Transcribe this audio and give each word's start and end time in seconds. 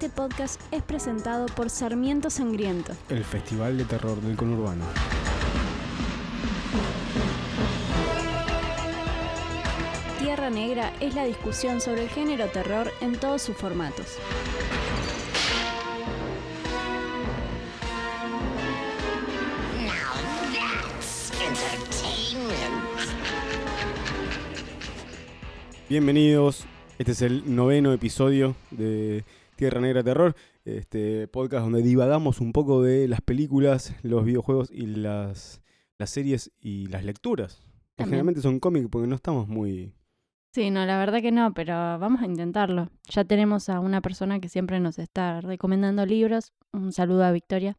Este 0.00 0.10
podcast 0.10 0.60
es 0.70 0.80
presentado 0.84 1.46
por 1.46 1.70
Sarmiento 1.70 2.30
Sangriento. 2.30 2.92
El 3.08 3.24
Festival 3.24 3.76
de 3.76 3.84
Terror 3.84 4.20
del 4.20 4.36
Conurbano. 4.36 4.84
Tierra 10.20 10.50
Negra 10.50 10.92
es 11.00 11.16
la 11.16 11.24
discusión 11.24 11.80
sobre 11.80 12.04
el 12.04 12.10
género 12.10 12.46
terror 12.46 12.92
en 13.00 13.18
todos 13.18 13.42
sus 13.42 13.56
formatos. 13.56 14.18
Bienvenidos. 25.88 26.66
Este 27.00 27.10
es 27.10 27.22
el 27.22 27.56
noveno 27.56 27.92
episodio 27.92 28.54
de 28.70 29.24
Tierra 29.58 29.80
Negra 29.80 30.04
Terror, 30.04 30.36
este 30.64 31.26
podcast 31.26 31.64
donde 31.64 31.82
divagamos 31.82 32.40
un 32.40 32.52
poco 32.52 32.80
de 32.80 33.08
las 33.08 33.20
películas, 33.20 33.92
los 34.04 34.24
videojuegos 34.24 34.70
y 34.70 34.86
las, 34.86 35.60
las 35.98 36.10
series 36.10 36.52
y 36.60 36.86
las 36.86 37.04
lecturas. 37.04 37.60
Que 37.96 38.04
generalmente 38.04 38.40
son 38.40 38.60
cómics 38.60 38.86
porque 38.88 39.08
no 39.08 39.16
estamos 39.16 39.48
muy... 39.48 39.92
Sí, 40.52 40.70
no, 40.70 40.86
la 40.86 40.96
verdad 40.96 41.20
que 41.20 41.32
no, 41.32 41.52
pero 41.54 41.72
vamos 41.72 42.22
a 42.22 42.26
intentarlo. 42.26 42.88
Ya 43.08 43.24
tenemos 43.24 43.68
a 43.68 43.80
una 43.80 44.00
persona 44.00 44.38
que 44.38 44.48
siempre 44.48 44.78
nos 44.78 45.00
está 45.00 45.40
recomendando 45.40 46.06
libros. 46.06 46.52
Un 46.72 46.92
saludo 46.92 47.24
a 47.24 47.32
Victoria 47.32 47.76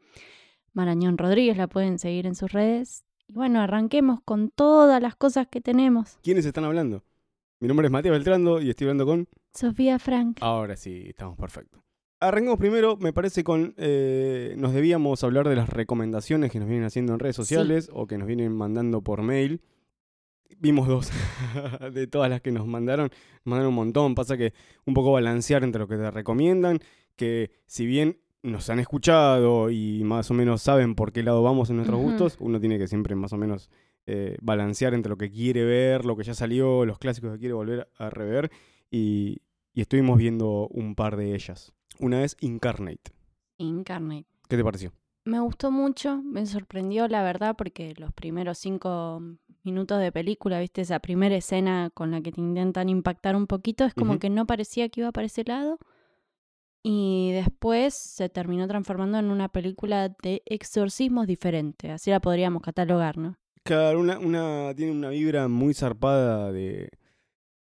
Marañón 0.74 1.18
Rodríguez, 1.18 1.56
la 1.56 1.68
pueden 1.68 1.98
seguir 1.98 2.28
en 2.28 2.36
sus 2.36 2.52
redes. 2.52 3.06
Y 3.26 3.34
bueno, 3.36 3.62
arranquemos 3.62 4.20
con 4.26 4.50
todas 4.50 5.02
las 5.02 5.16
cosas 5.16 5.48
que 5.48 5.62
tenemos. 5.62 6.20
¿Quiénes 6.24 6.46
están 6.46 6.66
hablando? 6.66 7.06
Mi 7.62 7.70
nombre 7.70 7.88
es 7.88 7.92
Matías 7.92 8.12
Beltrando 8.12 8.60
y 8.60 8.70
estoy 8.70 8.88
hablando 8.88 9.06
con... 9.06 9.30
Sofía 9.54 10.00
Frank. 10.00 10.38
Ahora 10.42 10.76
sí, 10.76 11.06
estamos 11.08 11.38
perfectos. 11.38 11.82
Arrancamos 12.22 12.60
primero, 12.60 12.98
me 12.98 13.14
parece, 13.14 13.44
con... 13.46 13.74
eh, 13.78 14.54
nos 14.58 14.74
debíamos 14.74 15.24
hablar 15.24 15.48
de 15.48 15.56
las 15.56 15.70
recomendaciones 15.70 16.52
que 16.52 16.60
nos 16.60 16.68
vienen 16.68 16.86
haciendo 16.86 17.14
en 17.14 17.20
redes 17.20 17.36
sociales 17.36 17.90
o 17.94 18.08
que 18.08 18.18
nos 18.18 18.28
vienen 18.28 18.52
mandando 18.54 19.02
por 19.02 19.22
mail. 19.22 19.62
Vimos 20.58 20.88
dos 20.88 21.12
de 21.94 22.08
todas 22.08 22.30
las 22.30 22.42
que 22.42 22.52
nos 22.52 22.68
mandaron. 22.68 23.10
Nos 23.10 23.46
mandaron 23.46 23.70
un 23.70 23.76
montón. 23.76 24.16
Pasa 24.16 24.36
que 24.36 24.54
un 24.86 24.94
poco 24.94 25.14
balancear 25.14 25.64
entre 25.64 25.80
lo 25.80 25.88
que 25.88 25.96
te 25.96 26.12
recomiendan, 26.12 26.80
que 27.16 27.52
si 27.68 27.86
bien 27.86 28.20
nos 28.44 28.70
han 28.70 28.80
escuchado 28.80 29.70
y 29.70 30.04
más 30.04 30.30
o 30.30 30.34
menos 30.34 30.62
saben 30.62 30.96
por 30.96 31.14
qué 31.14 31.24
lado 31.24 31.42
vamos 31.42 31.70
en 31.70 31.78
nuestros 31.78 32.02
gustos, 32.02 32.38
uno 32.40 32.60
tiene 32.60 32.78
que 32.78 32.88
siempre 32.88 33.16
más 33.16 33.32
o 33.32 33.38
menos 33.38 33.70
eh, 34.06 34.38
balancear 34.42 34.94
entre 34.94 35.10
lo 35.10 35.18
que 35.18 35.30
quiere 35.30 35.64
ver, 35.64 36.04
lo 36.04 36.18
que 36.18 36.24
ya 36.24 36.34
salió, 36.34 36.86
los 36.86 37.00
clásicos 37.00 37.32
que 37.34 37.40
quiere 37.40 37.54
volver 37.54 37.90
a 37.98 38.10
rever. 38.10 38.52
Y, 38.92 39.42
y 39.74 39.82
estuvimos 39.82 40.18
viendo 40.18 40.68
un 40.70 40.96
par 40.96 41.18
de 41.18 41.36
ellas. 41.36 41.72
Una 42.00 42.24
es 42.24 42.38
Incarnate. 42.40 43.12
Incarnate. 43.58 44.26
¿Qué 44.48 44.58
te 44.58 44.64
pareció? 44.64 44.92
Me 45.26 45.40
gustó 45.40 45.70
mucho, 45.70 46.24
me 46.24 46.46
sorprendió 46.46 47.08
la 47.08 47.22
verdad 47.22 47.56
porque 47.58 47.94
los 47.98 48.12
primeros 48.14 48.58
cinco 48.58 49.22
minutos 49.64 50.00
de 50.00 50.12
película, 50.12 50.60
viste, 50.60 50.82
esa 50.82 51.00
primera 51.00 51.36
escena 51.36 51.92
con 51.94 52.12
la 52.12 52.22
que 52.22 52.32
te 52.32 52.42
intentan 52.42 52.90
impactar 52.90 53.36
un 53.36 53.46
poquito, 53.46 53.86
es 53.86 53.94
como 53.94 54.18
que 54.18 54.30
no 54.30 54.48
parecía 54.48 54.90
que 54.90 55.02
iba 55.02 55.12
para 55.12 55.28
ese 55.28 55.44
lado. 55.44 55.78
Y 56.82 57.32
después 57.34 57.94
se 57.94 58.30
terminó 58.30 58.68
transformando 58.68 59.20
en 59.20 59.30
una 59.30 59.50
película 59.50 60.10
de 60.24 60.42
exorcismos 60.46 61.28
diferente, 61.28 61.92
así 61.92 62.10
la 62.10 62.22
podríamos 62.22 62.62
catalogar, 62.62 63.18
¿no? 63.18 63.38
Claro, 63.64 64.00
una, 64.00 64.18
una, 64.18 64.74
tiene 64.74 64.94
una 64.94 65.10
vibra 65.10 65.50
muy 65.50 65.74
zarpada 65.74 66.52
de, 66.54 66.90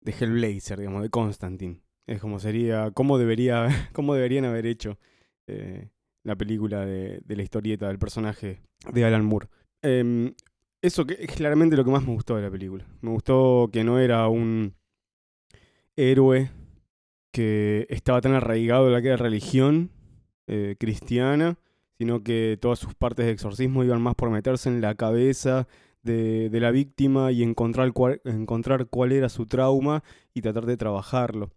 de 0.04 0.12
Hellblazer, 0.12 0.80
digamos, 0.80 1.02
de 1.02 1.09
Constantine. 1.09 1.82
Es 2.06 2.20
como 2.20 2.40
sería, 2.40 2.92
cómo, 2.92 3.18
debería, 3.18 3.68
cómo 3.94 4.14
deberían 4.14 4.46
haber 4.46 4.66
hecho 4.66 4.98
eh, 5.48 5.90
la 6.23 6.36
película 6.36 6.86
de, 6.86 7.22
de 7.24 7.36
la 7.36 7.44
historieta 7.44 7.88
del 7.88 8.00
personaje 8.00 8.62
de 8.92 9.06
Alan 9.06 9.25
Moore. 9.25 9.47
Em, 9.81 10.34
eso 10.81 11.06
que 11.06 11.18
es 11.19 11.31
claramente 11.31 11.78
lo 11.78 11.86
que 11.86 11.92
más 11.92 12.06
me 12.06 12.13
gustó 12.13 12.36
de 12.36 12.42
la 12.42 12.52
película. 12.52 12.86
Me 13.02 13.12
gustó 13.12 13.69
que 13.72 13.84
no 13.84 14.00
era 14.00 14.28
un 14.28 14.74
héroe 15.96 16.52
que 17.31 17.88
estaba 17.90 18.22
tan 18.22 18.34
arraigado 18.34 18.88
en 18.88 18.94
la 18.94 19.02
que 19.02 19.08
era 19.08 19.18
religión 19.18 19.92
eh, 20.47 20.75
cristiana, 20.80 21.58
sino 21.97 22.24
que 22.24 22.58
todas 22.62 22.80
sus 22.80 22.96
partes 22.96 23.25
de 23.25 23.31
exorcismo 23.31 23.84
iban 23.84 24.02
más 24.02 24.16
por 24.16 24.30
meterse 24.30 24.69
en 24.69 24.81
la 24.81 24.96
cabeza 24.96 25.68
de, 26.03 26.50
de 26.50 26.59
la 26.59 26.72
víctima 26.72 27.31
y 27.31 27.44
encontrar 27.44 27.91
cuál, 27.94 28.22
encontrar 28.25 28.88
cuál 28.88 29.12
era 29.12 29.30
su 29.30 29.46
trauma 29.46 30.03
y 30.34 30.41
tratar 30.41 30.66
de 30.66 30.78
trabajarlo. 30.78 31.52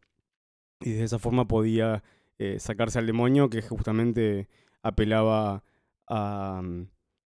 Y 0.81 0.93
de 0.93 1.05
esa 1.05 1.19
forma 1.19 1.47
podía 1.49 2.03
eh, 2.39 2.59
sacarse 2.59 2.99
al 2.99 3.07
demonio 3.07 3.49
que 3.51 3.63
justamente 3.63 4.49
apelaba 4.83 5.65
a, 6.09 6.61
mm, 6.63 6.87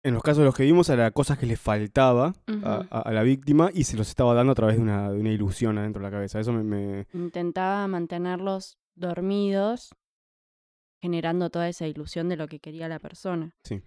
en 0.05 0.13
los 0.13 0.23
casos 0.23 0.39
de 0.39 0.45
los 0.45 0.55
que 0.55 0.63
vimos, 0.63 0.89
a 0.89 0.95
las 0.95 1.11
cosas 1.11 1.37
que 1.37 1.45
le 1.45 1.55
faltaba 1.55 2.33
a 2.89 3.11
la 3.13 3.23
víctima 3.23 3.69
y 3.73 3.83
se 3.85 3.95
los 3.95 4.09
estaba 4.09 4.33
dando 4.33 4.51
a 4.51 4.55
través 4.55 4.75
de 4.75 4.81
una, 4.81 5.09
de 5.11 5.19
una 5.19 5.29
ilusión 5.31 5.77
adentro 5.77 6.01
de 6.01 6.07
la 6.07 6.11
cabeza. 6.11 6.39
Eso 6.41 6.51
me- 6.51 6.63
me, 6.63 7.07
Intentaba 7.13 7.87
mantenerlos 7.87 8.77
dormidos, 8.95 9.93
generando 11.01 11.49
toda 11.49 11.69
esa 11.69 11.87
ilusión 11.87 12.29
de 12.29 12.37
lo 12.37 12.47
que 12.47 12.59
quería 12.59 12.87
la 12.87 12.99
persona. 12.99 13.55
Sí. 13.63 13.81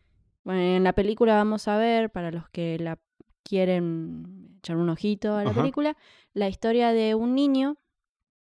Bueno, 0.44 0.60
en 0.60 0.84
la 0.84 0.92
película 0.94 1.34
vamos 1.34 1.66
a 1.68 1.76
ver, 1.78 2.10
para 2.10 2.30
los 2.30 2.48
que 2.50 2.78
la 2.78 2.98
quieren 3.46 4.56
echar 4.58 4.76
un 4.76 4.88
ojito 4.90 5.34
a 5.36 5.44
la 5.44 5.50
Ajá. 5.50 5.60
película, 5.60 5.96
la 6.34 6.48
historia 6.48 6.92
de 6.92 7.14
un 7.14 7.34
niño 7.34 7.76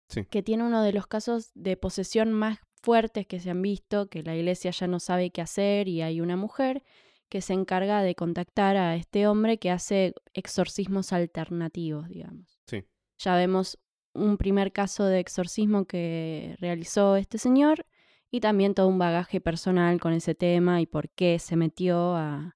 Sí. 0.08 0.24
que 0.26 0.44
tiene 0.44 0.64
uno 0.64 0.84
de 0.84 0.94
los 0.94 1.08
casos 1.08 1.52
de 1.56 1.78
posesión 1.78 2.32
más 2.32 2.60
fuertes 2.84 3.26
que 3.26 3.40
se 3.40 3.50
han 3.50 3.62
visto, 3.64 4.08
que 4.08 4.22
la 4.24 4.36
iglesia 4.36 4.70
ya 4.72 4.86
no 4.88 5.00
sabe 5.00 5.32
qué 5.32 5.42
hacer 5.42 5.88
y 5.88 6.02
hay 6.04 6.22
una 6.22 6.36
mujer 6.36 6.84
que 7.28 7.42
se 7.42 7.54
encarga 7.54 8.04
de 8.04 8.14
contactar 8.14 8.78
a 8.78 8.96
este 8.96 9.26
hombre 9.28 9.58
que 9.58 9.72
hace 9.72 10.14
exorcismos 10.34 11.12
alternativos, 11.12 12.08
digamos. 12.08 12.60
Sí. 12.68 12.84
Ya 13.18 13.36
vemos 13.36 13.80
un 14.14 14.38
primer 14.38 14.72
caso 14.72 15.06
de 15.06 15.20
exorcismo 15.20 15.86
que 15.86 16.56
realizó 16.60 17.16
este 17.16 17.40
señor 17.40 17.88
y 18.30 18.40
también 18.42 18.76
todo 18.76 18.88
un 18.88 19.00
bagaje 19.00 19.42
personal 19.42 20.00
con 20.00 20.14
ese 20.14 20.36
tema 20.36 20.82
y 20.82 20.86
por 20.86 21.10
qué 21.10 21.40
se 21.40 21.56
metió 21.56 22.16
a, 22.16 22.55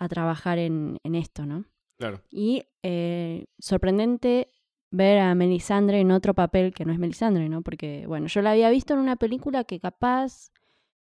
a 0.00 0.08
trabajar 0.08 0.58
en, 0.58 0.98
en 1.04 1.14
esto, 1.14 1.46
¿no? 1.46 1.66
Claro. 1.98 2.20
Y 2.30 2.64
eh, 2.82 3.44
sorprendente 3.60 4.50
ver 4.90 5.18
a 5.18 5.34
Melisandre 5.36 6.00
en 6.00 6.10
otro 6.10 6.34
papel 6.34 6.72
que 6.74 6.84
no 6.84 6.92
es 6.92 6.98
Melisandre, 6.98 7.48
¿no? 7.48 7.62
Porque, 7.62 8.06
bueno, 8.08 8.26
yo 8.26 8.42
la 8.42 8.52
había 8.52 8.70
visto 8.70 8.94
en 8.94 9.00
una 9.00 9.14
película 9.16 9.62
que 9.64 9.78
capaz 9.78 10.50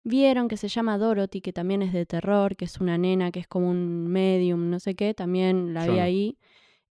vieron 0.03 0.49
que 0.49 0.57
se 0.57 0.69
llama 0.69 0.99
Dorothy, 0.99 1.41
que 1.41 1.53
también 1.53 1.83
es 1.83 1.93
de 1.93 2.07
terror, 2.07 2.57
que 2.57 2.65
es 2.65 2.81
una 2.81 2.97
nena, 2.99 3.31
que 3.31 3.41
es 3.41 3.47
como 3.47 3.71
un 3.71 4.09
medium, 4.09 4.71
no 4.71 4.81
sé 4.81 4.95
qué, 4.95 5.15
también 5.15 5.75
la 5.75 5.87
vi 5.87 5.99
ahí. 5.99 6.39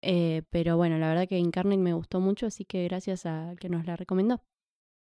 Eh, 0.01 0.43
pero 0.49 0.77
bueno, 0.77 0.97
la 0.97 1.09
verdad 1.09 1.27
que 1.27 1.37
Incarnate 1.37 1.77
me 1.77 1.93
gustó 1.93 2.19
mucho, 2.21 2.45
así 2.45 2.65
que 2.65 2.85
gracias 2.85 3.25
a 3.25 3.55
que 3.59 3.67
nos 3.69 3.85
la 3.85 3.95
recomendó. 3.97 4.41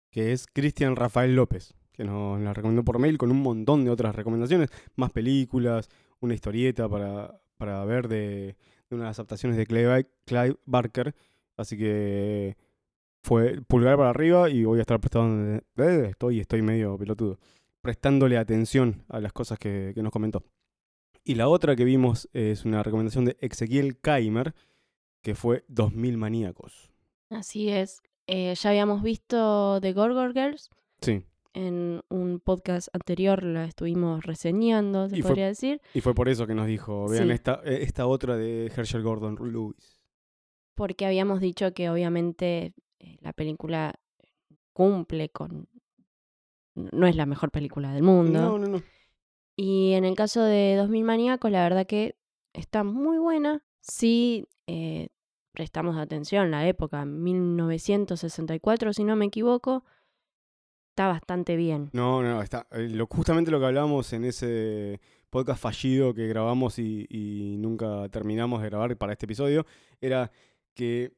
que 0.10 0.32
es 0.34 0.48
Cristian 0.48 0.96
Rafael 0.96 1.36
López, 1.36 1.76
que 1.92 2.04
nos 2.04 2.40
la 2.42 2.54
recomendó 2.54 2.84
por 2.84 2.98
mail 3.00 3.18
con 3.18 3.30
un 3.32 3.42
montón 3.42 3.84
de 3.86 3.92
otras 3.92 4.16
recomendaciones, 4.16 4.70
más 4.96 5.12
películas, 5.12 5.90
una 6.20 6.34
historieta 6.34 6.88
para, 6.90 7.40
para 7.58 7.84
ver 7.86 8.08
de, 8.08 8.56
de 8.90 8.96
unas 8.96 9.18
adaptaciones 9.18 9.58
de 9.58 9.66
Clive, 9.66 10.08
Clive 10.26 10.58
Barker. 10.66 11.16
Así 11.56 11.78
que 11.78 12.56
fue 13.24 13.62
pulgar 13.62 13.98
para 13.98 14.10
arriba 14.10 14.50
y 14.50 14.64
voy 14.64 14.80
a 14.80 14.82
estar 14.82 15.00
prestando, 15.00 15.62
eh, 15.78 16.08
estoy, 16.10 16.40
estoy 16.40 16.62
medio 16.62 16.98
pelotudo, 16.98 17.40
prestándole 17.82 18.38
atención 18.38 19.04
a 19.10 19.20
las 19.20 19.34
cosas 19.34 19.60
que, 19.60 19.92
que 19.94 20.04
nos 20.04 20.12
comentó. 20.12 20.44
Y 21.24 21.36
la 21.36 21.50
otra 21.50 21.76
que 21.76 21.84
vimos 21.84 22.30
es 22.32 22.64
una 22.64 22.84
recomendación 22.84 23.26
de 23.26 23.36
Ezequiel 23.42 24.00
Kaimer, 24.00 24.56
que 25.22 25.36
fue 25.36 25.66
2000 25.68 26.18
maníacos. 26.18 26.90
Así 27.30 27.70
es. 27.70 28.02
Eh, 28.28 28.54
ya 28.56 28.70
habíamos 28.70 29.04
visto 29.04 29.80
The 29.82 29.92
Gorgor 29.92 30.34
Girls. 30.34 30.70
Sí, 31.02 31.24
En 31.54 32.02
un 32.10 32.40
podcast 32.40 32.88
anterior 32.94 33.44
la 33.44 33.66
estuvimos 33.66 34.24
reseñando, 34.26 35.10
se 35.10 35.18
Y 35.18 35.22
fue- 35.22 35.30
podría 35.30 35.48
decir. 35.48 35.82
Y 35.94 36.02
fue 36.02 36.14
por 36.14 36.30
eso 36.30 36.46
que 36.48 36.54
nos 36.56 36.68
dijo, 36.68 37.08
vean 37.10 37.28
Sí. 37.28 37.32
esta, 37.34 37.62
eh, 37.66 37.80
esta 37.82 38.06
otra 38.08 38.36
de 38.38 38.68
Herschel 38.68 39.02
Gordon 39.04 39.36
Lewis. 39.52 39.96
porque 40.76 41.08
habíamos 41.08 41.42
dicho 41.42 41.74
que 41.74 41.90
obviamente 41.90 42.74
eh, 43.00 43.18
la 43.22 43.34
película 43.34 43.96
cumple 44.74 45.30
con... 45.30 45.68
No 46.76 47.08
es 47.08 47.16
la 47.16 47.26
mejor 47.26 47.50
película 47.50 47.92
del 47.94 48.04
mundo. 48.04 48.40
No, 48.40 48.60
no, 48.60 48.68
no. 48.68 48.84
Y 49.56 49.94
en 49.94 50.06
el 50.06 50.14
caso 50.16 50.44
de 50.44 50.76
2000 50.78 51.04
Maníacos, 51.04 51.50
la 51.50 51.64
verdad 51.64 51.88
que 51.88 52.16
está 52.54 52.84
muy 52.84 53.18
buena. 53.18 53.64
Sí, 53.82 54.46
eh, 54.68 55.10
prestamos 55.52 55.98
atención, 55.98 56.52
la 56.52 56.68
época, 56.68 57.06
1964, 57.06 58.94
si 58.94 59.04
no 59.04 59.16
me 59.16 59.26
equivoco, 59.26 59.84
está 60.98 61.08
bastante 61.10 61.56
bien. 61.56 61.92
No, 61.94 62.24
no, 62.24 62.42
está. 62.42 62.66
eh, 62.72 62.92
justamente 63.08 63.52
lo 63.52 63.60
que 63.60 63.68
hablábamos 63.68 64.12
en 64.14 64.26
ese 64.26 65.00
podcast 65.30 65.62
fallido 65.62 66.16
que 66.16 66.28
grabamos 66.28 66.80
y, 66.80 67.56
nunca 67.60 68.10
terminamos 68.10 68.64
de 68.64 68.70
grabar 68.70 68.98
para 68.98 69.14
este 69.14 69.28
episodio, 69.28 69.68
era 70.02 70.32
que 70.74 71.12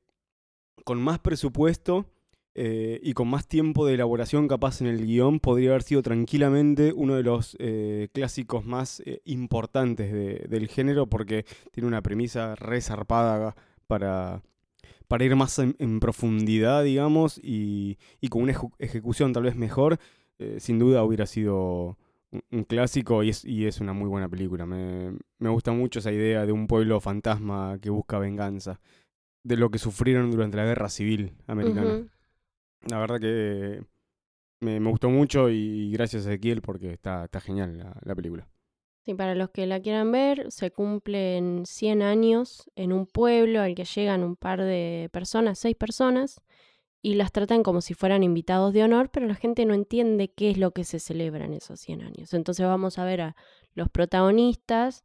con 0.83 1.01
más 1.01 1.19
presupuesto 1.19 2.07
eh, 2.55 2.99
y 3.01 3.13
con 3.13 3.29
más 3.29 3.47
tiempo 3.47 3.85
de 3.85 3.93
elaboración 3.93 4.49
capaz 4.49 4.81
en 4.81 4.87
el 4.87 5.05
guion, 5.05 5.39
podría 5.39 5.69
haber 5.69 5.83
sido 5.83 6.01
tranquilamente 6.01 6.91
uno 6.91 7.15
de 7.15 7.23
los 7.23 7.55
eh, 7.59 8.09
clásicos 8.11 8.65
más 8.65 9.01
importantes 9.23 10.11
de- 10.11 10.45
del 10.49 10.67
género 10.67 11.07
porque 11.07 11.45
tiene 11.71 11.87
una 11.87 12.01
premisa 12.01 12.53
resarpada 12.55 13.55
para, 13.87 14.41
para 15.09 15.25
ir 15.25 15.35
más 15.35 15.59
en, 15.59 15.75
en 15.79 15.99
profundidad, 15.99 16.83
digamos, 16.85 17.39
y, 17.43 17.97
y 18.21 18.29
con 18.29 18.43
una 18.43 18.53
ejecución 18.77 19.33
tal 19.33 19.43
vez 19.43 19.55
mejor, 19.57 19.97
eh, 20.37 20.57
sin 20.59 20.79
duda 20.79 21.03
hubiera 21.03 21.25
sido 21.25 21.97
un, 22.31 22.41
un 22.51 22.63
clásico 22.63 23.23
y 23.23 23.29
es, 23.29 23.43
y 23.43 23.65
es 23.65 23.81
una 23.81 23.91
muy 23.91 24.07
buena 24.07 24.29
película. 24.29 24.65
Me, 24.65 25.17
me 25.39 25.49
gusta 25.49 25.73
mucho 25.73 25.99
esa 25.99 26.11
idea 26.11 26.45
de 26.45 26.53
un 26.53 26.67
pueblo 26.67 27.01
fantasma 27.01 27.79
que 27.81 27.89
busca 27.89 28.19
venganza, 28.19 28.79
de 29.43 29.57
lo 29.57 29.71
que 29.71 29.79
sufrieron 29.79 30.31
durante 30.31 30.57
la 30.57 30.65
guerra 30.65 30.89
civil 30.89 31.33
americana. 31.47 32.07
La 32.87 32.99
verdad 32.99 33.19
que 33.19 33.83
me, 34.61 34.79
me 34.79 34.89
gustó 34.89 35.09
mucho 35.09 35.49
y 35.49 35.91
gracias 35.91 36.25
a 36.25 36.29
Ezequiel 36.29 36.61
porque 36.61 36.93
está, 36.93 37.25
está 37.25 37.41
genial 37.41 37.77
la, 37.79 37.97
la 38.03 38.15
película. 38.15 38.47
Sí, 39.09 39.15
para 39.15 39.33
los 39.33 39.49
que 39.49 39.65
la 39.65 39.79
quieran 39.79 40.11
ver, 40.11 40.51
se 40.51 40.69
cumplen 40.69 41.63
100 41.65 42.03
años 42.03 42.69
en 42.75 42.93
un 42.93 43.07
pueblo 43.07 43.59
al 43.59 43.73
que 43.73 43.83
llegan 43.83 44.23
un 44.23 44.35
par 44.35 44.61
de 44.61 45.09
personas, 45.11 45.57
seis 45.57 45.75
personas, 45.75 46.41
y 47.01 47.15
las 47.15 47.31
tratan 47.31 47.63
como 47.63 47.81
si 47.81 47.95
fueran 47.95 48.21
invitados 48.21 48.71
de 48.71 48.83
honor, 48.83 49.09
pero 49.09 49.25
la 49.25 49.33
gente 49.33 49.65
no 49.65 49.73
entiende 49.73 50.31
qué 50.31 50.51
es 50.51 50.59
lo 50.59 50.73
que 50.73 50.83
se 50.83 50.99
celebra 50.99 51.45
en 51.45 51.53
esos 51.55 51.79
100 51.79 52.03
años. 52.03 52.35
Entonces 52.35 52.67
vamos 52.67 52.99
a 52.99 53.03
ver 53.03 53.21
a 53.21 53.35
los 53.73 53.89
protagonistas 53.89 55.03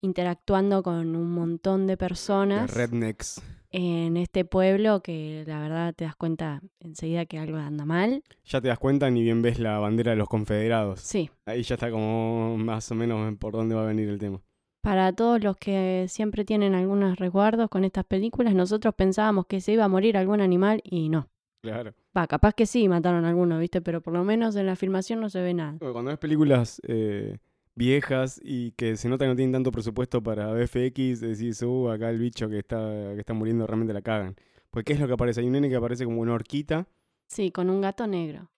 interactuando 0.00 0.84
con 0.84 1.16
un 1.16 1.32
montón 1.32 1.88
de 1.88 1.94
De 1.94 1.96
personas 1.96 2.72
Rednecks. 2.72 3.42
En 3.70 4.16
este 4.16 4.44
pueblo 4.44 5.02
que 5.02 5.44
la 5.46 5.60
verdad 5.60 5.94
te 5.94 6.04
das 6.04 6.16
cuenta 6.16 6.60
enseguida 6.80 7.26
que 7.26 7.38
algo 7.38 7.58
anda 7.58 7.84
mal. 7.84 8.22
Ya 8.44 8.60
te 8.60 8.68
das 8.68 8.78
cuenta, 8.78 9.10
ni 9.10 9.22
bien 9.22 9.42
ves 9.42 9.58
la 9.58 9.78
bandera 9.78 10.10
de 10.10 10.16
los 10.16 10.28
confederados. 10.28 11.00
Sí, 11.00 11.30
Ahí 11.46 11.62
ya 11.62 11.74
está 11.76 11.90
como 11.90 12.56
más 12.58 12.90
o 12.90 12.94
menos 12.94 13.36
por 13.38 13.52
dónde 13.52 13.74
va 13.74 13.82
a 13.82 13.86
venir 13.86 14.08
el 14.08 14.18
tema. 14.18 14.40
Para 14.82 15.12
todos 15.12 15.42
los 15.42 15.56
que 15.56 16.06
siempre 16.08 16.44
tienen 16.44 16.74
algunos 16.74 17.18
resguardos 17.18 17.68
con 17.68 17.84
estas 17.84 18.04
películas, 18.04 18.54
nosotros 18.54 18.94
pensábamos 18.94 19.46
que 19.46 19.60
se 19.60 19.72
iba 19.72 19.84
a 19.84 19.88
morir 19.88 20.16
algún 20.16 20.40
animal 20.40 20.80
y 20.84 21.10
no. 21.10 21.28
Claro. 21.62 21.92
Va, 22.16 22.26
capaz 22.26 22.54
que 22.54 22.64
sí 22.64 22.88
mataron 22.88 23.26
a 23.26 23.28
alguno, 23.28 23.58
¿viste? 23.58 23.82
Pero 23.82 24.00
por 24.00 24.14
lo 24.14 24.24
menos 24.24 24.56
en 24.56 24.66
la 24.66 24.76
filmación 24.76 25.20
no 25.20 25.28
se 25.28 25.42
ve 25.42 25.52
nada. 25.52 25.76
Cuando 25.78 26.04
ves 26.10 26.18
películas 26.18 26.80
eh, 26.86 27.36
viejas 27.80 28.40
y 28.44 28.72
que 28.72 28.96
se 28.96 29.08
nota 29.08 29.24
que 29.24 29.30
no 29.30 29.36
tienen 29.36 29.52
tanto 29.52 29.72
presupuesto 29.72 30.22
para 30.22 30.52
VFX, 30.52 31.20
decís, 31.20 31.62
uh, 31.62 31.88
acá 31.90 32.10
el 32.10 32.18
bicho 32.18 32.48
que 32.48 32.58
está, 32.58 32.78
que 33.14 33.20
está 33.20 33.32
muriendo 33.32 33.66
realmente 33.66 33.94
la 33.94 34.02
cagan. 34.02 34.36
Porque 34.70 34.84
¿qué 34.84 34.92
es 34.92 35.00
lo 35.00 35.06
que 35.06 35.14
aparece? 35.14 35.40
Hay 35.40 35.46
un 35.46 35.52
nene 35.54 35.68
que 35.68 35.76
aparece 35.76 36.04
como 36.04 36.20
una 36.20 36.34
horquita, 36.34 36.86
Sí, 37.26 37.50
con 37.50 37.70
un 37.70 37.80
gato 37.80 38.06
negro. 38.06 38.50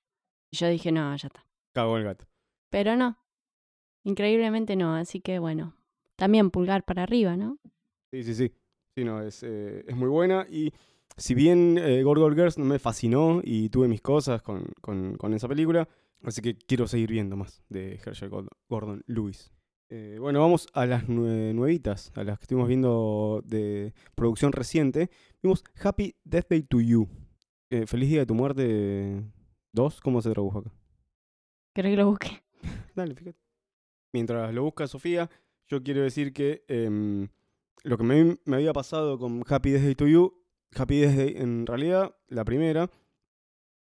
Y 0.51 0.57
yo 0.57 0.67
dije, 0.69 0.91
no, 0.93 1.15
ya 1.17 1.27
está. 1.29 1.47
cagó 1.73 1.97
el 1.99 2.05
gato. 2.05 2.27
Pero 2.71 2.97
no. 2.97 3.17
Increíblemente 4.05 4.77
no, 4.77 4.95
así 4.97 5.21
que 5.21 5.39
bueno. 5.39 5.75
También 6.17 6.51
pulgar 6.51 6.85
para 6.85 7.03
arriba, 7.03 7.37
¿no? 7.37 7.59
Sí, 8.13 8.25
sí, 8.25 8.35
sí. 8.35 8.53
Sí, 8.97 9.05
no, 9.05 9.23
es, 9.23 9.43
eh, 9.43 9.85
es 9.87 9.97
muy 9.97 10.09
buena. 10.09 10.47
Y 10.51 10.73
si 11.17 11.35
bien 11.35 11.79
eh, 11.79 12.03
Gorgol 12.03 12.35
Girls 12.35 12.59
me 12.59 12.79
fascinó 12.79 13.41
y 13.43 13.69
tuve 13.71 13.89
mis 13.89 14.01
cosas 14.03 14.43
con, 14.43 14.65
con- 14.81 15.17
con 15.17 15.33
esa 15.35 15.49
película, 15.49 15.89
así 16.25 16.41
que 16.43 16.57
quiero 16.57 16.87
seguir 16.87 17.11
viendo 17.11 17.37
más 17.37 17.63
de 17.69 17.95
Herschel 18.05 18.31
Gordon, 18.69 19.03
Lewis. 19.07 19.53
Eh, 19.91 20.17
bueno, 20.19 20.41
vamos 20.41 20.67
a 20.73 20.87
las 20.87 21.07
nue- 21.09 21.53
nuevitas, 21.55 22.11
a 22.15 22.25
las 22.25 22.39
que 22.39 22.45
estuvimos 22.45 22.69
viendo 22.69 23.43
de 23.45 23.93
producción 24.15 24.53
reciente. 24.53 25.11
Vimos 25.43 25.63
Happy 25.83 26.15
Death 26.25 26.47
Day 26.49 26.63
to 26.63 26.81
You. 26.81 27.09
Eh, 27.71 27.87
Feliz 27.87 28.09
Día 28.09 28.21
de 28.21 28.27
tu 28.27 28.35
Muerte 28.35 29.23
2, 29.75 30.01
¿cómo 30.01 30.23
se 30.23 30.31
tradujo 30.31 30.59
acá? 30.61 30.73
¿Querés 31.75 31.93
que 31.93 31.97
lo 31.97 32.07
busque? 32.09 32.43
Dale, 32.95 33.15
fíjate. 33.15 33.39
Mientras 34.15 34.53
lo 34.55 34.63
busca 34.63 34.87
Sofía, 34.87 35.31
yo 35.69 35.83
quiero 35.83 36.03
decir 36.03 36.33
que 36.33 36.65
em, 36.69 37.29
lo 37.83 37.97
que 37.99 38.05
me, 38.05 38.39
me 38.45 38.57
había 38.57 38.73
pasado 38.73 39.19
con 39.19 39.43
Happy 39.49 39.71
Death 39.73 39.83
Day 39.85 39.95
to 39.95 40.07
You, 40.07 40.43
Happy 40.75 41.01
Death 41.01 41.17
Day, 41.17 41.35
en 41.37 41.67
realidad, 41.67 42.15
la 42.29 42.45
primera, 42.45 42.91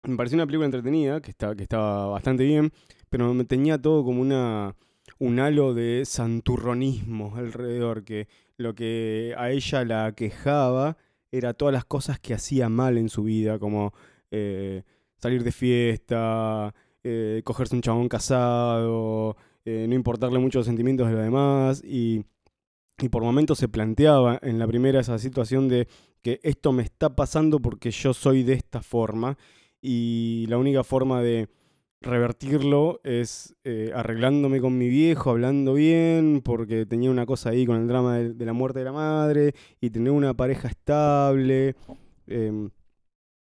me 0.03 0.18
pareció 0.18 0.38
una 0.38 0.45
película 0.45 0.65
entretenida, 0.65 1.21
que, 1.21 1.31
está, 1.31 1.56
que 1.56 1.63
estaba 1.63 2.07
bastante 2.07 2.44
bien, 2.44 2.71
pero 3.09 3.33
me 3.33 3.45
tenía 3.45 3.77
todo 3.80 4.03
como 4.03 4.21
una 4.21 4.75
un 5.19 5.39
halo 5.39 5.74
de 5.74 6.03
santurronismo 6.06 7.36
alrededor, 7.36 8.03
que 8.03 8.27
lo 8.57 8.74
que 8.74 9.36
a 9.38 9.51
ella 9.51 9.86
la 9.86 10.13
quejaba 10.13 10.98
era 11.31 11.53
todas 11.53 11.74
las 11.74 11.86
cosas 11.86 12.19
que 12.19 12.33
hacía 12.33 12.69
mal 12.69 12.98
en 12.98 13.07
su 13.07 13.24
vida, 13.24 13.59
como 13.59 13.94
eh, 14.31 14.83
salir 15.18 15.44
de 15.44 15.51
fiesta, 15.51 16.74
eh, 17.04 17.42
cogerse 17.44 17.75
un 17.75 17.81
chabón 17.81 18.09
casado, 18.09 19.38
eh, 19.63 19.86
no 19.88 19.94
importarle 19.94 20.39
mucho 20.39 20.59
los 20.59 20.65
sentimientos 20.65 21.07
de 21.07 21.13
los 21.13 21.24
demás 21.24 21.83
y, 21.83 22.25
y 22.97 23.09
por 23.09 23.24
momentos 23.24 23.59
se 23.59 23.68
planteaba 23.68 24.39
en 24.42 24.57
la 24.57 24.68
primera 24.68 25.00
esa 25.00 25.19
situación 25.19 25.68
de 25.68 25.88
que 26.24 26.39
esto 26.44 26.71
me 26.71 26.83
está 26.83 27.15
pasando 27.15 27.59
porque 27.59 27.92
yo 27.92 28.13
soy 28.13 28.44
de 28.44 28.54
esta 28.54 28.81
forma 28.81 29.38
y 29.81 30.45
la 30.48 30.57
única 30.57 30.83
forma 30.83 31.22
de 31.22 31.48
revertirlo 32.01 33.00
es 33.04 33.56
eh, 33.63 33.92
arreglándome 33.95 34.60
con 34.60 34.78
mi 34.78 34.88
viejo, 34.89 35.30
hablando 35.30 35.74
bien, 35.75 36.42
porque 36.44 36.86
tenía 36.86 37.12
una 37.12 37.25
cosa 37.28 37.50
ahí 37.51 37.66
con 37.66 37.78
el 37.78 37.88
drama 37.88 38.18
de, 38.18 38.45
la 38.45 38.54
muerte 38.54 38.80
de 38.80 38.86
la 38.86 38.92
madre 38.92 39.54
y 39.80 39.89
tener 39.92 40.12
una 40.12 40.33
pareja 40.33 40.68
estable. 40.68 41.75
em, 42.28 42.69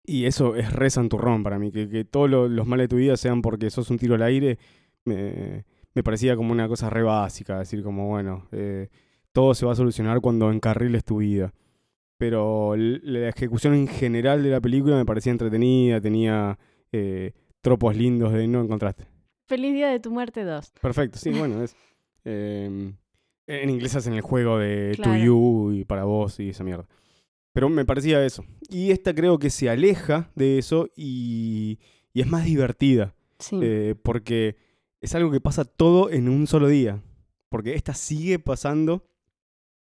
y 0.06 0.25
eso 0.25 0.56
es 0.56 0.71
re 0.71 0.89
santurrón 0.89 1.44
para 1.44 1.59
mí, 1.59 1.71
que, 1.71 1.89
que 1.89 2.06
todos 2.06 2.29
lo- 2.29 2.47
los 2.47 2.65
males 2.68 2.85
de 2.85 2.88
tu 2.89 2.95
vida 2.97 3.18
sean 3.18 3.41
porque 3.41 3.69
sos 3.69 3.89
un 3.89 3.97
tiro 4.00 4.15
al 4.15 4.21
aire, 4.24 4.57
me, 5.06 5.65
me 5.94 6.03
parecía 6.03 6.35
como 6.38 6.51
una 6.53 6.68
cosa 6.68 6.89
re 6.89 7.03
básica, 7.03 7.59
decir 7.59 7.83
como, 7.83 8.07
bueno, 8.07 8.47
eh, 8.53 8.88
todo 9.33 9.53
se 9.53 9.65
va 9.65 9.74
a 9.74 9.75
solucionar 9.75 10.21
cuando 10.21 10.51
encarriles 10.51 11.03
tu 11.03 11.18
vida. 11.18 11.53
Pero 12.17 12.75
la 12.75 13.29
ejecución 13.29 13.73
en 13.75 13.87
general 13.87 14.41
de 14.41 14.49
la 14.49 14.61
película 14.61 14.95
me 14.95 15.05
parecía 15.05 15.31
entretenida, 15.31 16.01
tenía 16.01 16.57
eh, 16.91 17.33
tropos 17.61 17.95
lindos 17.95 18.33
de 18.33 18.47
no 18.47 18.61
encontraste. 18.61 19.05
Feliz 19.47 19.73
Día 19.73 19.89
de 19.89 19.99
tu 19.99 20.11
Muerte 20.11 20.43
2. 20.43 20.73
Perfecto, 20.81 21.17
sí, 21.19 21.29
bueno, 21.29 21.63
es... 21.63 21.75
em, 22.25 22.95
en 23.47 23.69
inglés 23.69 23.95
hacen 23.95 24.13
el 24.13 24.21
juego 24.21 24.57
de 24.57 24.97
to 25.01 25.15
you 25.15 25.71
y 25.71 25.85
para 25.85 26.03
vos 26.03 26.39
y 26.39 26.49
esa 26.49 26.63
mierda. 26.63 26.87
Pero 27.53 27.69
me 27.69 27.85
parecía 27.85 28.23
eso. 28.25 28.43
Y 28.69 28.91
esta 28.91 29.15
creo 29.15 29.39
que 29.39 29.49
se 29.49 29.69
aleja 29.69 30.29
de 30.36 30.57
eso 30.57 30.89
y, 30.95 31.79
y 32.13 32.21
es 32.21 32.27
más 32.27 32.45
divertida. 32.45 33.15
Sí. 33.39 33.59
eh, 33.62 33.95
porque 34.01 34.57
es 35.00 35.13
algo 35.15 35.31
que 35.31 35.39
pasa 35.39 35.63
todo 35.63 36.09
en 36.09 36.27
un 36.27 36.47
solo 36.47 36.67
día. 36.67 37.01
Porque 37.50 37.75
esta 37.75 37.93
sigue 37.93 38.39
pasando. 38.39 39.05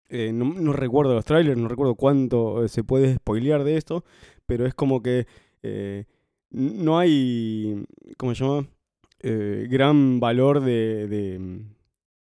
Eh, 0.09 0.31
no, 0.33 0.73
recuerdo 0.73 1.13
los 1.13 1.25
trailers, 1.25 1.57
no 1.57 1.67
recuerdo 1.67 1.95
cuánto 1.95 2.63
eh, 2.63 2.69
se 2.69 2.83
puede 2.83 3.15
spoilear 3.15 3.63
de 3.63 3.77
esto. 3.77 4.03
Pero 4.45 4.65
es 4.65 4.73
como 4.73 5.01
que 5.01 5.27
eh, 5.63 6.05
no 6.51 6.97
hay. 6.97 7.83
¿Cómo 8.17 8.33
se 8.35 8.43
llama? 8.43 8.67
Eh, 9.21 9.67
gran 9.69 10.19
valor 10.19 10.61
de, 10.61 11.07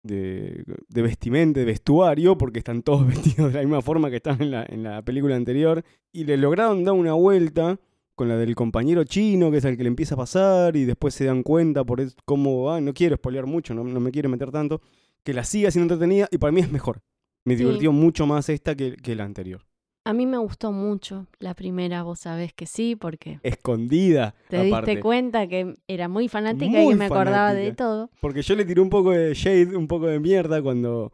de, 0.03 0.65
vestimenta, 1.03 1.61
de 1.61 1.67
vestuario, 1.67 2.37
porque 2.37 2.59
están 2.59 2.83
todos 2.83 3.07
vestidos 3.09 3.53
de 3.53 3.59
la 3.59 3.65
misma 3.65 3.83
forma 3.83 4.11
que 4.11 4.17
están 4.17 4.43
en 4.43 4.51
la, 4.51 4.67
en 4.69 4.83
la 4.83 5.03
película 5.03 5.37
anterior. 5.37 5.85
Y 6.13 6.25
le 6.25 6.37
lograron 6.37 6.85
dar 6.85 6.95
una 6.95 7.13
vuelta 7.13 7.79
con 8.15 8.29
la 8.29 8.37
del 8.37 8.55
compañero 8.55 9.05
chino, 9.05 9.51
que 9.51 9.59
es 9.59 9.65
el 9.65 9.79
que 9.79 9.85
le 9.85 9.89
empieza 9.89 10.15
a 10.15 10.19
pasar, 10.19 10.77
y 10.77 10.85
después 10.85 11.15
se 11.15 11.25
dan 11.25 11.43
cuenta 11.43 11.85
por 11.85 12.03
cómo, 12.27 12.71
ah, 12.71 12.79
no 12.81 12.93
quiero 12.93 13.17
spoilear 13.17 13.47
mucho, 13.47 13.73
no, 13.73 13.83
no 13.83 13.99
me 13.99 14.11
quiero 14.11 14.29
meter 14.29 14.51
tanto, 14.51 14.83
que 15.23 15.33
la 15.33 15.43
siga 15.43 15.71
siendo 15.71 15.95
entretenida, 15.95 16.29
y 16.31 16.37
para 16.37 16.53
mí 16.53 16.61
es 16.61 16.71
mejor. 16.71 17.01
Me 17.45 17.57
Sí. 17.57 17.65
divirtió 17.65 17.93
mucho 17.93 18.27
más 18.27 18.49
esta 18.49 18.75
que, 18.75 18.97
que 18.97 19.15
la 19.17 19.25
anterior. 19.25 19.63
A 20.05 20.13
mí 20.15 20.27
me 20.27 20.39
gustó 20.39 20.73
mucho 20.73 21.27
la 21.39 21.55
primera, 21.55 22.03
vos 22.03 22.21
sabés 22.21 22.53
que 22.55 22.65
sí, 22.67 22.97
porque 22.97 23.39
Escondida, 23.43 24.35
te 24.49 24.57
aparte. 24.69 24.91
diste 24.93 25.03
cuenta 25.03 25.47
que 25.47 25.75
era 25.87 26.09
muy 26.09 26.29
fanática 26.29 26.83
y 26.83 26.89
que 26.89 26.95
me 26.97 27.05
acordaba 27.05 27.53
de 27.55 27.73
todo. 27.75 28.11
Porque 28.21 28.41
yo 28.43 28.57
le 28.57 28.65
tiré 28.65 28.81
un 28.81 28.89
poco 28.91 29.11
de 29.13 29.35
shade, 29.35 29.77
un 29.77 29.87
poco 29.87 30.07
de 30.07 30.19
mierda 30.19 30.63
cuando, 30.63 31.13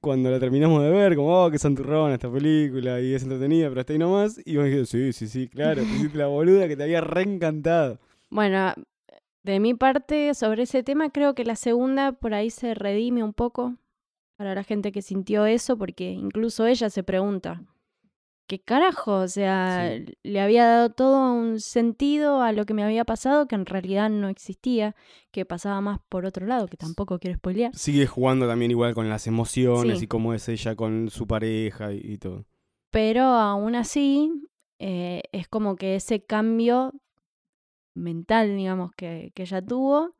cuando 0.00 0.30
la 0.30 0.38
terminamos 0.38 0.82
de 0.82 0.90
ver, 0.90 1.16
como, 1.16 1.44
oh, 1.44 1.50
qué 1.50 1.58
santurrona 1.58 2.14
esta 2.14 2.30
película, 2.30 3.00
y 3.00 3.12
es 3.12 3.24
entretenida, 3.24 3.68
pero 3.68 3.80
hasta 3.80 3.92
ahí 3.92 3.98
nomás. 3.98 4.40
Y 4.46 4.56
vos 4.56 4.66
dijiste, 4.66 4.86
sí, 4.86 5.12
sí, 5.12 5.26
sí, 5.26 5.48
claro, 5.48 5.82
te 5.82 5.88
hiciste 5.96 6.16
la 6.18 6.28
boluda 6.28 6.68
que 6.68 6.76
te 6.76 6.84
había 6.84 7.00
reencantado. 7.00 7.98
Bueno, 8.30 8.72
de 9.42 9.58
mi 9.60 9.74
parte, 9.74 10.32
sobre 10.34 10.62
ese 10.62 10.84
tema, 10.84 11.10
creo 11.10 11.34
que 11.34 11.44
la 11.44 11.56
segunda 11.56 12.12
por 12.12 12.34
ahí 12.34 12.50
se 12.50 12.74
redime 12.74 13.24
un 13.24 13.32
poco 13.34 13.74
para 14.38 14.54
la 14.54 14.62
gente 14.62 14.92
que 14.92 15.02
sintió 15.02 15.46
eso, 15.46 15.76
porque 15.76 16.12
incluso 16.12 16.64
ella 16.66 16.88
se 16.90 17.02
pregunta, 17.02 17.60
¿qué 18.46 18.60
carajo? 18.60 19.14
O 19.16 19.26
sea, 19.28 19.92
Sí. 19.96 20.14
le 20.22 20.40
había 20.40 20.64
dado 20.64 20.90
todo 20.90 21.32
un 21.34 21.58
sentido 21.58 22.40
a 22.40 22.52
lo 22.52 22.64
que 22.64 22.72
me 22.72 22.84
había 22.84 23.04
pasado 23.04 23.48
que 23.48 23.56
en 23.56 23.66
realidad 23.66 24.08
no 24.10 24.28
existía, 24.28 24.94
que 25.32 25.44
pasaba 25.44 25.80
más 25.80 25.98
por 26.08 26.24
otro 26.24 26.46
lado, 26.46 26.68
que 26.68 26.76
tampoco 26.76 27.18
quiero 27.18 27.36
spoilear. 27.36 27.74
Sigue 27.74 28.06
jugando 28.06 28.46
también 28.46 28.70
igual 28.70 28.94
con 28.94 29.08
las 29.10 29.26
emociones 29.26 29.98
Sí. 29.98 30.04
y 30.04 30.08
cómo 30.08 30.32
es 30.34 30.48
ella 30.48 30.76
con 30.76 31.10
su 31.10 31.26
pareja 31.26 31.92
y, 31.92 31.98
y 32.02 32.18
todo. 32.18 32.46
Pero 32.90 33.22
aún 33.24 33.74
así, 33.74 34.30
eh, 34.78 35.22
es 35.32 35.48
como 35.48 35.74
que 35.74 35.96
ese 35.96 36.24
cambio 36.24 36.92
mental, 37.94 38.56
digamos, 38.56 38.92
que, 38.96 39.32
que 39.34 39.42
ella 39.42 39.60
tuvo, 39.60 40.14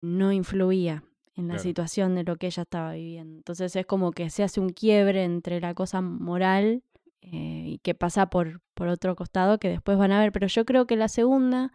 no 0.00 0.32
influía 0.32 1.04
en 1.36 1.48
la 1.48 1.54
Claro. 1.54 1.62
situación 1.62 2.14
de 2.14 2.24
lo 2.24 2.36
que 2.36 2.46
ella 2.46 2.62
estaba 2.62 2.92
viviendo. 2.94 3.36
Entonces 3.36 3.76
es 3.76 3.86
como 3.86 4.10
que 4.12 4.30
se 4.30 4.42
hace 4.42 4.58
un 4.60 4.70
quiebre 4.70 5.22
entre 5.24 5.60
la 5.60 5.74
cosa 5.74 6.00
moral 6.00 6.82
eh, 7.20 7.64
y 7.66 7.78
que 7.82 7.94
pasa 7.94 8.30
por, 8.30 8.60
por 8.74 8.88
otro 8.88 9.14
costado 9.16 9.58
que 9.58 9.68
después 9.68 9.98
van 9.98 10.12
a 10.12 10.20
ver. 10.20 10.32
Pero 10.32 10.46
yo 10.46 10.64
creo 10.64 10.86
que 10.86 10.96
la 10.96 11.08
segunda, 11.08 11.72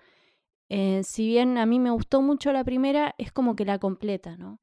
eh, 0.69 1.01
si 1.03 1.27
bien 1.27 1.57
a 1.57 1.65
mí 1.65 1.79
me 1.79 1.91
gustó 1.91 2.21
mucho 2.21 2.51
la 2.53 2.63
primera, 2.63 3.13
es 3.17 3.31
como 3.31 3.55
que 3.55 3.65
la 3.65 3.77
completa, 3.79 4.35
¿no? 4.37 4.59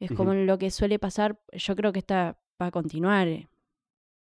Es 0.00 0.10
como 0.10 0.34
lo 0.34 0.58
que 0.58 0.70
suele 0.70 0.98
pasar. 0.98 1.40
Yo 1.52 1.76
creo 1.76 1.92
que 1.92 2.00
esta 2.00 2.36
va 2.60 2.66
a 2.66 2.70
continuar. 2.72 3.28
eh. 3.28 3.48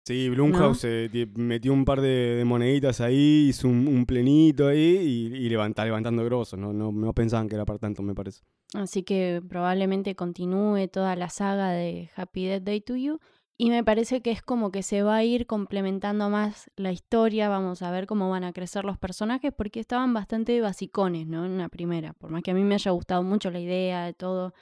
Sí, 0.06 0.28
Blumhouse 0.30 0.86
eh, 0.86 1.10
ti- 1.12 1.28
metió 1.36 1.72
un 1.72 1.86
par 1.86 2.02
de, 2.02 2.08
de 2.38 2.46
moneditas 2.46 3.00
ahí, 3.02 3.50
hizo 3.50 3.68
un, 3.68 3.88
un 3.88 4.06
plenito 4.08 4.68
ahí 4.68 5.30
y, 5.32 5.36
y 5.46 5.50
levanta, 5.50 5.86
levantando 5.86 6.26
grosso. 6.26 6.58
No, 6.58 6.74
no, 6.74 6.92
no 6.92 7.14
pensaban 7.14 7.48
que 7.48 7.54
era 7.56 7.66
para 7.66 7.78
tanto, 7.78 8.02
me 8.02 8.16
parece. 8.16 8.42
Así 8.74 9.04
que 9.04 9.42
probablemente 9.48 10.16
continúe 10.16 10.88
toda 10.88 11.16
la 11.16 11.30
saga 11.30 11.72
de 11.72 12.12
Happy 12.16 12.46
Death 12.46 12.64
Day 12.64 12.82
to 12.82 12.96
You. 12.96 13.20
Y 13.58 13.72
me 13.72 13.84
parece 13.84 14.22
que 14.22 14.32
es 14.32 14.42
como 14.42 14.72
que 14.72 14.84
se 14.84 15.04
va 15.04 15.18
a 15.18 15.24
ir 15.26 15.46
complementando 15.46 16.30
más 16.30 16.72
la 16.78 16.94
historia. 16.94 17.50
Vamos 17.50 17.82
a 17.82 17.92
ver 17.92 18.08
cómo 18.08 18.30
van 18.30 18.46
a 18.46 18.54
crecer 18.54 18.86
los 18.86 18.98
personajes, 18.98 19.52
porque 19.54 19.82
estaban 19.82 20.14
bastante 20.14 20.62
basicones, 20.62 21.28
¿no? 21.28 21.46
En 21.46 21.58
la 21.58 21.68
primera. 21.68 22.14
Por 22.14 22.30
más 22.30 22.42
que 22.42 22.52
a 22.52 22.54
mí 22.54 22.64
me 22.64 22.76
haya 22.76 22.92
gustado 22.92 23.22
mucho 23.22 23.52
la 23.52 23.60
idea 23.60 24.06
de 24.06 24.14
todo. 24.14 24.54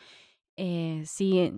eh, 0.56 1.04
sí, 1.06 1.54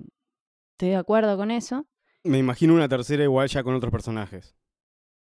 estoy 0.71 0.89
de 0.89 0.95
acuerdo 0.97 1.37
con 1.37 1.51
eso. 1.51 1.85
Me 2.25 2.37
imagino 2.37 2.73
una 2.73 2.89
tercera 2.89 3.23
igual 3.23 3.47
ya 3.47 3.63
con 3.63 3.73
otros 3.73 3.91
personajes. 3.91 4.57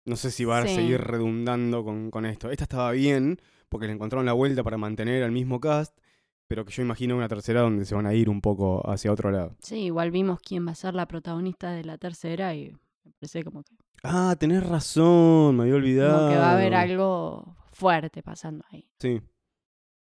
No 0.05 0.15
sé 0.15 0.31
si 0.31 0.45
va 0.45 0.59
a 0.59 0.67
seguir 0.69 1.01
redundando 1.01 1.83
con, 1.83 2.13
con 2.13 2.25
esto. 2.27 2.51
Esta 2.51 2.65
estaba 2.65 2.93
bien, 2.93 3.41
porque 3.69 3.89
le 3.89 3.95
encontraron 3.95 4.27
la 4.27 4.33
vuelta 4.33 4.63
para 4.63 4.79
mantener 4.79 5.25
al 5.25 5.33
mismo 5.33 5.59
cast, 5.59 5.99
pero 6.49 6.65
que 6.65 6.73
yo 6.73 6.83
imagino 6.83 7.17
una 7.17 7.29
tercera 7.29 7.61
donde 7.63 7.85
se 7.85 7.95
van 7.95 8.07
a 8.07 8.15
ir 8.15 8.29
un 8.29 8.41
poco 8.41 8.89
hacia 8.89 9.13
otro 9.13 9.31
lado. 9.31 9.57
Sí, 9.61 9.77
igual 9.85 10.11
vimos 10.11 10.41
quién 10.41 10.67
va 10.67 10.73
a 10.73 10.75
ser 10.77 10.95
la 10.95 11.07
protagonista 11.07 11.73
de 11.73 11.85
la 11.85 11.99
tercera 11.99 12.55
y 12.55 12.73
me 13.05 13.13
parece 13.21 13.43
como 13.45 13.63
que, 13.63 13.75
Ah, 14.03 14.37
tenés 14.39 14.67
razón, 14.67 15.57
me 15.57 15.63
había 15.65 15.75
olvidado. 15.77 16.19
como 16.19 16.31
que 16.31 16.37
va 16.39 16.51
a 16.51 16.55
haber 16.55 16.75
algo 16.75 17.57
fuerte 17.73 18.23
pasando 18.23 18.65
ahí. 18.71 18.89
Sí. 19.01 19.21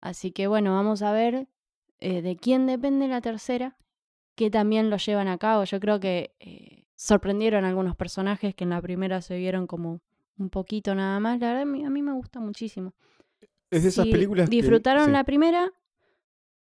Así 0.00 0.32
que 0.32 0.46
bueno, 0.46 0.72
vamos 0.74 1.02
a 1.02 1.12
ver 1.12 1.48
eh, 1.98 2.22
de 2.22 2.36
quién 2.36 2.66
depende 2.66 3.08
la 3.08 3.20
tercera, 3.20 3.76
que 4.34 4.50
también 4.50 4.88
lo 4.88 4.96
llevan 4.96 5.28
a 5.28 5.36
cabo. 5.36 5.64
Yo 5.64 5.78
creo 5.80 6.00
que 6.00 6.34
eh, 6.40 6.84
sorprendieron 6.96 7.64
algunos 7.66 7.96
personajes 7.96 8.54
que 8.54 8.64
en 8.64 8.70
la 8.70 8.80
primera 8.80 9.20
se 9.20 9.36
vieron 9.36 9.66
como 9.66 10.00
un 10.38 10.48
poquito 10.48 10.94
nada 10.94 11.20
más. 11.20 11.38
La 11.40 11.48
verdad, 11.48 11.62
a 11.62 11.66
mí, 11.66 11.84
a 11.84 11.90
mí 11.90 12.00
me 12.00 12.12
gusta 12.14 12.40
muchísimo. 12.40 12.94
Es 13.70 13.82
de 13.82 13.90
esas 13.90 14.06
Si 14.06 14.10
películas 14.12 14.48
que- 14.48 14.56
disfrutaron 14.56 15.06
sí. 15.06 15.10
la 15.10 15.24
primera, 15.24 15.70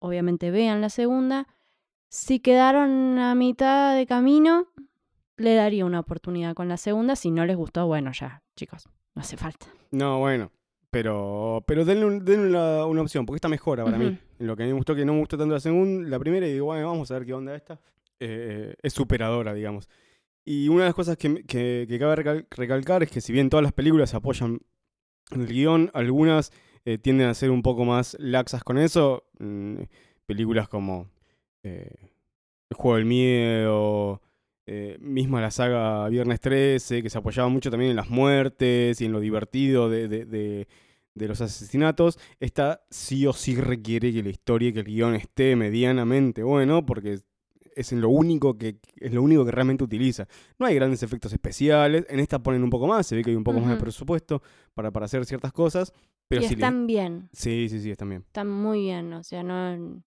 obviamente 0.04 0.52
vean 0.52 0.82
la 0.82 0.90
segunda. 0.90 1.48
Si 2.10 2.40
quedaron 2.40 3.18
a 3.20 3.34
mitad 3.36 3.96
de 3.96 4.06
camino, 4.06 4.68
le 5.38 5.56
daría 5.56 5.86
una 5.86 6.00
oportunidad 6.02 6.54
con 6.54 6.68
la 6.68 6.78
segunda. 6.78 7.16
Si 7.16 7.32
no 7.32 7.46
les 7.46 7.58
gustó, 7.58 7.88
bueno, 7.88 8.12
ya, 8.12 8.44
chicos, 8.56 8.88
no 9.16 9.22
hace 9.22 9.38
falta. 9.38 9.66
No, 9.92 10.20
bueno. 10.20 10.52
Pero, 10.92 11.64
pero 11.66 11.86
denle, 11.86 12.06
un- 12.06 12.24
denle 12.24 12.50
una, 12.50 12.86
una 12.86 13.02
opción, 13.02 13.26
porque 13.26 13.38
esta 13.38 13.50
mejora 13.50 13.84
para 13.84 13.98
mí. 13.98 14.16
Lo 14.38 14.56
que 14.56 14.62
a 14.64 14.66
mí 14.68 14.72
me 14.74 14.78
gustó, 14.78 14.94
que 14.94 15.06
no 15.06 15.14
me 15.14 15.20
gustó 15.22 15.38
tanto 15.40 15.54
la 15.56 15.60
segunda, 15.60 16.08
la 16.08 16.20
primera, 16.20 16.48
y 16.48 16.54
digo, 16.54 16.66
bueno, 16.66 16.86
vamos 16.88 17.10
a 17.10 17.16
ver 17.16 17.26
qué 17.26 17.34
onda 17.34 17.56
esta. 17.56 17.80
Eh, 18.20 18.76
es 18.82 18.94
superadora, 18.94 19.56
digamos. 19.56 19.90
Y 20.46 20.68
una 20.68 20.82
de 20.82 20.90
las 20.90 20.96
cosas 20.96 21.18
que, 21.18 21.44
que, 21.46 21.86
que 21.90 21.98
cabe 22.00 22.16
recal- 22.18 22.48
recalcar 22.52 23.02
es 23.02 23.10
que 23.10 23.22
si 23.22 23.34
bien 23.34 23.50
todas 23.50 23.64
las 23.64 23.72
películas 23.74 24.14
apoyan 24.14 24.60
el 25.32 25.48
guion, 25.48 25.90
algunas 25.96 26.52
eh, 26.86 26.98
tienden 26.98 27.28
a 27.28 27.34
ser 27.34 27.52
un 27.52 27.62
poco 27.62 27.86
más 27.86 28.16
laxas 28.20 28.64
con 28.64 28.78
eso. 28.78 29.24
Mm, 29.40 29.84
películas 30.26 30.68
como 30.70 31.10
eh, 31.64 31.90
El 32.70 32.78
Juego 32.78 32.98
del 32.98 33.06
Miedo, 33.06 34.22
eh, 34.66 34.98
misma 35.02 35.42
la 35.42 35.52
saga 35.52 36.08
Viernes 36.10 36.40
13, 36.40 37.04
que 37.04 37.10
se 37.10 37.18
apoyaba 37.18 37.50
mucho 37.50 37.70
también 37.70 37.92
en 37.92 37.98
las 37.98 38.10
muertes 38.10 39.00
y 39.02 39.06
en 39.06 39.12
lo 39.12 39.20
divertido 39.20 39.90
de, 39.90 40.08
de- 40.08 40.26
de- 40.26 40.68
de 41.16 41.28
los 41.28 41.42
asesinatos. 41.42 42.18
Esta 42.40 42.84
sí 42.90 43.28
o 43.28 43.34
sí 43.34 43.56
requiere 43.56 44.12
que 44.12 44.24
la 44.24 44.30
historia 44.30 44.70
y 44.70 44.74
que 44.74 44.80
el 44.80 44.86
guion 44.86 45.14
esté 45.16 45.56
medianamente 45.56 46.42
bueno, 46.42 46.86
porque 46.88 47.20
es 47.76 47.92
en 47.92 48.02
lo 48.02 48.10
único 48.10 48.58
que 48.58 48.78
es 48.98 49.14
lo 49.14 49.22
único 49.22 49.46
que 49.46 49.52
realmente 49.52 49.84
utiliza. 49.84 50.28
No 50.58 50.66
hay 50.66 50.74
grandes 50.76 51.04
efectos 51.04 51.32
especiales. 51.34 52.06
En 52.10 52.20
esta 52.20 52.42
ponen 52.42 52.64
un 52.64 52.70
poco 52.72 52.88
más, 52.88 53.06
se 53.06 53.16
ve 53.16 53.24
que 53.24 53.30
hay 53.32 53.36
un 53.36 53.44
poco 53.44 53.60
más 53.60 53.70
de 53.70 53.76
presupuesto 53.84 54.42
para, 54.74 54.90
para 54.92 55.06
hacer 55.06 55.24
ciertas 55.26 55.52
cosas. 55.54 55.94
Pero 56.36 56.46
y 56.46 56.50
sí, 56.50 56.56
le- 56.56 56.62
están 56.62 56.88
bien. 56.88 57.30
sí, 57.32 57.68
sí, 57.70 57.80
sí, 57.80 57.92
están 57.92 58.10
bien. 58.10 58.22
Están 58.28 58.50
muy 58.50 58.82
bien, 58.82 59.14
o 59.14 59.24
sea, 59.24 59.44
no, 59.44 60.04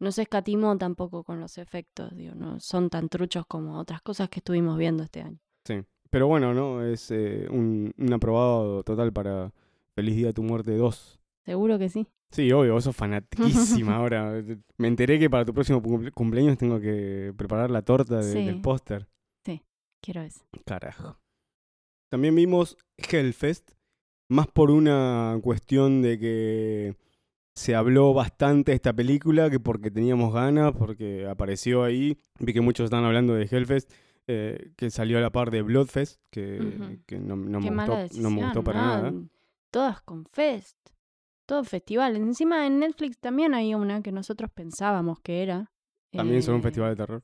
no 0.00 0.12
se 0.12 0.22
escatimó 0.22 0.76
tampoco 0.78 1.24
con 1.24 1.40
los 1.40 1.58
efectos, 1.58 2.14
digo, 2.16 2.34
no 2.34 2.60
son 2.60 2.90
tan 2.90 3.08
truchos 3.08 3.44
como 3.46 3.78
otras 3.78 4.00
cosas 4.02 4.28
que 4.28 4.40
estuvimos 4.40 4.76
viendo 4.78 5.02
este 5.02 5.22
año. 5.22 5.38
Sí. 5.64 5.82
Pero 6.10 6.26
bueno, 6.26 6.54
¿no? 6.54 6.82
Es 6.84 7.10
eh, 7.10 7.46
un, 7.50 7.92
un 7.98 8.12
aprobado 8.12 8.82
total 8.82 9.12
para 9.12 9.52
Feliz 9.94 10.16
Día 10.16 10.28
de 10.28 10.32
tu 10.32 10.42
Muerte 10.42 10.74
2. 10.76 11.20
Seguro 11.44 11.78
que 11.78 11.88
sí. 11.90 12.06
Sí, 12.30 12.50
obvio, 12.52 12.74
vos 12.74 12.84
sos 12.84 12.94
fanatiquísima 12.96 13.96
ahora. 13.96 14.42
Me 14.78 14.88
enteré 14.88 15.18
que 15.18 15.28
para 15.30 15.44
tu 15.44 15.52
próximo 15.54 15.82
cumple- 15.82 16.12
cumpleaños 16.12 16.56
tengo 16.58 16.78
que 16.80 17.32
preparar 17.36 17.70
la 17.70 17.82
torta 17.82 18.18
de- 18.18 18.32
Sí. 18.32 18.44
del 18.46 18.60
póster. 18.60 19.06
Quiero 20.00 20.22
eso. 20.22 20.44
Carajo. 20.64 21.18
También 22.08 22.34
vimos 22.36 22.76
Hellfest, 22.96 23.72
más 24.28 24.46
por 24.46 24.70
una 24.70 25.38
cuestión 25.42 26.02
de 26.02 26.18
que 26.18 26.96
se 27.54 27.74
habló 27.74 28.14
bastante 28.14 28.70
de 28.70 28.76
esta 28.76 28.92
película 28.92 29.50
que 29.50 29.58
porque 29.58 29.90
teníamos 29.90 30.32
ganas, 30.32 30.72
porque 30.72 31.26
apareció 31.26 31.82
ahí. 31.82 32.16
Vi 32.38 32.52
que 32.52 32.60
muchos 32.60 32.84
están 32.84 33.04
hablando 33.04 33.34
de 33.34 33.48
Hellfest, 33.50 33.90
eh, 34.28 34.72
que 34.76 34.90
salió 34.90 35.18
a 35.18 35.20
la 35.20 35.30
par 35.30 35.50
de 35.50 35.62
Bloodfest, 35.62 36.20
que, 36.30 36.58
no, 37.18 37.34
no 37.34 37.60
me 37.60 37.70
gustó, 37.70 38.20
no 38.20 38.30
me 38.30 38.44
gustó 38.44 38.62
para 38.62 38.80
¿no? 38.80 38.86
nada. 38.86 39.12
Todas 39.70 40.00
con 40.02 40.24
Fest. 40.26 40.76
Todos 41.46 41.68
festivales. 41.68 42.20
Encima 42.20 42.66
en 42.66 42.78
Netflix 42.78 43.18
también 43.18 43.54
hay 43.54 43.74
una 43.74 44.02
que 44.02 44.12
nosotros 44.12 44.50
pensábamos 44.54 45.18
que 45.20 45.42
era. 45.42 45.72
También 46.12 46.42
son 46.42 46.54
un 46.54 46.60
eh, 46.60 46.64
festival 46.64 46.90
de 46.90 46.96
terror. 46.96 47.22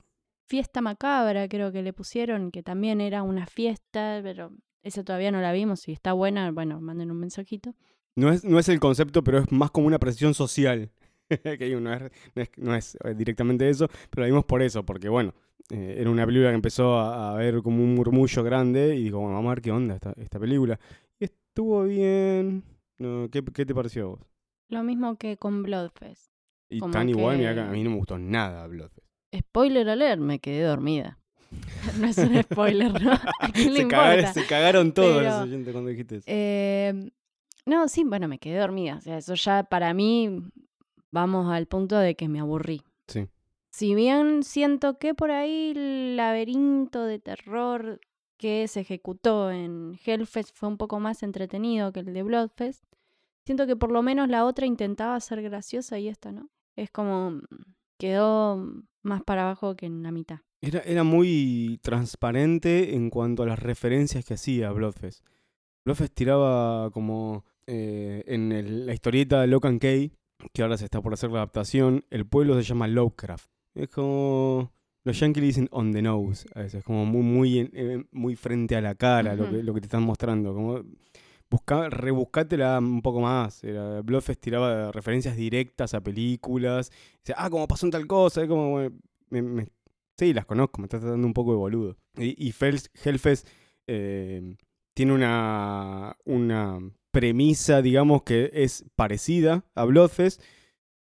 Fiesta 0.48 0.80
Macabra, 0.80 1.48
creo 1.48 1.70
que 1.72 1.82
le 1.82 1.92
pusieron, 1.92 2.50
que 2.50 2.62
también 2.62 3.00
era 3.00 3.22
una 3.22 3.46
fiesta, 3.46 4.20
pero 4.22 4.50
esa 4.84 5.02
todavía 5.02 5.32
no 5.32 5.40
la 5.40 5.52
vimos. 5.52 5.80
Si 5.80 5.92
está 5.92 6.12
buena, 6.12 6.50
bueno, 6.52 6.80
manden 6.80 7.10
un 7.10 7.18
mensajito. 7.18 7.74
No 8.16 8.30
es, 8.30 8.44
no 8.44 8.58
es 8.58 8.68
el 8.68 8.78
concepto, 8.78 9.24
pero 9.24 9.38
es 9.38 9.50
más 9.50 9.70
como 9.70 9.86
una 9.88 9.98
presión 9.98 10.34
social. 10.34 10.92
que 11.28 11.80
no, 11.80 11.92
es, 11.92 12.12
no, 12.34 12.42
es, 12.42 12.50
no 12.58 12.74
es, 12.74 12.98
eh, 13.02 13.14
directamente 13.14 13.68
eso, 13.68 13.88
pero 14.10 14.22
la 14.22 14.26
vimos 14.26 14.44
por 14.44 14.62
eso, 14.62 14.84
porque 14.84 15.08
bueno, 15.08 15.34
eh, 15.70 15.96
era 15.98 16.10
una 16.10 16.26
película 16.26 16.50
que 16.50 16.54
empezó 16.54 16.98
a, 16.98 17.32
a 17.32 17.36
ver 17.36 17.62
como 17.62 17.82
un 17.82 17.94
murmullo 17.94 18.42
grande 18.42 18.94
y 18.94 19.04
digo, 19.04 19.20
bueno, 19.20 19.34
vamos 19.34 19.50
a 19.50 19.54
ver 19.54 19.62
qué 19.62 19.72
onda 19.72 19.94
esta, 19.94 20.12
esta 20.16 20.38
película. 20.38 20.78
Y 21.18 21.24
estuvo 21.24 21.84
bien. 21.84 22.62
No, 22.98 23.28
¿qué, 23.30 23.42
¿Qué 23.42 23.66
te 23.66 23.74
pareció 23.74 24.04
a 24.04 24.06
vos? 24.08 24.20
Lo 24.68 24.82
mismo 24.82 25.16
que 25.16 25.36
con 25.36 25.62
Bloodfest. 25.62 26.30
Y 26.70 26.80
Como 26.80 26.92
tan 26.92 27.08
igual, 27.08 27.38
mira 27.38 27.68
a 27.68 27.70
mí 27.70 27.82
no 27.82 27.90
me 27.90 27.96
gustó 27.96 28.18
nada 28.18 28.66
Bloodfest. 28.66 29.06
Spoiler 29.34 29.88
alert, 29.88 30.20
me 30.20 30.38
quedé 30.38 30.62
dormida. 30.62 31.18
no 31.98 32.06
es 32.06 32.18
un 32.18 32.42
spoiler, 32.42 33.02
¿no? 33.02 33.12
¿A 33.40 33.48
quién 33.52 33.72
le 33.72 33.76
Se, 33.76 33.82
importa? 33.82 34.02
cagaron, 34.04 34.34
se 34.34 34.46
cagaron 34.46 34.92
todos 34.92 35.18
Pero, 35.18 35.30
los 35.30 35.42
oyentes 35.42 35.72
cuando 35.72 35.90
dijiste 35.90 36.16
eso. 36.16 36.24
Eh, 36.28 37.10
no, 37.66 37.88
sí, 37.88 38.04
bueno, 38.04 38.28
me 38.28 38.38
quedé 38.38 38.58
dormida. 38.58 38.96
O 38.96 39.00
sea, 39.00 39.18
eso 39.18 39.34
ya 39.34 39.64
para 39.64 39.94
mí 39.94 40.42
vamos 41.10 41.52
al 41.52 41.66
punto 41.66 41.96
de 41.96 42.14
que 42.14 42.28
me 42.28 42.40
aburrí. 42.40 42.82
Sí. 43.08 43.28
Si 43.70 43.94
bien 43.94 44.42
siento 44.42 44.98
que 44.98 45.14
por 45.14 45.30
ahí 45.30 45.72
el 45.74 46.16
laberinto 46.16 47.04
de 47.04 47.18
terror 47.18 48.00
que 48.36 48.68
se 48.68 48.80
ejecutó 48.80 49.50
en 49.50 49.98
Hellfest 50.04 50.50
fue 50.54 50.68
un 50.68 50.76
poco 50.76 51.00
más 51.00 51.22
entretenido 51.22 51.92
que 51.92 52.00
el 52.00 52.12
de 52.12 52.22
Bloodfest, 52.22 52.84
siento 53.44 53.66
que 53.66 53.76
por 53.76 53.90
lo 53.90 54.02
menos 54.02 54.28
la 54.28 54.44
otra 54.44 54.66
intentaba 54.66 55.18
ser 55.20 55.42
graciosa 55.42 55.98
y 55.98 56.08
esta 56.08 56.32
no. 56.32 56.50
Es 56.76 56.90
como 56.90 57.32
mm, 57.32 57.42
quedó 58.08 58.82
más 59.02 59.22
para 59.22 59.42
abajo 59.42 59.76
que 59.76 59.86
en 59.86 60.02
la 60.02 60.10
mitad. 60.12 60.40
Era, 60.60 60.80
era 60.80 61.04
muy 61.04 61.78
transparente 61.82 62.94
en 62.94 63.10
cuanto 63.10 63.42
a 63.42 63.46
las 63.46 63.58
referencias 63.58 64.24
que 64.24 64.34
hacía 64.34 64.70
Bloodfest. 64.72 65.24
Bloodfest 65.84 66.14
tiraba 66.14 66.90
como 66.90 67.44
eh, 67.66 68.22
en 68.26 68.52
el- 68.52 68.86
la 68.86 68.92
historieta 68.92 69.40
de 69.40 69.46
Locan 69.46 69.78
Key, 69.78 70.12
que 70.52 70.62
ahora 70.62 70.76
se 70.76 70.84
está 70.84 71.00
por 71.00 71.12
hacer 71.14 71.30
la 71.30 71.38
adaptación, 71.38 72.04
el 72.10 72.26
pueblo 72.26 72.54
se 72.56 72.62
llama 72.62 72.88
Lovecraft. 72.88 73.46
Es 73.74 73.88
como... 73.88 74.70
Los 75.06 75.20
yankees 75.20 75.42
dicen 75.42 75.68
on 75.70 75.92
the 75.92 76.00
nose, 76.00 76.46
a 76.54 76.60
veces, 76.62 76.82
como 76.82 77.04
muy, 77.04 77.22
muy, 77.22 77.70
eh, 77.74 78.04
muy 78.10 78.36
frente 78.36 78.74
a 78.74 78.80
la 78.80 78.94
cara 78.94 79.34
lo, 79.34 79.50
que, 79.50 79.62
lo 79.62 79.74
que 79.74 79.80
te 79.82 79.86
están 79.86 80.02
mostrando. 80.02 80.54
Como 80.54 80.82
busca, 81.50 81.88
rebuscátela 81.90 82.78
un 82.78 83.02
poco 83.02 83.20
más. 83.20 83.62
Era, 83.64 84.00
Bloodfest 84.02 84.40
tiraba 84.40 84.92
referencias 84.92 85.36
directas 85.36 85.94
a 85.94 86.02
películas. 86.02 86.90
Dice, 87.24 87.34
ah, 87.36 87.50
como 87.50 87.68
pasó 87.68 87.86
en 87.86 87.92
tal 87.92 88.06
cosa. 88.06 88.46
como, 88.46 88.80
Sí, 90.16 90.32
las 90.32 90.46
conozco, 90.46 90.80
me 90.80 90.86
estás 90.86 91.00
tratando 91.00 91.26
un 91.26 91.34
poco 91.34 91.52
de 91.52 91.56
boludo. 91.56 91.96
Y, 92.16 92.48
y 92.48 92.54
Hellfest 93.04 93.48
eh, 93.88 94.56
tiene 94.94 95.12
una, 95.12 96.16
una 96.24 96.78
premisa, 97.10 97.82
digamos, 97.82 98.22
que 98.22 98.50
es 98.52 98.84
parecida 98.94 99.64
a 99.74 99.84
Bloodfest, 99.84 100.40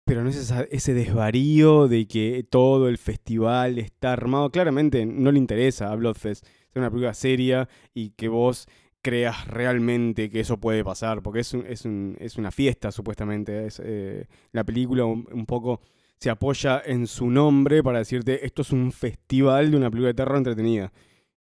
pero 0.03 0.23
no 0.23 0.29
es 0.29 0.53
ese 0.71 0.93
desvarío 0.93 1.87
de 1.87 2.07
que 2.07 2.45
todo 2.49 2.89
el 2.89 2.97
festival 2.97 3.77
está 3.77 4.13
armado. 4.13 4.51
Claramente 4.51 5.05
no 5.05 5.31
le 5.31 5.39
interesa 5.39 5.91
a 5.91 5.95
Bloodfest 5.95 6.45
ser 6.45 6.81
una 6.81 6.89
película 6.89 7.13
seria 7.13 7.69
y 7.93 8.11
que 8.11 8.27
vos 8.27 8.67
creas 9.07 9.47
realmente 9.47 10.29
que 10.29 10.41
eso 10.41 10.57
puede 10.57 10.83
pasar, 10.83 11.21
porque 11.21 11.39
es, 11.39 11.53
es, 11.53 11.85
es 12.19 12.37
una 12.37 12.51
fiesta 12.51 12.91
supuestamente. 12.91 13.65
Es, 13.65 13.81
eh, 13.81 14.25
la 14.51 14.65
película 14.65 15.05
un, 15.05 15.45
poco 15.45 15.79
se 16.19 16.29
apoya 16.29 16.81
en 16.85 17.07
su 17.07 17.29
nombre 17.29 17.81
para 17.81 17.99
decirte 17.99 18.45
esto 18.45 18.63
es 18.63 18.73
un 18.73 18.91
festival 18.91 19.71
de 19.71 19.77
una 19.77 19.89
película 19.89 20.09
de 20.09 20.13
terror 20.13 20.37
entretenida. 20.37 20.91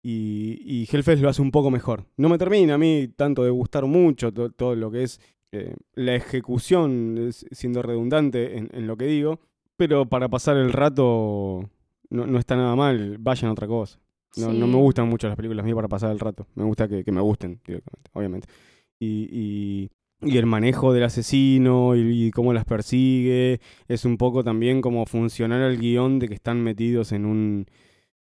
Y, 0.02 0.60
y 0.66 0.86
Hellfest 0.92 1.22
lo 1.22 1.30
hace 1.30 1.40
un 1.40 1.50
poco 1.50 1.70
mejor. 1.70 2.04
No 2.18 2.28
me 2.28 2.36
termina 2.36 2.74
a 2.74 2.78
mí 2.78 3.08
tanto 3.16 3.42
de 3.44 3.50
gustar 3.50 3.86
mucho 3.86 4.30
to- 4.30 4.50
todo 4.50 4.74
lo 4.74 4.90
que 4.90 5.04
es 5.04 5.18
eh, 5.52 5.74
la 5.94 6.14
ejecución, 6.14 7.30
siendo 7.32 7.80
redundante 7.80 8.58
en, 8.58 8.68
en 8.74 8.86
lo 8.86 8.98
que 8.98 9.06
digo, 9.06 9.40
pero 9.76 10.04
para 10.04 10.28
pasar 10.28 10.58
el 10.58 10.70
rato 10.72 11.70
no, 12.10 12.26
no 12.26 12.38
está 12.38 12.56
nada 12.56 12.76
mal, 12.76 13.16
vayan 13.18 13.48
a 13.48 13.52
otra 13.52 13.66
cosa. 13.66 13.98
No, 14.36 14.52
no 14.52 14.66
me 14.66 14.76
gustan 14.76 15.08
mucho 15.08 15.28
las 15.28 15.36
películas 15.36 15.64
mías 15.64 15.76
para 15.76 15.88
pasar 15.88 16.10
el 16.12 16.20
rato. 16.20 16.46
Me 16.54 16.64
gusta 16.64 16.88
que, 16.88 17.04
que 17.04 17.12
me 17.12 17.20
gusten 17.20 17.60
directamente, 17.66 18.10
obviamente. 18.14 18.48
Y, 18.98 19.28
y- 19.30 19.90
y 20.22 20.38
el 20.38 20.46
manejo 20.46 20.92
del 20.94 21.04
asesino 21.04 21.94
y, 21.96 22.26
y 22.28 22.30
cómo 22.30 22.54
las 22.54 22.64
persigue 22.64 23.60
es 23.88 24.04
un 24.06 24.16
poco 24.16 24.42
también 24.42 24.80
como 24.80 25.04
funcionar 25.06 25.60
el 25.62 25.78
guion 25.78 26.18
de 26.18 26.28
que 26.28 26.34
están 26.34 26.62
metidos 26.62 27.12
en 27.12 27.26
un, 27.26 27.66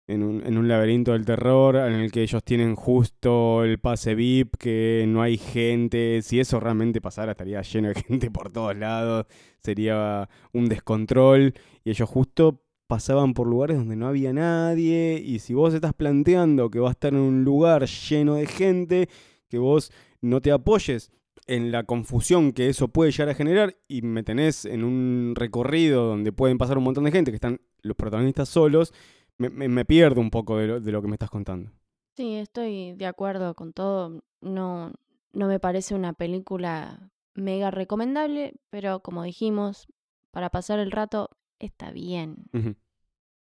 en 0.07 0.23
un, 0.23 0.45
en 0.45 0.57
un 0.57 0.67
laberinto 0.67 1.13
del 1.13 1.25
terror 1.25 1.77
en 1.77 1.93
el 1.93 2.11
que 2.11 2.23
ellos 2.23 2.43
tienen 2.43 2.75
justo 2.75 3.63
el 3.63 3.79
pase 3.79 4.15
VIP, 4.15 4.57
que 4.57 5.05
no 5.07 5.21
hay 5.21 5.37
gente. 5.37 6.21
Si 6.23 6.39
eso 6.41 6.59
realmente 6.59 6.99
pasara, 7.01 7.31
estaría 7.31 7.61
lleno 7.63 7.89
de 7.89 7.95
gente 7.95 8.29
por 8.31 8.51
todos 8.51 8.75
lados. 8.75 9.27
Sería 9.61 10.27
un 10.51 10.67
descontrol. 10.67 11.53
Y 11.85 11.91
ellos 11.91 12.09
justo 12.09 12.62
pasaban 12.93 13.33
por 13.33 13.47
lugares 13.47 13.77
donde 13.77 13.95
no 13.95 14.07
había 14.07 14.33
nadie. 14.33 15.19
Y 15.25 15.39
si 15.39 15.55
vos 15.55 15.73
estás 15.73 15.93
planteando 15.95 16.69
que 16.69 16.79
va 16.79 16.89
a 16.89 16.91
estar 16.91 17.11
en 17.13 17.19
un 17.19 17.43
lugar 17.43 17.85
lleno 17.87 18.35
de 18.35 18.45
gente, 18.45 19.09
que 19.49 19.57
vos 19.57 19.91
no 20.21 20.41
te 20.41 20.51
apoyes 20.51 21.11
en 21.47 21.71
la 21.71 21.83
confusión 21.85 22.51
que 22.53 22.69
eso 22.69 22.87
puede 22.89 23.09
llegar 23.11 23.29
a 23.29 23.33
generar 23.33 23.75
y 23.87 24.03
me 24.03 24.21
tenés 24.23 24.65
en 24.65 24.83
un 24.83 25.33
recorrido 25.35 26.05
donde 26.05 26.31
pueden 26.31 26.57
pasar 26.59 26.77
un 26.77 26.83
montón 26.83 27.03
de 27.05 27.11
gente 27.11 27.31
que 27.31 27.35
están 27.35 27.59
los 27.81 27.95
protagonistas 27.97 28.47
solos, 28.47 28.93
me, 29.39 29.49
me- 29.49 29.67
me 29.67 29.85
pierdo 29.85 30.21
un 30.21 30.29
poco 30.29 30.57
de 30.57 30.67
lo, 30.67 30.79
de 30.79 30.91
lo 30.91 31.01
que 31.01 31.07
me 31.07 31.15
estás 31.15 31.31
contando. 31.31 31.71
Sí, 32.15 32.35
estoy 32.35 32.93
de 32.93 33.07
acuerdo 33.07 33.55
con 33.55 33.73
todo. 33.73 34.21
No, 34.41 34.93
no 35.33 35.47
me 35.47 35.59
parece 35.59 35.95
una 35.95 36.13
película 36.13 37.09
mega 37.33 37.71
recomendable, 37.71 38.53
pero 38.69 38.99
como 39.01 39.23
dijimos, 39.23 39.87
para 40.31 40.49
pasar 40.49 40.77
el 40.79 40.91
rato 40.91 41.29
está 41.59 41.91
bien. 41.91 42.35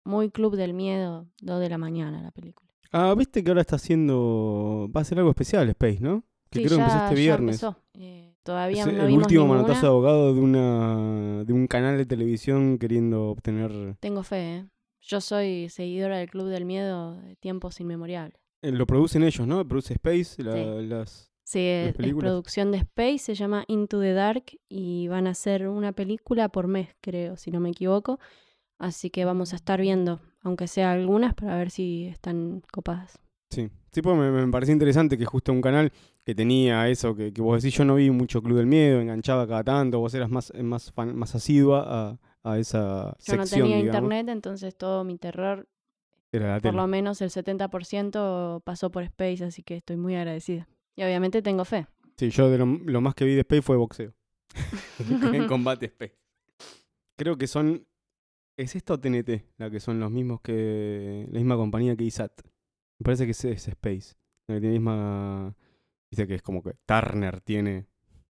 Muy 0.04 0.30
Club 0.30 0.56
del 0.56 0.74
Miedo, 0.74 1.26
2 1.42 1.60
de 1.60 1.68
la 1.68 1.78
mañana 1.78 2.22
la 2.22 2.30
película. 2.30 2.70
Ah, 2.92 3.14
viste 3.16 3.44
que 3.44 3.50
ahora 3.50 3.60
está 3.60 3.76
haciendo. 3.76 4.88
Va 4.94 5.02
a 5.02 5.04
ser 5.04 5.18
algo 5.18 5.30
especial, 5.30 5.68
Space, 5.70 6.00
¿no? 6.00 6.24
Que 6.50 6.60
Sí, 6.60 6.64
creo 6.66 6.78
que 6.78 6.82
empezó 6.82 6.98
ya- 6.98 7.04
este 7.04 7.14
ya 7.16 7.20
viernes. 7.20 7.62
empezó. 7.62 7.82
Eh, 7.94 8.34
todavía 8.42 8.80
Es 8.80 8.86
no 8.92 9.02
el 9.02 9.06
vimos 9.06 9.22
último 9.24 9.42
ninguna. 9.42 9.62
manotazo 9.62 9.86
de 9.86 9.88
abogado 9.90 10.34
de 10.34 10.40
una 10.40 11.44
de 11.44 11.52
un 11.52 11.66
canal 11.68 11.96
de 11.96 12.06
televisión 12.06 12.78
queriendo 12.78 13.28
obtener. 13.28 13.96
Tengo 14.00 14.22
fe, 14.24 14.56
¿eh? 14.56 14.66
Yo 15.02 15.20
soy 15.20 15.68
seguidora 15.68 16.18
del 16.18 16.28
Club 16.30 16.48
del 16.48 16.64
Miedo 16.64 17.14
de 17.20 17.36
tiempos 17.36 17.80
inmemoriales. 17.80 18.34
eh, 18.62 18.72
lo 18.72 18.86
producen 18.86 19.22
ellos, 19.22 19.46
¿no? 19.46 19.66
Produce 19.66 19.94
Space, 19.94 20.42
la- 20.42 20.52
Sí. 20.52 20.86
las. 20.86 21.30
Sí, 21.44 21.60
es, 21.60 21.94
producción 21.94 22.70
de 22.72 22.78
Space, 22.78 23.18
se 23.18 23.34
llama 23.34 23.64
Into 23.68 23.98
the 24.00 24.12
Dark 24.12 24.44
y 24.68 25.08
van 25.08 25.26
a 25.26 25.30
hacer 25.30 25.66
una 25.66 25.92
película 25.92 26.48
por 26.50 26.66
mes, 26.68 26.90
creo, 27.00 27.36
si 27.36 27.50
no 27.50 27.58
me 27.60 27.70
equivoco. 27.70 28.20
Así 28.80 29.10
que 29.10 29.24
vamos 29.24 29.52
a 29.52 29.56
estar 29.56 29.80
viendo, 29.80 30.20
aunque 30.42 30.66
sea 30.66 30.90
algunas, 30.90 31.34
para 31.34 31.56
ver 31.56 31.70
si 31.70 32.06
están 32.06 32.62
copadas. 32.72 33.20
Sí, 33.50 33.68
sí, 33.92 34.00
pues 34.02 34.16
me, 34.16 34.30
me 34.30 34.50
parecía 34.50 34.72
interesante 34.72 35.16
que 35.18 35.24
justo 35.26 35.52
un 35.52 35.60
canal 35.60 35.92
que 36.24 36.34
tenía 36.34 36.88
eso, 36.88 37.14
que, 37.14 37.32
que 37.32 37.42
vos 37.42 37.62
decís, 37.62 37.76
yo 37.76 37.84
no 37.84 37.96
vi 37.96 38.10
mucho 38.10 38.42
Club 38.42 38.56
del 38.56 38.66
Miedo, 38.66 39.00
enganchaba 39.00 39.46
cada 39.46 39.62
tanto, 39.64 39.98
vos 40.00 40.14
eras 40.14 40.30
más, 40.30 40.52
más, 40.62 40.90
fan- 40.92 41.14
más 41.14 41.34
asidua 41.34 41.84
a, 41.86 42.18
a 42.52 42.58
esa 42.58 43.16
Yo 43.22 43.36
no 43.36 43.42
sección, 43.44 43.68
tenía 43.68 43.78
digamos. 43.80 44.02
internet, 44.02 44.28
entonces 44.30 44.74
todo 44.76 45.04
mi 45.04 45.18
terror, 45.18 45.68
Era 46.32 46.46
la 46.48 46.54
por 46.60 46.62
tele. 46.62 46.76
lo 46.78 46.86
menos 46.86 47.20
el 47.22 47.30
70% 47.30 48.62
pasó 48.64 48.90
por 48.90 49.02
Space, 49.02 49.44
así 49.44 49.62
que 49.62 49.76
estoy 49.76 49.96
muy 49.98 50.14
agradecida. 50.14 50.68
Y 50.96 51.02
obviamente 51.02 51.42
tengo 51.42 51.64
fe. 51.64 51.86
Sí, 52.16 52.30
yo 52.30 52.48
de 52.50 52.56
lo, 52.58 52.64
lo 52.66 53.00
más 53.00 53.14
que 53.14 53.24
vi 53.26 53.34
de 53.34 53.40
Space 53.40 53.62
fue 53.62 53.76
boxeo. 53.76 54.14
en 55.34 55.46
combate 55.46 55.86
Space. 55.86 56.16
Creo 57.16 57.36
que 57.36 57.46
son. 57.46 57.86
¿Es 58.56 58.76
esta 58.76 58.94
o 58.94 59.00
TNT? 59.00 59.44
La 59.58 59.70
que 59.70 59.80
son 59.80 60.00
los 60.00 60.10
mismos 60.10 60.40
que. 60.40 61.26
La 61.30 61.38
misma 61.38 61.56
compañía 61.56 61.96
que 61.96 62.04
ISAT. 62.04 62.42
Me 62.98 63.04
parece 63.04 63.24
que 63.24 63.30
es, 63.32 63.44
es 63.44 63.68
Space. 63.68 64.14
La 64.46 64.56
que 64.56 64.60
tiene 64.60 64.74
la 64.74 64.80
misma. 64.80 65.56
Dice 66.10 66.26
que 66.26 66.34
es 66.34 66.42
como 66.42 66.62
que 66.62 66.74
Turner 66.86 67.40
tiene 67.40 67.86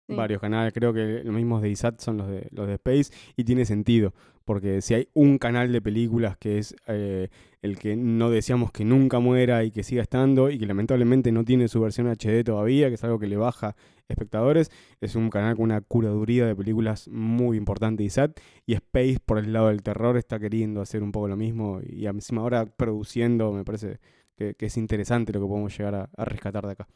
Sí. 0.07 0.15
varios 0.15 0.41
canales. 0.41 0.73
Creo 0.75 0.93
que 0.93 1.23
los 1.25 1.35
mismos 1.35 1.63
de 1.63 1.71
ISAT 1.71 1.99
son 2.01 2.19
los 2.19 2.29
de, 2.29 2.49
los 2.53 2.67
de 2.67 2.75
Space. 2.75 3.13
Y 3.37 3.45
tiene 3.45 3.65
sentido. 3.65 4.13
Porque 4.45 4.83
si 4.83 4.95
hay 4.95 5.09
un 5.15 5.39
canal 5.39 5.73
de 5.73 5.81
películas 5.81 6.37
que 6.37 6.59
es 6.59 6.77
eh, 6.87 7.29
el 7.63 7.79
que 7.79 7.97
no 7.97 8.31
deseamos 8.31 8.73
que 8.73 8.85
nunca 8.85 9.19
muera 9.19 9.65
y 9.65 9.71
que 9.71 9.83
siga 9.83 10.03
estando. 10.03 10.51
Y 10.51 10.59
que 10.59 10.67
lamentablemente 10.67 11.33
no 11.33 11.45
tiene 11.45 11.69
su 11.69 11.81
versión 11.81 12.07
HD 12.07 12.45
todavía. 12.45 12.89
Que 12.89 12.95
es 12.95 13.05
algo 13.05 13.19
que 13.19 13.27
le 13.27 13.37
baja 13.37 13.75
espectadores. 14.09 14.71
Es 15.01 15.17
un 15.17 15.31
canal 15.31 15.57
con 15.57 15.65
una 15.65 15.81
curaduría 15.81 16.47
de 16.47 16.55
películas 16.55 17.09
muy 17.09 17.57
importante 17.57 18.03
ISAT. 18.05 18.39
Y 18.67 18.75
Space, 18.75 19.19
por 19.25 19.39
el 19.39 19.53
lado 19.53 19.69
del 19.69 19.83
terror, 19.83 20.17
está 20.17 20.39
queriendo 20.39 20.81
hacer 20.81 21.03
un 21.03 21.13
poco 21.13 21.29
lo 21.29 21.37
mismo. 21.37 21.81
Y 21.83 22.07
encima 22.07 22.43
ahora 22.43 22.67
produciendo, 22.67 23.53
me 23.53 23.65
parece 23.65 23.99
que, 24.37 24.55
que 24.55 24.67
es 24.67 24.77
interesante 24.77 25.33
lo 25.33 25.41
que 25.41 25.47
podemos 25.47 25.77
llegar 25.77 25.95
a, 25.95 26.11
a 26.17 26.25
rescatar 26.25 26.67
de 26.67 26.73
acá. 26.73 26.89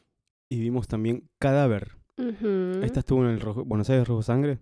Y 0.50 0.60
vimos 0.60 0.88
también 0.88 1.28
Cadáver. 1.38 1.98
¿Esta 2.82 3.00
estuvo 3.00 3.24
en 3.24 3.30
el 3.30 3.38
Buenos 3.38 3.88
Aires 3.90 4.08
Rojo 4.08 4.22
Sangre? 4.22 4.58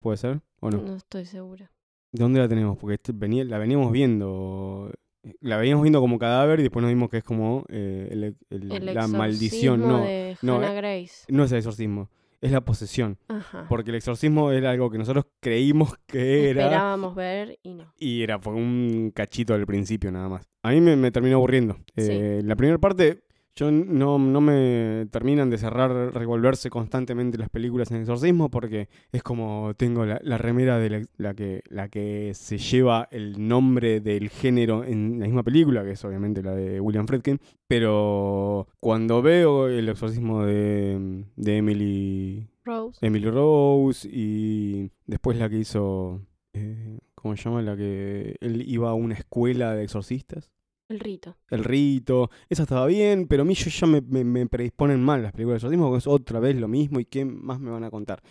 ¿Puede 0.00 0.16
ser? 0.16 0.40
¿O 0.60 0.70
no? 0.70 0.80
No 0.80 0.96
estoy 0.96 1.26
segura. 1.26 1.70
¿De 2.12 2.22
dónde 2.22 2.40
la 2.40 2.48
tenemos? 2.48 2.76
Porque 2.78 2.94
este 2.94 3.12
venía, 3.12 3.44
la 3.44 3.58
veníamos 3.58 3.92
viendo. 3.92 4.92
La 5.40 5.58
veníamos 5.58 5.82
viendo 5.82 6.00
como 6.00 6.18
cadáver 6.18 6.60
y 6.60 6.62
después 6.64 6.82
nos 6.82 6.90
vimos 6.90 7.10
que 7.10 7.18
es 7.18 7.24
como 7.24 7.64
eh, 7.68 8.08
el- 8.10 8.24
el- 8.48 8.72
El 8.72 8.94
la 8.94 9.06
maldición. 9.06 9.80
No, 9.80 9.98
de 10.02 10.36
no, 10.42 10.56
Hannah 10.56 10.72
eh, 10.72 10.76
Grace. 10.76 11.24
no 11.28 11.44
es 11.44 11.52
el 11.52 11.58
exorcismo, 11.58 12.08
es 12.40 12.50
la 12.50 12.62
posesión. 12.62 13.18
Ajá. 13.28 13.66
Porque 13.68 13.90
el 13.90 13.96
exorcismo 13.96 14.50
era 14.50 14.70
algo 14.70 14.90
que 14.90 14.96
nosotros 14.98 15.26
creímos 15.40 15.92
que 16.06 16.50
era. 16.50 16.62
Esperábamos 16.64 17.14
ver 17.14 17.58
y 17.62 17.74
no. 17.74 17.92
Y 17.98 18.22
era 18.22 18.38
fue 18.38 18.54
un 18.54 19.12
cachito 19.14 19.52
del 19.52 19.66
principio 19.66 20.10
nada 20.10 20.28
más. 20.30 20.48
A 20.62 20.70
mí 20.70 20.80
me, 20.80 20.96
me 20.96 21.10
terminó 21.10 21.36
aburriendo. 21.36 21.76
Eh, 21.96 22.40
La 22.44 22.56
primera 22.56 22.78
parte, 22.78 23.20
yo 23.54 23.70
no, 23.70 24.18
no 24.18 24.40
me 24.40 25.06
terminan 25.10 25.50
de 25.50 25.58
cerrar, 25.58 26.14
revolverse 26.14 26.70
constantemente 26.70 27.38
las 27.38 27.50
películas 27.50 27.90
en 27.90 27.98
exorcismo 28.00 28.50
porque 28.50 28.88
es 29.12 29.22
como 29.22 29.74
tengo 29.76 30.06
la, 30.06 30.20
la 30.22 30.38
remera 30.38 30.78
de 30.78 30.90
la, 30.90 31.02
la 31.16 31.34
que, 31.34 31.62
la 31.68 31.88
que 31.88 32.32
se 32.34 32.58
lleva 32.58 33.08
el 33.10 33.46
nombre 33.48 34.00
del 34.00 34.30
género 34.30 34.84
en 34.84 35.18
la 35.18 35.26
misma 35.26 35.42
película, 35.42 35.84
que 35.84 35.92
es 35.92 36.04
obviamente 36.04 36.42
la 36.42 36.54
de 36.54 36.80
William 36.80 37.06
Friedkin. 37.06 37.40
Pero 37.66 38.68
cuando 38.80 39.22
veo 39.22 39.68
el 39.68 39.88
exorcismo 39.88 40.44
de, 40.44 41.24
de 41.36 41.56
Emily 41.56 42.48
Rose. 42.64 42.98
Emily 43.04 43.30
Rose 43.30 44.08
y 44.10 44.90
después 45.06 45.38
la 45.38 45.48
que 45.48 45.58
hizo, 45.58 46.20
eh, 46.52 46.98
¿cómo 47.14 47.36
se 47.36 47.44
llama? 47.44 47.62
La 47.62 47.76
que 47.76 48.36
él 48.40 48.64
iba 48.66 48.90
a 48.90 48.94
una 48.94 49.14
escuela 49.14 49.74
de 49.74 49.84
exorcistas. 49.84 50.50
El 50.90 51.00
rito. 51.00 51.36
El 51.48 51.64
rito, 51.64 52.30
esa 52.48 52.64
estaba 52.64 52.86
bien, 52.86 53.26
pero 53.28 53.42
a 53.42 53.44
mí 53.46 53.54
yo 53.54 53.70
ya 53.70 53.86
me, 53.86 54.00
me- 54.02 54.24
me 54.24 54.46
predisponen 54.46 55.00
mal 55.02 55.22
las 55.22 55.32
películas 55.32 55.54
de 55.54 55.58
exorcismo 55.68 55.86
porque 55.86 55.98
es 56.00 56.06
otra 56.06 56.40
vez 56.40 56.56
lo 56.56 56.68
mismo 56.68 57.00
y 57.00 57.04
qué 57.06 57.24
más 57.24 57.60
me 57.60 57.70
van 57.70 57.84
a 57.84 57.90
contar. 57.90 58.22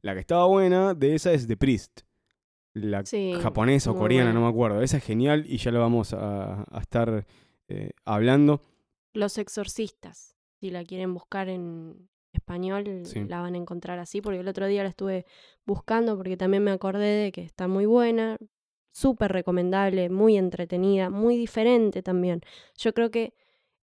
La 0.00 0.14
que 0.14 0.20
estaba 0.20 0.46
buena 0.46 0.94
de 0.94 1.14
esa 1.16 1.32
es 1.32 1.46
The 1.46 1.56
Priest. 1.56 2.00
La 2.72 3.04
Sí, 3.04 3.32
japonesa 3.40 3.90
o 3.90 3.96
coreana, 3.96 4.26
buena. 4.30 4.40
no 4.40 4.46
me 4.46 4.50
acuerdo. 4.50 4.80
Esa 4.82 4.96
es 4.98 5.04
genial 5.04 5.44
y 5.48 5.58
ya 5.58 5.70
la 5.72 5.78
vamos 5.80 6.12
a, 6.12 6.62
a 6.62 6.80
estar 6.80 7.26
eh, 7.68 7.90
hablando. 8.04 8.60
Los 9.12 9.38
exorcistas. 9.38 10.36
Si 10.60 10.70
la 10.70 10.84
quieren 10.84 11.14
buscar 11.14 11.48
en 11.48 12.08
español, 12.32 13.02
Sí. 13.04 13.24
la 13.28 13.40
van 13.40 13.54
a 13.54 13.58
encontrar 13.58 13.98
así, 14.00 14.20
porque 14.20 14.40
el 14.40 14.48
otro 14.48 14.66
día 14.66 14.82
la 14.82 14.88
estuve 14.88 15.24
buscando 15.66 16.16
porque 16.16 16.36
también 16.36 16.64
me 16.64 16.72
acordé 16.72 17.06
de 17.24 17.32
que 17.32 17.42
está 17.42 17.68
muy 17.68 17.86
buena, 17.86 18.38
súper 18.94 19.32
recomendable, 19.32 20.08
muy 20.08 20.36
entretenida, 20.36 21.10
muy 21.10 21.36
diferente 21.36 22.00
también. 22.00 22.42
Yo 22.78 22.94
creo 22.94 23.10
que 23.10 23.34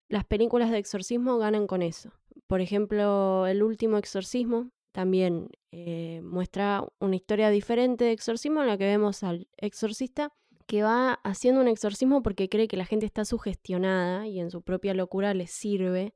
las 0.09 0.25
películas 0.25 0.69
de 0.69 0.79
exorcismo 0.79 1.37
ganan 1.37 1.65
con 1.65 1.81
eso. 1.81 2.11
Por 2.45 2.59
ejemplo, 2.59 3.47
el 3.47 3.63
último 3.63 3.97
exorcismo 3.97 4.69
también 4.91 5.49
eh, 5.71 6.19
muestra 6.23 6.85
una 6.99 7.15
historia 7.15 7.49
diferente 7.49 8.03
de 8.03 8.11
exorcismo 8.11 8.61
en 8.61 8.67
la 8.67 8.77
que 8.77 8.85
vemos 8.85 9.23
al 9.23 9.47
exorcista 9.55 10.33
que 10.65 10.83
va 10.83 11.13
haciendo 11.23 11.61
un 11.61 11.69
exorcismo 11.69 12.21
porque 12.21 12.49
cree 12.49 12.67
que 12.67 12.75
la 12.75 12.85
gente 12.85 13.05
está 13.05 13.23
sugestionada 13.23 14.27
y 14.27 14.41
en 14.41 14.51
su 14.51 14.61
propia 14.61 14.93
locura 14.93 15.33
les 15.33 15.51
sirve 15.51 16.13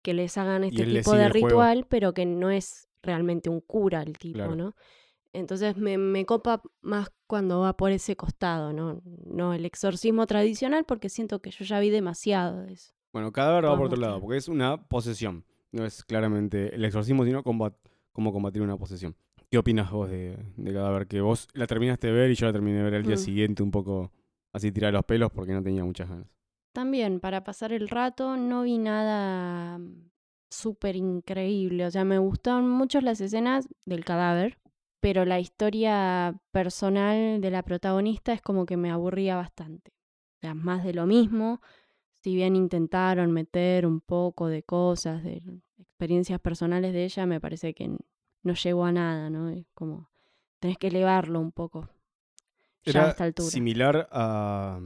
que 0.00 0.14
les 0.14 0.38
hagan 0.38 0.64
este 0.64 0.86
tipo 0.86 1.12
de 1.12 1.28
ritual, 1.28 1.84
pero 1.86 2.14
que 2.14 2.24
no 2.24 2.50
es 2.50 2.88
realmente 3.02 3.50
un 3.50 3.60
cura 3.60 4.02
el 4.02 4.16
tipo, 4.16 4.38
Claro. 4.38 4.56
¿no? 4.56 4.74
Entonces 5.32 5.76
me, 5.76 5.96
me 5.96 6.26
copa 6.26 6.60
más 6.80 7.10
cuando 7.26 7.60
va 7.60 7.76
por 7.76 7.92
ese 7.92 8.16
costado, 8.16 8.72
¿no? 8.72 9.00
No 9.24 9.54
el 9.54 9.64
exorcismo 9.64 10.26
tradicional, 10.26 10.84
porque 10.84 11.08
siento 11.08 11.40
que 11.40 11.50
yo 11.50 11.64
ya 11.64 11.78
vi 11.78 11.90
demasiado 11.90 12.62
de 12.62 12.72
eso. 12.72 12.92
Bueno, 13.12 13.30
cadáver 13.32 13.64
va 13.66 13.76
por 13.76 13.86
otro 13.86 14.00
lado, 14.00 14.20
porque 14.20 14.36
es 14.38 14.48
una 14.48 14.76
posesión. 14.88 15.44
No 15.72 15.84
es 15.84 16.04
claramente 16.04 16.74
el 16.74 16.84
exorcismo, 16.84 17.24
sino 17.24 17.42
combat- 17.44 17.76
cómo 18.12 18.32
combatir 18.32 18.62
una 18.62 18.76
posesión. 18.76 19.14
¿Qué 19.50 19.58
opinas 19.58 19.90
vos 19.90 20.08
de, 20.10 20.36
de 20.56 20.72
cadáver? 20.72 21.06
Que 21.08 21.20
vos 21.20 21.48
la 21.54 21.66
terminaste 21.66 22.06
de 22.08 22.12
ver 22.12 22.30
y 22.30 22.34
yo 22.34 22.46
la 22.46 22.52
terminé 22.52 22.78
de 22.78 22.84
ver 22.84 22.94
el 22.94 23.02
día 23.04 23.16
Mm. 23.16 23.18
siguiente 23.18 23.62
un 23.62 23.70
poco 23.70 24.12
así 24.52 24.70
tirar 24.72 24.92
los 24.92 25.04
pelos 25.04 25.30
porque 25.32 25.52
no 25.52 25.62
tenía 25.62 25.84
muchas 25.84 26.08
ganas. 26.08 26.26
También, 26.72 27.18
para 27.18 27.42
pasar 27.42 27.72
el 27.72 27.88
rato, 27.88 28.36
no 28.36 28.62
vi 28.62 28.78
nada 28.78 29.78
mm, 29.78 30.08
súper 30.50 30.94
increíble. 30.94 31.84
O 31.86 31.90
sea, 31.90 32.04
me 32.04 32.18
gustaron 32.18 32.68
mucho 32.68 33.00
las 33.00 33.20
escenas 33.20 33.68
del 33.84 34.04
cadáver, 34.04 34.58
pero 35.00 35.24
la 35.24 35.40
historia 35.40 36.38
personal 36.50 37.40
de 37.40 37.50
la 37.50 37.62
protagonista 37.62 38.32
es 38.32 38.42
como 38.42 38.66
que 38.66 38.76
me 38.76 38.90
aburría 38.90 39.36
bastante. 39.36 39.92
O 40.36 40.40
sea, 40.40 40.54
más 40.54 40.84
de 40.84 40.94
lo 40.94 41.06
mismo. 41.06 41.60
Si 42.22 42.34
bien 42.34 42.54
intentaron 42.54 43.32
meter 43.32 43.86
un 43.86 44.00
poco 44.00 44.48
de 44.48 44.62
cosas, 44.62 45.24
de 45.24 45.42
experiencias 45.78 46.38
personales 46.40 46.92
de 46.92 47.04
ella, 47.04 47.24
me 47.24 47.40
parece 47.40 47.72
que 47.74 47.90
no 48.42 48.54
llegó 48.54 48.84
a 48.84 48.92
nada, 48.92 49.30
¿no? 49.30 49.48
Es 49.48 49.66
como, 49.74 50.10
tenés 50.58 50.76
que 50.76 50.88
elevarlo 50.88 51.40
un 51.40 51.52
poco. 51.52 51.88
Ya 52.84 53.06
a 53.06 53.10
esta 53.10 53.24
altura. 53.24 53.50
similar 53.50 54.08
a 54.10 54.80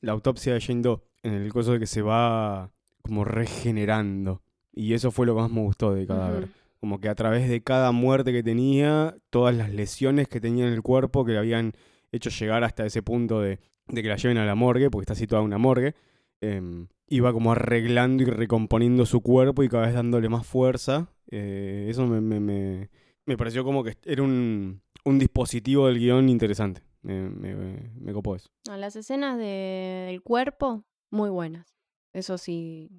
la 0.00 0.12
autopsia 0.12 0.54
de 0.54 0.60
Jane 0.60 0.82
Doe, 0.82 1.02
en 1.22 1.34
el 1.34 1.52
caso 1.52 1.72
de 1.72 1.80
que 1.80 1.86
se 1.86 2.02
va 2.02 2.70
como 3.02 3.24
regenerando. 3.24 4.42
Y 4.72 4.94
eso 4.94 5.10
fue 5.10 5.26
lo 5.26 5.34
que 5.34 5.42
más 5.42 5.50
me 5.50 5.60
gustó 5.60 5.92
de 5.92 6.06
cadáver. 6.06 6.48
Como 6.82 6.98
que 6.98 7.08
a 7.08 7.14
través 7.14 7.48
de 7.48 7.62
cada 7.62 7.92
muerte 7.92 8.32
que 8.32 8.42
tenía, 8.42 9.16
todas 9.30 9.54
las 9.56 9.70
lesiones 9.70 10.26
que 10.26 10.40
tenía 10.40 10.66
en 10.66 10.72
el 10.72 10.82
cuerpo 10.82 11.24
que 11.24 11.30
le 11.30 11.38
habían 11.38 11.74
hecho 12.10 12.28
llegar 12.28 12.64
hasta 12.64 12.84
ese 12.84 13.02
punto 13.04 13.40
de, 13.40 13.60
de 13.86 14.02
que 14.02 14.08
la 14.08 14.16
lleven 14.16 14.36
a 14.38 14.44
la 14.44 14.56
morgue, 14.56 14.90
porque 14.90 15.04
está 15.04 15.14
situada 15.14 15.42
en 15.42 15.46
una 15.46 15.58
morgue, 15.58 15.94
em, 16.40 16.88
iba 17.06 17.32
como 17.32 17.52
arreglando 17.52 18.24
y 18.24 18.26
recomponiendo 18.26 19.06
su 19.06 19.20
cuerpo 19.20 19.62
y 19.62 19.68
cada 19.68 19.86
vez 19.86 19.94
dándole 19.94 20.28
más 20.28 20.44
fuerza. 20.44 21.08
Eh, 21.30 21.86
eso 21.88 22.04
me, 22.08 22.20
me, 22.20 22.40
me- 22.40 22.90
me 23.26 23.36
pareció 23.36 23.62
como 23.62 23.84
que 23.84 23.96
era 24.04 24.24
un, 24.24 24.82
un 25.04 25.18
dispositivo 25.20 25.86
del 25.86 26.00
guion 26.00 26.28
interesante. 26.28 26.82
Me, 27.02 28.12
copó 28.12 28.34
eso. 28.34 28.48
Las 28.76 28.96
escenas 28.96 29.38
de- 29.38 30.06
del 30.08 30.20
cuerpo, 30.20 30.84
muy 31.12 31.30
buenas. 31.30 31.76
Eso 32.12 32.38
sí, 32.38 32.90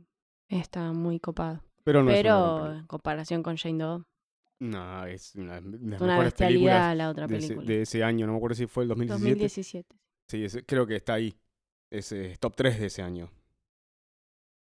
está 0.47 0.93
muy 0.93 1.19
copado. 1.19 1.61
Pero 1.83 2.01
no 2.03 2.11
Pero 2.11 2.55
película. 2.59 2.79
en 2.79 2.87
comparación 2.87 3.43
con 3.43 3.57
Jane 3.57 3.83
Doe, 3.83 4.03
No, 4.59 5.05
es 5.05 5.35
una 5.35 5.59
de 5.59 5.71
las 5.71 5.81
una 5.81 5.97
mejores 6.07 6.33
películas 6.33 6.95
la 6.97 7.09
otra 7.09 7.27
de 7.27 7.37
ese, 7.37 7.47
película. 7.47 7.67
de 7.67 7.81
ese 7.81 8.03
año. 8.03 8.25
No 8.25 8.33
me 8.33 8.37
acuerdo 8.37 8.55
si 8.55 8.67
fue 8.67 8.83
el 8.83 8.89
2017. 8.89 9.95
2017. 10.27 10.59
Sí, 10.59 10.61
creo 10.65 10.87
que 10.87 10.95
está 10.95 11.15
ahí. 11.15 11.35
Es 11.91 12.13
top 12.39 12.55
3 12.55 12.79
de 12.79 12.85
ese 12.87 13.01
año. 13.01 13.29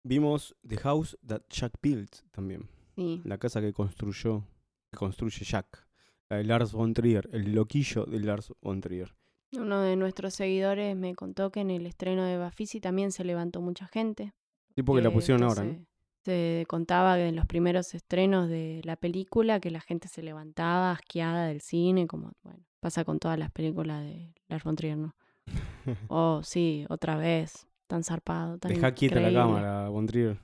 Vimos 0.04 0.56
The 0.66 0.76
House 0.78 1.18
That 1.26 1.42
Jack 1.50 1.72
Built 1.82 2.16
también. 2.30 2.68
Sí. 2.96 3.20
La 3.24 3.38
casa 3.38 3.60
que 3.60 3.72
construyó, 3.72 4.44
que 4.90 4.96
construye 4.96 5.44
Jack. 5.44 5.86
La 6.30 6.36
de 6.38 6.44
Lars 6.44 6.72
von 6.72 6.92
Trier, 6.94 7.28
el 7.32 7.54
loquillo 7.54 8.04
de 8.04 8.20
Lars 8.20 8.52
von 8.60 8.80
Trier. 8.80 9.14
Uno 9.52 9.80
de 9.80 9.96
nuestros 9.96 10.34
seguidores 10.34 10.94
me 10.94 11.14
contó 11.14 11.50
que 11.50 11.60
en 11.60 11.70
el 11.70 11.86
estreno 11.86 12.24
de 12.24 12.36
Bafisi 12.36 12.80
también 12.80 13.12
se 13.12 13.24
levantó 13.24 13.60
mucha 13.62 13.86
gente. 13.86 14.34
Sí, 14.74 14.82
porque 14.82 15.02
la 15.02 15.10
pusieron 15.10 15.42
ahora, 15.42 15.64
¿no? 15.64 15.86
Se, 16.24 16.64
contaba 16.68 17.16
que 17.16 17.28
en 17.28 17.36
los 17.36 17.46
primeros 17.46 17.94
estrenos 17.94 18.48
de 18.48 18.80
la 18.84 18.96
película 18.96 19.60
que 19.60 19.70
la 19.70 19.80
gente 19.80 20.08
se 20.08 20.22
levantaba 20.22 20.92
asqueada 20.92 21.46
del 21.46 21.60
cine, 21.60 22.06
como, 22.06 22.32
bueno, 22.42 22.64
pasa 22.80 23.04
con 23.04 23.18
todas 23.18 23.38
las 23.38 23.50
películas 23.50 24.02
de 24.02 24.34
Lars 24.48 24.64
von 24.64 24.76
Trier, 24.76 24.96
¿no? 24.96 25.14
Oh, 26.08 26.42
sí, 26.42 26.84
otra 26.90 27.16
vez, 27.16 27.66
tan 27.86 28.04
zarpado, 28.04 28.58
tan 28.58 28.72
Deja 28.72 28.92
quieta 28.92 29.20
la 29.20 29.32
cámara, 29.32 29.88
von 29.88 30.06
Trier. 30.06 30.38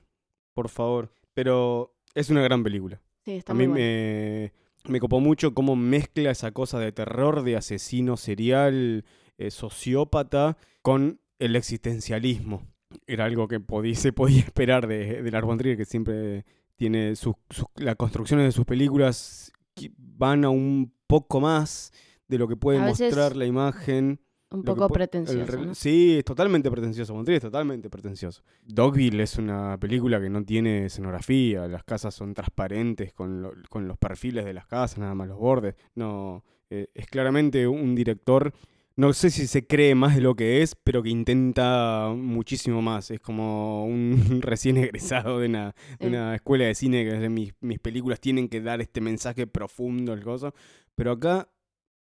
Por 0.53 0.69
favor. 0.69 1.11
Pero 1.33 1.93
es 2.15 2.29
una 2.29 2.41
gran 2.41 2.63
película. 2.63 3.01
Sí, 3.23 3.33
está 3.33 3.51
A 3.51 3.55
muy 3.55 3.67
mí 3.67 3.73
me, 3.73 4.53
me 4.87 4.99
copó 4.99 5.19
mucho 5.19 5.53
cómo 5.53 5.75
mezcla 5.75 6.31
esa 6.31 6.51
cosa 6.51 6.79
de 6.79 6.91
terror, 6.91 7.43
de 7.43 7.57
asesino 7.57 8.17
serial, 8.17 9.05
eh, 9.37 9.51
sociópata, 9.51 10.57
con 10.81 11.19
el 11.39 11.55
existencialismo. 11.55 12.63
Era 13.07 13.25
algo 13.25 13.47
que 13.47 13.59
se 13.95 14.13
podía 14.13 14.39
esperar 14.45 14.87
de, 14.87 15.21
de 15.23 15.31
Lars 15.31 15.45
von 15.45 15.57
Trier, 15.57 15.77
que 15.77 15.85
siempre 15.85 16.45
tiene 16.75 17.15
sus, 17.15 17.35
sus- 17.49 17.67
las 17.75 17.95
construcciones 17.95 18.45
de 18.45 18.51
sus 18.51 18.65
películas 18.65 19.51
que 19.73 19.91
van 19.97 20.45
a 20.45 20.49
un 20.49 20.93
poco 21.07 21.39
más 21.39 21.91
de 22.27 22.37
lo 22.37 22.47
que 22.47 22.55
puede 22.55 22.79
mostrar 23.11 23.35
la 23.35 23.45
imagen. 23.45 24.19
Un 24.51 24.63
poco 24.63 24.85
el 24.85 24.87
pretencioso. 24.93 25.73
Sí, 25.75 26.17
es 26.19 26.23
totalmente 26.23 26.71
pretencioso. 26.71 27.13
Von 27.13 27.25
Trier 27.25 27.37
es 27.37 27.41
totalmente 27.43 27.89
pretencioso. 27.89 28.43
Dogville 28.63 29.21
es 29.23 29.37
una 29.37 29.77
película 29.79 30.21
que 30.21 30.29
no 30.29 30.43
tiene 30.45 30.85
escenografía. 30.85 31.67
Las 31.67 31.83
casas 31.83 32.13
son 32.13 32.33
transparentes 32.33 33.11
con, 33.13 33.41
lo- 33.41 33.53
con 33.69 33.87
los 33.87 33.97
perfiles 33.97 34.45
de 34.45 34.53
las 34.53 34.65
casas, 34.67 34.99
nada 34.99 35.13
más 35.15 35.27
los 35.27 35.37
bordes. 35.37 35.75
No, 35.95 36.43
eh, 36.69 36.87
es 36.93 37.07
claramente 37.07 37.67
un 37.67 37.95
director. 37.95 38.53
No 38.97 39.11
sé 39.11 39.29
si 39.29 39.45
se 39.47 39.67
cree 39.67 39.93
más 39.93 40.15
de 40.15 40.21
lo 40.21 40.35
que 40.35 40.61
es, 40.61 40.75
pero 40.75 41.03
que 41.03 41.09
intenta 41.09 42.13
muchísimo 42.15 42.81
más. 42.81 43.11
Es 43.11 43.19
como 43.19 43.85
un 43.85 44.39
recién 44.41 44.77
egresado 44.77 45.39
de 45.39 45.47
una, 45.47 45.75
de 45.99 46.07
una 46.07 46.35
escuela 46.35 46.65
de 46.65 46.75
cine 46.75 47.03
que 47.03 47.29
mis, 47.29 47.53
mis 47.59 47.79
películas 47.79 48.21
tienen 48.21 48.47
que 48.47 48.61
dar 48.61 48.79
este 48.81 49.01
mensaje 49.01 49.47
profundo, 49.47 50.13
el 50.13 50.23
gozo. 50.23 50.53
Pero 50.95 51.11
acá 51.11 51.49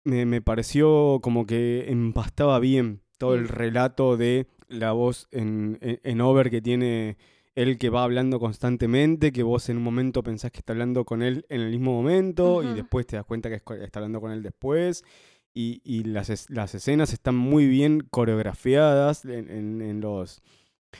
me, 0.05 0.24
me 0.24 0.40
pareció 0.40 1.20
como 1.22 1.44
que 1.44 1.90
empastaba 1.90 2.59
bien 2.59 3.03
todo 3.18 3.35
el 3.35 3.44
Mm. 3.44 3.48
relato 3.48 4.16
de 4.16 4.46
la 4.68 4.92
voz 4.92 5.29
en, 5.31 5.79
en, 5.83 6.01
en 6.03 6.20
over 6.22 6.48
que 6.51 6.62
tiene 6.62 7.18
él 7.55 7.77
que 7.77 7.90
va 7.90 8.05
hablando 8.05 8.38
constantemente, 8.38 9.33
que 9.33 9.42
vos 9.42 9.68
en 9.68 9.77
un 9.79 9.83
momento 9.83 10.22
pensás 10.22 10.53
que 10.53 10.61
está 10.61 10.72
hablando 10.72 11.05
con 11.05 11.22
él 11.22 11.44
en 11.48 11.61
el 11.61 11.70
mismo 11.70 11.92
momento 11.92 12.62
y 12.62 12.72
después 12.72 13.07
te 13.07 13.16
das 13.16 13.24
cuenta 13.27 13.51
que 13.51 13.57
está 13.57 13.98
hablando 13.98 14.20
con 14.20 14.31
él 14.31 14.42
después. 14.42 15.03
Y, 15.54 15.80
y 15.84 16.04
las, 16.04 16.30
es- 16.30 16.48
las 16.50 16.74
escenas 16.74 17.12
están 17.12 17.34
muy 17.37 17.66
bien 17.66 18.06
coreografiadas 18.11 19.24
en, 19.24 19.50
en- 19.50 19.82
en 19.82 20.00
los... 20.00 20.40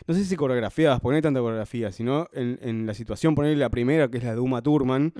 No 0.06 0.12
sé 0.14 0.22
si 0.24 0.37
coreografiadas, 0.37 1.00
porque 1.00 1.12
no 1.12 1.16
hay 1.16 1.22
tanta 1.22 1.40
coreografía, 1.40 1.90
sino 1.92 2.26
en, 2.34 2.58
en 2.61 2.87
la 2.87 2.92
situación, 2.92 3.34
poner 3.34 3.56
la 3.56 3.70
primera, 3.70 4.08
que 4.11 4.18
es 4.18 4.24
la 4.24 4.34
de 4.34 4.40
Uma 4.40 4.61
Thurman, 4.61 5.14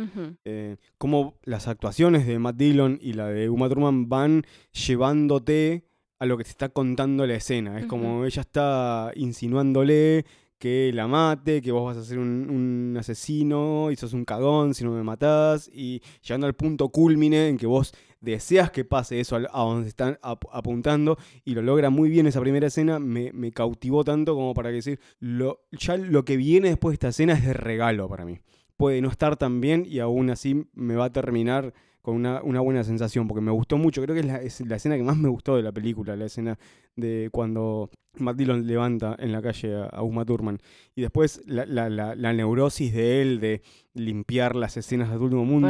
eh, 0.45 0.77
cómo 0.99 1.39
las 1.45 1.69
actuaciones 1.69 2.27
de 2.27 2.39
Matt 2.39 2.57
Dillon 2.57 2.99
y 3.01 3.15
la 3.15 3.29
de 3.29 3.49
Uma 3.49 3.69
Thurman 3.71 4.11
van 4.11 4.45
llevándote 4.73 5.85
a 6.19 6.27
lo 6.27 6.37
que 6.37 6.45
te 6.45 6.51
está 6.51 6.69
contando 6.69 7.27
la 7.27 7.35
escena. 7.37 7.79
Es 7.79 7.87
como 7.87 8.25
ella 8.27 8.43
está 8.43 9.11
insinuándole 9.15 10.25
que 10.59 10.91
la 10.93 11.07
mate, 11.07 11.63
que 11.63 11.71
vos 11.71 11.85
vas 11.87 11.97
a 11.97 12.07
ser 12.07 12.19
un, 12.19 12.51
un 12.51 12.97
asesino 12.99 13.91
y 13.93 13.97
sos 13.97 14.13
un 14.13 14.25
cagón 14.25 14.75
si 14.75 14.83
no 14.85 14.91
me 14.91 15.05
matás, 15.05 15.71
y 15.73 16.03
llegando 16.23 16.47
al 16.49 16.55
punto 16.55 16.89
culmine 16.89 17.49
en 17.49 17.57
que 17.57 17.67
vos 17.67 17.95
deseas 18.21 18.71
que 18.71 18.85
pase 18.85 19.21
eso 19.21 19.37
a 19.37 19.61
donde 19.63 19.89
están 19.89 20.19
ap- 20.23 20.45
apuntando 20.53 21.19
y 21.45 21.55
lo 21.55 21.63
logra 21.63 21.91
muy 21.91 22.09
bien 22.11 22.27
esa 22.27 22.41
primera 22.41 22.67
escena, 22.67 22.99
me, 22.99 23.33
me 23.33 23.53
cautivó 23.53 24.05
tanto 24.05 24.35
como 24.35 24.55
para 24.55 24.71
decir, 24.71 25.01
lo, 25.21 25.61
ya 25.73 25.97
lo 25.97 26.25
que 26.25 26.37
viene 26.37 26.69
después 26.69 26.93
de 26.93 26.95
esta 26.95 27.09
escena 27.09 27.33
es 27.35 27.45
de 27.45 27.53
regalo 27.53 28.09
para 28.09 28.25
mí. 28.25 28.39
Puede 28.77 29.01
no 29.01 29.09
estar 29.09 29.37
tan 29.37 29.61
bien 29.61 29.85
y 29.87 29.99
aún 29.99 30.31
así 30.31 30.69
me 30.75 30.95
va 30.95 31.07
a 31.07 31.13
terminar 31.13 31.75
con 32.09 32.17
una, 32.17 32.43
una 32.43 32.61
buena 32.61 32.85
sensación, 32.85 33.29
porque 33.29 33.43
me 33.43 33.51
gustó 33.51 33.77
mucho, 33.77 34.01
creo 34.01 34.15
que 34.15 34.21
es 34.21 34.27
la, 34.27 34.41
es 34.41 34.67
la 34.67 34.77
escena 34.77 34.97
que 34.97 35.03
más 35.03 35.19
me 35.19 35.29
gustó 35.29 35.57
de 35.57 35.63
la 35.63 35.73
película, 35.73 36.17
la 36.17 36.25
escena 36.25 36.59
de 36.97 37.29
cuando 37.31 37.91
Matt 38.15 38.39
Dillon 38.39 38.67
levanta 38.67 39.15
en 39.19 39.31
la 39.31 39.43
calle 39.43 39.75
a, 39.75 39.85
a 39.85 40.03
Uma 40.03 40.25
Thurman. 40.25 40.59
Y 40.97 41.03
después 41.03 41.43
la, 41.45 41.67
la, 41.67 41.91
la, 41.91 42.33
neurosis 42.33 42.95
de 42.95 43.21
él 43.21 43.41
de 43.41 43.61
limpiar 43.93 44.57
las 44.57 44.79
escenas 44.79 45.11
del 45.11 45.21
último 45.21 45.45
mundo, 45.45 45.69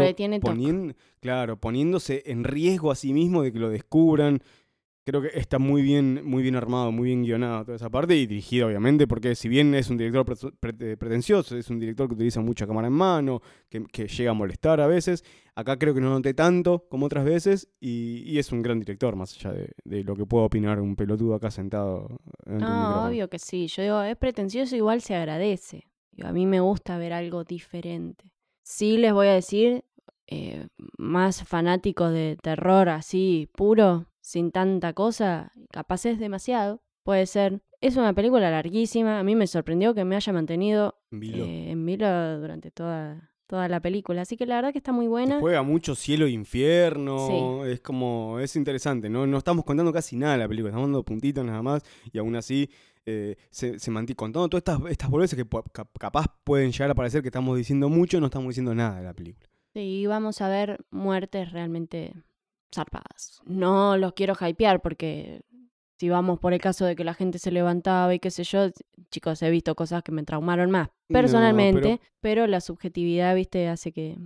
claro, 1.18 1.56
poniéndose 1.56 2.22
en 2.26 2.44
riesgo 2.44 2.92
a 2.92 2.94
sí 2.94 3.12
mismo 3.12 3.42
de 3.42 3.52
que 3.52 3.58
lo 3.58 3.68
descubran. 3.68 4.40
Creo 5.08 5.22
que 5.22 5.30
está 5.38 5.58
muy 5.58 5.80
bien, 5.80 6.20
muy 6.22 6.42
bien 6.42 6.54
armado, 6.54 6.92
muy 6.92 7.06
bien 7.06 7.22
guionado 7.22 7.64
toda 7.64 7.76
esa 7.76 7.88
parte 7.88 8.14
y 8.14 8.26
dirigido, 8.26 8.66
obviamente, 8.66 9.06
porque 9.06 9.34
si 9.34 9.48
bien 9.48 9.74
es 9.74 9.88
un 9.88 9.96
director 9.96 10.26
pre- 10.26 10.72
pre- 10.74 10.96
pretencioso, 10.98 11.56
es 11.56 11.70
un 11.70 11.78
director 11.78 12.08
que 12.08 12.14
utiliza 12.14 12.42
mucha 12.42 12.66
cámara 12.66 12.88
en 12.88 12.92
mano, 12.92 13.40
que, 13.70 13.82
que 13.90 14.06
llega 14.06 14.32
a 14.32 14.34
molestar 14.34 14.82
a 14.82 14.86
veces, 14.86 15.24
acá 15.54 15.78
creo 15.78 15.94
que 15.94 16.02
no 16.02 16.10
noté 16.10 16.34
tanto 16.34 16.84
como 16.90 17.06
otras 17.06 17.24
veces 17.24 17.70
y, 17.80 18.22
y 18.30 18.38
es 18.38 18.52
un 18.52 18.60
gran 18.60 18.80
director, 18.80 19.16
más 19.16 19.34
allá 19.34 19.52
de, 19.52 19.70
de 19.82 20.04
lo 20.04 20.14
que 20.14 20.26
pueda 20.26 20.44
opinar 20.44 20.78
un 20.78 20.94
pelotudo 20.94 21.36
acá 21.36 21.50
sentado. 21.50 22.20
No, 22.44 23.06
obvio 23.06 23.30
que 23.30 23.38
sí. 23.38 23.66
Yo 23.68 23.82
digo, 23.82 24.02
es 24.02 24.16
pretencioso, 24.18 24.76
igual 24.76 25.00
se 25.00 25.14
agradece. 25.14 25.84
A 26.22 26.32
mí 26.32 26.44
me 26.44 26.60
gusta 26.60 26.98
ver 26.98 27.14
algo 27.14 27.44
diferente. 27.44 28.34
Sí 28.62 28.98
les 28.98 29.14
voy 29.14 29.28
a 29.28 29.32
decir, 29.32 29.84
eh, 30.26 30.66
más 30.98 31.44
fanáticos 31.44 32.12
de 32.12 32.36
terror 32.42 32.90
así, 32.90 33.48
puro, 33.56 34.04
sin 34.28 34.50
tanta 34.50 34.92
cosa, 34.92 35.52
capaz 35.70 36.04
es 36.04 36.18
demasiado, 36.18 36.82
puede 37.02 37.24
ser. 37.24 37.62
Es 37.80 37.96
una 37.96 38.12
película 38.12 38.50
larguísima, 38.50 39.20
a 39.20 39.22
mí 39.22 39.34
me 39.34 39.46
sorprendió 39.46 39.94
que 39.94 40.04
me 40.04 40.16
haya 40.16 40.32
mantenido 40.34 40.98
eh, 41.12 41.70
en 41.70 41.86
vilo 41.86 42.38
durante 42.38 42.70
toda 42.70 43.30
toda 43.46 43.66
la 43.68 43.80
película. 43.80 44.20
Así 44.22 44.36
que 44.36 44.44
la 44.44 44.56
verdad 44.56 44.72
que 44.72 44.78
está 44.78 44.92
muy 44.92 45.06
buena. 45.06 45.40
Juega 45.40 45.62
mucho 45.62 45.94
cielo 45.94 46.26
e 46.26 46.30
infierno. 46.30 47.64
Es 47.64 47.80
como. 47.80 48.38
Es 48.40 48.54
interesante, 48.56 49.08
¿no? 49.08 49.26
No 49.26 49.38
estamos 49.38 49.64
contando 49.64 49.90
casi 49.94 50.16
nada 50.16 50.34
de 50.34 50.40
la 50.40 50.48
película, 50.48 50.68
estamos 50.68 50.88
dando 50.88 51.02
puntitos 51.04 51.42
nada 51.46 51.62
más. 51.62 51.82
Y 52.12 52.18
aún 52.18 52.36
así. 52.36 52.68
eh, 53.06 53.36
se, 53.48 53.78
se 53.78 53.90
mantiene 53.90 54.16
contando 54.16 54.46
todas 54.50 54.60
estas, 54.60 54.90
estas 54.90 55.08
boludeces 55.08 55.42
que 55.42 55.48
capaz 55.98 56.26
pueden 56.44 56.72
llegar 56.72 56.90
a 56.90 56.94
parecer 56.94 57.22
que 57.22 57.28
estamos 57.28 57.56
diciendo 57.56 57.88
mucho, 57.88 58.20
no 58.20 58.26
estamos 58.26 58.48
diciendo 58.48 58.74
nada 58.74 58.98
de 58.98 59.04
la 59.04 59.14
película. 59.14 59.48
Sí, 59.72 60.06
vamos 60.06 60.42
a 60.42 60.48
ver 60.48 60.84
muertes 60.90 61.50
realmente 61.52 62.12
zarpadas. 62.74 63.40
No 63.46 63.96
los 63.96 64.12
quiero 64.12 64.34
hypear 64.40 64.80
porque 64.80 65.40
si 65.98 66.08
vamos 66.08 66.38
por 66.38 66.52
el 66.52 66.60
caso 66.60 66.84
de 66.84 66.94
que 66.94 67.04
la 67.04 67.14
gente 67.14 67.38
se 67.38 67.50
levantaba 67.50 68.14
y 68.14 68.20
qué 68.20 68.30
sé 68.30 68.44
yo, 68.44 68.68
chicos, 69.10 69.42
he 69.42 69.50
visto 69.50 69.74
cosas 69.74 70.02
que 70.02 70.12
me 70.12 70.22
traumaron 70.22 70.70
más 70.70 70.88
No, 71.08 71.14
personalmente, 71.14 72.00
pero... 72.20 72.46
la 72.46 72.60
subjetividad, 72.60 73.34
viste, 73.34 73.68
hace 73.68 73.92
que... 73.92 74.16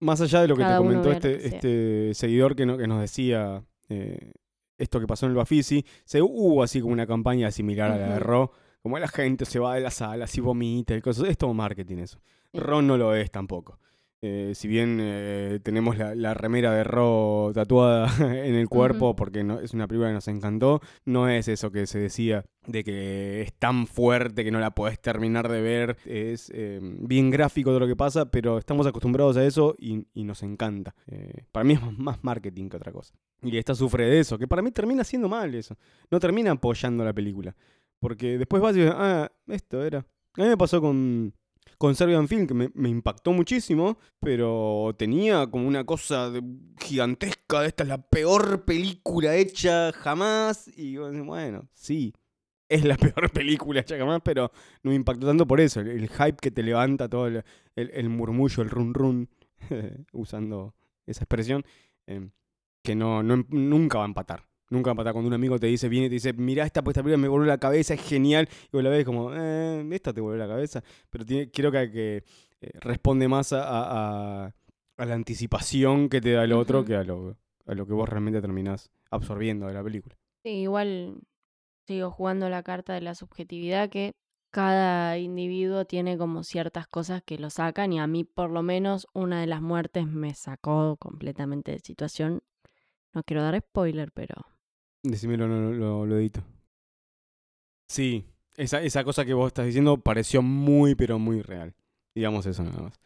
Más 0.00 0.20
allá 0.20 0.42
de 0.42 0.48
lo 0.48 0.56
que 0.56 0.64
te 0.64 0.76
comentó 0.76 1.12
este, 1.12 1.38
que 1.38 1.46
este 1.46 2.14
seguidor 2.14 2.56
que, 2.56 2.66
no- 2.66 2.76
que 2.76 2.86
nos 2.88 3.00
decía 3.00 3.64
eh, 3.88 4.32
esto 4.76 4.98
que 5.00 5.06
pasó 5.06 5.26
en 5.26 5.30
el 5.32 5.36
Bafisi, 5.36 5.86
se 6.04 6.20
hubo 6.20 6.62
así 6.64 6.80
como 6.80 6.92
una 6.92 7.06
campaña 7.06 7.50
similar 7.52 7.92
a 7.92 7.96
la 7.96 8.08
de. 8.14 8.18
Ro, 8.18 8.50
como 8.82 8.98
la 8.98 9.06
gente 9.06 9.44
se 9.44 9.60
va 9.60 9.76
de 9.76 9.80
las 9.80 9.94
salas 9.94 10.36
y 10.36 10.40
vomita 10.40 10.96
y 10.96 11.00
cosas. 11.00 11.28
Es 11.28 11.38
todo 11.38 11.54
marketing 11.54 11.98
eso. 11.98 12.18
Sí. 12.52 12.58
Ro 12.58 12.82
no 12.82 12.96
lo 12.98 13.14
es 13.14 13.30
tampoco. 13.30 13.78
Eh, 14.24 14.52
si 14.54 14.68
bien 14.68 14.98
eh, 15.00 15.58
tenemos 15.64 15.98
la, 15.98 16.14
la 16.14 16.32
remera 16.32 16.70
de 16.72 16.84
Ro 16.84 17.50
tatuada 17.52 18.06
en 18.46 18.54
el 18.54 18.68
cuerpo 18.68 19.16
porque 19.16 19.42
no, 19.42 19.58
es 19.58 19.74
una 19.74 19.88
película 19.88 20.10
que 20.10 20.14
nos 20.14 20.28
encantó, 20.28 20.80
no 21.04 21.28
es 21.28 21.48
eso 21.48 21.72
que 21.72 21.88
se 21.88 21.98
decía 21.98 22.44
de 22.68 22.84
que 22.84 23.42
es 23.42 23.52
tan 23.54 23.88
fuerte 23.88 24.44
que 24.44 24.52
no 24.52 24.60
la 24.60 24.70
podés 24.76 25.00
terminar 25.00 25.48
de 25.48 25.60
ver. 25.60 25.96
Es 26.06 26.52
eh, 26.54 26.78
bien 26.80 27.30
gráfico 27.30 27.70
todo 27.70 27.80
lo 27.80 27.88
que 27.88 27.96
pasa, 27.96 28.30
pero 28.30 28.58
estamos 28.58 28.86
acostumbrados 28.86 29.36
a 29.36 29.44
eso 29.44 29.74
y, 29.76 30.06
y 30.14 30.22
nos 30.22 30.44
encanta. 30.44 30.94
Para 31.50 31.64
mí 31.64 31.72
es 31.74 31.82
más- 31.82 31.98
más 31.98 32.22
marketing 32.24 32.68
que 32.68 32.76
otra 32.76 32.92
cosa. 32.92 33.14
Y 33.42 33.56
esta 33.56 33.74
sufre 33.74 34.06
de 34.08 34.20
eso, 34.20 34.38
que 34.38 34.46
para 34.46 34.62
mí 34.62 34.70
termina 34.70 35.02
siendo 35.02 35.28
mal 35.28 35.52
eso. 35.52 35.76
No 36.12 36.20
termina 36.20 36.52
apoyando 36.52 37.04
la 37.04 37.12
película. 37.12 37.56
Porque 37.98 38.38
después 38.38 38.62
vas 38.62 38.76
y 38.76 38.80
dices, 38.82 38.94
ah, 38.96 39.28
esto 39.48 39.84
era. 39.84 39.98
A 39.98 40.42
mí 40.42 40.46
me 40.48 40.56
pasó 40.56 40.80
con, 40.80 41.34
con 41.82 41.96
Serbian 41.96 42.28
Film, 42.28 42.46
que 42.46 42.54
me, 42.54 42.88
impactó 42.88 43.32
muchísimo, 43.32 43.98
pero 44.20 44.94
tenía 44.96 45.48
como 45.48 45.66
una 45.66 45.82
cosa 45.84 46.30
de- 46.30 46.40
gigantesca, 46.80 47.66
esta 47.66 47.82
es 47.82 47.88
la 47.88 48.00
peor 48.00 48.64
película 48.64 49.34
hecha 49.34 49.90
jamás. 49.90 50.70
Y 50.76 50.96
bueno, 50.98 51.68
sí, 51.72 52.14
es 52.68 52.84
la 52.84 52.96
peor 53.18 53.32
película 53.32 53.80
hecha 53.80 53.98
jamás, 53.98 54.20
pero 54.22 54.52
no 54.84 54.90
me 54.90 54.94
impactó 54.94 55.26
tanto 55.26 55.44
por 55.44 55.60
eso. 55.60 55.80
El, 55.80 56.08
hype 56.08 56.36
que 56.40 56.52
te 56.52 56.62
levanta, 56.62 57.08
todo 57.08 57.26
el, 57.26 57.42
el- 57.74 58.08
murmullo, 58.08 58.62
el 58.62 58.70
run 58.70 58.94
run, 58.94 59.28
usando 60.12 60.76
esa 61.04 61.24
expresión, 61.24 61.64
eh, 62.06 62.28
que 62.84 62.94
no- 62.94 63.24
nunca 63.24 63.98
va 63.98 64.04
a 64.04 64.06
empatar. 64.06 64.51
Nunca 64.72 64.90
empatar 64.90 65.12
cuando 65.12 65.28
un 65.28 65.34
amigo 65.34 65.58
te 65.58 65.66
dice, 65.66 65.88
viene 65.88 66.06
y 66.06 66.08
te 66.08 66.14
dice, 66.14 66.32
mirá 66.32 66.64
esta, 66.64 66.82
pues, 66.82 66.94
esta 66.94 67.02
película 67.02 67.20
me 67.20 67.28
volvió 67.28 67.46
la 67.46 67.58
cabeza, 67.58 67.94
es 67.94 68.02
genial. 68.02 68.48
Y 68.66 68.68
vos 68.72 68.82
la 68.82 68.90
ves 68.90 69.04
como, 69.04 69.30
eh, 69.34 69.86
esta 69.92 70.12
te 70.12 70.20
volvió 70.20 70.38
la 70.38 70.48
cabeza. 70.48 70.82
Pero 71.10 71.24
tiene, 71.26 71.50
creo 71.50 71.70
que, 71.70 71.90
que 71.90 72.16
eh, 72.60 72.70
responde 72.80 73.28
más 73.28 73.52
a, 73.52 73.62
a- 73.64 74.46
a- 74.46 74.54
a 74.96 75.04
la 75.04 75.14
anticipación 75.14 76.08
que 76.08 76.20
te 76.20 76.32
da 76.32 76.44
el 76.44 76.52
otro 76.52 76.84
que 76.84 76.94
a 76.96 77.02
lo, 77.04 77.36
a 77.66 77.74
lo 77.74 77.86
que 77.86 77.92
vos 77.92 78.08
realmente 78.08 78.40
terminás 78.40 78.90
absorbiendo 79.10 79.66
de 79.66 79.74
la 79.74 79.82
película. 79.82 80.16
Sí, 80.44 80.50
igual 80.62 81.20
sigo 81.86 82.10
jugando 82.10 82.48
la 82.48 82.62
carta 82.62 82.94
de 82.94 83.00
la 83.00 83.14
subjetividad 83.14 83.90
que 83.90 84.12
cada 84.50 85.18
individuo 85.18 85.84
tiene 85.86 86.18
como 86.18 86.44
ciertas 86.44 86.86
cosas 86.86 87.22
que 87.22 87.38
lo 87.38 87.50
sacan 87.50 87.92
y 87.92 88.00
a 88.00 88.06
mí 88.06 88.24
por 88.24 88.50
lo 88.50 88.62
menos 88.62 89.06
una 89.14 89.40
de 89.40 89.46
las 89.46 89.62
muertes 89.62 90.06
me 90.06 90.34
sacó 90.34 90.96
completamente 90.98 91.72
de 91.72 91.78
situación. 91.80 92.42
No 93.14 93.22
quiero 93.24 93.42
dar 93.42 93.58
spoiler, 93.60 94.12
pero 94.12 94.34
Decímelo, 95.04 95.46
lo, 95.46 95.72
lo, 95.72 96.06
lo 96.06 96.18
edito. 96.18 96.42
Sí, 97.88 98.24
esa, 98.56 98.82
esa 98.82 99.04
cosa 99.04 99.24
que 99.24 99.34
vos 99.34 99.48
estás 99.48 99.66
diciendo 99.66 99.98
pareció 99.98 100.42
muy, 100.42 100.94
pero 100.94 101.18
muy 101.18 101.42
real. 101.42 101.74
Digamos 102.14 102.46
eso 102.46 102.62
nada 102.62 102.82
más. 102.82 103.00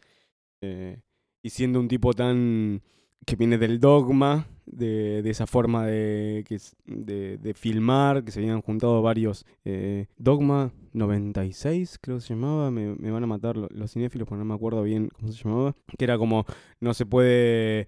Eh, 0.61 1.01
y 1.43 1.51
siendo 1.51 1.79
un 1.79 1.87
tipo 1.87 2.13
tan 2.13 2.83
que 3.25 3.35
viene 3.37 3.57
del 3.57 3.79
dogma, 3.79 4.47
de, 4.65 5.21
de 5.23 5.29
esa 5.31 5.47
forma 5.47 5.85
de, 5.87 6.43
que 6.47 6.59
de, 6.85 7.37
de 7.37 7.53
filmar, 7.53 8.23
que 8.23 8.31
se 8.31 8.39
habían 8.39 8.61
juntado 8.61 9.01
varios. 9.01 9.45
eh, 9.65 10.07
dogma 10.17 10.73
96, 10.93 11.99
creo 12.01 12.17
que 12.17 12.21
se 12.23 12.35
llamaba, 12.35 12.71
me, 12.71 12.95
me 12.95 13.11
van 13.11 13.23
a 13.23 13.27
matar 13.27 13.57
lo- 13.57 13.69
los 13.71 13.91
cinéfilos, 13.93 14.27
porque 14.27 14.39
no 14.39 14.45
me 14.45 14.55
acuerdo 14.55 14.83
bien 14.83 15.09
cómo 15.19 15.31
se 15.31 15.43
llamaba. 15.43 15.75
Que 15.97 16.05
era 16.05 16.17
como, 16.17 16.45
no 16.81 16.93
se 16.93 17.05
puede 17.05 17.87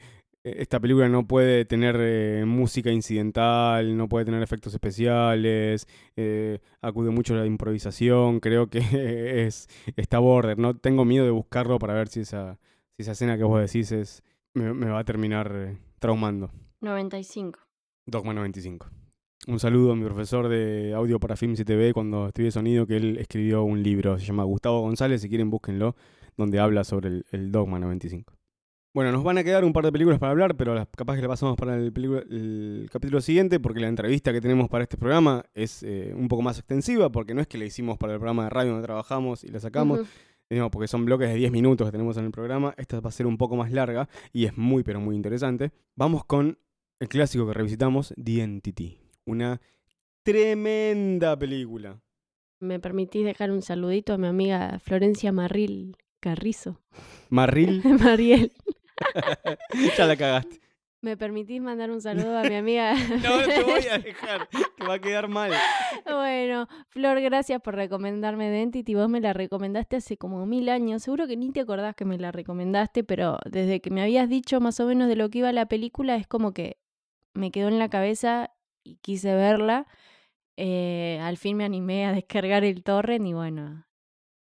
esta 0.57 0.79
película 0.79 1.09
no 1.09 1.27
puede 1.27 1.65
tener 1.65 1.97
eh, 1.99 2.43
música 2.45 2.91
incidental, 2.91 3.95
no 3.97 4.07
puede 4.09 4.25
tener 4.25 4.41
efectos 4.41 4.73
especiales, 4.73 5.87
eh, 6.15 6.59
acude 6.81 7.11
mucho 7.11 7.33
a 7.33 7.37
la 7.37 7.45
improvisación, 7.45 8.39
creo 8.39 8.69
que 8.69 8.79
es 9.45 9.67
está 9.95 10.19
border, 10.19 10.57
no 10.57 10.75
tengo 10.75 11.05
miedo 11.05 11.25
de 11.25 11.31
buscarlo 11.31 11.79
para 11.79 11.93
ver 11.93 12.07
si 12.07 12.21
esa, 12.21 12.59
si 12.95 13.03
esa 13.03 13.11
escena 13.11 13.37
que 13.37 13.43
vos 13.43 13.61
decís 13.61 13.91
es, 13.91 14.23
me, 14.53 14.73
me 14.73 14.89
va 14.89 14.99
a 14.99 15.03
terminar 15.05 15.51
eh, 15.53 15.77
traumando. 15.99 16.51
95. 16.81 17.59
Dogma 18.05 18.33
95. 18.33 18.87
Un 19.47 19.59
saludo 19.59 19.93
a 19.93 19.95
mi 19.95 20.03
profesor 20.05 20.47
de 20.47 20.93
audio 20.93 21.19
para 21.19 21.35
Films 21.35 21.59
y 21.59 21.65
TV 21.65 21.93
cuando 21.93 22.27
estudié 22.27 22.51
sonido, 22.51 22.85
que 22.85 22.97
él 22.97 23.17
escribió 23.17 23.63
un 23.63 23.83
libro, 23.83 24.19
se 24.19 24.25
llama 24.25 24.43
Gustavo 24.43 24.81
González, 24.81 25.21
si 25.21 25.29
quieren 25.29 25.49
búsquenlo, 25.49 25.95
donde 26.37 26.59
habla 26.59 26.83
sobre 26.83 27.09
el, 27.09 27.25
el 27.31 27.51
Dogma 27.51 27.79
95. 27.79 28.38
Bueno, 28.91 29.11
nos 29.11 29.23
van 29.23 29.37
a 29.37 29.43
quedar 29.43 29.63
un 29.63 29.71
par 29.71 29.85
de 29.85 29.91
películas 29.91 30.17
para 30.17 30.31
hablar, 30.31 30.57
pero 30.57 30.73
capaz 30.97 31.15
que 31.15 31.21
la 31.21 31.27
pasamos 31.27 31.55
para 31.55 31.75
el, 31.75 32.89
capítulo 32.91 33.21
siguiente, 33.21 33.59
porque 33.59 33.79
la 33.79 33.87
entrevista 33.87 34.33
que 34.33 34.41
tenemos 34.41 34.67
para 34.67 34.83
este 34.83 34.97
programa 34.97 35.45
es 35.53 35.83
eh, 35.83 36.11
un 36.15 36.27
poco 36.27 36.41
más 36.41 36.57
extensiva, 36.57 37.11
porque 37.11 37.35
no 37.35 37.41
es 37.41 37.47
que 37.47 37.59
la 37.59 37.65
hicimos 37.65 37.99
para 37.99 38.13
el 38.13 38.19
programa 38.19 38.45
de 38.45 38.49
radio 38.49 38.71
donde 38.71 38.87
trabajamos 38.87 39.43
y 39.43 39.49
la 39.49 39.59
sacamos, 39.59 40.07
no, 40.49 40.71
porque 40.71 40.87
son 40.87 41.05
bloques 41.05 41.29
de 41.29 41.35
10 41.35 41.51
minutos 41.51 41.87
que 41.87 41.91
tenemos 41.91 42.17
en 42.17 42.25
el 42.25 42.31
programa. 42.31 42.73
Esta 42.77 42.99
va 42.99 43.09
a 43.09 43.11
ser 43.11 43.27
un 43.27 43.37
poco 43.37 43.55
más 43.55 43.71
larga 43.71 44.09
y 44.33 44.45
es 44.45 44.57
muy, 44.57 44.81
pero 44.81 44.99
muy 44.99 45.15
interesante. 45.15 45.71
Vamos 45.95 46.25
con 46.25 46.57
el 46.99 47.07
clásico 47.07 47.45
que 47.45 47.53
revisitamos, 47.53 48.15
The 48.21 48.41
Entity. 48.41 48.97
Una 49.25 49.61
tremenda 50.23 51.37
película. 51.37 52.01
¿Me 52.59 52.79
permitís 52.79 53.23
dejar 53.23 53.51
un 53.51 53.61
saludito 53.61 54.13
a 54.13 54.17
mi 54.17 54.25
amiga 54.25 54.79
Florencia 54.79 55.31
Marril 55.31 55.95
Carrizo? 56.19 56.81
Marril, 57.29 57.83
Mariel. 58.03 58.51
Ya 59.97 60.05
la 60.05 60.15
cagaste. 60.15 60.59
¿Me 61.01 61.15
permitís 61.15 61.61
mandar 61.61 61.91
un 61.91 62.01
saludo 62.01 62.37
a 62.37 62.43
mi 62.43 62.55
amiga? 62.55 62.93
No, 62.93 63.41
te 63.45 63.63
voy 63.63 63.87
a 63.87 63.99
dejar, 63.99 64.49
que 64.49 64.85
va 64.85 64.95
a 64.95 64.99
quedar 64.99 65.27
mal. 65.29 65.53
Bueno, 66.05 66.67
Flor, 66.89 67.21
gracias 67.21 67.61
por 67.61 67.75
recomendarme 67.75 68.49
The 68.49 68.61
Entity. 68.61 68.95
Vos 68.95 69.09
me 69.09 69.21
la 69.21 69.31
recomendaste 69.31 69.97
hace 69.97 70.17
como 70.17 70.45
mil 70.45 70.67
años. 70.67 71.03
Seguro 71.03 71.27
que 71.27 71.37
ni 71.37 71.51
te 71.51 71.61
acordás 71.61 71.95
que 71.95 72.03
me 72.05 72.17
la 72.17 72.31
recomendaste, 72.31 73.03
pero 73.03 73.39
desde 73.49 73.79
que 73.79 73.91
me 73.91 74.01
habías 74.01 74.27
dicho 74.27 74.59
más 74.59 74.79
o 74.79 74.85
menos 74.85 75.07
de 75.07 75.15
lo 75.15 75.29
que 75.29 75.39
iba 75.39 75.51
la 75.53 75.67
película, 75.67 76.15
es 76.15 76.27
como 76.27 76.53
que 76.53 76.77
me 77.33 77.51
quedó 77.51 77.69
en 77.69 77.79
la 77.79 77.89
cabeza 77.89 78.51
y 78.83 78.97
quise 78.97 79.33
verla. 79.33 79.87
Eh, 80.57 81.19
al 81.21 81.37
fin 81.37 81.55
me 81.55 81.63
animé 81.63 82.05
a 82.05 82.11
descargar 82.11 82.65
el 82.65 82.83
torrent 82.83 83.25
y 83.25 83.31
bueno, 83.31 83.85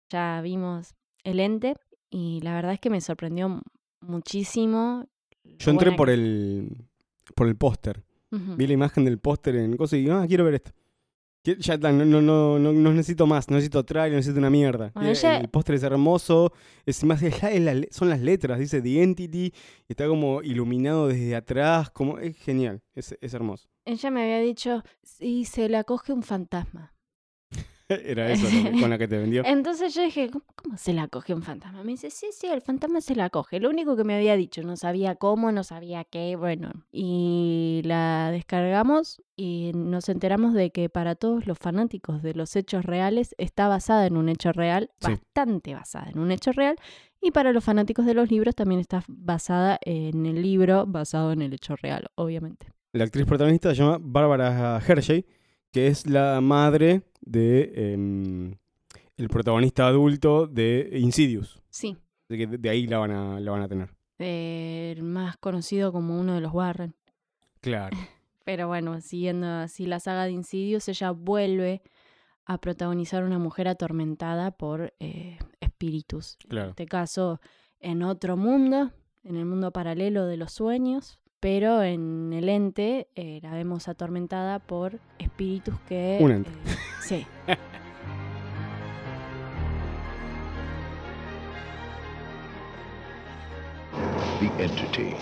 ya 0.09 0.41
vimos 0.41 0.95
el 1.23 1.41
ente 1.41 1.75
y 2.09 2.41
la 2.41 2.55
verdad 2.55 2.73
es 2.73 2.81
que 2.81 2.89
me 2.89 3.03
sorprendió 3.03 3.61
muchísimo. 4.01 5.07
Yo 5.45 5.71
entré 5.71 5.93
por 5.97 6.11
el, 6.11 6.85
por 7.35 7.49
el 7.49 7.57
póster. 7.57 8.03
Vi 8.31 8.67
la 8.67 8.73
imagen 8.75 9.05
del 9.07 9.19
póster 9.19 9.57
en 9.57 9.77
cosas 9.77 9.99
y 9.99 10.03
digo, 10.03 10.15
ah, 10.15 10.27
quiero 10.27 10.45
ver 10.45 10.55
esto. 10.55 10.73
Ya 11.45 11.75
está, 11.75 11.91
no, 11.93 12.05
no, 12.05 12.21
no, 12.21 12.59
no, 12.59 12.73
no 12.75 12.93
necesito 12.93 13.27
más, 13.27 13.49
no 13.49 13.55
necesito 13.57 13.83
trailer, 13.83 14.11
no 14.13 14.17
necesito 14.17 14.39
una 14.39 14.51
mierda. 14.51 14.91
Bueno, 14.95 15.09
ella- 15.09 15.39
El 15.39 15.49
póster 15.49 15.77
es 15.77 15.83
hermoso, 15.83 16.53
es 16.85 17.03
más, 17.05 17.23
es 17.23 17.41
la- 17.43 17.51
es 17.53 17.61
la 17.63 17.75
le- 17.75 17.89
son 17.91 18.11
las 18.11 18.21
letras, 18.21 18.59
dice 18.59 18.83
The 18.83 19.03
Entity, 19.03 19.47
y 19.47 19.53
está 19.89 20.07
como 20.09 20.43
iluminado 20.43 21.09
desde 21.09 21.35
atrás, 21.37 21.89
como 21.91 22.19
es 22.19 22.37
genial, 22.37 22.83
es, 22.95 23.17
es 23.19 23.33
hermoso. 23.33 23.67
Ella 23.87 24.11
me 24.11 24.23
había 24.25 24.41
dicho, 24.41 24.83
sí, 25.03 25.47
se 25.47 25.71
la 25.71 25.85
coge 25.85 26.13
un 26.13 26.23
fantasma. 26.23 26.93
Era 28.05 28.31
eso 28.31 28.47
que- 28.49 28.81
con 28.81 28.91
la 28.91 28.99
que 28.99 29.09
te 29.09 29.17
vendió. 29.19 29.43
Entonces 29.47 29.95
yo 29.95 30.03
dije, 30.03 30.29
¿cómo, 30.31 30.45
cómo 30.55 30.77
se 30.77 30.93
la 30.93 31.09
coge 31.09 31.33
un 31.35 31.43
fantasma? 31.43 31.83
Me 31.85 31.93
dice, 31.93 32.11
sí, 32.11 32.27
sí, 32.33 32.47
el 32.47 32.61
fantasma 32.61 33.01
se 33.01 33.15
la 33.15 33.31
coge. 33.31 33.61
Lo 33.61 33.71
único 33.71 33.97
que 33.97 34.05
me 34.05 34.15
había 34.15 34.37
dicho, 34.37 34.63
no 34.63 34.77
sabía 34.77 35.15
cómo, 35.15 35.53
no 35.53 35.65
sabía 35.65 36.05
qué, 36.05 36.37
bueno. 36.37 36.71
Y 36.93 37.81
la 37.85 38.31
descargamos 38.31 39.23
y 39.37 39.73
nos 39.75 40.09
enteramos 40.09 40.53
de 40.55 40.71
que 40.71 40.89
para 40.91 41.15
todos 41.15 41.47
los 41.47 41.59
fanáticos 41.59 42.23
de 42.23 42.35
los 42.35 42.55
hechos 42.57 42.85
reales 42.85 43.35
está 43.39 43.69
basada 43.69 44.07
en 44.07 44.17
un 44.17 44.29
hecho 44.29 44.53
real, 44.53 44.91
Sí. 45.01 45.13
bastante 45.13 45.75
basada 45.75 46.11
en 46.11 46.19
un 46.19 46.31
hecho 46.31 46.53
real. 46.53 46.77
Y 47.21 47.31
para 47.33 47.53
los 47.53 47.65
fanáticos 47.65 48.07
de 48.07 48.15
los 48.15 48.31
libros 48.31 48.55
también 48.55 48.81
está 48.81 49.03
basada 49.09 49.79
en 49.85 50.25
el 50.27 50.41
libro 50.43 50.85
basado 50.87 51.33
en 51.33 51.43
el 51.43 51.53
hecho 51.55 51.75
real, 51.75 52.07
obviamente. 52.15 52.67
La 52.93 53.05
actriz 53.05 53.27
protagonista 53.27 53.71
se 53.75 53.83
llama 53.83 53.99
Bárbara 54.01 54.81
Hershey, 54.87 55.27
que 55.73 55.87
es 55.89 56.07
la 56.07 56.41
madre 56.41 57.03
de 57.21 57.93
em, 57.93 58.55
el 59.17 59.29
protagonista 59.29 59.87
adulto 59.87 60.47
de 60.47 60.91
Insidious. 60.95 61.61
Sí. 61.71 61.97
De- 62.29 62.47
de 62.47 62.71
ahí 62.71 62.87
la 62.87 62.99
van 62.99 63.11
a, 63.11 63.41
la 63.41 63.51
van 63.51 63.63
a 63.63 63.69
tener. 63.69 63.91
Eh, 64.19 64.95
el 64.97 65.03
más 65.03 65.37
conocido 65.37 65.93
como 65.93 66.19
uno 66.19 66.35
de 66.35 66.41
los 66.41 66.53
Warren. 66.53 66.95
Claro. 67.61 67.97
Pero 68.45 68.67
bueno, 68.67 69.01
siguiendo 69.01 69.47
así 69.47 69.87
la 69.87 70.01
saga 70.01 70.25
de 70.25 70.33
Insidious, 70.33 70.89
ella 70.89 71.11
vuelve 71.11 71.83
a 72.47 72.59
protagonizar 72.59 73.25
una 73.25 73.39
mujer 73.39 73.69
atormentada 73.69 74.53
por 74.53 74.95
eh, 75.01 75.39
espíritus. 75.61 76.39
En 76.45 76.49
Claro. 76.49 76.71
este 76.71 76.87
caso, 76.87 77.41
en 77.79 78.03
otro 78.03 78.37
mundo, 78.39 78.91
en 79.23 79.37
el 79.37 79.45
mundo 79.45 79.71
paralelo 79.71 80.25
de 80.27 80.39
los 80.39 80.53
sueños. 80.53 81.19
Pero 81.41 81.83
en 81.85 82.33
el 82.33 82.49
ente 82.49 83.09
eh, 83.15 83.39
la 83.43 83.53
vemos 83.55 83.87
atormentada 83.87 84.59
por 84.59 84.99
espíritus 85.19 85.79
que... 85.89 86.19
Un 86.21 86.33
ente. 86.33 86.51
eh, 86.51 86.75
sí. 87.01 87.27
The 94.41 94.65
entity. 94.65 95.15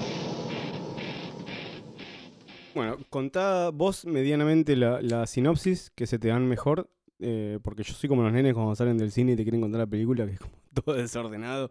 Bueno, 2.75 2.99
contá 3.09 3.71
vos 3.71 4.05
medianamente 4.05 4.77
la, 4.77 5.01
la 5.01 5.27
sinopsis 5.27 5.91
que 5.91 6.07
se 6.07 6.19
te 6.19 6.29
dan 6.29 6.47
mejor, 6.47 6.91
eh, 7.21 7.59
porque 7.63 7.83
yo 7.83 7.95
soy 7.95 8.09
como 8.11 8.23
los 8.23 8.33
nenes 8.33 8.53
cuando 8.53 8.75
salen 8.75 8.99
del 8.99 9.11
cine 9.13 9.33
y 9.33 9.37
te 9.37 9.45
quieren 9.45 9.63
contar 9.63 9.81
la 9.81 9.87
película, 9.87 10.27
que 10.27 10.33
es 10.33 10.41
como 10.41 10.55
todo 10.85 10.95
desordenado. 10.95 11.71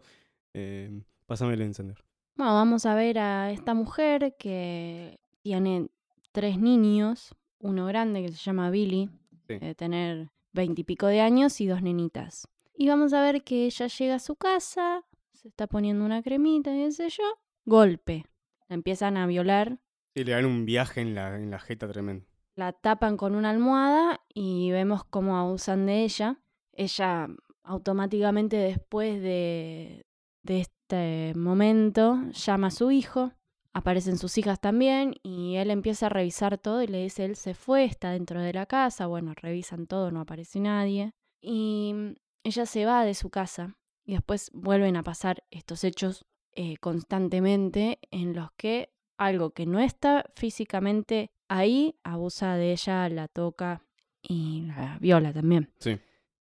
Eh, 0.54 1.00
pásame 1.26 1.54
el 1.54 1.62
encender. 1.62 2.05
Bueno, 2.36 2.54
vamos 2.54 2.84
a 2.86 2.94
ver 2.94 3.18
a 3.18 3.50
esta 3.50 3.74
mujer 3.74 4.36
que 4.38 5.18
tiene 5.42 5.88
tres 6.32 6.58
niños, 6.58 7.34
uno 7.58 7.86
grande 7.86 8.22
que 8.22 8.28
se 8.28 8.36
llama 8.36 8.70
Billy, 8.70 9.08
Sí. 9.48 9.58
de 9.58 9.74
tener 9.74 10.30
veintipico 10.52 11.06
de 11.06 11.20
años 11.20 11.60
y 11.60 11.66
dos 11.66 11.80
nenitas. 11.82 12.48
Y 12.74 12.88
vamos 12.88 13.12
a 13.12 13.22
ver 13.22 13.42
que 13.44 13.64
ella 13.66 13.86
llega 13.86 14.16
a 14.16 14.18
su 14.18 14.34
casa, 14.36 15.04
se 15.32 15.48
está 15.48 15.66
poniendo 15.66 16.04
una 16.04 16.22
cremita 16.22 16.74
y 16.74 16.84
qué 16.84 16.90
sé 16.92 17.08
yo, 17.10 17.22
golpe. 17.64 18.26
La 18.68 18.74
empiezan 18.74 19.16
a 19.16 19.26
violar, 19.26 19.78
Y 20.14 20.24
le 20.24 20.32
dan 20.32 20.46
un 20.46 20.64
viaje 20.64 21.00
en 21.02 21.14
la, 21.14 21.36
en 21.36 21.50
la 21.50 21.58
jeta 21.58 21.86
tremendo. 21.88 22.24
la 22.56 22.72
tapan 22.72 23.16
con 23.18 23.34
una 23.34 23.50
almohada 23.50 24.20
y 24.34 24.70
vemos 24.72 25.04
cómo 25.04 25.36
abusan 25.36 25.84
de 25.86 26.04
ella. 26.04 26.38
Ella 26.72 27.28
automáticamente 27.62 28.56
después 28.56 29.20
de, 29.22 30.05
de 30.46 30.60
este 30.60 31.32
momento 31.36 32.22
llama 32.32 32.68
a 32.68 32.70
su 32.70 32.90
hijo, 32.90 33.32
aparecen 33.72 34.16
sus 34.16 34.38
hijas 34.38 34.60
también 34.60 35.14
y 35.22 35.56
él 35.56 35.70
empieza 35.70 36.06
a 36.06 36.08
revisar 36.08 36.56
todo 36.56 36.82
y 36.82 36.86
le 36.86 37.02
dice, 37.02 37.24
él 37.24 37.36
se 37.36 37.52
fue, 37.54 37.84
está 37.84 38.10
dentro 38.12 38.40
de 38.40 38.52
la 38.52 38.64
casa, 38.66 39.06
bueno, 39.06 39.34
revisan 39.34 39.86
todo, 39.86 40.10
no 40.10 40.20
aparece 40.20 40.60
nadie. 40.60 41.12
Y 41.42 41.94
ella 42.42 42.64
se 42.64 42.86
va 42.86 43.04
de 43.04 43.14
su 43.14 43.28
casa 43.28 43.76
y 44.04 44.12
después 44.12 44.50
vuelven 44.54 44.96
a 44.96 45.02
pasar 45.02 45.44
estos 45.50 45.84
hechos 45.84 46.24
eh, 46.52 46.76
constantemente 46.78 47.98
en 48.10 48.34
los 48.34 48.50
que 48.56 48.94
algo 49.18 49.50
que 49.50 49.66
no 49.66 49.80
está 49.80 50.24
físicamente 50.34 51.30
ahí 51.48 51.96
abusa 52.04 52.54
de 52.56 52.72
ella, 52.72 53.08
la 53.08 53.28
toca 53.28 53.82
y 54.22 54.62
la 54.62 54.98
viola 55.00 55.32
también 55.32 55.70
Sí. 55.78 55.98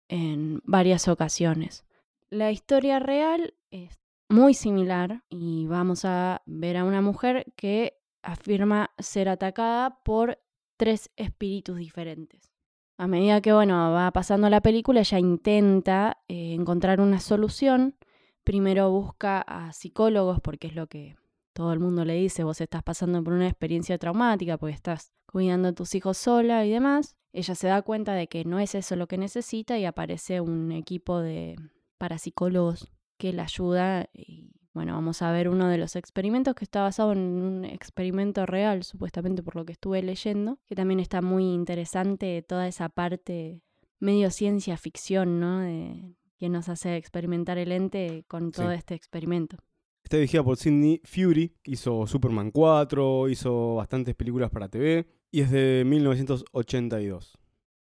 en 0.09 0.61
varias 0.65 1.07
ocasiones. 1.07 1.83
La 2.29 2.51
historia 2.51 2.99
real 2.99 3.53
es 3.71 3.97
muy 4.27 4.53
similar 4.53 5.23
y 5.29 5.65
vamos 5.67 6.03
a 6.03 6.41
ver 6.45 6.75
a 6.75 6.83
una 6.83 7.01
mujer 7.01 7.53
que 7.55 8.01
afirma 8.21 8.91
ser 8.97 9.29
atacada 9.29 10.01
por 10.03 10.37
tres 10.75 11.09
espíritus 11.15 11.77
diferentes. 11.77 12.51
A 12.97 13.07
medida 13.07 13.39
que 13.39 13.53
bueno, 13.53 13.93
va 13.93 14.11
pasando 14.11 14.49
la 14.49 14.59
película, 14.59 14.99
ella 14.99 15.19
intenta 15.19 16.17
eh, 16.27 16.53
encontrar 16.53 16.99
una 16.99 17.21
solución. 17.21 17.95
Primero 18.43 18.91
busca 18.91 19.41
a 19.41 19.71
psicólogos 19.71 20.41
porque 20.41 20.67
es 20.67 20.75
lo 20.75 20.87
que 20.87 21.15
todo 21.53 21.71
el 21.71 21.79
mundo 21.79 22.03
le 22.03 22.15
dice, 22.15 22.43
vos 22.43 22.59
estás 22.59 22.83
pasando 22.83 23.23
por 23.23 23.31
una 23.31 23.47
experiencia 23.47 23.97
traumática 23.97 24.57
porque 24.57 24.75
estás 24.75 25.13
cuidando 25.31 25.69
a 25.69 25.73
tus 25.73 25.95
hijos 25.95 26.17
sola 26.17 26.65
y 26.65 26.71
demás. 26.71 27.15
Ella 27.31 27.55
se 27.55 27.67
da 27.67 27.81
cuenta 27.83 28.15
de 28.15 28.27
que 28.27 28.43
no 28.43 28.59
es 28.59 28.75
eso 28.75 28.97
lo 28.97 29.07
que 29.07 29.17
necesita 29.17 29.77
y 29.77 29.85
aparece 29.85 30.41
un 30.41 30.73
equipo 30.73 31.21
de 31.21 31.55
parapsicólogos 31.97 32.91
que 33.17 33.33
la 33.33 33.43
ayuda 33.43 34.09
y 34.13 34.51
bueno, 34.73 34.93
vamos 34.93 35.23
a 35.23 35.31
ver 35.31 35.49
uno 35.49 35.67
de 35.69 35.79
los 35.79 35.95
experimentos 35.95 36.53
que 36.53 36.63
está 36.63 36.83
basado 36.83 37.11
en 37.11 37.19
un 37.19 37.65
experimento 37.65 38.45
real, 38.45 38.83
supuestamente 38.83 39.41
por 39.41 39.55
lo 39.55 39.65
que 39.65 39.71
estuve 39.73 40.03
leyendo, 40.03 40.59
que 40.67 40.75
también 40.75 40.99
está 40.99 41.21
muy 41.23 41.45
interesante 41.45 42.43
toda 42.43 42.67
esa 42.67 42.87
parte 42.89 43.63
medio 43.99 44.29
ciencia 44.29 44.77
ficción, 44.77 45.39
¿no? 45.39 45.61
De 45.61 46.13
que 46.37 46.49
nos 46.49 46.69
hace 46.69 46.95
experimentar 46.95 47.57
el 47.57 47.71
ente 47.71 48.23
con 48.27 48.51
todo 48.51 48.69
Sí. 48.69 48.75
este 48.77 48.93
experimento. 48.93 49.57
Está 50.03 50.17
dirigida 50.17 50.43
por 50.43 50.57
Sidney 50.57 51.01
Fury, 51.03 51.55
hizo 51.63 52.05
Superman 52.05 52.51
4, 52.51 53.29
hizo 53.29 53.75
bastantes 53.75 54.13
películas 54.13 54.51
para 54.51 54.69
TV 54.69 55.07
y 55.31 55.41
es 55.41 55.49
de 55.49 55.83
1982. 55.87 57.37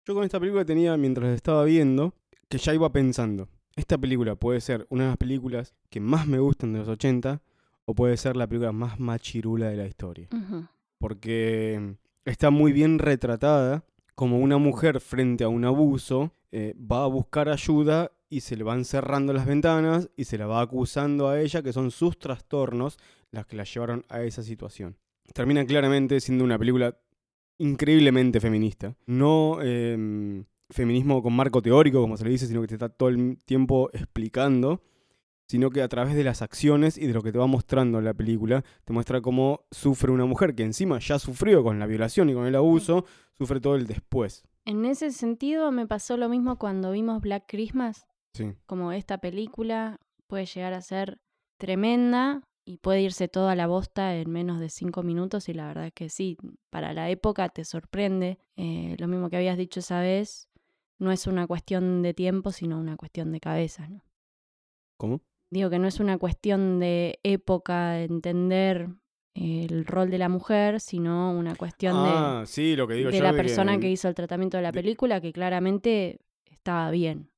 Yo 0.05 0.15
con 0.15 0.25
esta 0.25 0.39
película 0.39 0.65
tenía, 0.67 0.97
mientras 0.99 1.29
la 1.31 1.35
estaba 1.35 1.65
viendo, 1.65 2.15
que 2.51 2.59
ya 2.59 2.75
iba 2.75 2.93
pensando, 2.93 3.49
esta 3.77 3.99
película 3.99 4.35
puede 4.35 4.61
ser 4.61 4.87
una 4.91 5.05
de 5.05 5.09
las 5.11 5.17
películas 5.17 5.75
que 5.91 6.01
más 6.01 6.27
me 6.27 6.39
gustan 6.39 6.73
de 6.73 6.81
los 6.81 6.89
80 6.89 7.43
o 7.85 7.95
puede 7.95 8.17
ser 8.17 8.37
la 8.37 8.47
película 8.47 8.73
más 8.73 9.01
machirula 9.01 9.69
de 9.69 9.77
la 9.77 9.87
historia. 9.87 10.29
Porque 10.99 11.97
está 12.25 12.51
muy 12.51 12.73
bien 12.73 12.99
retratada 12.99 13.85
como 14.15 14.39
una 14.39 14.59
mujer 14.59 15.01
frente 15.01 15.45
a 15.45 15.49
un 15.49 15.65
abuso 15.65 16.33
eh, 16.55 16.75
va 16.79 17.05
a 17.05 17.07
buscar 17.07 17.49
ayuda 17.49 18.13
y 18.29 18.41
se 18.41 18.57
le 18.57 18.63
van 18.63 18.85
cerrando 18.85 19.33
las 19.33 19.47
ventanas 19.47 20.11
y 20.17 20.25
se 20.25 20.37
la 20.37 20.47
va 20.47 20.61
acusando 20.61 21.29
a 21.29 21.41
ella 21.41 21.63
que 21.63 21.73
son 21.73 21.91
sus 21.91 22.19
trastornos 22.19 22.99
las 23.31 23.47
que 23.47 23.57
la 23.57 23.65
llevaron 23.65 24.05
a 24.11 24.23
esa 24.23 24.43
situación. 24.43 24.97
Termina 25.33 25.65
claramente 25.65 26.21
siendo 26.21 26.45
una 26.45 26.59
película 26.59 26.99
increíblemente 27.57 28.39
feminista. 28.39 28.95
No 29.07 29.63
em, 29.63 30.45
feminismo 30.73 31.23
con 31.23 31.35
marco 31.35 31.63
teórico, 31.63 32.01
como 32.01 32.17
se 32.17 32.25
le 32.25 32.31
dice, 32.31 32.47
sino 32.47 32.61
que 32.61 32.69
te 32.69 32.75
está 32.75 32.89
todo 32.89 33.09
el 33.09 33.39
tiempo 33.45 33.91
explicando 33.93 34.83
sino 35.53 35.69
que 35.69 35.83
a 35.83 35.89
través 35.89 36.15
de 36.15 36.25
las 36.25 36.41
acciones 36.41 36.97
y 36.97 37.07
de 37.07 37.13
lo 37.13 37.21
que 37.21 37.31
te 37.31 37.37
va 37.37 37.47
mostrando 37.47 38.01
la 38.01 38.15
película, 38.15 38.65
te 38.87 38.95
muestra 38.95 39.21
cómo 39.21 39.67
sufre 39.71 40.11
una 40.11 40.25
mujer 40.25 40.55
que 40.55 40.63
encima 40.63 40.99
ya 40.99 41.19
sufrió 41.19 41.63
con 41.63 41.79
la 41.79 41.85
violación 41.85 42.31
y 42.31 42.35
con 42.35 42.47
el 42.47 42.57
abuso, 42.57 43.05
sufre 43.37 43.61
todo 43.61 43.77
el 43.77 43.87
después. 43.87 44.45
En 44.65 44.87
ese 44.87 45.11
sentido 45.11 45.71
me 45.71 45.87
pasó 45.87 46.17
lo 46.17 46.31
mismo 46.31 46.59
cuando 46.59 46.93
vimos 46.93 47.21
Black 47.21 47.45
Christmas, 47.49 48.07
Sí, 48.33 48.55
como 48.65 48.93
esta 48.93 49.19
película 49.19 50.01
puede 50.27 50.47
llegar 50.47 50.73
a 50.73 50.81
ser 50.81 51.21
tremenda 51.59 52.41
y 52.65 52.79
puede 52.79 53.03
irse 53.03 53.29
toda 53.29 53.55
la 53.55 53.67
bosta 53.67 54.17
en 54.17 54.31
menos 54.31 54.59
de 54.59 54.71
cinco 54.71 55.03
minutos 55.03 55.51
y 55.51 55.53
la 55.53 55.67
verdad 55.67 55.89
es 55.89 55.93
que 55.93 56.09
sí, 56.09 56.39
para 56.71 56.95
la 56.95 57.11
época 57.11 57.51
te 57.51 57.67
sorprende. 57.67 58.39
Eh, 58.57 58.97
lo 58.99 59.07
mismo 59.07 59.29
que 59.29 59.37
habías 59.37 59.59
dicho 59.59 59.81
esa 59.81 60.01
vez, 60.01 60.49
no 61.03 61.13
es 61.13 61.27
una 61.27 61.47
cuestión 61.47 62.03
de 62.03 62.15
tiempo, 62.15 62.53
sino 62.53 62.79
una 62.79 62.97
cuestión 62.97 63.33
de 63.33 63.41
cabeza. 63.41 63.89
¿no? 63.89 64.03
¿Cómo? 64.99 65.21
Digo 65.51 65.69
que 65.69 65.79
no 65.79 65.89
es 65.89 66.01
una 66.01 66.17
cuestión 66.19 66.79
de 66.81 67.19
época, 67.23 67.93
de 67.93 68.05
entender 68.05 68.89
el 69.35 69.85
rol 69.87 70.11
de 70.11 70.19
la 70.19 70.29
mujer, 70.29 70.81
sino 70.81 71.33
una 71.33 71.55
cuestión 71.57 71.95
de 72.05 72.11
Ah, 72.13 72.43
sí, 72.47 72.77
lo 72.77 72.87
que 72.87 72.95
digo 72.95 73.11
de 73.11 73.19
yo. 73.19 73.25
la 73.25 73.33
de 73.33 73.39
persona 73.39 73.79
que 73.81 73.91
hizo 73.91 74.09
el 74.09 74.15
tratamiento 74.15 74.57
de 74.59 74.63
la 74.63 74.73
de- 74.73 74.81
película, 74.81 75.21
que 75.21 75.33
claramente 75.33 76.19
estaba 76.51 76.91
bien 76.91 77.31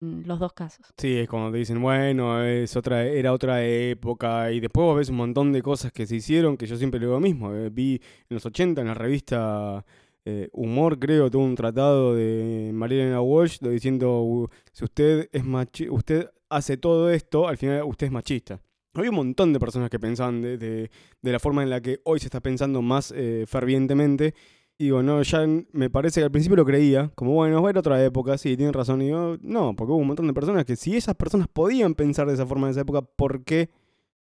en 0.00 0.26
los 0.26 0.38
dos 0.38 0.52
casos. 0.52 0.86
Sí, 0.96 1.18
es 1.18 1.28
cuando 1.28 1.52
te 1.52 1.58
dicen, 1.58 1.80
bueno, 1.82 2.42
es 2.42 2.74
otra, 2.76 3.04
era 3.04 3.32
otra 3.32 3.64
época, 3.64 4.50
y 4.50 4.60
después 4.60 4.84
vos 4.84 4.96
ves 4.96 5.10
un 5.10 5.16
montón 5.16 5.52
de 5.52 5.60
cosas 5.62 5.92
que 5.92 6.06
se 6.06 6.16
hicieron, 6.16 6.56
que 6.56 6.66
yo 6.66 6.76
siempre 6.76 6.98
digo 7.00 7.12
lo 7.12 7.20
mismo. 7.20 7.52
eh, 7.54 7.68
Vi 7.70 7.94
en 7.96 8.34
los 8.34 8.46
80 8.46 8.80
en 8.80 8.86
la 8.88 8.94
revista 8.94 9.84
eh, 10.24 10.48
Humor, 10.52 10.98
creo, 10.98 11.30
tuvo 11.30 11.44
un 11.44 11.54
tratado 11.54 12.14
de 12.14 12.70
Marilena 12.74 13.20
Walsh 13.20 13.58
diciendo, 13.60 14.22
"Uh, 14.22 14.48
si 14.72 14.84
usted 14.84 15.28
es 15.32 15.44
machi 15.44 15.88
usted 15.88 16.28
hace 16.48 16.76
todo 16.76 17.10
esto, 17.10 17.48
al 17.48 17.56
final 17.56 17.82
usted 17.84 18.06
es 18.06 18.12
machista. 18.12 18.60
Había 18.94 19.10
un 19.10 19.16
montón 19.16 19.52
de 19.52 19.60
personas 19.60 19.88
que 19.88 20.00
pensaban 20.00 20.42
de, 20.42 20.58
de- 20.58 20.90
de 21.22 21.32
la 21.32 21.38
forma 21.38 21.62
en 21.62 21.70
la 21.70 21.80
que 21.80 22.00
hoy 22.04 22.18
se 22.18 22.26
está 22.26 22.40
pensando 22.40 22.82
más 22.82 23.12
eh, 23.16 23.44
fervientemente. 23.46 24.34
Y 24.78 24.84
digo, 24.84 25.02
no, 25.02 25.22
ya 25.22 25.46
me 25.72 25.90
parece 25.90 26.20
que 26.20 26.24
al 26.24 26.30
principio 26.30 26.56
lo 26.56 26.64
creía, 26.64 27.10
como 27.14 27.32
bueno, 27.34 27.68
era 27.68 27.80
otra 27.80 28.02
época, 28.04 28.36
sí, 28.38 28.56
tienen 28.56 28.72
razón. 28.72 29.02
Y 29.02 29.06
digo, 29.06 29.36
no, 29.42 29.76
porque 29.76 29.92
hubo 29.92 29.98
un 30.00 30.06
montón 30.08 30.26
de 30.26 30.32
personas 30.32 30.64
que 30.64 30.74
si 30.74 30.96
esas 30.96 31.14
personas 31.16 31.48
podían 31.48 31.94
pensar 31.94 32.26
de 32.26 32.32
esa 32.34 32.46
forma 32.46 32.66
en 32.66 32.70
esa 32.72 32.80
época, 32.80 33.02
¿por 33.02 33.44
qué 33.44 33.68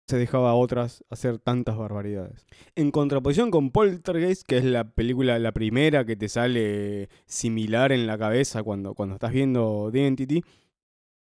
se 0.07 0.17
dejaba 0.17 0.51
a 0.51 0.55
otras 0.55 1.03
hacer 1.09 1.39
tantas 1.39 1.77
barbaridades? 1.77 2.45
En 2.75 2.91
contraposición 2.91 3.51
con 3.51 3.71
Poltergeist, 3.71 4.43
que 4.45 4.57
es 4.57 4.63
la 4.65 4.83
película, 4.91 5.39
la 5.39 5.51
primera 5.51 6.05
que 6.05 6.15
te 6.15 6.29
sale 6.29 7.09
similar 7.25 7.91
en 7.91 8.07
la 8.07 8.17
cabeza 8.17 8.63
cuando, 8.63 8.93
cuando 8.93 9.15
estás 9.15 9.31
viendo 9.31 9.89
The 9.91 10.07
Entity, 10.07 10.43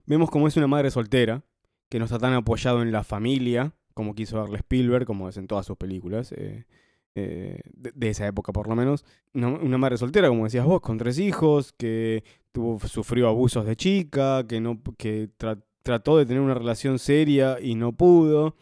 vemos 0.07 0.31
como 0.31 0.49
es 0.49 0.57
una 0.57 0.67
madre 0.67 0.91
soltera, 0.91 1.45
que 1.89 1.99
no 1.99 2.07
está 2.07 2.19
tan 2.19 2.33
apoyado 2.33 2.83
en 2.83 2.93
la 2.93 3.05
familia, 3.05 3.75
como 3.95 4.15
quiso 4.15 4.39
darle 4.39 4.59
Spielberg, 4.59 5.07
como 5.07 5.29
es 5.29 5.37
en 5.37 5.47
todas 5.47 5.67
sus 5.67 5.77
películas. 5.77 6.33
eh, 6.33 6.65
eh, 7.15 7.61
de, 7.75 8.09
esa 8.09 8.27
época 8.27 8.53
por 8.53 8.69
lo 8.69 8.75
menos, 8.75 9.05
una, 9.35 9.77
madre 9.79 9.99
soltera, 9.99 10.29
como 10.29 10.45
decías 10.45 10.65
vos, 10.65 10.81
con 10.81 10.97
tres 10.97 11.19
hijos, 11.19 11.73
que 11.73 12.25
tuvo, 12.53 12.79
sufrió 12.81 13.29
abusos 13.29 13.67
de 13.67 13.77
chica, 13.77 14.47
que 14.47 14.61
no, 14.61 14.81
que 14.97 15.29
tra- 15.39 15.63
trató 15.83 16.17
de 16.17 16.25
tener 16.27 16.41
una 16.41 16.55
relación 16.55 16.99
seria 16.99 17.59
y 17.61 17.75
no 17.75 17.93
pudo. 17.93 18.57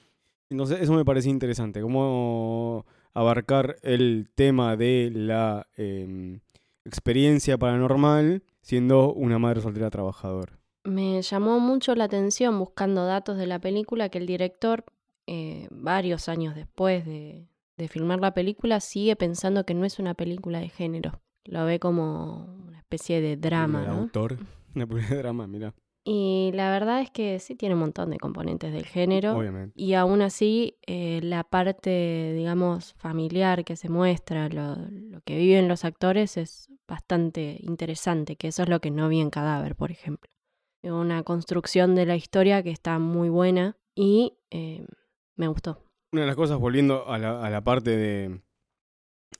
Entonces 0.50 0.80
eso 0.80 0.92
me 0.92 1.04
parece 1.04 1.28
interesante, 1.30 1.80
cómo 1.80 2.84
abarcar 3.14 3.76
el 3.82 4.28
tema 4.34 4.76
de 4.76 5.10
la 5.14 5.68
em, 5.76 6.40
experiencia 6.84 7.56
paranormal 7.56 8.42
siendo 8.60 9.12
una 9.12 9.38
madre 9.38 9.60
soltera 9.60 9.90
trabajadora. 9.90 10.58
Me 10.84 11.22
llamó 11.22 11.60
mucho 11.60 11.94
la 11.94 12.04
atención 12.04 12.58
buscando 12.58 13.04
datos 13.04 13.36
de 13.36 13.46
la 13.46 13.60
película 13.60 14.08
que 14.08 14.18
el 14.18 14.26
director, 14.26 14.84
eh, 15.26 15.68
varios 15.70 16.28
años 16.28 16.54
después 16.54 17.04
de, 17.04 17.46
de 17.76 17.88
filmar 17.88 18.20
la 18.20 18.34
película, 18.34 18.80
sigue 18.80 19.14
pensando 19.16 19.64
que 19.64 19.74
no 19.74 19.84
es 19.84 19.98
una 19.98 20.14
película 20.14 20.58
de 20.58 20.68
género. 20.68 21.20
Lo 21.44 21.64
ve 21.64 21.78
como 21.78 22.44
una 22.66 22.78
especie 22.78 23.20
de 23.20 23.36
drama, 23.36 23.82
El 23.82 23.88
¿no? 23.88 23.98
autor, 24.02 24.38
una 24.74 24.86
película 24.86 25.08
de 25.10 25.16
drama, 25.16 25.46
mira, 25.46 25.74
Y 26.02 26.50
la 26.54 26.70
verdad 26.70 27.00
es 27.02 27.10
que 27.10 27.38
sí 27.40 27.54
tiene 27.54 27.74
un 27.74 27.82
montón 27.82 28.10
de 28.10 28.18
componentes 28.18 28.72
del 28.72 28.86
género. 28.86 29.36
obviamente. 29.36 29.72
Y 29.76 29.94
aún 29.94 30.22
así, 30.22 30.78
eh, 30.86 31.20
la 31.22 31.44
parte, 31.44 32.32
digamos, 32.34 32.94
familiar 32.94 33.64
que 33.64 33.76
se 33.76 33.88
muestra, 33.90 34.48
lo, 34.48 34.76
lo 34.76 35.20
que 35.22 35.36
viven 35.36 35.68
los 35.68 35.84
actores 35.84 36.36
es 36.36 36.68
bastante 36.88 37.58
interesante, 37.60 38.36
que 38.36 38.48
eso 38.48 38.62
es 38.62 38.68
lo 38.68 38.80
que 38.80 38.90
no 38.90 39.08
vi 39.08 39.20
en 39.20 39.30
Cadáver, 39.30 39.76
por 39.76 39.90
ejemplo. 39.90 40.30
Una 40.82 41.22
construcción 41.22 41.94
de 41.94 42.06
la 42.06 42.16
historia 42.16 42.62
que 42.62 42.70
está 42.70 42.98
muy 42.98 43.28
buena 43.28 43.76
y 43.94 44.38
eh, 44.50 44.86
me 45.36 45.48
gustó. 45.48 45.84
Una 46.12 46.22
de 46.22 46.26
las 46.26 46.36
cosas, 46.36 46.58
volviendo 46.58 47.06
a 47.08 47.18
la, 47.18 47.44
a 47.44 47.50
la 47.50 47.62
parte 47.62 47.96
de, 47.96 48.40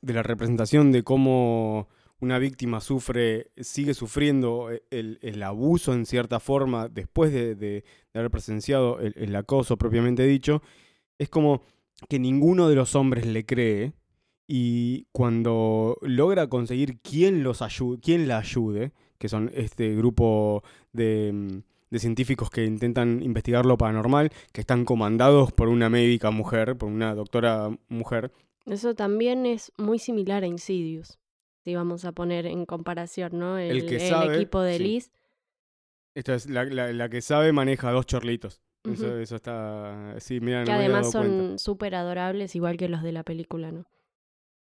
de 0.03 0.13
la 0.13 0.23
representación 0.23 0.93
de 0.93 1.03
cómo 1.03 1.89
una 2.21 2.39
víctima 2.39 2.81
sufre, 2.81 3.51
sigue 3.57 3.95
sufriendo 3.95 4.71
e, 4.71 4.83
el, 4.91 5.19
el 5.23 5.43
abuso 5.43 5.93
en 5.95 6.07
cierta 6.07 6.39
forma 6.41 6.89
después 6.89 7.33
de, 7.33 7.55
de- 7.55 7.85
haber 8.15 8.31
presenciado 8.31 8.99
el, 9.01 9.35
acoso 9.37 9.77
propiamente 9.77 10.25
dicho, 10.27 10.63
es 11.19 11.29
como 11.29 11.63
que 12.09 12.19
ninguno 12.19 12.69
de 12.69 12.75
los 12.75 12.95
hombres 12.95 13.25
le 13.27 13.45
cree 13.47 13.93
y 14.49 15.07
cuando 15.13 15.97
logra 16.03 16.49
conseguir 16.49 16.99
quién, 17.03 17.43
los 17.45 17.63
ayude, 17.63 17.99
la 18.27 18.39
ayude, 18.39 18.93
que 19.19 19.29
son 19.29 19.51
este 19.55 19.95
grupo 19.95 20.65
de, 20.93 21.63
de 21.91 21.99
científicos 22.01 22.51
que 22.51 22.65
intentan 22.65 23.23
investigar 23.23 23.65
lo 23.65 23.79
paranormal, 23.79 24.31
que 24.53 24.63
están 24.63 24.85
comandados 24.85 25.53
por 25.53 25.69
una 25.69 25.89
médica 25.89 26.31
mujer, 26.33 26.77
por 26.77 26.89
una 26.89 27.15
doctora 27.15 27.71
mujer, 27.89 28.33
Eso 28.67 28.95
también 28.95 29.47
es 29.47 29.73
muy 29.79 29.99
similar 29.99 30.43
a 30.43 30.47
Insidious, 30.49 31.19
si 31.65 31.75
vamos 31.75 32.05
a 32.05 32.13
poner 32.13 32.47
en 32.47 32.67
comparación, 32.67 33.39
¿no? 33.39 33.59
El, 33.59 33.87
que 33.87 33.97
el 33.97 34.01
sabe, 34.01 34.37
equipo 34.37 34.61
de 34.61 34.77
sí. 34.79 34.83
Liz. 34.85 35.13
Esta 36.15 36.35
es 36.35 36.49
la, 36.49 36.65
la- 36.65 36.93
la 36.93 37.09
que 37.09 37.23
sabe 37.23 37.53
maneja 37.53 37.91
dos 37.93 38.07
chorlitos. 38.07 38.63
Eso, 38.85 39.37
está. 39.37 40.17
Sí, 40.19 40.41
mira, 40.41 40.65
que 40.65 40.71
no 40.71 40.79
además 40.79 41.11
son 41.11 41.59
súper 41.59 41.95
adorables, 41.95 42.57
igual 42.57 42.77
que 42.77 42.89
los 42.89 43.03
de 43.03 43.13
la 43.13 43.23
película, 43.25 43.71
¿no? 43.71 43.85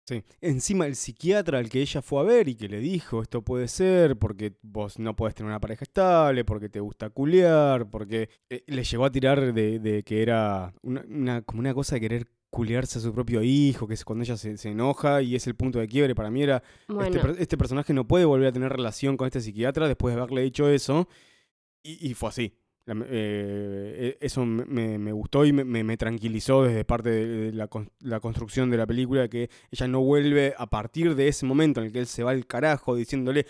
Sí. 0.07 0.23
Encima, 0.43 0.87
el 0.87 0.97
psiquiatra 0.97 1.59
al 1.59 1.71
que 1.71 1.81
ella 1.81 2.03
fue 2.03 2.21
a 2.21 2.25
ver 2.25 2.49
y 2.49 2.55
que 2.57 2.69
le 2.69 2.79
dijo: 2.79 3.23
Esto 3.23 3.41
puede 3.43 3.69
ser 3.69 4.19
porque 4.19 4.53
vos 4.61 4.99
no 4.99 5.17
podés 5.17 5.35
tener 5.35 5.49
una 5.49 5.61
pareja 5.61 5.85
estable, 5.85 6.45
porque 6.45 6.69
te 6.69 6.81
gusta 6.81 7.09
culiar, 7.09 7.89
porque 7.89 8.29
eh, 8.51 8.63
le 8.67 8.85
llegó 8.85 9.07
a 9.07 9.11
tirar 9.11 9.55
de, 9.55 9.79
de 9.79 10.03
que 10.03 10.21
era 10.23 10.75
una, 10.83 11.03
una- 11.09 11.43
como 11.43 11.61
una 11.61 11.73
cosa 11.73 11.95
de 11.97 12.01
querer 12.03 12.27
culiarse 12.55 13.01
a 13.01 13.03
su 13.03 13.13
propio 13.13 13.43
hijo, 13.43 13.89
que 13.89 13.95
es 13.95 14.05
cuando 14.05 14.23
ella 14.23 14.37
se, 14.37 14.57
se 14.57 14.71
enoja 14.71 15.21
y 15.23 15.35
es 15.35 15.47
el 15.49 15.57
punto 15.57 15.81
de 15.81 15.89
quiebre. 15.89 16.15
Para 16.15 16.31
mí 16.31 16.41
era: 16.41 16.63
Bueno, 16.87 17.17
este, 17.17 17.43
este 17.43 17.59
personaje 17.59 17.93
no 17.93 18.07
puede 18.07 18.25
volver 18.25 18.49
a 18.49 18.53
tener 18.53 18.71
relación 18.71 19.17
con 19.17 19.27
este 19.27 19.41
psiquiatra 19.41 19.89
después 19.89 20.15
de 20.15 20.21
haberle 20.21 20.43
dicho 20.43 20.69
eso. 20.69 21.09
Y, 21.83 22.11
y 22.11 22.15
fue 22.15 22.29
así. 22.29 22.55
La- 22.87 22.95
eh, 23.09 24.17
e- 24.21 24.27
eso 24.27 24.45
me, 24.45 24.99
me- 24.99 25.13
gustó 25.13 25.45
y 25.47 25.53
me, 25.53 25.65
me- 25.65 25.97
tranquilizó 25.97 26.65
desde 26.65 26.85
parte 26.85 27.09
de, 27.11 27.53
la, 27.53 27.69
la 28.01 28.21
construcción 28.21 28.71
de 28.71 28.77
la 28.77 28.87
película 28.87 29.27
que 29.29 29.49
ella 29.71 29.89
no 29.89 30.01
vuelve 30.03 30.55
a 30.59 30.67
partir 30.67 31.15
de 31.15 31.29
ese 31.29 31.47
momento 31.47 31.81
en 31.81 31.87
el 31.87 31.93
que 31.93 32.01
él 32.01 32.07
se 32.07 32.23
va 32.23 32.33
al 32.33 32.47
carajo 32.47 32.95
diciéndole 32.97 33.47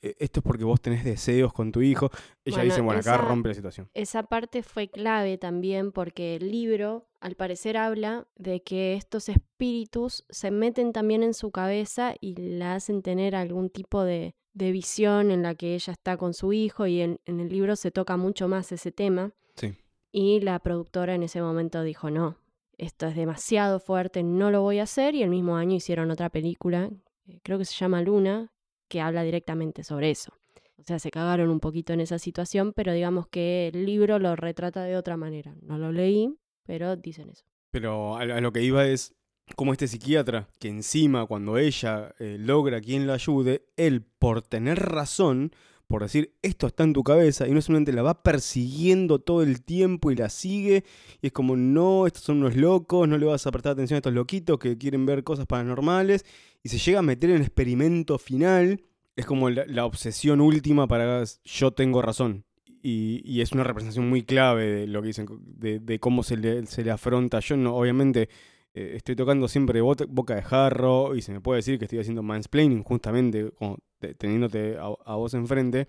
"Eh, 0.00 0.14
esto 0.18 0.40
es 0.40 0.44
porque 0.44 0.64
vos 0.64 0.80
tenés 0.80 1.04
deseos 1.04 1.52
con 1.52 1.70
tu 1.72 1.82
hijo. 1.82 2.08
Ella 2.44 2.56
Bueno, 2.58 2.64
dice, 2.64 2.80
bueno, 2.80 3.00
acá 3.00 3.16
rompe 3.18 3.48
la 3.50 3.54
situación. 3.54 3.90
esa 3.94 4.22
parte 4.22 4.62
fue 4.62 4.88
clave 4.88 5.36
también 5.36 5.92
porque 5.92 6.36
el 6.36 6.50
libro, 6.50 7.08
al 7.20 7.34
parecer, 7.34 7.76
habla 7.76 8.26
de 8.36 8.62
que 8.62 8.94
estos 8.94 9.28
espíritus 9.28 10.24
se 10.30 10.50
meten 10.50 10.92
también 10.92 11.22
en 11.22 11.34
su 11.34 11.50
cabeza 11.50 12.14
y 12.20 12.34
la 12.36 12.74
hacen 12.76 13.02
tener 13.02 13.34
algún 13.34 13.68
tipo 13.70 14.02
de, 14.04 14.34
de 14.58 14.72
visión 14.72 15.30
en 15.30 15.42
la 15.42 15.54
que 15.54 15.74
ella 15.74 15.92
está 15.92 16.16
con 16.16 16.34
su 16.34 16.52
hijo 16.52 16.86
y 16.86 17.00
en, 17.00 17.20
en 17.26 17.40
el 17.40 17.48
libro 17.48 17.76
se 17.76 17.90
toca 17.90 18.16
mucho 18.16 18.48
más 18.48 18.72
ese 18.72 18.90
tema. 18.90 19.32
Sí. 19.54 19.74
Y 20.10 20.40
la 20.40 20.58
productora 20.58 21.14
en 21.14 21.22
ese 21.22 21.40
momento 21.40 21.82
dijo, 21.82 22.10
no, 22.10 22.36
esto 22.76 23.06
es 23.06 23.14
demasiado 23.14 23.78
fuerte, 23.78 24.22
no 24.22 24.50
lo 24.50 24.62
voy 24.62 24.80
a 24.80 24.82
hacer. 24.82 25.14
Y 25.14 25.22
el 25.22 25.30
mismo 25.30 25.56
año 25.56 25.76
hicieron 25.76 26.10
otra 26.10 26.28
película, 26.28 26.90
eh, 27.26 27.38
creo 27.42 27.58
que 27.58 27.64
se 27.64 27.74
llama 27.74 28.02
Luna, 28.02 28.52
que 28.88 29.00
habla 29.00 29.22
directamente 29.22 29.84
sobre 29.84 30.10
eso. 30.10 30.32
O 30.76 30.82
sea, 30.82 30.98
se 30.98 31.10
cagaron 31.10 31.50
un 31.50 31.60
poquito 31.60 31.92
en 31.92 32.00
esa 32.00 32.18
situación, 32.18 32.72
pero 32.72 32.92
digamos 32.92 33.28
que 33.28 33.68
el 33.68 33.84
libro 33.84 34.18
lo 34.18 34.34
retrata 34.36 34.84
de 34.84 34.96
otra 34.96 35.16
manera. 35.16 35.54
No 35.60 35.78
lo 35.78 35.92
leí, 35.92 36.36
pero 36.64 36.96
dicen 36.96 37.30
eso. 37.30 37.44
Pero 37.70 38.16
a 38.16 38.24
lo 38.24 38.52
que 38.52 38.62
iba 38.62 38.86
es 38.86 39.14
como 39.56 39.72
este 39.72 39.88
psiquiatra, 39.88 40.48
que 40.58 40.68
encima 40.68 41.26
cuando 41.26 41.58
ella 41.58 42.14
eh, 42.18 42.36
logra 42.38 42.80
quien 42.80 43.06
la 43.06 43.14
ayude, 43.14 43.66
él 43.76 44.02
por 44.18 44.42
tener 44.42 44.78
razón, 44.78 45.52
por 45.86 46.02
decir 46.02 46.34
esto 46.42 46.66
está 46.66 46.84
en 46.84 46.92
tu 46.92 47.02
cabeza, 47.02 47.48
y 47.48 47.52
no 47.52 47.62
solamente 47.62 47.92
la 47.92 48.02
va 48.02 48.22
persiguiendo 48.22 49.18
todo 49.18 49.42
el 49.42 49.62
tiempo 49.62 50.10
y 50.10 50.16
la 50.16 50.28
sigue, 50.28 50.84
y 51.22 51.28
es 51.28 51.32
como 51.32 51.56
no, 51.56 52.06
estos 52.06 52.22
son 52.22 52.38
unos 52.38 52.56
locos, 52.56 53.08
no 53.08 53.18
le 53.18 53.26
vas 53.26 53.46
a 53.46 53.50
prestar 53.50 53.72
atención 53.72 53.96
a 53.96 53.98
estos 53.98 54.12
loquitos 54.12 54.58
que 54.58 54.76
quieren 54.76 55.06
ver 55.06 55.24
cosas 55.24 55.46
paranormales, 55.46 56.24
y 56.62 56.68
se 56.68 56.78
llega 56.78 56.98
a 56.98 57.02
meter 57.02 57.30
en 57.30 57.36
el 57.36 57.42
experimento 57.42 58.18
final, 58.18 58.82
es 59.16 59.26
como 59.26 59.50
la, 59.50 59.84
obsesión 59.84 60.40
última 60.40 60.86
para 60.86 61.24
yo 61.44 61.72
tengo 61.72 62.02
razón. 62.02 62.44
Y, 62.80 63.20
y 63.24 63.40
es 63.40 63.50
una 63.50 63.64
representación 63.64 64.08
muy 64.08 64.22
clave 64.22 64.66
de 64.66 64.86
lo 64.86 65.02
que 65.02 65.08
dicen, 65.08 65.26
de, 65.40 65.80
de 65.80 65.98
cómo 65.98 66.22
se 66.22 66.36
le, 66.36 66.64
se 66.66 66.84
le 66.84 66.92
afronta. 66.92 67.40
Yo 67.40 67.56
no, 67.56 67.74
obviamente 67.74 68.28
eh, 68.74 68.92
estoy 68.96 69.16
tocando 69.16 69.48
siempre 69.48 69.80
boca 69.80 70.34
de 70.34 70.42
jarro 70.42 71.14
y 71.16 71.22
se 71.22 71.32
me 71.32 71.40
puede 71.40 71.58
decir 71.58 71.78
que 71.78 71.86
estoy 71.86 71.98
haciendo 72.00 72.22
mansplaining 72.22 72.82
justamente 72.82 73.50
como 73.52 73.78
te- 73.98 74.14
teniéndote 74.14 74.76
a, 74.78 74.86
a 75.04 75.16
vos 75.16 75.34
enfrente. 75.34 75.88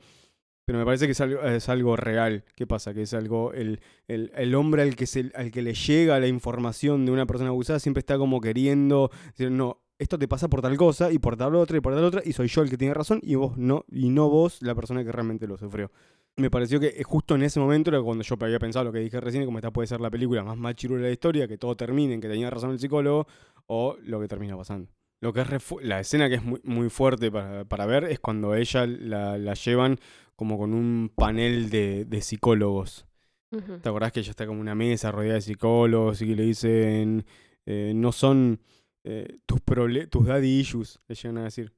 Pero 0.66 0.78
me 0.78 0.86
parece 0.86 1.08
que 1.08 1.14
es 1.14 1.22
algo, 1.22 1.42
es 1.42 1.68
algo 1.68 1.96
real. 1.96 2.44
¿Qué 2.56 2.68
pasa? 2.68 2.94
Que 2.94 3.02
es 3.02 3.14
algo. 3.16 3.54
El, 3.54 3.80
el, 4.08 4.32
el 4.36 4.54
hombre 4.54 4.84
al 4.84 4.96
que, 4.96 5.08
se, 5.08 5.32
al 5.34 5.50
que 5.50 5.64
le 5.64 5.74
llega 5.74 6.20
la 6.20 6.28
información 6.28 7.06
de 7.08 7.12
una 7.12 7.26
persona 7.26 7.50
abusada 7.50 7.80
siempre 7.80 8.00
está 8.02 8.20
como 8.20 8.40
queriendo 8.40 9.10
decir, 9.32 9.50
no, 9.50 9.82
esto 9.98 10.20
te 10.20 10.28
pasa 10.28 10.48
por 10.48 10.62
tal 10.62 10.78
cosa 10.78 11.12
y 11.12 11.18
por 11.18 11.38
tal 11.38 11.56
otra 11.56 11.76
y 11.78 11.82
por 11.82 11.96
tal 11.96 12.04
otra 12.04 12.22
y 12.24 12.34
soy 12.34 12.48
yo 12.50 12.62
el 12.62 12.70
que 12.70 12.78
tiene 12.78 12.94
razón 12.94 13.20
y 13.24 13.34
vos 13.34 13.58
no, 13.58 13.84
y 13.92 14.10
no 14.10 14.30
vos 14.30 14.62
la 14.62 14.76
persona 14.76 15.04
que 15.04 15.12
realmente 15.12 15.48
lo 15.48 15.58
sufrió. 15.58 15.92
Me 16.40 16.50
pareció 16.50 16.80
que 16.80 16.88
eh, 16.88 17.04
justo 17.04 17.36
en 17.36 17.44
ese 17.44 17.60
momento 17.60 17.90
era 17.90 18.02
cuando 18.02 18.24
yo 18.24 18.36
había 18.40 18.60
pensado 18.60 18.86
lo 18.86 18.92
que 18.94 19.00
dije 19.00 19.20
recién, 19.20 19.46
como 19.46 19.58
esta 19.58 19.72
puede 19.72 19.88
ser 19.88 20.00
la 20.00 20.10
película 20.10 20.44
más 20.44 20.58
machirula 20.58 21.02
de 21.02 21.10
la 21.10 21.14
historia, 21.14 21.48
que 21.48 21.58
todo 21.58 21.76
termine 21.76 22.14
en 22.14 22.22
que 22.22 22.30
tenía 22.30 22.50
razón 22.50 22.72
el 22.72 22.80
psicólogo, 22.80 23.28
o 23.68 23.98
lo 24.02 24.20
que 24.22 24.28
termina 24.28 24.56
pasando. 24.56 24.90
Lo 25.22 25.34
que 25.34 25.42
es 25.42 25.48
la 25.82 26.00
escena 26.00 26.30
que 26.30 26.36
es 26.36 26.44
muy, 26.44 26.62
muy 26.64 26.90
fuerte 26.90 27.30
para, 27.30 27.66
para 27.66 27.86
ver 27.86 28.06
es 28.06 28.20
cuando 28.20 28.56
ella 28.56 28.86
la, 28.88 29.38
la 29.38 29.54
llevan 29.54 30.00
como 30.36 30.58
con 30.58 30.74
un 30.74 31.12
panel 31.14 31.70
de, 31.70 32.06
de 32.06 32.22
psicólogos. 32.22 33.06
¿Te 33.82 33.90
acordás 33.90 34.12
que 34.14 34.22
ella 34.22 34.30
está 34.30 34.46
como 34.48 34.62
una 34.62 34.76
mesa 34.76 35.12
rodeada 35.12 35.36
de 35.36 35.42
psicólogos 35.42 36.22
y 36.22 36.28
que 36.28 36.36
le 36.36 36.44
dicen, 36.44 37.26
eh, 37.66 37.92
no 37.96 38.12
son 38.14 38.62
eh, 39.04 39.40
tus, 39.46 39.60
tus 40.10 40.26
daddy 40.26 40.60
issues, 40.60 41.02
le 41.08 41.16
llegan 41.16 41.40
a 41.40 41.44
decir? 41.44 41.74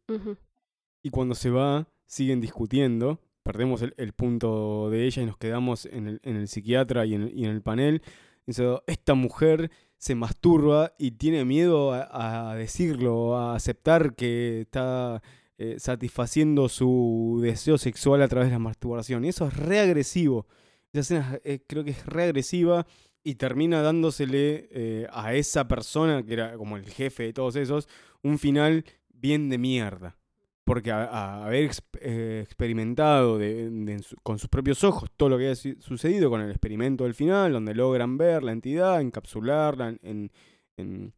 Y 1.01 1.09
cuando 1.09 1.34
se 1.34 1.49
va, 1.49 1.88
siguen 2.05 2.41
discutiendo. 2.41 3.20
Perdemos 3.43 3.81
el, 3.81 4.13
punto 4.13 4.89
de 4.89 5.05
ella 5.05 5.23
y 5.23 5.25
nos 5.25 5.37
quedamos 5.37 5.85
en 5.85 6.07
el, 6.07 6.19
en 6.23 6.35
el 6.35 6.47
psiquiatra 6.47 7.05
y 7.05 7.15
en, 7.15 7.23
el 7.23 7.61
panel. 7.61 8.01
Dice, 8.45 8.79
esta 8.87 9.13
mujer 9.13 9.71
se 9.97 10.15
masturba 10.15 10.93
y 10.97 11.11
tiene 11.11 11.45
miedo 11.45 11.93
a, 11.93 12.51
a 12.51 12.55
decirlo, 12.55 13.37
a 13.37 13.55
aceptar 13.55 14.15
que 14.15 14.61
está 14.61 15.21
eh, 15.63 15.77
satisfaciendo 15.77 16.69
su 16.69 17.39
deseo 17.39 17.77
sexual 17.77 18.23
a 18.23 18.27
través 18.27 18.47
de 18.47 18.53
la 18.53 18.57
masturbación. 18.57 19.23
Y 19.23 19.27
eso 19.27 19.45
es 19.45 19.55
reagresivo. 19.55 20.47
Esa 20.91 21.01
escena 21.01 21.39
eh, 21.43 21.59
creo 21.67 21.83
que 21.83 21.91
es 21.91 22.03
reagresiva 22.07 22.87
y 23.23 23.35
termina 23.35 23.83
dándosele 23.83 24.69
eh, 24.71 25.07
a 25.11 25.35
esa 25.35 25.67
persona, 25.67 26.25
que 26.25 26.33
era 26.33 26.57
como 26.57 26.77
el 26.77 26.89
jefe 26.89 27.25
de 27.25 27.33
todos 27.33 27.55
esos, 27.57 27.87
un 28.23 28.39
final 28.39 28.85
bien 29.07 29.49
de 29.49 29.59
mierda. 29.59 30.17
Porque 30.72 30.89
a, 30.89 31.43
haber 31.43 31.69
eh, 31.99 32.39
experimentado 32.45 33.38
con 34.24 34.39
sus 34.39 34.47
propios 34.47 34.86
ojos 34.86 35.09
todo 35.17 35.28
lo 35.28 35.38
que 35.38 35.43
había 35.43 35.55
su- 35.55 35.76
sucedido 35.82 36.30
con 36.30 36.39
el 36.39 36.49
experimento 36.49 37.03
del 37.03 37.13
final, 37.13 37.51
donde 37.51 37.76
logran 37.76 38.17
ver 38.17 38.41
la 38.41 38.53
entidad, 38.53 39.01
encapsularla 39.01 39.89
en, 39.89 39.99
en- 40.01 40.32
en- 40.78 41.13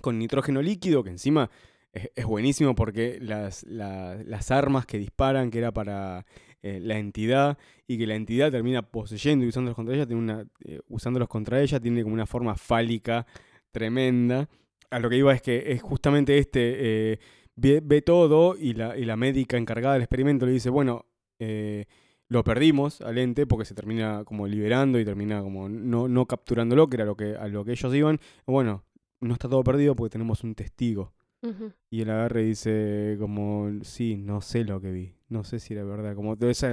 con 0.00 0.18
nitrógeno 0.18 0.62
líquido, 0.62 1.04
que 1.04 1.10
encima 1.10 1.50
es, 1.92 2.24
buenísimo 2.24 2.74
porque 2.74 3.18
las, 3.20 3.64
la- 3.64 4.16
las 4.24 4.50
armas 4.50 4.86
que 4.86 4.96
disparan, 4.96 5.50
que 5.50 5.58
era 5.58 5.72
para 5.72 6.24
eh, 6.62 6.80
la 6.80 6.96
entidad 6.96 7.58
y 7.86 7.98
que 7.98 8.06
la 8.06 8.14
entidad 8.14 8.50
termina 8.50 8.80
poseyendo 8.80 9.44
y 9.44 9.48
usándolos 9.48 9.76
contra 9.76 9.94
ella, 9.94 10.06
tiene 10.06 10.22
una, 10.22 10.46
eh, 10.64 10.80
usándolos 10.88 11.28
contra 11.28 11.60
ella, 11.60 11.78
tiene 11.80 12.02
como 12.02 12.14
una 12.14 12.24
forma 12.24 12.54
fálica 12.54 13.26
tremenda. 13.72 14.48
A 14.90 14.98
lo 15.00 15.10
que 15.10 15.18
iba 15.18 15.34
es 15.34 15.42
que 15.42 15.70
es 15.70 15.82
justamente 15.82 16.38
este, 16.38 17.12
eh, 17.12 17.18
ve, 17.60 17.80
ve 17.84 18.02
todo 18.02 18.56
y 18.58 18.74
la, 18.74 18.96
y 18.96 19.04
la 19.04 19.16
médica 19.16 19.56
encargada 19.56 19.94
del 19.94 20.02
experimento 20.02 20.46
le 20.46 20.52
dice, 20.52 20.70
bueno, 20.70 21.04
eh, 21.38 21.86
lo 22.28 22.44
perdimos 22.44 23.00
al 23.00 23.18
ente 23.18 23.46
porque 23.46 23.64
se 23.64 23.74
termina 23.74 24.24
como 24.24 24.46
liberando 24.46 24.98
y 25.00 25.04
termina 25.04 25.42
como 25.42 25.68
no, 25.68 26.08
no 26.08 26.26
capturándolo, 26.26 26.88
que 26.88 26.96
era 26.96 27.04
lo 27.04 27.16
que, 27.16 27.34
a 27.36 27.48
lo 27.48 27.64
que 27.64 27.72
ellos 27.72 27.94
iban. 27.94 28.18
Bueno, 28.46 28.84
no 29.20 29.32
está 29.34 29.48
todo 29.48 29.62
perdido 29.64 29.94
porque 29.96 30.12
tenemos 30.12 30.42
un 30.44 30.54
testigo. 30.54 31.12
Y 31.90 32.02
él 32.02 32.10
agarra 32.10 32.42
y 32.42 32.48
dice 32.48 33.16
como, 33.18 33.70
sí, 33.82 34.16
no 34.18 34.42
sé 34.42 34.62
lo 34.64 34.78
que 34.80 34.92
vi, 34.92 35.14
no 35.28 35.42
sé 35.42 35.58
si 35.58 35.72
era 35.72 35.84
verdad. 35.84 36.14
Como 36.14 36.34
esa, 36.34 36.72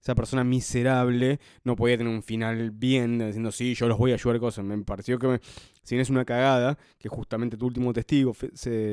esa 0.00 0.14
persona 0.16 0.42
miserable 0.44 1.38
no 1.64 1.76
podía 1.76 1.96
tener 1.96 2.12
un 2.12 2.22
final 2.24 2.72
bien, 2.72 3.18
diciendo, 3.18 3.52
sí, 3.52 3.74
yo 3.74 3.86
los 3.88 3.96
voy 3.96 4.10
a 4.10 4.14
ayudar 4.14 4.40
cosas. 4.40 4.64
Me 4.64 4.76
pareció 4.84 5.18
que, 5.20 5.28
me- 5.28 5.40
si 5.82 5.94
bien 5.94 6.02
es 6.02 6.10
una 6.10 6.24
cagada, 6.24 6.76
que 6.98 7.08
justamente 7.08 7.56
tu 7.56 7.66
último 7.66 7.92
testigo 7.92 8.34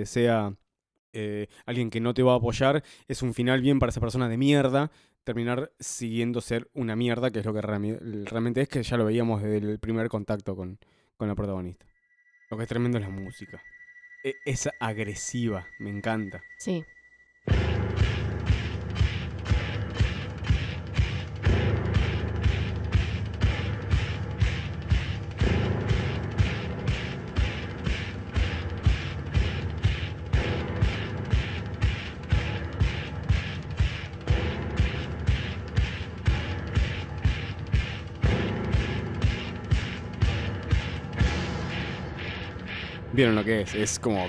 sea 0.03 0.55
eh, 1.15 1.47
alguien 1.65 1.89
que 1.89 1.99
no 1.99 2.13
te 2.13 2.21
va 2.21 2.33
a 2.33 2.37
apoyar, 2.37 2.83
es 3.07 3.23
un 3.23 3.33
final 3.33 3.61
bien 3.61 3.79
para 3.79 3.89
esa 3.89 3.99
persona 4.01 4.29
de 4.29 4.37
mierda, 4.37 4.91
terminar 5.23 5.71
siguiendo 5.79 6.39
ser 6.41 6.69
una 6.73 6.95
mierda, 6.95 7.31
que 7.31 7.39
es 7.39 7.45
lo 7.45 7.53
que 7.53 7.61
realmente 7.61 8.61
es, 8.61 8.69
que 8.69 8.83
ya 8.83 8.97
lo 8.97 9.05
veíamos 9.05 9.41
desde 9.41 9.57
el 9.57 9.79
primer 9.79 10.07
contacto 10.09 10.55
con, 10.55 10.77
con 11.17 11.27
la 11.27 11.33
protagonista. 11.35 11.87
Lo 12.51 12.57
que 12.57 12.63
es 12.63 12.69
tremendo 12.69 12.99
es 12.99 13.03
la 13.03 13.09
música. 13.09 13.63
E- 14.23 14.35
Es 14.45 14.69
agresiva, 14.79 15.67
me 15.79 15.89
encanta. 15.89 16.43
Sí. 16.59 16.83
¿Vieron 43.15 43.35
lo 43.35 43.43
que 43.43 43.61
es? 43.61 43.73
Es 43.75 43.99
como 43.99 44.27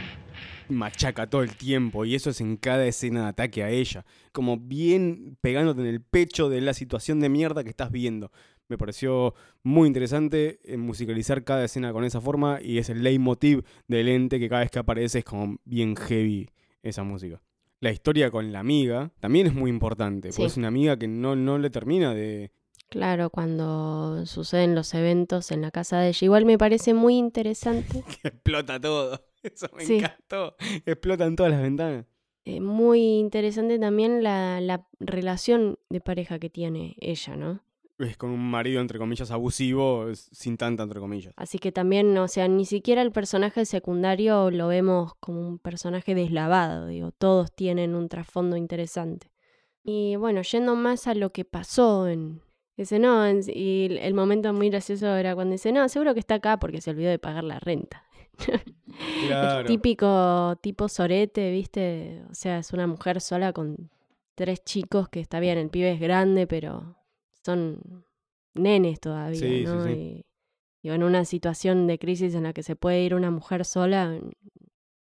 machaca 0.69 1.29
todo 1.29 1.43
el 1.43 1.57
tiempo 1.57 2.05
y 2.05 2.15
eso 2.15 2.31
es 2.31 2.41
en 2.41 2.57
cada 2.57 2.87
escena 2.87 3.23
de 3.23 3.29
ataque 3.29 3.63
a 3.63 3.71
ella. 3.71 4.05
Como 4.33 4.57
bien 4.59 5.37
pegándote 5.41 5.81
en 5.81 5.87
el 5.89 6.01
pecho 6.01 6.49
de 6.49 6.61
la 6.61 6.75
situación 6.75 7.21
de 7.21 7.29
mierda 7.29 7.65
que 7.65 7.71
estás 7.71 7.91
viendo. 7.91 8.31
Me 8.69 8.77
pareció 8.79 9.35
muy 9.63 9.87
interesante 9.87 10.61
eh, 10.65 10.77
musicalizar 10.77 11.45
cada 11.45 11.65
escena 11.65 11.93
con 11.93 12.05
esa 12.05 12.21
forma 12.21 12.61
y 12.61 12.79
es 12.79 12.89
el 12.89 13.03
leitmotiv 13.03 13.65
del 13.87 14.09
ente 14.09 14.39
que 14.41 14.49
cada 14.49 14.63
vez 14.63 14.71
que 14.71 14.79
aparece 14.81 15.21
es 15.21 15.25
como 15.25 15.57
bien 15.65 15.95
heavy 15.97 16.49
esa 16.83 17.03
música. 17.05 17.41
La 17.81 17.93
historia 17.93 18.31
con 18.31 18.53
la 18.53 18.61
amiga 18.61 19.13
también 19.21 19.47
es 19.47 19.55
muy 19.55 19.71
importante, 19.71 20.33
Sí. 20.33 20.37
porque 20.39 20.47
es 20.51 20.57
una 20.57 20.69
amiga 20.69 20.99
que 20.99 21.07
no, 21.07 21.37
no 21.37 21.59
le 21.59 21.71
termina 21.71 22.15
de... 22.15 22.51
Claro, 22.89 23.31
cuando 23.31 24.25
suceden 24.27 24.75
los 24.75 24.95
eventos 24.95 25.51
en 25.51 25.61
la 25.63 25.71
casa 25.71 25.99
de 26.01 26.09
ella. 26.09 26.25
Igual 26.25 26.45
me 26.45 26.57
parece 26.59 26.95
muy 26.95 27.17
interesante, 27.17 28.05
explota 28.23 28.81
todo. 28.81 29.21
Eso 29.43 29.69
me 29.77 29.85
Sí. 29.85 29.97
encantó. 29.99 30.57
Explotan 30.87 31.37
todas 31.37 31.53
las 31.53 31.63
ventanas. 31.63 32.07
eh, 32.45 32.61
muy 32.61 33.01
interesante 33.19 33.79
también 33.79 34.23
la, 34.23 34.61
la 34.61 34.87
relación 35.01 35.79
de 35.91 36.01
pareja 36.01 36.39
que 36.39 36.49
tiene 36.51 36.95
ella, 37.01 37.37
¿no? 37.37 37.61
es 37.99 38.19
con 38.19 38.29
un 38.29 38.51
marido, 38.51 38.83
entre 38.83 38.99
comillas, 38.99 39.31
abusivo, 39.31 40.09
sin 40.15 40.59
tanta, 40.59 40.83
entre 40.83 41.01
comillas. 41.01 41.33
Así 41.39 41.59
que 41.59 41.73
también, 41.73 42.17
o 42.19 42.29
sea, 42.29 42.47
ni 42.47 42.67
siquiera 42.67 43.01
el 43.01 43.11
personaje 43.11 43.65
secundario 43.65 44.51
lo 44.51 44.69
vemos 44.69 45.15
como 45.19 45.41
un 45.49 45.59
personaje 45.59 46.15
deslavado, 46.15 46.89
digo, 46.89 47.11
todos 47.13 47.55
tienen 47.57 47.95
un 47.95 48.11
trasfondo 48.11 48.57
interesante. 48.59 49.31
Y 49.83 50.17
bueno, 50.17 50.43
yendo 50.43 50.77
más 50.77 51.07
a 51.07 51.15
lo 51.15 51.33
que 51.33 51.47
pasó 51.47 52.07
en 52.07 52.43
ese 52.77 52.99
no, 52.99 53.25
y 53.31 53.99
el- 54.01 54.15
momento 54.15 54.53
muy 54.53 54.69
gracioso 54.71 55.15
era 55.17 55.35
cuando 55.35 55.53
dice, 55.53 55.73
no, 55.73 55.89
seguro 55.89 56.13
que 56.15 56.21
está 56.21 56.35
acá 56.37 56.59
porque 56.59 56.81
se 56.81 56.91
olvidó 56.91 57.11
de 57.11 57.19
pagar 57.19 57.45
la 57.45 57.59
renta. 57.61 58.05
Claro. 59.21 59.61
El 59.61 59.67
típico 59.67 60.57
tipo 60.61 60.89
sorete, 60.89 61.51
¿viste? 61.51 62.23
O 62.31 62.35
sea, 62.35 62.59
es 62.59 62.73
una 62.73 62.87
mujer 62.87 63.21
sola 63.23 63.53
con 63.53 63.91
tres 64.35 64.63
chicos 64.65 65.09
que 65.09 65.21
está 65.21 65.41
bien, 65.41 65.57
el 65.59 65.71
pibe 65.71 65.93
es 65.93 66.01
grande, 66.01 66.47
pero 66.47 66.97
son 67.45 68.05
nenes 68.55 69.01
todavía, 69.01 69.41
Sí, 69.41 69.59
sí, 69.59 69.65
¿no? 69.65 69.85
sí. 69.85 69.91
Y, 69.91 70.27
y 70.83 70.91
en 70.91 71.03
una 71.03 71.25
situación 71.25 71.87
de 71.87 71.99
crisis 71.99 72.35
en 72.35 72.43
la 72.43 72.53
que 72.53 72.63
se 72.63 72.77
puede 72.77 73.03
ir 73.03 73.15
una 73.15 73.31
mujer 73.31 73.65
sola, 73.65 74.19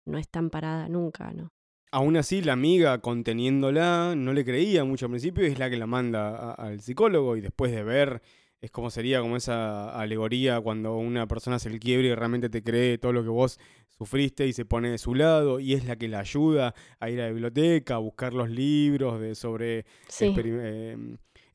no 0.05 0.17
es 0.17 0.27
tan 0.27 0.49
parada 0.49 0.89
nunca, 0.89 1.31
¿no? 1.31 1.51
Aún 1.91 2.17
así, 2.17 2.41
la 2.43 2.53
amiga, 2.53 2.99
conteniéndola, 2.99 4.13
no 4.15 4.33
le 4.33 4.45
creía 4.45 4.83
mucho 4.83 5.07
al 5.07 5.11
principio 5.11 5.43
y 5.43 5.51
es 5.51 5.57
la 5.57 5.71
que 5.71 5.77
la 5.77 5.87
manda 5.87 6.51
al 6.53 6.81
psicólogo 6.81 7.35
y 7.35 7.41
después 7.41 7.71
de 7.71 7.83
ver, 7.83 8.21
es 8.61 8.69
como 8.69 8.91
sería 8.91 9.21
como 9.21 9.37
esa 9.37 9.99
alegoría 9.99 10.61
cuando 10.61 10.97
una 10.97 11.27
persona 11.27 11.55
hace 11.55 11.69
el 11.69 11.79
quiebre 11.79 12.09
y 12.09 12.13
realmente 12.13 12.49
te 12.49 12.61
cree 12.61 12.99
todo 12.99 13.11
lo 13.11 13.23
que 13.23 13.29
vos 13.29 13.59
sufriste 13.89 14.45
y 14.45 14.53
se 14.53 14.65
pone 14.65 14.91
de 14.91 14.99
su 14.99 15.15
lado 15.15 15.59
y 15.59 15.73
es 15.73 15.85
la 15.85 15.95
que 15.95 16.07
la 16.07 16.19
ayuda 16.19 16.75
a 16.99 17.09
ir 17.09 17.19
a 17.21 17.25
la 17.25 17.31
biblioteca, 17.31 17.95
a 17.95 17.99
buscar 17.99 18.33
los 18.35 18.51
libros 18.51 19.19
de 19.19 19.33
sobre 19.33 19.85
Sí, 20.07 20.31
eh, 20.37 20.95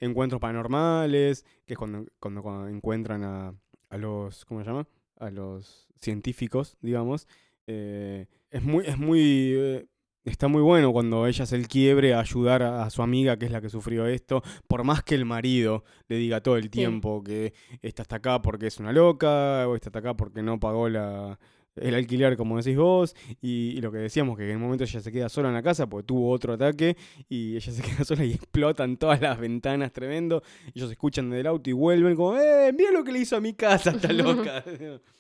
encuentros 0.01 0.41
paranormales, 0.41 1.45
que 1.65 1.75
es 1.75 1.79
cuando, 1.79 2.07
cuando, 2.19 2.43
cuando 2.43 2.67
encuentran 2.69 3.23
a, 3.23 3.55
a 3.89 3.99
los, 3.99 4.45
¿cómo 4.45 4.61
se 4.63 4.67
llama? 4.67 4.89
A 5.19 5.31
los 5.31 5.87
científicos, 6.01 6.77
digamos. 6.81 7.29
Eh, 7.67 8.27
es 8.51 8.63
muy, 8.63 8.85
es 8.85 8.99
muy, 8.99 9.53
eh, 9.57 9.87
está 10.25 10.49
muy 10.49 10.63
bueno 10.63 10.93
cuando 10.93 11.27
ella 11.27 11.45
hace 11.45 11.57
el 11.57 11.69
quiebre 11.69 12.15
a 12.15 12.21
ayudar 12.21 12.63
a, 12.63 12.89
su 12.91 13.03
amiga, 13.03 13.39
que 13.39 13.47
es 13.47 13.53
la 13.53 13.61
que 13.61 13.69
sufrió 13.69 14.07
esto, 14.07 14.43
por 14.67 14.85
más 14.85 15.03
que 15.03 15.15
el 15.15 15.25
marido 15.25 15.85
le 16.09 16.17
diga 16.17 16.41
todo 16.41 16.57
el 16.57 16.71
tiempo 16.71 17.23
que 17.23 17.53
esta 17.83 18.03
está 18.03 18.17
acá 18.17 18.41
porque 18.43 18.67
es 18.67 18.79
una 18.79 18.93
loca, 18.93 19.69
o 19.69 19.75
esta 19.75 19.91
está 19.91 19.99
acá 19.99 20.15
porque 20.15 20.43
no 20.43 20.59
pagó 20.59 20.89
la... 20.89 21.39
El 21.77 21.97
alquiler, 21.97 22.37
como 22.37 22.57
decís 22.57 22.77
vos, 22.77 23.17
y, 23.43 23.73
y 23.77 23.81
lo 23.81 23.91
que 23.91 23.99
decíamos, 23.99 24.39
que 24.39 24.49
en 24.49 24.59
un 24.59 24.63
momento 24.63 24.85
ella 24.85 25.01
se 25.01 25.11
queda 25.11 25.29
sola 25.29 25.49
en 25.49 25.55
la 25.55 25.63
casa 25.65 25.89
porque 25.89 26.07
tuvo 26.07 26.31
otro 26.31 26.53
ataque 26.53 26.97
y 27.29 27.57
ella 27.57 27.73
se 27.73 27.83
queda 27.91 28.05
sola 28.05 28.25
y 28.25 28.35
explotan 28.35 28.97
todas 28.97 29.21
las 29.21 29.41
ventanas, 29.41 29.91
tremendo. 29.91 30.45
Ellos 30.73 30.89
escuchan 30.89 31.31
del 31.31 31.49
auto 31.49 31.69
y 31.69 31.73
vuelven 31.73 32.15
como, 32.15 32.39
¡eh! 32.39 32.73
Mira 32.73 32.93
lo 32.93 33.03
que 33.03 33.11
le 33.11 33.19
hizo 33.19 33.35
a 33.35 33.41
mi 33.41 33.55
casa, 33.55 33.91
está 33.91 34.13
loca. 34.13 34.63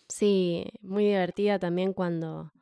sí, 0.09 0.65
muy 0.81 1.07
divertida 1.07 1.59
también 1.59 1.93
cuando 1.93 2.53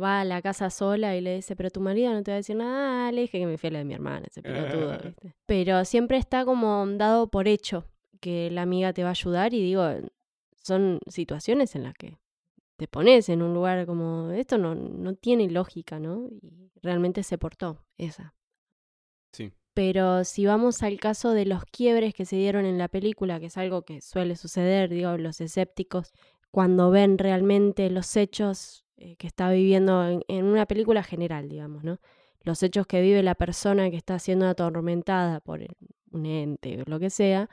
va 0.00 0.20
a 0.20 0.24
la 0.24 0.42
casa 0.42 0.70
sola 0.70 1.16
y 1.16 1.20
le 1.20 1.36
dice, 1.36 1.56
pero 1.56 1.70
tu 1.70 1.80
marido 1.80 2.12
no 2.12 2.22
te 2.22 2.30
va 2.30 2.34
a 2.34 2.38
decir 2.38 2.56
nada, 2.56 3.08
"Ah, 3.08 3.12
le 3.12 3.22
dije 3.22 3.38
que 3.38 3.46
me 3.46 3.56
fui 3.58 3.68
a 3.68 3.72
la 3.72 3.78
de 3.78 3.84
mi 3.84 3.94
hermana, 3.94 4.26
ese 4.28 4.42
pelotudo, 4.42 4.98
¿viste? 5.04 5.34
Pero 5.46 5.84
siempre 5.84 6.18
está 6.18 6.44
como 6.44 6.86
dado 6.86 7.28
por 7.28 7.48
hecho 7.48 7.84
que 8.20 8.50
la 8.50 8.62
amiga 8.62 8.92
te 8.92 9.02
va 9.02 9.10
a 9.10 9.12
ayudar 9.12 9.54
y 9.54 9.62
digo, 9.62 9.82
son 10.56 10.98
situaciones 11.06 11.74
en 11.76 11.82
las 11.84 11.94
que 11.94 12.18
te 12.76 12.88
pones 12.88 13.28
en 13.28 13.40
un 13.42 13.54
lugar 13.54 13.86
como, 13.86 14.30
esto 14.32 14.58
no, 14.58 14.74
no 14.74 15.14
tiene 15.14 15.48
lógica, 15.50 15.98
¿no? 15.98 16.28
Y 16.42 16.70
realmente 16.82 17.22
se 17.22 17.38
portó 17.38 17.82
esa. 17.96 18.34
Sí. 19.32 19.52
Pero 19.74 20.24
si 20.24 20.46
vamos 20.46 20.82
al 20.82 20.98
caso 20.98 21.32
de 21.32 21.44
los 21.46 21.64
quiebres 21.66 22.14
que 22.14 22.24
se 22.24 22.36
dieron 22.36 22.64
en 22.64 22.78
la 22.78 22.88
película, 22.88 23.38
que 23.40 23.46
es 23.46 23.56
algo 23.58 23.82
que 23.82 24.00
suele 24.00 24.36
suceder, 24.36 24.88
digo, 24.90 25.16
los 25.18 25.40
escépticos, 25.40 26.12
cuando 26.50 26.90
ven 26.90 27.18
realmente 27.18 27.90
los 27.90 28.16
hechos 28.16 28.85
eh, 28.98 29.16
que 29.16 29.26
está 29.26 29.50
viviendo 29.50 30.22
en, 30.28 30.44
una 30.44 30.66
película 30.66 31.02
general, 31.02 31.48
digamos, 31.48 31.84
¿no? 31.84 32.00
Los 32.42 32.62
hechos 32.62 32.86
que 32.86 33.00
vive 33.00 33.22
la 33.22 33.34
persona 33.34 33.90
que 33.90 33.96
está 33.96 34.18
siendo 34.18 34.46
atormentada 34.48 35.40
por 35.40 35.60
un 36.12 36.26
ente 36.26 36.80
o 36.80 36.84
lo 36.86 36.98
que 36.98 37.10
sea, 37.10 37.50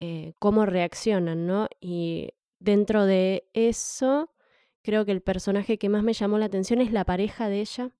eh, 0.00 0.32
cómo 0.38 0.66
reaccionan, 0.66 1.46
¿no? 1.46 1.68
Y 1.80 2.30
dentro 2.60 3.04
de 3.04 3.48
eso, 3.52 4.30
creo 4.82 5.04
que 5.04 5.12
el 5.12 5.20
personaje 5.22 5.78
que 5.78 5.88
más 5.88 6.02
me 6.02 6.14
llamó 6.14 6.38
la 6.38 6.46
atención 6.46 6.80
es 6.80 6.92
la 6.92 7.04
pareja 7.04 7.48
de 7.48 7.60
ella, 7.60 7.90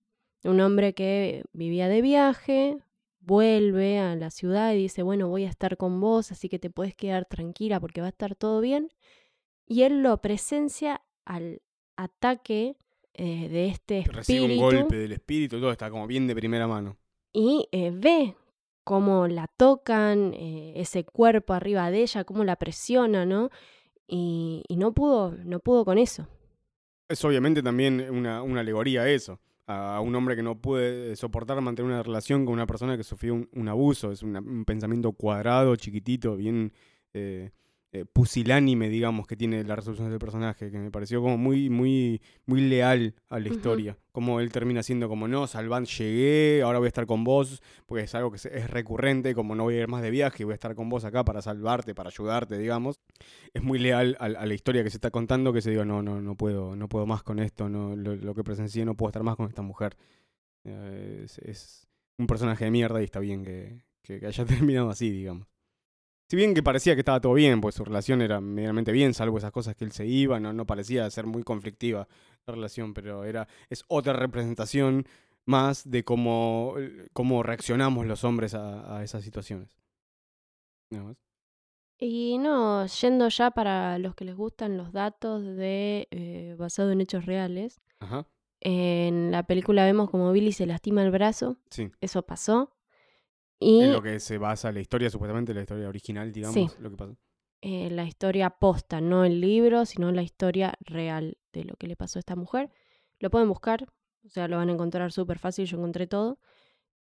un 0.44 0.60
hombre 0.60 0.94
que 0.94 1.44
vivía 1.52 1.88
de 1.88 2.00
viaje, 2.00 2.78
vuelve 3.20 3.98
a 3.98 4.16
la 4.16 4.30
ciudad 4.30 4.72
y 4.72 4.78
dice, 4.78 5.02
bueno, 5.02 5.28
voy 5.28 5.44
a 5.44 5.50
estar 5.50 5.76
con 5.76 6.00
vos, 6.00 6.32
así 6.32 6.48
que 6.48 6.58
te 6.58 6.70
puedes 6.70 6.94
quedar 6.94 7.26
tranquila 7.26 7.78
porque 7.78 8.00
va 8.00 8.06
a 8.06 8.10
estar 8.10 8.34
todo 8.34 8.60
bien. 8.60 8.90
Y 9.66 9.82
él 9.82 10.02
lo 10.02 10.20
presencia 10.20 11.02
al 11.24 11.62
ataque 12.02 12.76
eh, 13.14 13.48
de 13.48 13.66
este 13.68 14.04
Recibe 14.06 14.44
un 14.44 14.50
espíritu 14.52 14.76
golpe 14.76 14.96
del 14.96 15.12
espíritu, 15.12 15.60
todo 15.60 15.72
está 15.72 15.90
como 15.90 16.06
bien 16.06 16.26
de 16.26 16.34
primera 16.34 16.66
mano. 16.66 16.96
y 17.32 17.68
eh, 17.72 17.90
ve 17.94 18.34
cómo 18.84 19.26
la 19.28 19.46
tocan, 19.56 20.32
eh, 20.34 20.72
ese 20.76 21.04
cuerpo 21.04 21.52
arriba 21.52 21.90
de 21.90 22.02
ella, 22.02 22.24
cómo 22.24 22.44
la 22.44 22.56
presiona, 22.56 23.24
¿no? 23.26 23.50
Y, 24.08 24.64
y 24.68 24.76
no 24.76 24.92
pudo, 24.92 25.36
no 25.44 25.60
pudo 25.60 25.84
con 25.84 25.98
eso. 25.98 26.26
Es 27.08 27.24
obviamente 27.24 27.62
también 27.62 28.00
una, 28.10 28.42
una 28.42 28.60
alegoría 28.60 29.02
a 29.02 29.08
eso, 29.10 29.38
a 29.66 30.00
un 30.00 30.14
hombre 30.16 30.34
que 30.34 30.42
no 30.42 30.58
puede 30.60 31.14
soportar 31.16 31.60
mantener 31.60 31.90
una 31.92 32.02
relación 32.02 32.44
con 32.44 32.54
una 32.54 32.66
persona 32.66 32.96
que 32.96 33.04
sufrió 33.04 33.34
un, 33.34 33.48
un 33.52 33.68
abuso. 33.68 34.10
Es 34.10 34.22
una- 34.22 34.40
un 34.40 34.64
pensamiento 34.64 35.12
cuadrado, 35.12 35.76
chiquitito, 35.76 36.36
bien 36.36 36.72
eh, 37.14 37.50
eh, 37.92 38.04
pusilánime, 38.04 38.88
digamos, 38.88 39.26
que 39.26 39.36
tiene 39.36 39.64
la 39.64 39.74
resolución 39.74 40.10
del 40.10 40.18
personaje, 40.20 40.70
que 40.70 40.78
me 40.78 40.90
pareció 40.92 41.20
como 41.20 41.36
muy, 41.36 41.68
muy, 41.70 42.22
muy 42.46 42.60
leal 42.60 43.14
a 43.28 43.40
la 43.40 43.48
historia. 43.48 43.98
Como 44.12 44.38
él 44.40 44.52
termina 44.52 44.82
siendo 44.84 45.08
como, 45.08 45.26
no, 45.26 45.46
Salvan, 45.48 45.86
llegué, 45.86 46.62
ahora 46.62 46.78
voy 46.78 46.86
a 46.86 46.88
estar 46.88 47.06
con 47.06 47.24
vos, 47.24 47.60
porque 47.86 48.04
es 48.04 48.14
algo 48.14 48.30
que 48.30 48.36
es 48.36 48.70
recurrente, 48.70 49.34
como 49.34 49.54
no 49.56 49.64
voy 49.64 49.74
a 49.74 49.80
ir 49.80 49.88
más 49.88 50.02
de 50.02 50.10
viaje, 50.10 50.44
voy 50.44 50.52
a 50.52 50.54
estar 50.54 50.74
con 50.76 50.88
vos 50.88 51.04
acá 51.04 51.24
para 51.24 51.42
salvarte, 51.42 51.94
para 51.94 52.10
ayudarte, 52.10 52.58
digamos. 52.58 53.00
Es 53.54 53.62
muy 53.62 53.78
leal 53.80 54.16
a, 54.20 54.26
a 54.26 54.46
la 54.46 54.54
historia 54.54 54.84
que 54.84 54.90
se 54.90 54.96
está 54.98 55.10
contando, 55.10 55.52
que 55.52 55.60
se 55.62 55.70
diga, 55.70 55.84
no, 55.84 56.00
no, 56.02 56.20
no 56.20 56.36
puedo, 56.36 56.76
no 56.76 56.88
puedo 56.88 57.06
más 57.06 57.22
con 57.24 57.40
esto, 57.40 57.68
no, 57.68 57.96
lo, 57.96 58.14
lo 58.14 58.34
que 58.34 58.44
presencié, 58.44 58.84
no 58.84 58.94
puedo 58.96 59.08
estar 59.10 59.22
más 59.24 59.34
con 59.36 59.48
esta 59.48 59.62
mujer. 59.62 59.96
Eh, 60.64 61.22
es, 61.24 61.38
es 61.38 61.88
un 62.18 62.26
personaje 62.26 62.64
de 62.66 62.70
mierda 62.70 63.00
y 63.00 63.04
está 63.04 63.18
bien 63.20 63.44
que, 63.44 63.84
que- 64.02 64.20
que 64.20 64.26
haya 64.26 64.44
terminado 64.46 64.90
así, 64.90 65.10
digamos. 65.10 65.48
Si 66.30 66.36
bien 66.36 66.54
que 66.54 66.62
parecía 66.62 66.94
que 66.94 67.00
estaba 67.00 67.20
todo 67.20 67.34
bien, 67.34 67.60
pues 67.60 67.74
su 67.74 67.84
relación 67.84 68.22
era 68.22 68.40
medianamente 68.40 68.92
bien, 68.92 69.14
salvo 69.14 69.38
esas 69.38 69.50
cosas 69.50 69.74
que 69.74 69.84
él 69.84 69.90
se 69.90 70.06
iba, 70.06 70.38
no, 70.38 70.52
no 70.52 70.64
parecía 70.64 71.10
ser 71.10 71.26
muy 71.26 71.42
conflictiva 71.42 72.06
la 72.46 72.54
relación, 72.54 72.94
pero 72.94 73.24
era, 73.24 73.48
es 73.68 73.84
otra 73.88 74.12
representación 74.12 75.06
más 75.44 75.90
de 75.90 76.04
cómo, 76.04 76.76
cómo 77.12 77.42
reaccionamos 77.42 78.06
los 78.06 78.22
hombres 78.22 78.54
a, 78.54 78.98
a 78.98 79.02
esas 79.02 79.24
situaciones. 79.24 79.76
Nada 80.92 81.06
más. 81.06 81.16
Y 81.98 82.38
no, 82.38 82.86
yendo 82.86 83.28
ya 83.28 83.50
para 83.50 83.98
los 83.98 84.14
que 84.14 84.24
les 84.24 84.36
gustan 84.36 84.76
los 84.76 84.92
datos 84.92 85.44
de 85.44 86.06
eh, 86.12 86.54
basado 86.56 86.92
en 86.92 87.00
hechos 87.00 87.26
reales, 87.26 87.80
Ajá, 87.98 88.24
en 88.60 89.32
la 89.32 89.42
película 89.42 89.84
vemos 89.84 90.08
como 90.10 90.30
Billy 90.30 90.52
se 90.52 90.66
lastima 90.66 91.02
el 91.02 91.10
brazo, 91.10 91.56
sí. 91.70 91.90
eso 92.00 92.22
pasó. 92.22 92.72
Y 93.60 93.82
En 93.82 93.92
lo 93.92 94.02
que 94.02 94.18
se 94.20 94.38
basa 94.38 94.72
la 94.72 94.80
historia, 94.80 95.10
supuestamente 95.10 95.52
la 95.54 95.60
historia 95.60 95.88
original, 95.88 96.32
digamos, 96.32 96.54
Sí. 96.72 96.82
lo 96.82 96.90
que 96.90 96.96
pasó. 96.96 97.16
eh, 97.62 97.90
la 97.90 98.04
historia 98.04 98.48
posta, 98.48 99.02
no 99.02 99.24
el 99.26 99.40
libro, 99.42 99.84
sino 99.84 100.10
la 100.12 100.22
historia 100.22 100.72
real 100.80 101.36
de 101.52 101.64
lo 101.64 101.74
que 101.76 101.86
le 101.88 101.94
pasó 101.96 102.18
a 102.18 102.20
esta 102.20 102.34
mujer. 102.34 102.70
Lo 103.18 103.28
pueden 103.30 103.48
buscar, 103.50 103.86
o 104.24 104.28
sea, 104.30 104.48
lo 104.48 104.56
van 104.56 104.70
a 104.70 104.72
encontrar 104.72 105.12
súper 105.12 105.38
fácil, 105.38 105.66
yo 105.66 105.76
encontré 105.76 106.06
todo. 106.06 106.38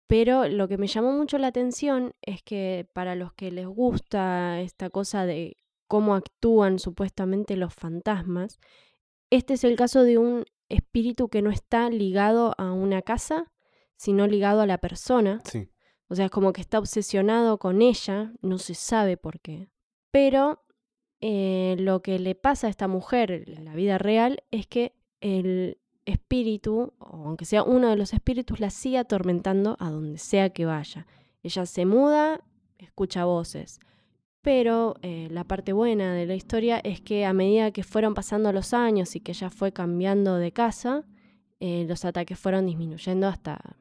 Pero 0.07 0.47
lo 0.47 0.67
que 0.69 0.77
me 0.77 0.87
llamó 0.87 1.11
mucho 1.11 1.37
la 1.39 1.47
atención 1.47 2.13
es 2.21 2.41
que 2.41 2.87
para 2.93 3.15
los 3.15 3.33
que 3.33 3.51
les 3.51 3.67
gusta 3.67 4.61
esta 4.61 4.89
cosa 4.89 5.25
de 5.25 5.57
cómo 5.89 6.15
actúan 6.15 6.79
supuestamente 6.79 7.57
los 7.57 7.73
fantasmas, 7.73 8.59
este 9.29 9.55
es 9.55 9.63
el 9.65 9.75
caso 9.75 10.03
de 10.03 10.17
un 10.19 10.45
espíritu 10.69 11.27
que 11.27 11.41
no 11.41 11.49
está 11.49 11.89
ligado 11.89 12.53
a 12.57 12.71
una 12.71 13.01
casa, 13.01 13.51
sino 13.97 14.25
ligado 14.27 14.61
a 14.61 14.67
la 14.67 14.77
persona. 14.77 15.41
Sí. 15.43 15.67
O 16.07 16.15
sea, 16.15 16.25
es 16.25 16.31
como 16.31 16.53
que 16.53 16.61
está 16.61 16.79
obsesionado 16.79 17.57
con 17.57 17.81
ella, 17.81 18.31
no 18.41 18.57
se 18.57 18.75
sabe 18.75 19.17
por 19.17 19.39
qué. 19.39 19.69
Pero 20.11 20.63
eh, 21.21 21.75
lo 21.79 22.01
que 22.01 22.19
le 22.19 22.35
pasa 22.35 22.67
a 22.67 22.69
esta 22.69 22.87
mujer 22.87 23.31
en 23.47 23.65
la 23.65 23.73
vida 23.73 23.97
real 23.97 24.43
es 24.51 24.67
que 24.67 24.93
el 25.21 25.79
espíritu, 26.05 26.93
o 26.99 27.25
aunque 27.25 27.45
sea 27.45 27.63
uno 27.63 27.89
de 27.89 27.95
los 27.95 28.13
espíritus, 28.13 28.59
la 28.59 28.69
sigue 28.69 28.99
atormentando 28.99 29.75
a 29.79 29.89
donde 29.89 30.19
sea 30.19 30.51
que 30.51 30.65
vaya. 30.65 31.07
Ella 31.41 31.65
se 31.65 31.85
muda, 31.85 32.41
escucha 32.77 33.25
voces. 33.25 33.79
Pero 34.41 34.95
eh, 35.01 35.27
la 35.31 35.43
parte 35.43 35.73
buena 35.73 36.13
de 36.13 36.27
la 36.27 36.35
historia 36.35 36.77
es 36.77 37.01
que 37.01 37.25
a 37.25 37.33
medida 37.33 37.71
que 37.71 37.83
fueron 37.83 38.13
pasando 38.13 38.51
los 38.51 38.75
años 38.75 39.15
y 39.15 39.19
que 39.19 39.31
ella 39.31 39.49
fue 39.49 39.71
cambiando 39.71 40.35
de 40.35 40.51
casa, 40.51 41.03
eh, 41.59 41.85
los 41.87 42.05
ataques 42.05 42.37
fueron 42.37 42.67
disminuyendo 42.67 43.27
hasta 43.27 43.75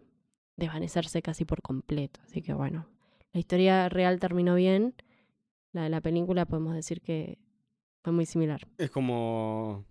desvanecerse 0.57 1.22
casi 1.22 1.44
por 1.44 1.62
completo. 1.62 2.20
Así 2.24 2.42
que 2.42 2.52
bueno, 2.52 2.86
la 3.32 3.40
historia 3.40 3.88
real 3.88 4.20
terminó 4.20 4.55
bien. 4.55 4.94
La 5.72 5.82
de 5.84 5.90
la 5.90 6.00
película 6.00 6.46
podemos 6.46 6.74
decir 6.74 7.00
que 7.00 7.38
fue 8.02 8.12
muy 8.12 8.26
similar. 8.26 8.66
Es 8.78 8.90
como 8.90 9.84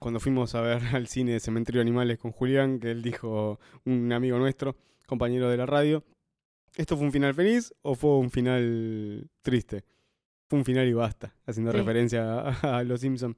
cuando 0.00 0.20
fuimos 0.20 0.54
a 0.54 0.60
ver 0.60 0.82
al 0.94 1.06
cine 1.08 1.32
de 1.32 1.40
Cementerio 1.40 1.80
de 1.80 1.82
Animales 1.82 2.18
con 2.18 2.30
Julián, 2.32 2.78
que 2.78 2.90
él 2.90 3.02
dijo, 3.02 3.58
un 3.84 4.12
amigo 4.12 4.38
nuestro, 4.38 4.76
compañero 5.06 5.48
de 5.50 5.56
la 5.56 5.66
radio, 5.66 6.04
¿esto 6.76 6.96
fue 6.96 7.06
un 7.06 7.12
final 7.12 7.34
feliz 7.34 7.74
o 7.82 7.94
fue 7.94 8.16
un 8.18 8.30
final 8.30 9.28
triste? 9.42 9.84
Fue 10.48 10.58
un 10.58 10.64
final 10.64 10.86
y 10.86 10.92
basta, 10.92 11.34
haciendo 11.46 11.72
Sí. 11.72 11.78
referencia 11.78 12.40
a, 12.40 12.78
a 12.78 12.84
Los 12.84 13.00
Simpsons. 13.00 13.36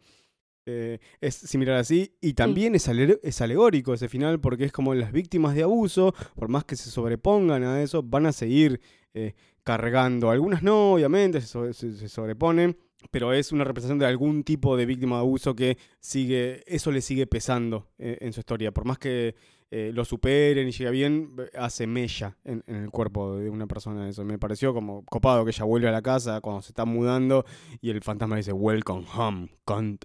Es 1.21 1.35
similar 1.35 1.77
así 1.77 2.13
y 2.21 2.33
también 2.35 2.75
es, 2.75 2.89
ale- 2.89 3.21
es 3.23 3.41
alegórico 3.41 3.95
ese 3.95 4.09
final 4.09 4.41
porque 4.41 4.65
es 4.65 4.73
como 4.73 4.95
las 4.95 5.13
víctimas 5.13 5.55
de 5.55 5.63
abuso, 5.63 6.15
por 6.35 6.49
más 6.49 6.65
que 6.65 6.77
se 6.77 6.91
sobrepongan 6.91 7.63
a 7.65 7.83
eso, 7.83 8.03
van 8.03 8.27
a 8.27 8.33
seguir 8.33 8.81
eh, 9.15 9.35
cargando. 9.63 10.31
Algunas 10.31 10.63
no, 10.63 10.93
obviamente, 10.95 11.41
se, 11.41 11.73
se- 11.73 12.09
sobreponen, 12.09 12.77
pero 13.11 13.33
es 13.33 13.53
una 13.53 13.65
representación 13.65 13.99
de 14.01 14.07
algún 14.07 14.43
tipo 14.43 14.77
de 14.77 14.87
víctima 14.87 15.17
de 15.17 15.21
abuso 15.23 15.55
que 15.55 15.79
sigue, 16.01 16.63
eso 16.67 16.91
le 16.91 17.01
sigue 17.01 17.27
pesando 17.27 17.89
eh, 17.99 18.19
en 18.21 18.33
su 18.33 18.41
historia. 18.41 18.73
Por 18.73 18.85
más 18.85 18.99
que 18.99 19.35
eh, 19.71 19.91
lo 19.95 20.05
superen 20.05 20.69
y 20.69 20.73
llegue 20.73 20.91
bien, 20.91 21.35
eh, 21.39 21.51
hace 21.59 21.87
mella 21.87 22.37
en, 22.45 22.63
en 22.67 22.77
el 22.77 22.91
cuerpo 22.91 23.37
de 23.37 23.51
una 23.51 23.67
persona 23.67 24.09
eso. 24.09 24.25
Me 24.25 24.39
pareció 24.39 24.73
como 24.75 25.05
copado 25.05 25.45
que 25.45 25.51
ella 25.51 25.65
vuelve 25.65 25.89
a 25.89 25.93
la 25.93 26.03
casa 26.03 26.41
cuando 26.41 26.63
se 26.63 26.69
está 26.71 26.85
mudando 26.85 27.45
y 27.81 27.91
el 27.91 28.01
fantasma 28.03 28.37
dice, 28.37 28.53
welcome 28.53 29.07
home, 29.17 29.49
cunt. 29.65 30.05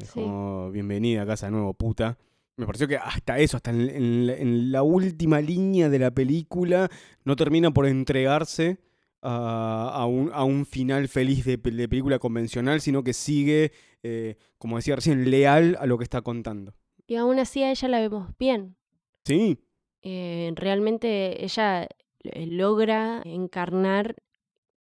Es 0.00 0.08
Sí. 0.10 0.20
como, 0.20 0.70
bienvenida 0.70 1.22
a 1.22 1.26
casa 1.26 1.46
de 1.46 1.52
nuevo, 1.52 1.74
puta. 1.74 2.16
Me 2.56 2.66
pareció 2.66 2.86
que 2.86 2.96
hasta 2.96 3.38
eso, 3.38 3.56
hasta 3.56 3.70
en, 3.70 3.80
en 3.88 4.26
la- 4.26 4.36
en 4.36 4.72
la 4.72 4.82
última 4.82 5.40
línea 5.40 5.88
de 5.88 5.98
la 5.98 6.10
película, 6.10 6.90
no 7.24 7.34
termina 7.36 7.70
por 7.70 7.86
entregarse 7.86 8.78
a, 9.22 9.90
a 9.94 10.06
un, 10.06 10.30
a 10.32 10.44
un 10.44 10.66
final 10.66 11.08
feliz 11.08 11.44
de 11.44 11.58
película 11.58 12.18
convencional, 12.18 12.80
sino 12.80 13.02
que 13.04 13.12
sigue, 13.12 13.72
eh, 14.02 14.36
como 14.58 14.76
decía 14.76 14.96
recién, 14.96 15.30
leal 15.30 15.76
a 15.80 15.86
lo 15.86 15.96
que 15.98 16.04
está 16.04 16.20
contando. 16.22 16.74
Y 17.06 17.16
aún 17.16 17.38
así 17.38 17.62
a 17.62 17.70
ella 17.70 17.88
la 17.88 18.00
vemos 18.00 18.30
bien. 18.38 18.76
Sí, 19.24 19.58
Eh, 20.04 20.52
realmente 20.56 21.44
ella 21.44 21.84
eh, 22.24 22.46
logra 22.46 23.22
encarnar 23.24 24.16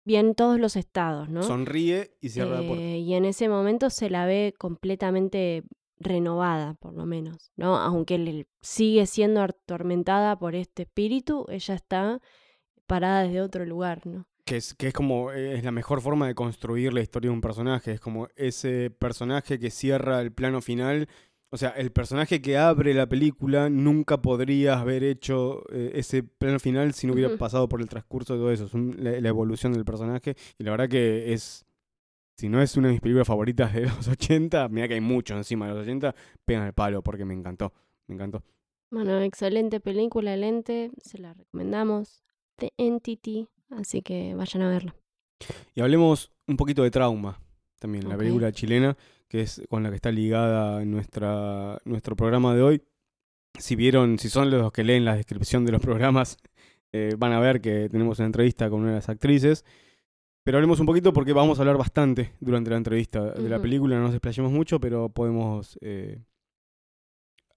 bien 0.08 0.34
todos 0.34 0.60
los 0.60 0.76
estados, 0.76 1.30
¿no? 1.30 1.44
sonríe 1.44 2.16
y 2.22 2.30
cierra 2.30 2.62
la 2.62 2.68
puerta. 2.68 2.84
Eh, 2.84 3.00
y 3.00 3.14
en 3.14 3.26
ese 3.26 3.50
momento 3.50 3.90
se 3.90 4.10
la 4.10 4.26
ve 4.26 4.56
completamente 4.58 5.64
renovada, 6.00 6.76
por 6.76 6.94
lo 6.94 7.06
menos, 7.06 7.52
¿no? 7.58 7.76
Aunque 7.76 8.18
le 8.18 8.48
sigue 8.62 9.06
siendo 9.06 9.42
atormentada 9.42 10.40
por 10.40 10.56
este 10.56 10.84
espíritu, 10.84 11.46
ella 11.50 11.76
está 11.76 12.22
parada 12.88 13.24
desde 13.24 13.42
otro 13.42 13.66
lugar, 13.66 14.08
¿no? 14.08 14.26
Que 14.46 14.56
es, 14.56 14.74
que 14.76 14.88
es 14.88 14.94
como, 14.94 15.34
eh, 15.34 15.58
es 15.58 15.64
la 15.66 15.72
mejor 15.72 16.00
forma 16.00 16.26
de 16.26 16.36
construir 16.36 16.94
la 16.94 17.02
historia 17.02 17.30
de 17.30 17.34
un 17.34 17.42
personaje. 17.42 17.92
Es 17.92 18.00
como 18.00 18.30
ese 18.38 18.90
personaje 18.90 19.60
que 19.60 19.70
cierra 19.70 20.22
el 20.22 20.32
plano 20.32 20.62
final. 20.62 21.10
O 21.50 21.56
sea, 21.58 21.70
el 21.70 21.92
personaje 21.92 22.42
que 22.42 22.58
abre 22.58 22.94
la 22.94 23.08
película 23.08 23.70
nunca 23.70 24.22
podría 24.22 24.80
haber 24.80 25.04
hecho 25.04 25.64
eh, 25.72 25.92
ese 25.96 26.22
plano 26.24 26.60
final 26.60 26.94
si 26.94 27.08
no 27.08 27.14
hubiera 27.14 27.38
pasado 27.38 27.70
por 27.70 27.80
el 27.82 27.88
transcurso 27.88 28.34
de 28.34 28.40
todo 28.40 28.52
eso. 28.52 28.66
Es 28.66 28.74
un- 28.74 28.98
la, 29.00 29.20
la 29.22 29.30
evolución 29.30 29.72
del 29.72 29.86
personaje. 29.86 30.36
Y 30.60 30.64
la 30.66 30.72
verdad 30.72 30.90
que 30.90 31.32
es, 31.32 31.66
si 32.38 32.50
no 32.50 32.62
es 32.62 32.76
una 32.76 32.88
de 32.90 32.94
mis 32.96 33.02
películas 33.02 33.28
favoritas 33.28 33.74
de 33.74 33.82
los 33.84 34.08
80, 34.10 34.68
mira 34.68 34.88
que 34.90 34.96
hay 34.96 35.02
mucho 35.02 35.38
encima 35.38 35.68
de 35.68 35.74
los 35.74 35.84
80, 35.84 36.14
pegan 36.44 36.68
el 36.68 36.74
palo 36.74 37.02
porque 37.02 37.24
me 37.24 37.34
encantó. 37.34 37.72
Me 38.08 38.16
encantó. 38.16 38.44
Bueno, 38.92 39.22
excelente 39.22 39.80
película, 39.80 40.36
Lente, 40.36 40.92
se 41.02 41.18
la 41.18 41.34
recomendamos. 41.34 42.24
The 42.58 42.74
Entity, 42.78 43.48
así 43.70 44.02
que 44.02 44.34
vayan 44.36 44.64
a 44.64 44.70
verla. 44.70 44.96
Y 45.76 45.82
hablemos 45.82 46.32
un 46.48 46.58
poquito 46.58 46.84
de 46.84 46.92
trauma 46.92 47.40
también, 47.80 48.08
la 48.10 48.16
Ok. 48.16 48.20
película 48.22 48.52
chilena, 48.52 48.98
que 49.28 49.42
es 49.42 49.62
con 49.70 49.84
la 49.84 49.90
que 49.90 49.96
está 49.96 50.12
ligada 50.12 50.84
nuestra, 50.86 51.80
nuestro 51.86 52.16
programa 52.16 52.56
de 52.56 52.62
hoy. 52.62 52.82
Si 53.60 53.76
vieron, 53.76 54.20
si 54.20 54.30
son 54.30 54.52
los 54.52 54.72
que 54.72 54.84
leen 54.84 55.06
la 55.06 55.16
descripción 55.16 55.66
de 55.66 55.72
los 55.72 55.82
programas, 55.82 56.38
eh, 56.92 57.16
van 57.18 57.34
a 57.34 57.40
ver 57.40 57.62
que 57.62 57.90
tenemos 57.90 58.20
una 58.20 58.28
entrevista 58.28 58.70
con 58.70 58.82
una 58.82 58.90
de 58.90 58.96
las 58.96 59.10
actrices. 59.10 59.66
Pero 60.44 60.58
hablemos 60.58 60.80
un 60.80 60.86
poquito 60.86 61.12
porque 61.12 61.34
vamos 61.34 61.60
a 61.60 61.64
hablar 61.64 61.78
bastante 61.78 62.32
durante 62.40 62.70
la 62.70 62.78
entrevista 62.78 63.32
de 63.32 63.50
la 63.50 63.62
película, 63.62 63.98
no 63.98 64.04
nos 64.04 64.14
explayemos 64.14 64.50
mucho, 64.50 64.80
pero 64.80 65.10
podemos 65.10 65.78
eh, 65.82 66.24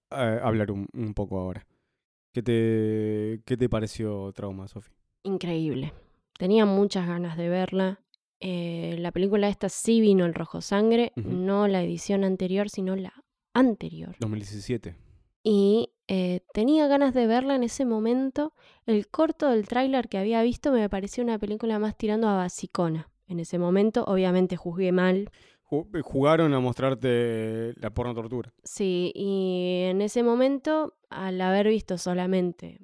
hablar 0.09 0.71
un, 0.71 0.87
un 0.91 1.13
poco 1.13 1.39
ahora. 1.39 1.65
¿Qué 2.33 2.41
te, 2.41 3.41
¿Qué 3.45 3.57
te 3.57 3.69
pareció 3.69 4.31
Trauma, 4.33 4.67
Sofi? 4.67 4.91
Increíble. 5.23 5.93
Tenía 6.37 6.65
muchas 6.65 7.07
ganas 7.07 7.37
de 7.37 7.49
verla. 7.49 7.99
Eh, 8.41 8.95
la 8.99 9.11
película 9.11 9.47
esta 9.47 9.69
sí 9.69 10.01
vino 10.01 10.25
el 10.25 10.33
Rojo 10.33 10.61
Sangre, 10.61 11.13
no 11.15 11.67
la 11.67 11.81
edición 11.83 12.23
anterior, 12.23 12.69
sino 12.69 12.95
la 12.95 13.13
anterior. 13.53 14.15
2017. 14.19 14.95
Y 15.43 15.91
eh, 16.07 16.41
tenía 16.53 16.87
ganas 16.87 17.13
de 17.13 17.27
verla 17.27 17.55
en 17.55 17.63
ese 17.63 17.85
momento. 17.85 18.53
El 18.85 19.07
corto 19.07 19.47
del 19.49 19.67
tráiler 19.67 20.07
que 20.09 20.17
había 20.17 20.41
visto 20.41 20.71
me 20.71 20.89
pareció 20.89 21.23
una 21.23 21.37
película 21.39 21.79
más 21.79 21.95
tirando 21.97 22.27
a 22.27 22.35
basicona. 22.35 23.09
En 23.27 23.39
ese 23.39 23.57
momento, 23.59 24.03
obviamente 24.05 24.57
juzgué 24.57 24.91
mal. 24.91 25.29
Ju- 25.63 26.01
Jugaron 26.01 26.53
a 26.53 26.59
mostrarte 26.59 27.73
la 27.77 27.91
porno 27.91 28.13
tortura. 28.13 28.53
Sí, 28.63 29.11
y 29.15 29.83
en 29.85 30.01
ese 30.01 30.21
momento, 30.23 30.95
al 31.09 31.39
haber 31.41 31.67
visto 31.69 31.97
solamente 31.97 32.79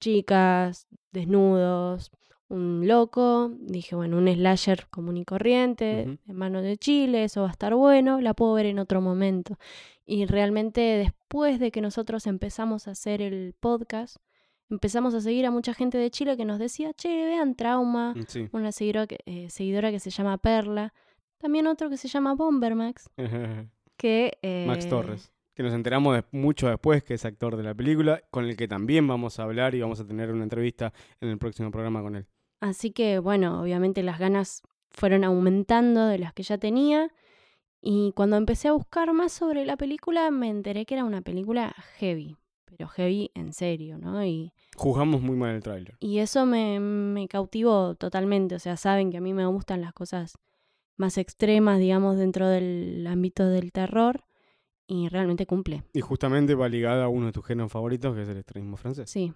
chicas, 0.00 0.86
desnudos, 1.10 2.10
un 2.48 2.86
loco, 2.88 3.50
dije, 3.60 3.94
bueno, 3.96 4.16
un 4.18 4.26
slasher 4.32 4.86
común 4.90 5.16
y 5.18 5.24
corriente, 5.24 6.02
en 6.02 6.18
manos 6.26 6.62
de 6.62 6.76
Chile, 6.78 7.24
eso 7.24 7.42
va 7.42 7.48
a 7.48 7.50
estar 7.50 7.74
bueno, 7.74 8.20
la 8.20 8.34
puedo 8.34 8.54
ver 8.54 8.66
en 8.66 8.78
otro 8.78 9.00
momento. 9.00 9.58
Y 10.06 10.24
realmente 10.26 10.80
después 10.80 11.60
de 11.60 11.70
que 11.70 11.80
nosotros 11.82 12.26
empezamos 12.26 12.88
a 12.88 12.92
hacer 12.92 13.20
el 13.20 13.54
podcast, 13.60 14.16
empezamos 14.70 15.14
a 15.14 15.20
seguir 15.20 15.44
a 15.46 15.50
mucha 15.50 15.74
gente 15.74 15.98
de 15.98 16.10
Chile 16.10 16.36
que 16.36 16.44
nos 16.46 16.58
decía, 16.58 16.92
che, 16.94 17.08
vean 17.26 17.54
Trauma, 17.54 18.14
Mm, 18.14 18.24
Sí. 18.26 18.48
una 18.52 18.72
seguidora 18.72 19.06
que, 19.06 19.18
eh, 19.26 19.50
seguidora 19.50 19.90
que 19.90 20.00
se 20.00 20.10
llama 20.10 20.38
Perla, 20.38 20.94
también 21.38 21.66
otro 21.66 21.88
que 21.90 21.96
se 21.98 22.08
llama 22.08 22.34
Bombermax, 22.34 23.10
que... 23.96 24.38
Max 24.66 24.86
eh, 24.86 24.88
Torres. 24.88 25.32
Que 25.54 25.62
nos 25.64 25.74
enteramos 25.74 26.14
de- 26.16 26.24
mucho 26.32 26.68
después 26.68 27.02
que 27.02 27.14
es 27.14 27.24
actor 27.24 27.56
de 27.56 27.62
la 27.64 27.74
película, 27.74 28.22
con 28.30 28.44
el 28.44 28.56
que 28.56 28.68
también 28.68 29.06
vamos 29.08 29.38
a 29.38 29.42
hablar 29.42 29.74
y 29.74 29.80
vamos 29.80 29.98
a 30.00 30.06
tener 30.06 30.30
una 30.30 30.44
entrevista 30.44 30.92
en 31.20 31.28
el 31.30 31.38
próximo 31.38 31.70
programa 31.70 32.00
con 32.00 32.14
él. 32.16 32.26
Así 32.60 32.90
que, 32.90 33.18
bueno, 33.18 33.62
obviamente 33.62 34.02
las 34.02 34.18
ganas 34.18 34.62
fueron 34.90 35.24
aumentando 35.24 36.06
de 36.06 36.18
las 36.18 36.32
que 36.32 36.42
ya 36.42 36.58
tenía. 36.58 37.12
Y 37.80 38.12
cuando 38.16 38.36
empecé 38.36 38.68
a 38.68 38.72
buscar 38.72 39.12
más 39.12 39.32
sobre 39.32 39.64
la 39.64 39.76
película, 39.76 40.30
me 40.30 40.48
enteré 40.48 40.84
que 40.84 40.94
era 40.94 41.04
una 41.04 41.22
película 41.22 41.74
heavy, 41.98 42.36
pero 42.64 42.88
heavy 42.88 43.30
en 43.34 43.52
serio, 43.52 43.98
¿no? 43.98 44.24
Y, 44.24 44.52
Juzgamos 44.76 45.22
muy 45.22 45.36
mal 45.36 45.54
el 45.54 45.62
tráiler. 45.62 45.96
y 46.00 46.18
eso 46.18 46.46
me, 46.46 46.80
me 46.80 47.28
cautivó 47.28 47.94
totalmente. 47.94 48.56
O 48.56 48.58
sea, 48.58 48.76
saben 48.76 49.10
que 49.10 49.18
a 49.18 49.20
mí 49.20 49.32
me 49.32 49.46
gustan 49.46 49.80
las 49.80 49.92
cosas 49.92 50.38
más 50.96 51.16
extremas, 51.18 51.78
digamos, 51.78 52.18
dentro 52.18 52.48
del 52.48 53.06
ámbito 53.06 53.46
del 53.48 53.72
terror. 53.72 54.24
Y 54.90 55.08
realmente 55.08 55.44
cumple. 55.44 55.82
Y 55.92 56.00
justamente 56.00 56.54
va 56.54 56.66
ligada 56.66 57.04
a 57.04 57.08
uno 57.08 57.26
de 57.26 57.32
tus 57.32 57.44
géneros 57.44 57.70
favoritos, 57.70 58.14
que 58.14 58.22
es 58.22 58.28
el 58.30 58.38
extremismo 58.38 58.78
francés. 58.78 59.10
Sí. 59.10 59.34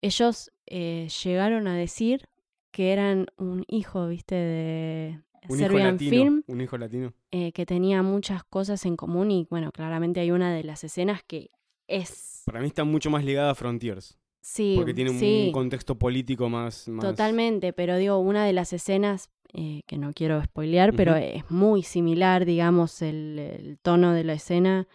Ellos 0.00 0.50
eh, 0.64 1.06
llegaron 1.22 1.66
a 1.66 1.76
decir 1.76 2.26
que 2.70 2.92
eran 2.92 3.26
un 3.36 3.64
hijo, 3.68 4.06
viste, 4.08 4.34
de 4.34 5.20
Un 5.48 5.58
hijo 5.58 5.68
Serbian 5.68 5.92
latino. 5.92 6.10
Film, 6.10 6.42
Un 6.46 6.60
hijo 6.60 6.78
latino. 6.78 7.12
eh, 7.30 7.52
que 7.52 7.66
tenía 7.66 8.02
muchas 8.02 8.44
cosas 8.44 8.84
en 8.86 8.96
común 8.96 9.30
y 9.30 9.46
bueno, 9.50 9.72
claramente 9.72 10.20
hay 10.20 10.30
una 10.30 10.52
de 10.54 10.64
las 10.64 10.84
escenas 10.84 11.22
que 11.26 11.50
es... 11.88 12.42
Para 12.46 12.60
mí 12.60 12.66
está 12.66 12.84
mucho 12.84 13.10
más 13.10 13.24
ligada 13.24 13.50
a 13.50 13.54
Frontiers. 13.54 14.16
Sí, 14.42 14.74
Porque 14.76 14.94
tiene 14.94 15.10
un 15.10 15.18
sí, 15.18 15.50
contexto 15.52 15.96
político 15.98 16.48
más. 16.48 16.88
más... 16.88 17.04
totalmente, 17.04 17.72
pero 17.72 17.96
digo, 17.98 18.18
una 18.18 18.44
de 18.46 18.52
las 18.54 18.72
escenas, 18.72 19.28
eh, 19.52 19.82
que 19.86 19.98
no 19.98 20.12
quiero 20.14 20.42
spoilear, 20.42 20.94
pero 20.94 21.14
es 21.16 21.50
muy 21.50 21.82
similar, 21.82 22.46
digamos, 22.46 23.02
el, 23.02 23.38
el 23.38 23.78
tono 23.82 24.12
de 24.12 24.24
la 24.24 24.32
escena 24.34 24.88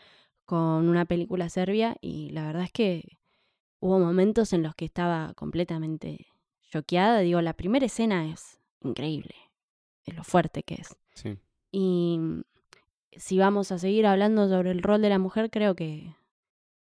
con 0.45 0.88
una 0.89 1.05
película 1.05 1.49
serbia 1.49 1.95
y 2.01 2.30
la 2.32 2.45
verdad 2.47 2.63
es 2.63 2.71
que 2.71 3.17
hubo 3.80 3.99
momentos 3.99 4.51
en 4.53 4.63
los 4.63 4.73
que 4.76 4.86
estaba 4.86 5.34
completamente 5.36 6.26
choqueada. 6.76 7.19
Digo, 7.19 7.41
la 7.41 7.53
primera 7.53 7.86
escena 7.86 8.30
es 8.30 8.59
increíble, 8.82 9.36
es 10.03 10.15
lo 10.15 10.23
fuerte 10.23 10.63
que 10.63 10.76
es. 10.76 10.95
Sí. 11.13 11.38
Y 11.71 12.17
mm, 12.19 12.41
si 13.17 13.38
vamos 13.38 13.71
a 13.71 13.80
seguir 13.80 14.05
hablando 14.05 14.47
sobre 14.49 14.71
el 14.71 14.82
rol 14.82 15.01
de 15.01 15.09
la 15.09 15.19
mujer, 15.19 15.49
creo 15.49 15.76
que, 15.76 16.15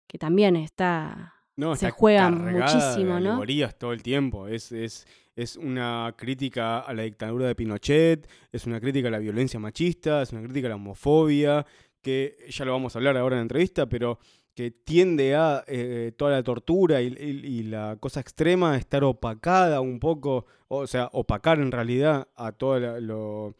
que 0.06 0.18
también 0.18 0.56
está... 0.56 1.34
No, 1.54 1.76
Se 1.76 1.86
está 1.86 1.98
juega 1.98 2.30
muchísimo, 2.30 3.16
de 3.16 3.20
¿no? 3.20 3.72
todo 3.78 3.92
el 3.92 4.02
tiempo. 4.02 4.48
Es, 4.48 4.72
es, 4.72 5.06
es 5.36 5.56
una 5.58 6.14
crítica 6.16 6.80
a 6.80 6.94
la 6.94 7.02
dictadura 7.02 7.46
de 7.46 7.54
Pinochet, 7.54 8.26
es 8.50 8.66
una 8.66 8.80
crítica 8.80 9.08
a 9.08 9.10
la 9.10 9.18
violencia 9.18 9.60
machista, 9.60 10.22
es 10.22 10.32
una 10.32 10.42
crítica 10.42 10.68
a 10.68 10.70
la 10.70 10.76
homofobia, 10.76 11.66
que 12.00 12.38
ya 12.48 12.64
lo 12.64 12.72
vamos 12.72 12.96
a 12.96 12.98
hablar 12.98 13.18
ahora 13.18 13.36
en 13.36 13.40
la 13.40 13.42
entrevista, 13.42 13.86
pero 13.86 14.18
que 14.54 14.70
tiende 14.70 15.34
a 15.34 15.64
eh, 15.66 16.12
toda 16.16 16.32
la 16.32 16.42
tortura 16.42 17.00
y, 17.00 17.06
y- 17.08 17.46
y 17.46 17.62
la 17.64 17.96
cosa 17.98 18.20
extrema 18.20 18.76
estar 18.76 19.02
opacada 19.04 19.80
un 19.80 19.98
poco, 19.98 20.46
o 20.68 20.86
sea, 20.86 21.08
opacar 21.12 21.58
en 21.58 21.72
realidad 21.72 22.28
a 22.36 22.52
todo 22.52 22.78
la- 22.78 23.00
lo, 23.00 23.54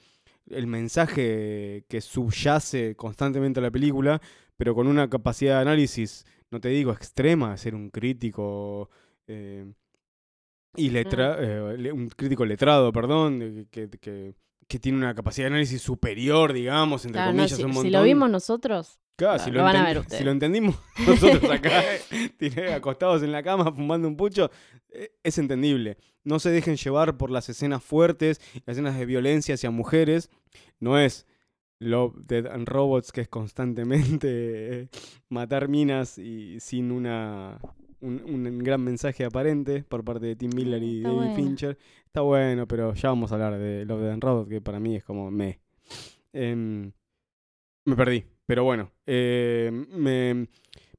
el 0.51 0.66
mensaje 0.66 1.84
que 1.88 2.01
subyace 2.01 2.95
constantemente 2.97 3.61
a 3.61 3.62
la 3.62 3.70
película, 3.70 4.20
pero 4.57 4.74
con 4.74 4.86
una 4.86 5.09
capacidad 5.09 5.57
de 5.57 5.62
análisis, 5.62 6.26
no 6.51 6.61
te 6.61 6.68
digo 6.68 6.93
extrema, 6.93 7.57
ser 7.57 7.74
un 7.74 7.88
crítico 7.90 8.90
eh, 9.26 9.64
y 10.76 10.90
letra, 10.90 11.36
eh, 11.40 11.93
un 11.93 12.09
crítico 12.09 12.45
letrado, 12.45 12.93
perdón, 12.93 13.66
que, 13.70 13.88
que- 13.90 14.34
que 14.68 14.78
tiene 14.78 14.97
una 14.99 15.14
capacidad 15.14 15.47
de 15.47 15.55
análisis 15.55 15.82
superior, 15.82 16.53
digamos, 16.55 17.05
entre 17.05 17.20
Claro, 17.20 17.32
no, 17.32 17.36
comillas, 17.38 17.59
si, 17.59 17.64
un 17.64 17.70
si 17.72 17.74
montón. 17.76 17.93
lo 17.93 18.03
vimos 18.05 18.30
nosotros, 18.30 19.01
Claro, 19.16 19.38
si, 19.42 19.50
lo 19.50 19.58
lo 19.58 19.64
van 19.64 19.76
a 19.76 19.80
enten- 19.80 19.84
ver 19.86 19.94
si 19.96 20.00
ustedes. 20.00 20.24
lo 20.24 20.30
entendimos 20.32 20.76
nosotros 21.06 21.50
acá, 21.50 21.82
eh, 21.94 22.30
tiré 22.38 22.72
acostados 22.72 23.22
en 23.22 23.30
la 23.32 23.42
cama 23.42 23.70
fumando 23.72 24.08
un 24.08 24.16
pucho, 24.16 24.50
eh, 24.90 25.12
es 25.22 25.38
entendible. 25.38 25.98
No 26.24 26.38
se 26.38 26.50
dejen 26.50 26.76
llevar 26.76 27.16
por 27.16 27.30
las 27.30 27.48
escenas 27.48 27.82
fuertes, 27.82 28.40
las 28.66 28.76
escenas 28.76 28.96
de 28.98 29.06
violencia 29.06 29.54
hacia 29.54 29.70
mujeres. 29.70 30.30
No 30.80 30.98
es 30.98 31.26
Love, 31.78 32.14
Dead 32.26 32.46
and 32.46 32.68
Robots, 32.68 33.12
que 33.12 33.22
es 33.22 33.28
constantemente 33.28 34.28
eh, 34.82 34.88
matar 35.28 35.68
minas 35.68 36.16
y 36.18 36.58
sin 36.60 36.90
una 36.92 37.58
un, 38.00 38.20
un 38.24 38.58
gran 38.60 38.80
mensaje 38.82 39.24
aparente 39.24 39.84
por 39.84 40.04
parte 40.04 40.26
de 40.26 40.36
Tim 40.36 40.50
Miller 40.54 40.82
y 40.82 40.98
Está 40.98 41.08
David 41.08 41.18
bueno. 41.20 41.34
Fincher. 41.36 41.78
Está 42.06 42.20
bueno, 42.22 42.66
pero 42.66 42.94
ya 42.94 43.08
vamos 43.10 43.30
a 43.30 43.34
hablar 43.34 43.58
de 43.58 43.84
Love, 43.84 44.00
Dead 44.02 44.10
and 44.12 44.22
Robots, 44.24 44.48
que 44.48 44.60
para 44.60 44.80
mí 44.80 44.96
es 44.96 45.04
como 45.04 45.30
me. 45.30 45.60
Em, 46.32 46.92
me 47.84 47.96
perdí, 47.96 48.24
pero 48.47 48.64
bueno. 48.64 48.90
eh, 49.07 49.70
me, 49.90 50.49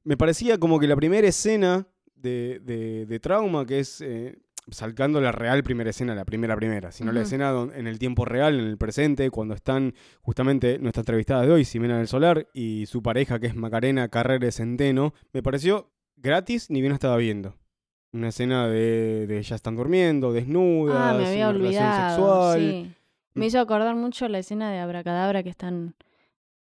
me 0.04 0.16
parecía 0.16 0.58
como 0.58 0.78
que 0.78 0.86
la 0.86 0.96
primera 0.96 1.26
escena 1.28 1.86
de, 2.14 2.60
de- 2.62 3.06
de 3.06 3.20
trauma, 3.20 3.66
que 3.66 3.78
es 3.80 4.00
eh, 4.00 4.36
salcando 4.70 5.20
la 5.20 5.30
real 5.32 5.62
primera 5.62 5.90
escena, 5.90 6.14
la 6.14 6.24
primera 6.24 6.56
primera, 6.56 6.90
sino 6.90 7.12
la 7.12 7.20
Ujú. 7.20 7.26
escena 7.26 7.50
don- 7.50 7.72
en 7.74 7.86
el 7.86 7.98
tiempo 7.98 8.24
real, 8.24 8.58
en 8.58 8.66
el 8.66 8.78
presente, 8.78 9.30
cuando 9.30 9.54
están 9.54 9.94
justamente 10.22 10.78
nuestra 10.78 11.02
entrevistada 11.02 11.42
de 11.42 11.52
hoy, 11.52 11.64
Ximena 11.64 11.98
del 11.98 12.08
Solar, 12.08 12.48
y 12.54 12.86
su 12.86 13.02
pareja, 13.02 13.38
que 13.38 13.46
es 13.48 13.54
Macarena 13.56 14.08
Carrere 14.08 14.50
Centeno, 14.52 15.12
me 15.32 15.42
pareció 15.42 15.90
gratis, 16.16 16.70
ni 16.70 16.80
bien 16.80 16.92
la 16.92 16.96
estaba 16.96 17.16
viendo. 17.18 17.54
Una 18.12 18.28
escena 18.28 18.68
de, 18.68 19.26
de 19.26 19.42
ya 19.42 19.56
están 19.56 19.74
durmiendo, 19.76 20.32
desnudas, 20.32 20.96
ah, 21.14 21.18
me 21.18 21.26
había 21.26 21.48
una 21.50 21.58
relación 21.58 21.92
sexual. 22.10 22.60
sí. 22.60 22.90
Me 23.34 23.46
hizo 23.46 23.58
acordar 23.58 23.96
mucho 23.96 24.28
la 24.28 24.38
escena 24.38 24.70
de 24.70 24.78
Abracadabra 24.78 25.42
que 25.42 25.48
están 25.50 25.94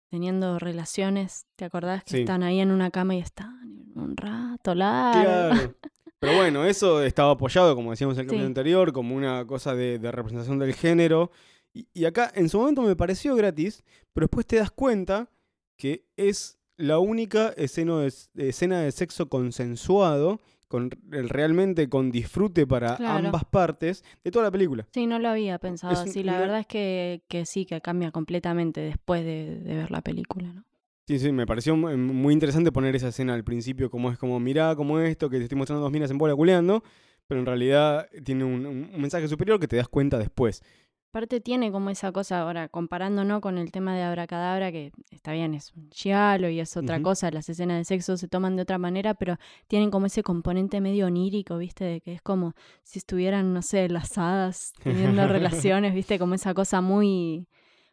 teniendo 0.09 0.59
relaciones. 0.59 1.45
¿Te 1.55 1.65
acordás 1.65 2.03
que 2.03 2.11
Sí. 2.11 2.19
están 2.21 2.43
ahí 2.43 2.59
en 2.59 2.71
una 2.71 2.91
cama 2.91 3.15
y 3.15 3.19
están 3.19 3.91
un 3.95 4.15
rato 4.15 4.73
largo? 4.75 5.21
Claro. 5.55 5.75
Pero 6.19 6.35
bueno, 6.35 6.65
eso 6.65 7.03
estaba 7.03 7.31
apoyado, 7.33 7.75
como 7.75 7.91
decíamos 7.91 8.15
en 8.17 8.21
el 8.21 8.25
Sí. 8.25 8.29
capítulo 8.29 8.47
anterior, 8.47 8.91
como 8.93 9.15
una 9.15 9.45
cosa 9.45 9.75
de, 9.75 9.99
de 9.99 10.11
representación 10.11 10.57
del 10.59 10.73
género. 10.73 11.31
Y, 11.73 11.87
y 11.93 12.05
acá 12.05 12.31
en 12.33 12.49
su 12.49 12.57
momento 12.59 12.81
me 12.81 12.95
pareció 12.95 13.35
gratis, 13.35 13.83
pero 14.13 14.25
después 14.25 14.45
te 14.47 14.55
das 14.55 14.71
cuenta 14.71 15.29
que 15.77 16.05
es 16.15 16.57
la 16.77 16.97
única 16.99 17.49
escena 17.57 17.99
de, 17.99 18.11
escena 18.49 18.81
de 18.81 18.91
sexo 18.91 19.29
consensuado, 19.29 20.39
con, 20.67 20.89
realmente 21.09 21.89
con 21.89 22.11
disfrute 22.11 22.67
para 22.67 22.95
Claro. 22.97 23.27
ambas 23.27 23.45
partes, 23.45 24.03
de 24.23 24.31
toda 24.31 24.45
la 24.45 24.51
película. 24.51 24.87
Sí, 24.93 25.07
no 25.07 25.19
lo 25.19 25.29
había 25.29 25.57
pensado 25.59 25.93
Es 25.93 25.99
así. 25.99 26.23
La 26.23 26.39
verdad 26.39 26.59
es 26.59 26.67
que, 26.67 27.21
que 27.27 27.45
sí, 27.45 27.65
que 27.65 27.81
cambia 27.81 28.11
completamente 28.11 28.81
después 28.81 29.23
de, 29.23 29.59
de 29.59 29.75
ver 29.75 29.91
la 29.91 30.01
película, 30.01 30.51
¿no? 30.53 30.63
Sí, 31.07 31.19
sí, 31.19 31.31
me 31.31 31.45
pareció 31.45 31.75
mu- 31.77 31.95
muy 31.95 32.33
interesante 32.33 32.71
poner 32.71 32.95
esa 32.95 33.07
escena 33.07 33.33
al 33.33 33.45
principio, 33.45 33.89
como 33.89 34.11
es 34.11 34.17
como, 34.17 34.39
mirá, 34.41 34.75
como 34.75 34.99
esto, 34.99 35.29
que 35.29 35.37
te 35.37 35.43
estoy 35.43 35.57
mostrando 35.57 35.81
dos 35.83 35.91
minas 35.91 36.11
en 36.11 36.17
bola 36.17 36.35
culeando, 36.35 36.83
pero 37.27 37.39
en 37.39 37.45
realidad 37.45 38.09
tiene 38.25 38.43
un 38.43 38.91
mensaje 38.99 39.27
superior 39.29 39.57
que 39.59 39.69
te 39.69 39.77
das 39.77 39.87
cuenta 39.87 40.17
después. 40.17 40.61
Aparte 41.09 41.39
tiene 41.39 41.71
como 41.71 41.89
esa 41.89 42.11
cosa, 42.11 42.41
ahora 42.41 42.67
comparándonos 42.67 43.39
con 43.39 43.57
el 43.57 43.71
tema 43.71 43.95
de 43.95 44.03
Abracadabra, 44.03 44.71
que 44.71 44.91
está 45.09 45.31
bien, 45.31 45.53
es 45.53 45.73
un 45.73 45.89
giallo 45.89 46.49
y 46.49 46.59
es 46.59 46.75
otra 46.75 47.01
cosa, 47.01 47.31
las 47.31 47.47
escenas 47.49 47.77
de 47.77 47.85
sexo 47.85 48.17
se 48.17 48.27
toman 48.27 48.55
de 48.57 48.63
otra 48.63 48.77
manera, 48.77 49.13
pero 49.13 49.37
tienen 49.67 49.89
como 49.89 50.05
ese 50.07 50.21
componente 50.21 50.81
medio 50.81 51.07
onírico, 51.07 51.57
¿viste? 51.57 51.85
De 51.85 52.01
que 52.01 52.13
es 52.13 52.21
como 52.21 52.53
si 52.83 52.99
estuvieran, 52.99 53.53
no 53.53 53.61
sé, 53.61 53.87
las 53.89 54.17
hadas 54.17 54.73
teniendo 54.83 55.27
relaciones, 55.27 55.93
¿viste? 55.95 56.19
Como 56.19 56.35
esa 56.35 56.53
cosa 56.53 56.81
muy, 56.81 57.47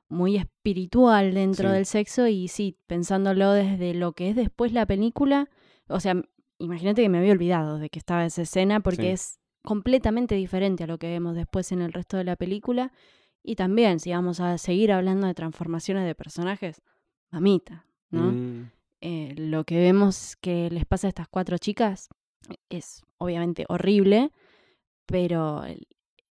muy 0.08 0.36
espiritual 0.36 1.34
dentro 1.34 1.68
Sí. 1.70 1.74
del 1.76 1.86
sexo 1.86 2.26
y 2.26 2.48
sí, 2.48 2.76
pensándolo 2.88 3.52
desde 3.52 3.94
lo 3.94 4.12
que 4.12 4.30
es 4.30 4.36
después 4.36 4.72
la 4.72 4.86
película, 4.86 5.48
o 5.88 6.00
sea, 6.00 6.14
imagínate 6.58 7.00
que 7.02 7.08
me 7.08 7.18
había 7.18 7.32
olvidado 7.32 7.78
de 7.78 7.90
que 7.90 7.98
estaba 8.00 8.24
esa 8.26 8.42
escena 8.42 8.80
porque 8.80 9.02
Sí. 9.02 9.08
es 9.08 9.40
completamente 9.64 10.34
diferente 10.34 10.84
a 10.84 10.86
lo 10.86 10.98
que 10.98 11.08
vemos 11.08 11.34
después 11.34 11.72
en 11.72 11.80
el 11.82 11.92
resto 11.92 12.16
de 12.16 12.24
la 12.24 12.36
película. 12.36 12.92
Y 13.42 13.56
también, 13.56 13.98
si 14.00 14.10
vamos 14.12 14.40
a 14.40 14.56
seguir 14.58 14.92
hablando 14.92 15.26
de 15.26 15.34
transformaciones 15.34 16.04
de 16.06 16.14
personajes, 16.14 16.80
mamita, 17.30 17.86
¿no? 18.10 18.32
Mm, 18.32 18.70
Eh, 19.00 19.34
lo 19.36 19.64
que 19.64 19.76
vemos 19.78 20.36
que 20.40 20.70
les 20.70 20.86
pasa 20.86 21.08
a 21.08 21.10
estas 21.10 21.28
cuatro 21.28 21.58
chicas 21.58 22.08
es 22.70 23.02
obviamente 23.18 23.66
horrible, 23.68 24.30
pero 25.06 25.64
el- 25.64 25.86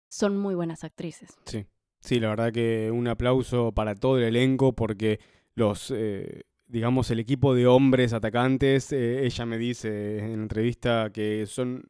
son 0.08 0.36
muy 0.36 0.54
buenas 0.54 0.84
actrices. 0.84 1.30
sí. 1.44 1.64
Sí, 2.02 2.18
la 2.18 2.30
verdad 2.30 2.50
que 2.50 2.90
un 2.90 3.08
aplauso 3.08 3.72
para 3.72 3.94
todo 3.94 4.16
el 4.16 4.24
elenco 4.24 4.72
porque 4.74 5.20
los, 5.54 5.92
eh, 5.94 6.44
digamos, 6.66 7.10
el 7.10 7.18
equipo 7.20 7.54
de 7.54 7.66
hombres 7.66 8.14
atacantes, 8.14 8.90
eh, 8.92 9.26
ella 9.26 9.44
me 9.44 9.58
dice 9.58 10.18
en 10.20 10.36
la 10.36 10.42
entrevista 10.42 11.10
que 11.12 11.44
son 11.46 11.82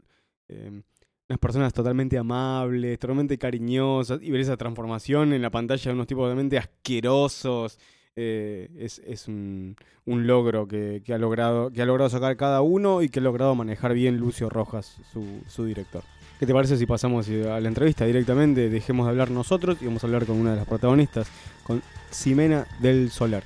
eh, 0.49 0.83
unas 1.31 1.39
personas 1.39 1.73
totalmente 1.73 2.19
amables, 2.19 2.99
totalmente 2.99 3.39
cariñosas, 3.39 4.19
y 4.21 4.33
ver 4.33 4.41
esa 4.41 4.57
transformación 4.57 5.33
en 5.33 5.41
la 5.41 5.51
pantalla 5.51 5.83
de 5.85 5.93
unos 5.93 6.09
tipos 6.09 6.25
totalmente 6.25 6.59
asquerosos. 6.59 7.79
eh, 8.17 8.69
es 8.77 8.99
es 9.07 9.29
un, 9.29 9.77
logro 10.05 10.67
que, 10.67 11.03
que 11.05 11.15
ha 11.15 11.19
logrado, 11.19 11.71
que 11.71 11.83
ha 11.83 11.87
logrado 11.87 12.11
sacar 12.11 12.37
cada 12.37 12.63
uno 12.63 13.01
y 13.01 13.09
que 13.09 13.21
ha 13.21 13.23
logrado 13.23 13.55
manejar 13.55 13.95
bien 13.95 14.17
Lucio 14.17 14.51
Rojas, 14.51 14.97
su, 15.13 15.25
su 15.47 15.65
director. 15.65 16.03
¿Qué 16.41 16.47
te 16.47 16.53
parece 16.53 16.77
si 16.77 16.87
pasamos 16.87 17.29
eh, 17.29 17.49
a 17.49 17.61
la 17.61 17.69
entrevista 17.69 18.05
directamente? 18.05 18.69
Dejemos 18.69 19.07
de 19.07 19.11
hablar 19.11 19.31
nosotros 19.31 19.79
y 19.81 19.87
vamos 19.87 20.03
a 20.03 20.09
hablar 20.09 20.27
con 20.27 20.37
una 20.37 20.51
de 20.51 20.57
las 20.57 20.67
protagonistas, 20.67 21.29
con 21.63 21.81
Ximena 22.11 22.67
del 22.81 23.13
Solar. 23.13 23.45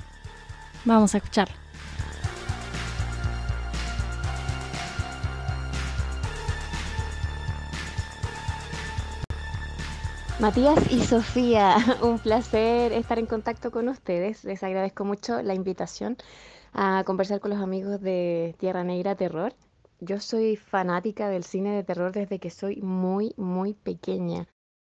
Vamos 0.87 1.14
a 1.14 1.18
escuchar. 1.18 1.64
Matías 10.45 10.93
y 10.93 11.01
Sofía, 11.01 11.75
un 12.03 12.19
placer 12.19 12.93
estar 12.93 13.19
en 13.19 13.25
contacto 13.25 13.71
con 13.71 13.89
ustedes. 13.89 14.45
Les 14.45 14.63
agradezco 14.63 15.03
mucho 15.07 15.41
la 15.41 15.55
invitación 15.55 16.19
a 16.75 17.03
conversar 17.07 17.41
con 17.41 17.51
los 17.51 17.63
amigos 17.63 17.99
de 18.03 18.55
Tierra 18.59 18.85
Negra 18.85 19.15
Terror. 19.15 19.55
Yo 20.01 20.21
soy 20.21 20.57
fanática 20.57 21.31
del 21.31 21.45
cine 21.45 21.75
de 21.75 21.83
terror 21.83 22.13
desde 22.13 22.41
que 22.41 22.51
soy 22.51 22.83
muy, 22.83 23.33
muy 23.39 23.73
pequeña. 23.73 24.47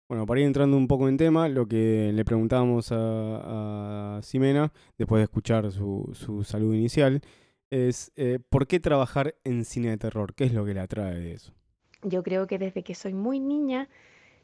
Bueno, 0.09 0.25
para 0.25 0.39
ir 0.39 0.47
entrando 0.47 0.75
un 0.75 0.87
poco 0.87 1.07
en 1.07 1.17
tema, 1.17 1.47
lo 1.47 1.67
que 1.67 2.09
le 2.11 2.25
preguntábamos 2.25 2.91
a, 2.91 4.17
a 4.17 4.21
Ximena, 4.23 4.73
después 4.97 5.19
de 5.19 5.25
escuchar 5.25 5.71
su, 5.71 6.09
su 6.13 6.43
saludo 6.43 6.73
inicial, 6.73 7.21
es 7.69 8.11
eh, 8.15 8.39
¿por 8.49 8.65
qué 8.65 8.79
trabajar 8.79 9.35
en 9.43 9.65
cine 9.65 9.91
de 9.91 9.97
terror? 9.97 10.33
¿Qué 10.33 10.45
es 10.45 10.51
lo 10.51 10.65
que 10.65 10.73
le 10.73 10.79
atrae 10.79 11.13
de 11.13 11.33
eso? 11.33 11.53
Yo 12.01 12.23
creo 12.23 12.47
que 12.47 12.57
desde 12.57 12.83
que 12.83 12.95
soy 12.95 13.13
muy 13.13 13.39
niña, 13.39 13.87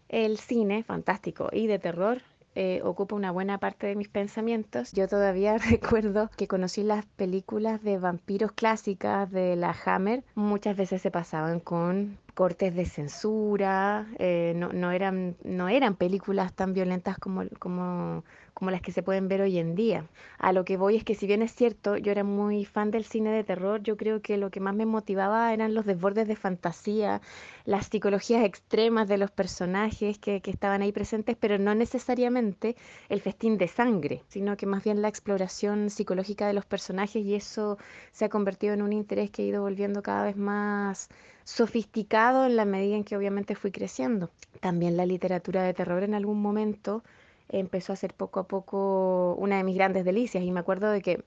el 0.10 0.38
cine 0.38 0.84
fantástico 0.84 1.49
y 1.51 1.68
de 1.68 1.80
terror 1.80 2.22
eh, 2.55 2.82
ocupa 2.84 3.16
una 3.16 3.32
buena 3.32 3.60
parte 3.60 3.88
de 3.88 3.95
mis 3.95 4.10
pensamientos. 4.10 4.91
Yo 4.91 5.07
todavía 5.07 5.57
recuerdo 5.70 6.30
que 6.36 6.47
conocí 6.47 6.84
las 6.84 7.05
películas 7.05 7.82
de 7.84 7.97
vampiros 7.97 8.51
clásicas 8.51 9.32
de 9.32 9.55
la 9.55 9.76
Hammer. 9.86 10.24
Muchas 10.36 10.76
veces 10.76 11.01
se 11.01 11.12
pasaban 11.12 11.60
con 11.60 12.18
cortes 12.39 12.73
de 12.73 12.85
censura, 12.85 14.07
eh, 14.17 14.53
no, 14.55 14.69
no 14.71 14.91
eran, 14.91 15.35
no 15.43 15.67
eran 15.67 15.95
películas 15.97 16.53
tan 16.53 16.73
violentas 16.73 17.17
como, 17.17 17.43
como, 17.59 18.23
como 18.53 18.71
las 18.71 18.81
que 18.81 18.93
se 18.93 19.03
pueden 19.03 19.27
ver 19.27 19.41
hoy 19.41 19.59
en 19.59 19.75
día. 19.75 20.05
A 20.37 20.53
lo 20.53 20.63
que 20.63 20.77
voy 20.77 20.95
es 20.95 21.03
que 21.03 21.15
si 21.15 21.27
bien 21.27 21.41
es 21.41 21.53
cierto, 21.53 21.97
yo 21.97 22.13
era 22.13 22.23
muy 22.23 22.63
fan 22.63 22.91
del 22.91 23.03
cine 23.03 23.31
de 23.33 23.43
terror, 23.43 23.83
yo 23.83 23.97
creo 23.97 24.21
que 24.21 24.37
lo 24.37 24.51
que 24.51 24.61
más 24.61 24.73
me 24.73 24.85
motivaba 24.85 25.53
eran 25.53 25.73
los 25.73 25.85
desbordes 25.85 26.29
de 26.29 26.37
fantasía, 26.37 27.19
las 27.65 27.87
psicologías 27.87 28.45
extremas 28.45 29.09
de 29.09 29.17
los 29.17 29.31
personajes 29.31 30.17
que, 30.17 30.39
que 30.39 30.49
estaban 30.49 30.81
ahí 30.81 30.93
presentes, 30.93 31.35
pero 31.37 31.57
no 31.57 31.75
necesariamente 31.75 32.77
el 33.09 33.19
festín 33.19 33.57
de 33.57 33.67
sangre, 33.67 34.23
sino 34.29 34.55
que 34.55 34.65
más 34.65 34.85
bien 34.85 35.01
la 35.01 35.09
exploración 35.09 35.89
psicológica 35.89 36.47
de 36.47 36.53
los 36.53 36.65
personajes 36.65 37.21
y 37.21 37.35
eso 37.35 37.77
se 38.13 38.23
ha 38.23 38.29
convertido 38.29 38.73
en 38.73 38.81
un 38.81 38.93
interés 38.93 39.29
que 39.29 39.41
ha 39.41 39.45
ido 39.45 39.61
volviendo 39.61 40.01
cada 40.01 40.23
vez 40.23 40.37
más 40.37 41.09
sofisticado 41.49 42.45
en 42.45 42.55
la 42.55 42.65
medida 42.65 42.95
en 42.95 43.03
que 43.03 43.17
obviamente 43.17 43.55
fui 43.55 43.71
creciendo. 43.71 44.29
También 44.59 44.95
la 44.97 45.05
literatura 45.07 45.63
de 45.63 45.73
terror 45.73 46.03
en 46.03 46.13
algún 46.13 46.41
momento 46.41 47.03
empezó 47.49 47.91
a 47.91 47.95
ser 47.95 48.13
poco 48.13 48.39
a 48.39 48.47
poco 48.47 49.33
una 49.39 49.57
de 49.57 49.63
mis 49.63 49.75
grandes 49.75 50.05
delicias 50.05 50.43
y 50.43 50.51
me 50.51 50.59
acuerdo 50.59 50.91
de 50.91 51.01
que 51.01 51.23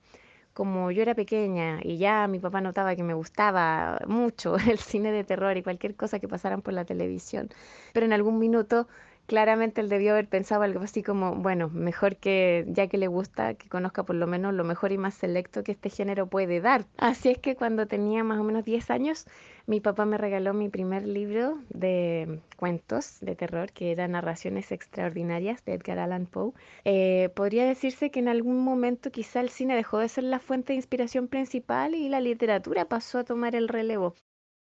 como 0.54 0.92
yo 0.92 1.02
era 1.02 1.16
pequeña 1.16 1.80
y 1.82 1.98
ya 1.98 2.28
mi 2.28 2.38
papá 2.38 2.60
notaba 2.60 2.94
que 2.94 3.02
me 3.02 3.14
gustaba 3.14 3.98
mucho 4.06 4.56
el 4.70 4.78
cine 4.78 5.10
de 5.10 5.24
terror 5.24 5.56
y 5.56 5.62
cualquier 5.64 5.96
cosa 5.96 6.20
que 6.20 6.28
pasaran 6.28 6.62
por 6.62 6.72
la 6.72 6.84
televisión, 6.84 7.48
pero 7.92 8.06
en 8.06 8.12
algún 8.12 8.38
minuto 8.38 8.86
claramente 9.26 9.80
él 9.80 9.88
debió 9.88 10.12
haber 10.12 10.28
pensado 10.28 10.62
algo 10.62 10.80
así 10.80 11.02
como, 11.02 11.34
bueno, 11.36 11.68
mejor 11.68 12.16
que 12.16 12.64
ya 12.68 12.86
que 12.88 12.98
le 12.98 13.06
gusta, 13.06 13.54
que 13.54 13.68
conozca 13.68 14.04
por 14.04 14.16
lo 14.16 14.26
menos 14.26 14.54
lo 14.54 14.64
mejor 14.64 14.92
y 14.92 14.98
más 14.98 15.14
selecto 15.14 15.62
que 15.62 15.72
este 15.72 15.90
género 15.90 16.26
puede 16.26 16.60
dar. 16.60 16.86
Así 16.96 17.30
es 17.30 17.38
que 17.38 17.56
cuando 17.56 17.86
tenía 17.86 18.24
más 18.24 18.38
o 18.38 18.44
menos 18.44 18.64
10 18.64 18.90
años, 18.90 19.26
mi 19.66 19.80
papá 19.80 20.04
me 20.04 20.18
regaló 20.18 20.54
mi 20.54 20.68
primer 20.68 21.06
libro 21.06 21.58
de 21.70 22.40
cuentos 22.56 23.18
de 23.20 23.36
terror, 23.36 23.72
que 23.72 23.92
era 23.92 24.08
Narraciones 24.08 24.72
Extraordinarias 24.72 25.64
de 25.64 25.74
Edgar 25.74 25.98
Allan 25.98 26.26
Poe. 26.26 26.52
Eh, 26.84 27.30
podría 27.34 27.64
decirse 27.64 28.10
que 28.10 28.20
en 28.20 28.28
algún 28.28 28.64
momento 28.64 29.10
quizá 29.10 29.40
el 29.40 29.50
cine 29.50 29.76
dejó 29.76 29.98
de 29.98 30.08
ser 30.08 30.24
la 30.24 30.40
fuente 30.40 30.72
de 30.72 30.76
inspiración 30.76 31.28
principal 31.28 31.94
y 31.94 32.08
la 32.08 32.20
literatura 32.20 32.86
pasó 32.86 33.18
a 33.18 33.24
tomar 33.24 33.54
el 33.54 33.68
relevo. 33.68 34.14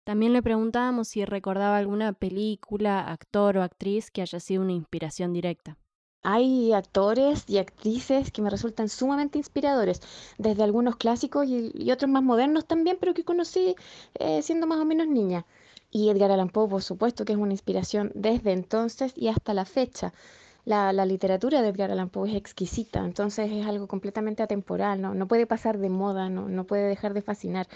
También 0.04 0.34
le 0.34 0.42
preguntábamos 0.42 1.08
si 1.08 1.24
recordaba 1.24 1.78
alguna 1.78 2.12
película, 2.12 3.00
actor 3.00 3.56
o 3.56 3.62
actriz 3.62 4.10
que 4.10 4.20
haya 4.20 4.38
sido 4.38 4.62
una 4.62 4.72
inspiración 4.72 5.32
directa. 5.32 5.78
Hay 6.22 6.72
actores 6.72 7.44
y 7.48 7.58
actrices 7.58 8.30
que 8.30 8.42
me 8.42 8.50
resultan 8.50 8.88
sumamente 8.88 9.38
inspiradores, 9.38 10.00
desde 10.38 10.62
algunos 10.62 10.96
clásicos 10.96 11.46
y, 11.46 11.90
otros 11.90 12.10
más 12.10 12.22
modernos 12.22 12.66
también, 12.66 12.98
pero 13.00 13.14
que 13.14 13.24
conocí 13.24 13.76
eh, 14.18 14.42
siendo 14.42 14.66
más 14.66 14.78
o 14.78 14.84
menos 14.84 15.06
niña. 15.06 15.46
Y 15.90 16.10
Edgar 16.10 16.30
Allan 16.30 16.50
Poe, 16.50 16.68
por 16.68 16.82
supuesto, 16.82 17.24
que 17.24 17.32
es 17.32 17.38
una 17.38 17.52
inspiración 17.52 18.10
desde 18.14 18.52
entonces 18.52 19.12
y 19.16 19.28
hasta 19.28 19.54
la 19.54 19.64
fecha. 19.64 20.12
La, 20.64 20.92
la 20.92 21.04
literatura 21.04 21.60
de 21.60 21.68
Edgar 21.68 21.90
Allan 21.90 22.08
Poe 22.08 22.30
es 22.30 22.36
exquisita, 22.36 23.04
entonces 23.04 23.50
es 23.52 23.66
algo 23.66 23.86
completamente 23.86 24.42
atemporal, 24.42 25.00
¿no? 25.00 25.12
no 25.14 25.28
puede 25.28 25.46
pasar 25.46 25.78
de 25.78 25.90
moda, 25.90 26.30
no, 26.30 26.48
no 26.48 26.64
puede 26.64 26.88
dejar 26.88 27.12
de 27.12 27.20
fascinar. 27.20 27.66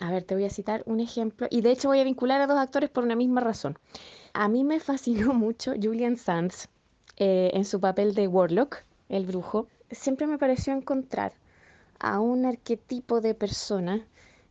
A 0.00 0.10
ver, 0.10 0.22
te 0.24 0.34
voy 0.34 0.44
a 0.44 0.50
citar 0.50 0.82
un 0.86 1.00
ejemplo, 1.00 1.46
y 1.50 1.60
de 1.60 1.70
hecho 1.72 1.88
voy 1.88 2.00
a 2.00 2.04
vincular 2.04 2.40
a 2.40 2.46
dos 2.46 2.58
actores 2.58 2.88
por 2.88 3.04
una 3.04 3.14
misma 3.14 3.42
razón. 3.42 3.78
A 4.32 4.48
mí 4.48 4.64
me 4.64 4.80
fascinó 4.80 5.34
mucho 5.34 5.74
Julian 5.80 6.16
Sands 6.16 6.68
eh, 7.18 7.50
en 7.52 7.64
su 7.64 7.78
papel 7.78 8.14
de 8.14 8.26
Warlock, 8.26 8.78
el 9.08 9.26
brujo. 9.26 9.68
Siempre 9.90 10.26
me 10.26 10.38
pareció 10.38 10.72
encontrar 10.72 11.32
a 12.00 12.20
un 12.20 12.46
arquetipo 12.46 13.20
de 13.20 13.34
persona 13.34 14.04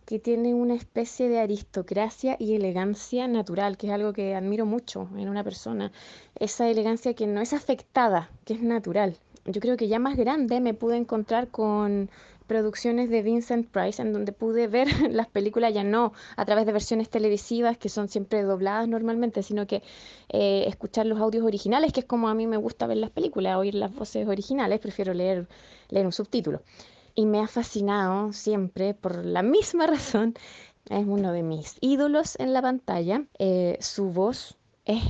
que 0.05 0.19
tiene 0.19 0.53
una 0.53 0.75
especie 0.75 1.29
de 1.29 1.39
aristocracia 1.39 2.35
y 2.39 2.55
elegancia 2.55 3.27
natural, 3.27 3.77
que 3.77 3.87
es 3.87 3.93
algo 3.93 4.13
que 4.13 4.35
admiro 4.35 4.65
mucho 4.65 5.07
en 5.17 5.29
una 5.29 5.43
persona. 5.43 5.91
Esa 6.39 6.69
elegancia 6.69 7.13
que 7.13 7.27
no 7.27 7.41
es 7.41 7.53
afectada, 7.53 8.29
que 8.45 8.53
es 8.53 8.61
natural. 8.61 9.17
Yo 9.45 9.59
creo 9.61 9.77
que 9.77 9.87
ya 9.87 9.99
más 9.99 10.15
grande 10.15 10.61
me 10.61 10.73
pude 10.73 10.97
encontrar 10.97 11.49
con 11.49 12.09
producciones 12.47 13.09
de 13.09 13.21
Vincent 13.21 13.67
Price 13.69 14.01
en 14.01 14.13
donde 14.13 14.31
pude 14.31 14.67
ver 14.67 14.87
las 15.11 15.27
películas 15.27 15.73
ya 15.73 15.83
no 15.83 16.13
a 16.35 16.45
través 16.45 16.65
de 16.65 16.71
versiones 16.71 17.09
televisivas 17.09 17.77
que 17.77 17.89
son 17.89 18.09
siempre 18.09 18.43
dobladas 18.43 18.87
normalmente, 18.87 19.43
sino 19.43 19.65
que 19.67 19.81
eh, 20.29 20.65
escuchar 20.67 21.05
los 21.05 21.19
audios 21.19 21.45
originales, 21.45 21.93
que 21.93 22.01
es 22.01 22.05
como 22.05 22.27
a 22.27 22.35
mí 22.35 22.47
me 22.47 22.57
gusta 22.57 22.87
ver 22.87 22.97
las 22.97 23.09
películas, 23.09 23.57
oír 23.57 23.75
las 23.75 23.93
voces 23.93 24.27
originales, 24.27 24.79
prefiero 24.79 25.13
leer, 25.13 25.47
leer 25.89 26.05
un 26.05 26.11
subtítulo 26.11 26.61
y 27.15 27.25
me 27.25 27.39
ha 27.39 27.47
fascinado 27.47 28.33
siempre 28.33 28.93
por 28.93 29.25
la 29.25 29.43
misma 29.43 29.87
razón. 29.87 30.35
Es 30.89 31.05
uno 31.07 31.31
de 31.31 31.43
mis 31.43 31.77
ídolos 31.81 32.35
en 32.39 32.53
la 32.53 32.61
pantalla. 32.61 33.25
Eh, 33.39 33.77
su 33.79 34.11
voz 34.11 34.57
es 34.85 35.03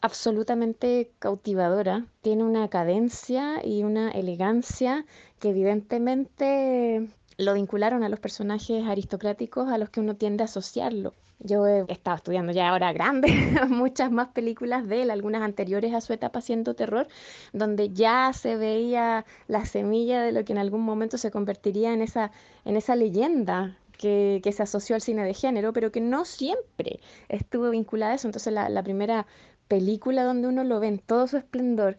absolutamente 0.00 1.12
cautivadora. 1.18 2.06
Tiene 2.22 2.44
una 2.44 2.68
cadencia 2.68 3.60
y 3.64 3.82
una 3.82 4.10
elegancia 4.10 5.04
que 5.38 5.50
evidentemente 5.50 7.08
lo 7.38 7.54
vincularon 7.54 8.04
a 8.04 8.08
los 8.08 8.20
personajes 8.20 8.86
aristocráticos 8.86 9.68
a 9.68 9.78
los 9.78 9.90
que 9.90 10.00
uno 10.00 10.16
tiende 10.16 10.42
a 10.42 10.46
asociarlo. 10.46 11.14
Yo 11.40 11.66
he 11.66 11.84
estado 11.88 12.16
estudiando 12.16 12.52
ya 12.52 12.68
ahora 12.68 12.92
grande 12.92 13.28
muchas 13.68 14.12
más 14.12 14.28
películas 14.28 14.86
de 14.86 15.02
él, 15.02 15.10
algunas 15.10 15.42
anteriores 15.42 15.94
a 15.94 16.00
su 16.00 16.12
etapa 16.12 16.40
haciendo 16.40 16.74
terror, 16.74 17.08
donde 17.52 17.90
ya 17.90 18.32
se 18.34 18.56
veía 18.56 19.24
la 19.48 19.64
semilla 19.64 20.22
de 20.22 20.32
lo 20.32 20.44
que 20.44 20.52
en 20.52 20.58
algún 20.58 20.82
momento 20.82 21.16
se 21.16 21.30
convertiría 21.30 21.92
en 21.94 22.02
esa, 22.02 22.30
en 22.64 22.76
esa 22.76 22.94
leyenda 22.94 23.78
que, 23.96 24.40
que 24.42 24.52
se 24.52 24.62
asoció 24.62 24.94
al 24.96 25.00
cine 25.00 25.24
de 25.24 25.34
género, 25.34 25.72
pero 25.72 25.90
que 25.90 26.00
no 26.00 26.24
siempre 26.24 27.00
estuvo 27.28 27.70
vinculada 27.70 28.12
a 28.12 28.14
eso. 28.16 28.28
Entonces 28.28 28.52
la, 28.52 28.68
la 28.68 28.82
primera 28.82 29.26
película 29.68 30.24
donde 30.24 30.48
uno 30.48 30.64
lo 30.64 30.80
ve 30.80 30.88
en 30.88 30.98
todo 30.98 31.26
su 31.26 31.36
esplendor 31.36 31.96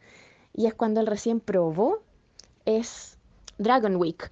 y 0.54 0.68
es 0.68 0.74
cuando 0.74 1.00
él 1.00 1.08
recién 1.08 1.40
probó 1.40 2.04
es 2.66 3.18
Dragon 3.58 3.96
Week. 3.96 4.32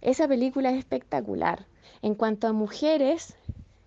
Esa 0.00 0.26
película 0.26 0.70
es 0.70 0.78
espectacular. 0.78 1.66
En 2.02 2.14
cuanto 2.14 2.46
a 2.46 2.52
mujeres, 2.52 3.36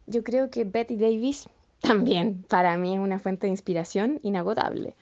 yo 0.08 0.24
creo 0.24 0.50
que 0.50 0.64
Betty 0.64 0.96
Davis 0.98 1.48
también 1.82 2.44
para 2.44 2.78
mí 2.78 2.94
es 2.94 3.00
una 3.00 3.20
fuente 3.20 3.48
de 3.48 3.52
inspiración 3.52 4.20
inagotable. 4.24 4.96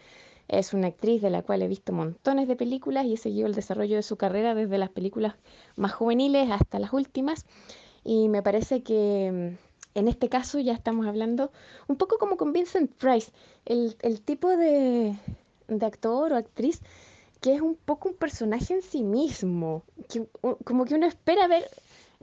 Es 0.47 0.73
una 0.73 0.87
actriz 0.87 1.21
de 1.21 1.29
la 1.29 1.43
cual 1.43 1.61
he 1.61 1.67
visto 1.67 1.93
montones 1.93 2.47
de 2.47 2.57
películas 2.57 3.05
y 3.05 3.13
he 3.13 3.17
seguido 3.17 3.47
el 3.47 3.55
desarrollo 3.55 3.95
de 3.95 4.03
su 4.03 4.17
carrera 4.17 4.53
desde 4.53 4.77
las 4.77 4.89
películas 4.89 5.35
más 5.77 5.93
juveniles 5.93 6.49
hasta 6.51 6.79
las 6.79 6.91
últimas. 6.91 7.45
Y 8.03 8.27
me 8.27 8.43
parece 8.43 8.83
que 8.83 9.31
mm, 9.31 9.97
en 9.99 10.07
este 10.07 10.27
caso 10.27 10.59
ya 10.59 10.73
estamos 10.73 11.07
hablando 11.07 11.51
un 11.87 11.95
poco 11.95 12.17
como 12.17 12.35
con 12.35 12.51
Vincent 12.51 12.91
Price, 12.95 13.31
el, 13.65 13.95
el 14.01 14.21
tipo 14.21 14.49
de, 14.49 15.15
de 15.67 15.85
actor 15.85 16.33
o 16.33 16.35
actriz 16.35 16.81
que 17.41 17.55
es 17.55 17.61
un 17.61 17.75
poco 17.75 18.09
un 18.09 18.15
personaje 18.15 18.75
en 18.75 18.83
sí 18.83 19.03
mismo, 19.03 19.83
que, 20.07 20.27
como 20.63 20.85
que 20.85 20.93
uno 20.93 21.07
espera 21.07 21.47
ver 21.47 21.69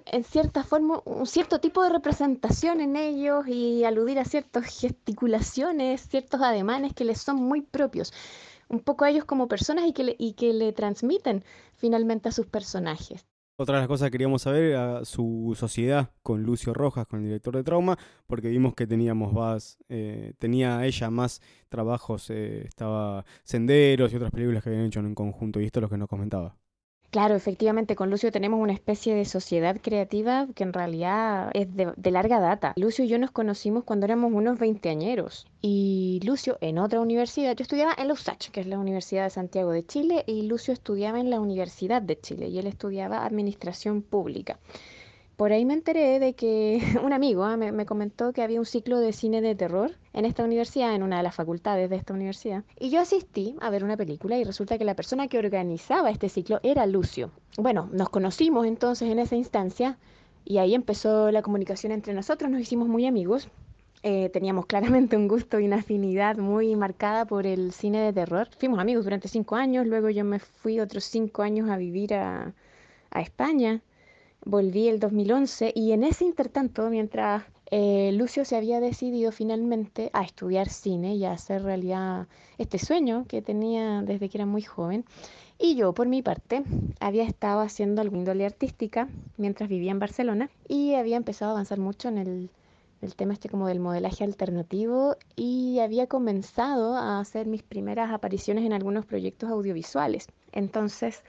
en 0.07 0.25
cierta 0.25 0.65
forma 0.65 1.01
un 1.05 1.27
cierto 1.27 1.61
tipo 1.61 1.83
de 1.83 1.91
representación 1.91 2.81
en 2.81 2.97
ellos 2.97 3.47
y 3.49 3.85
aludir 3.85 4.19
a 4.19 4.25
ciertas 4.25 4.67
gesticulaciones, 4.67 6.09
ciertos 6.09 6.41
ademanes 6.41 6.95
que 6.95 7.05
les 7.05 7.21
son 7.21 7.37
muy 7.37 7.63
propios, 7.63 8.13
un 8.69 8.81
poco 8.81 9.05
a 9.05 9.11
ellos 9.11 9.25
como 9.25 9.49
personas 9.49 9.87
y 9.87 9.93
que 9.93 10.05
le, 10.05 10.17
y 10.19 10.35
que 10.35 10.53
le 10.53 10.73
transmiten 10.73 11.45
finalmente 11.75 12.29
a 12.29 12.33
sus 12.33 12.47
personajes. 12.47 13.27
Otra 13.61 13.75
de 13.75 13.81
las 13.81 13.89
cosas 13.89 14.07
que 14.07 14.13
queríamos 14.13 14.43
saber 14.43 14.63
era 14.63 15.05
su 15.05 15.57
sociedad 15.59 16.13
con 16.23 16.45
Lucio 16.45 16.73
Rojas, 16.73 17.09
con 17.09 17.19
el 17.19 17.25
director 17.25 17.57
de 17.57 17.65
Trauma, 17.65 17.99
porque 18.29 18.51
vimos 18.51 18.75
que 18.75 18.87
teníamos 18.87 19.33
más, 19.33 19.79
eh, 19.89 20.35
tenía 20.39 20.87
ella 20.87 21.11
más 21.11 21.43
trabajos, 21.69 22.31
eh, 22.31 22.67
estaba 22.69 23.25
Senderos 23.43 24.13
y 24.13 24.17
otras 24.17 24.31
películas 24.31 24.63
que 24.63 24.71
habían 24.71 24.87
hecho 24.87 25.01
en 25.01 25.13
conjunto, 25.17 25.61
y 25.61 25.65
esto 25.65 25.81
es 25.81 25.83
lo 25.83 25.89
que 25.89 25.99
nos 25.99 26.09
comentaba. 26.09 26.57
Claro, 27.11 27.35
efectivamente, 27.35 27.97
con 27.97 28.11
Lucio 28.11 28.31
tenemos 28.31 28.61
una 28.61 28.75
especie 28.75 29.15
de 29.15 29.25
sociedad 29.25 29.81
creativa 29.81 30.47
que 30.55 30.63
en 30.63 30.75
realidad 30.75 31.51
es 31.55 31.67
de, 31.75 32.11
larga 32.11 32.39
data. 32.39 32.75
Lucio 32.77 33.03
y 33.03 33.09
yo 33.09 33.19
nos 33.19 33.31
conocimos 33.31 33.85
cuando 33.85 34.05
éramos 34.05 34.31
unos 34.31 34.59
veinteañeros 34.59 35.47
y 35.63 36.21
Lucio 36.23 36.59
en 36.61 36.79
otra 36.79 37.01
universidad, 37.01 37.57
yo 37.57 37.63
estudiaba 37.63 37.95
en 37.97 38.09
la 38.09 38.13
USACH, 38.13 38.51
que 38.51 38.61
es 38.61 38.67
la 38.67 38.79
Universidad 38.79 39.25
de 39.25 39.31
Santiago 39.31 39.71
de 39.71 39.87
Chile, 39.87 40.23
y 40.27 40.43
Lucio 40.43 40.75
estudiaba 40.75 41.19
en 41.19 41.31
la 41.31 41.41
Universidad 41.41 42.03
de 42.03 42.21
Chile 42.21 42.49
y 42.49 42.59
él 42.59 42.67
estudiaba 42.67 43.25
Administración 43.25 44.03
Pública. 44.03 44.59
Por 45.39 45.53
ahí 45.53 45.65
me 45.65 45.75
enteré 45.75 46.19
de 46.19 46.33
que 46.33 46.81
un 47.05 47.13
amigo 47.13 47.45
ah, 47.45 47.57
me, 47.57 47.71
me 47.71 47.87
comentó 47.87 48.33
que 48.33 48.43
había 48.43 48.59
un 48.59 48.67
ciclo 48.67 48.99
de 48.99 49.13
cine 49.13 49.41
de 49.41 49.55
terror 49.55 49.93
en 50.13 50.25
esta 50.25 50.43
universidad, 50.43 50.97
en 50.97 51.05
una 51.05 51.19
de 51.19 51.23
las 51.23 51.37
facultades 51.37 51.89
de 51.89 51.95
esta 51.95 52.13
universidad. 52.13 52.65
Y 52.77 52.91
yo 52.91 52.99
asistí 52.99 53.55
a 53.61 53.71
ver 53.71 53.85
una 53.85 53.97
película 53.97 54.37
y 54.37 54.43
resulta 54.43 54.79
que 54.79 54.85
la 54.85 54.97
persona 54.97 55.29
que 55.29 55.39
organizaba 55.39 56.11
este 56.11 56.29
ciclo 56.29 56.59
era 56.65 56.87
Lucio. 56.87 57.31
Bueno, 57.57 57.89
nos 57.93 58.09
conocimos 58.09 58.67
entonces 58.67 59.13
en 59.13 59.21
esa 59.21 59.37
instancia 59.37 59.97
y 60.45 60.59
ahí 60.59 60.75
empezó 60.75 61.31
la 61.31 61.43
comunicación 61.43 61.93
entre 61.93 62.15
nosotros, 62.15 62.51
nos 62.51 62.61
hicimos 62.61 62.89
muy 62.89 63.07
amigos. 63.07 63.49
Eh, 64.03 64.31
teníamos 64.31 64.67
claramente 64.67 65.17
un 65.17 65.29
gusto 65.29 65.61
y 65.61 65.67
una 65.67 65.77
afinidad 65.77 66.37
muy 66.37 66.75
marcada 66.75 67.27
por 67.27 67.47
el 67.47 67.71
cine 67.71 68.01
de 68.01 68.13
terror. 68.13 68.49
Fuimos 68.59 68.81
amigos 68.81 69.05
durante 69.05 69.29
cinco 69.29 69.55
años, 69.55 69.87
luego 69.87 70.11
yo 70.11 70.25
me 70.25 70.41
fui 70.41 70.81
otros 70.81 71.05
cinco 71.05 71.43
años 71.43 71.71
a 71.71 71.77
vivir 71.77 72.15
a 72.15 72.53
España. 73.15 73.83
Volví 74.45 74.89
el 74.89 75.01
2011 75.01 75.73
y 75.75 75.93
en 75.93 76.05
ese 76.05 76.25
intertanto, 76.25 76.89
mientras 76.91 77.45
eh, 77.71 78.13
Lucio 78.13 78.45
se 78.45 78.57
había 78.57 78.81
decidido 78.81 79.31
finalmente 79.33 80.11
a 80.13 80.23
estudiar 80.23 80.69
cine 80.69 81.17
y 81.17 81.25
a 81.25 81.33
hacer 81.33 81.63
realidad 81.63 82.29
este 82.57 82.79
sueño 82.79 83.27
que 83.29 83.43
tenía 83.43 84.03
desde 84.03 84.29
que 84.29 84.39
era 84.39 84.47
muy 84.47 84.63
joven, 84.63 85.05
y 85.59 85.75
yo 85.75 85.93
por 85.93 86.07
mi 86.07 86.23
parte 86.23 86.63
había 87.01 87.25
estado 87.25 87.61
haciendo 87.61 88.01
alguna 88.01 88.21
índole 88.21 88.47
artística 88.47 89.09
mientras 89.37 89.69
vivía 89.69 89.91
en 89.91 89.99
Barcelona 89.99 90.51
y 90.69 90.95
había 90.95 91.17
empezado 91.17 91.51
a 91.51 91.55
avanzar 91.55 91.79
mucho 91.79 92.09
en 92.09 92.19
el, 92.19 92.51
el 93.03 93.15
tema 93.17 93.33
este 93.33 93.49
como 93.49 93.67
del 93.67 93.81
modelaje 93.81 94.23
alternativo 94.25 95.17
y 95.35 95.81
había 95.81 96.07
comenzado 96.07 96.95
a 96.95 97.19
hacer 97.19 97.47
mis 97.47 97.65
primeras 97.65 98.13
apariciones 98.13 98.65
en 98.65 98.73
algunos 98.73 99.05
proyectos 99.05 99.51
audiovisuales. 99.51 100.29
Entonces, 100.53 101.23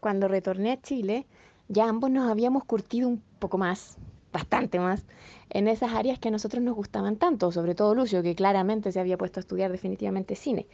cuando 0.00 0.28
retorné 0.28 0.72
a 0.72 0.80
Chile, 0.80 1.26
ya 1.70 1.88
ambos 1.88 2.10
nos 2.10 2.28
habíamos 2.28 2.64
curtido 2.64 3.08
un 3.08 3.22
poco 3.38 3.56
más, 3.56 3.96
bastante 4.32 4.80
más, 4.80 5.04
en 5.50 5.68
esas 5.68 5.94
áreas 5.94 6.18
que 6.18 6.28
a 6.28 6.30
nosotros 6.32 6.62
nos 6.62 6.74
gustaban 6.74 7.16
tanto, 7.16 7.52
sobre 7.52 7.76
todo 7.76 7.94
Lucio, 7.94 8.22
que 8.22 8.34
claramente 8.34 8.90
se 8.90 8.98
había 8.98 9.16
puesto 9.16 9.38
a 9.38 9.42
estudiar 9.42 9.70
definitivamente 9.70 10.34
cine. 10.34 10.66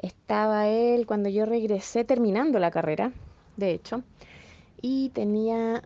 Estaba 0.00 0.66
él 0.66 1.06
cuando 1.06 1.28
yo 1.28 1.46
regresé 1.46 2.04
terminando 2.04 2.58
la 2.58 2.72
carrera, 2.72 3.12
de 3.56 3.70
hecho, 3.70 4.02
y 4.82 5.10
tenía 5.10 5.82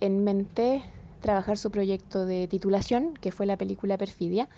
en 0.00 0.24
mente 0.24 0.82
trabajar 1.20 1.56
su 1.56 1.70
proyecto 1.70 2.26
de 2.26 2.48
titulación, 2.48 3.14
que 3.14 3.30
fue 3.30 3.46
la 3.46 3.56
película 3.56 3.96
Perfidia, 3.96 4.48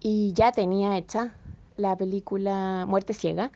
y 0.00 0.32
ya 0.34 0.52
tenía 0.52 0.96
hecha 0.96 1.34
la 1.76 1.96
película 1.96 2.86
Muerte 2.86 3.12
Ciega, 3.12 3.50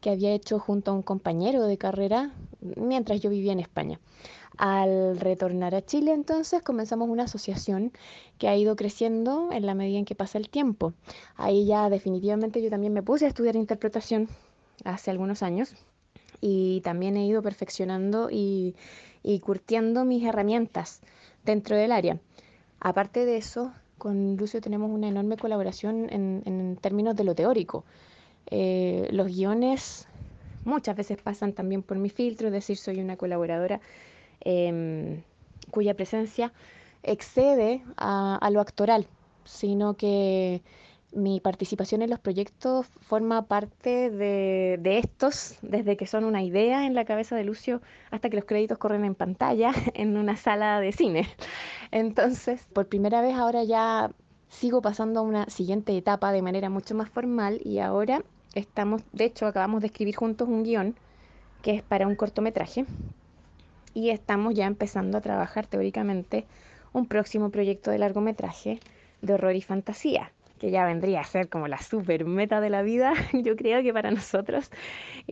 que 0.00 0.10
había 0.10 0.32
hecho 0.32 0.58
junto 0.58 0.90
a 0.90 0.94
un 0.94 1.02
compañero 1.02 1.64
de 1.64 1.78
carrera 1.78 2.32
mientras 2.60 3.20
yo 3.20 3.30
vivía 3.30 3.52
en 3.52 3.60
España. 3.60 3.98
Al 4.58 5.20
retornar 5.20 5.76
a 5.76 5.86
Chile, 5.86 6.12
entonces, 6.12 6.62
comenzamos 6.62 7.08
una 7.08 7.24
asociación 7.24 7.92
que 8.38 8.48
ha 8.48 8.56
ido 8.56 8.74
creciendo 8.74 9.50
en 9.52 9.64
la 9.64 9.74
medida 9.74 9.98
en 9.98 10.04
que 10.04 10.16
pasa 10.16 10.36
el 10.36 10.50
tiempo. 10.50 10.94
Ahí 11.36 11.64
ya 11.64 11.88
definitivamente 11.88 12.60
yo 12.60 12.68
también 12.68 12.92
me 12.92 13.04
puse 13.04 13.24
a 13.24 13.28
estudiar 13.28 13.54
interpretación 13.54 14.28
hace 14.84 15.12
algunos 15.12 15.44
años 15.44 15.74
y 16.40 16.80
también 16.80 17.16
he 17.16 17.24
ido 17.24 17.40
perfeccionando 17.40 18.30
y, 18.32 18.74
curtiendo 19.42 20.04
mis 20.04 20.24
herramientas 20.24 21.02
dentro 21.44 21.76
del 21.76 21.92
área. 21.92 22.18
Aparte 22.80 23.26
de 23.26 23.36
eso, 23.36 23.72
con 23.96 24.36
Lucio 24.36 24.60
tenemos 24.60 24.90
una 24.90 25.06
enorme 25.06 25.36
colaboración 25.36 26.08
en, 26.10 26.42
en 26.46 26.76
términos 26.80 27.14
de 27.14 27.22
lo 27.22 27.36
teórico. 27.36 27.84
Eh, 28.50 29.08
los 29.12 29.28
guiones 29.28 30.08
muchas 30.64 30.96
veces 30.96 31.18
pasan 31.22 31.52
también 31.52 31.82
por 31.82 31.98
mi 31.98 32.10
filtro, 32.10 32.48
es 32.48 32.52
decir, 32.52 32.76
soy 32.76 33.00
una 33.00 33.16
colaboradora 33.16 33.80
em, 34.40 35.22
cuya 35.70 35.94
presencia 35.94 36.52
excede 37.02 37.82
a, 37.96 38.48
lo 38.50 38.60
actoral, 38.60 39.06
sino 39.44 39.94
que 39.94 40.62
mi 41.12 41.40
participación 41.40 42.02
en 42.02 42.10
los 42.10 42.18
proyectos 42.18 42.86
forma 43.00 43.46
parte 43.46 44.10
de, 44.10 44.78
de 44.80 44.98
estos, 44.98 45.56
desde 45.62 45.96
que 45.96 46.06
son 46.06 46.24
una 46.24 46.42
idea 46.42 46.86
en 46.86 46.94
la 46.94 47.04
cabeza 47.04 47.34
de 47.34 47.44
Lucio 47.44 47.80
hasta 48.10 48.28
que 48.28 48.36
los 48.36 48.44
créditos 48.44 48.78
corren 48.78 49.04
en 49.04 49.14
pantalla 49.14 49.72
en 49.94 50.16
una 50.16 50.36
sala 50.36 50.80
de 50.80 50.92
cine. 50.92 51.26
Entonces, 51.90 52.66
por 52.72 52.86
primera 52.86 53.22
vez 53.22 53.34
ahora 53.34 53.64
ya 53.64 54.10
sigo 54.48 54.82
pasando 54.82 55.20
a 55.20 55.22
una 55.22 55.46
siguiente 55.46 55.96
etapa 55.96 56.32
de 56.32 56.42
manera 56.42 56.70
mucho 56.70 56.94
más 56.94 57.08
formal 57.08 57.60
y 57.64 57.78
ahora 57.78 58.22
estamos, 58.54 59.02
de 59.12 59.24
hecho, 59.24 59.46
acabamos 59.46 59.80
de 59.80 59.88
escribir 59.88 60.16
juntos 60.16 60.48
un 60.48 60.62
guion 60.62 60.94
que 61.62 61.76
es 61.76 61.82
para 61.82 62.06
un 62.06 62.16
cortometraje 62.16 62.84
y 63.98 64.10
estamos 64.10 64.54
ya 64.54 64.66
empezando 64.66 65.18
a 65.18 65.20
trabajar 65.20 65.66
teóricamente 65.66 66.46
un 66.92 67.06
próximo 67.06 67.50
proyecto 67.50 67.90
de 67.90 67.98
largometraje 67.98 68.78
de 69.22 69.34
horror 69.34 69.56
y 69.56 69.60
fantasía, 69.60 70.30
que 70.60 70.70
ya 70.70 70.86
vendría 70.86 71.20
a 71.20 71.24
ser 71.24 71.48
como 71.48 71.66
la 71.66 71.78
super 71.78 72.24
meta 72.24 72.60
de 72.60 72.70
la 72.70 72.82
vida, 72.82 73.12
yo 73.32 73.56
creo 73.56 73.82
que 73.82 73.92
para 73.92 74.12
nosotros, 74.12 74.70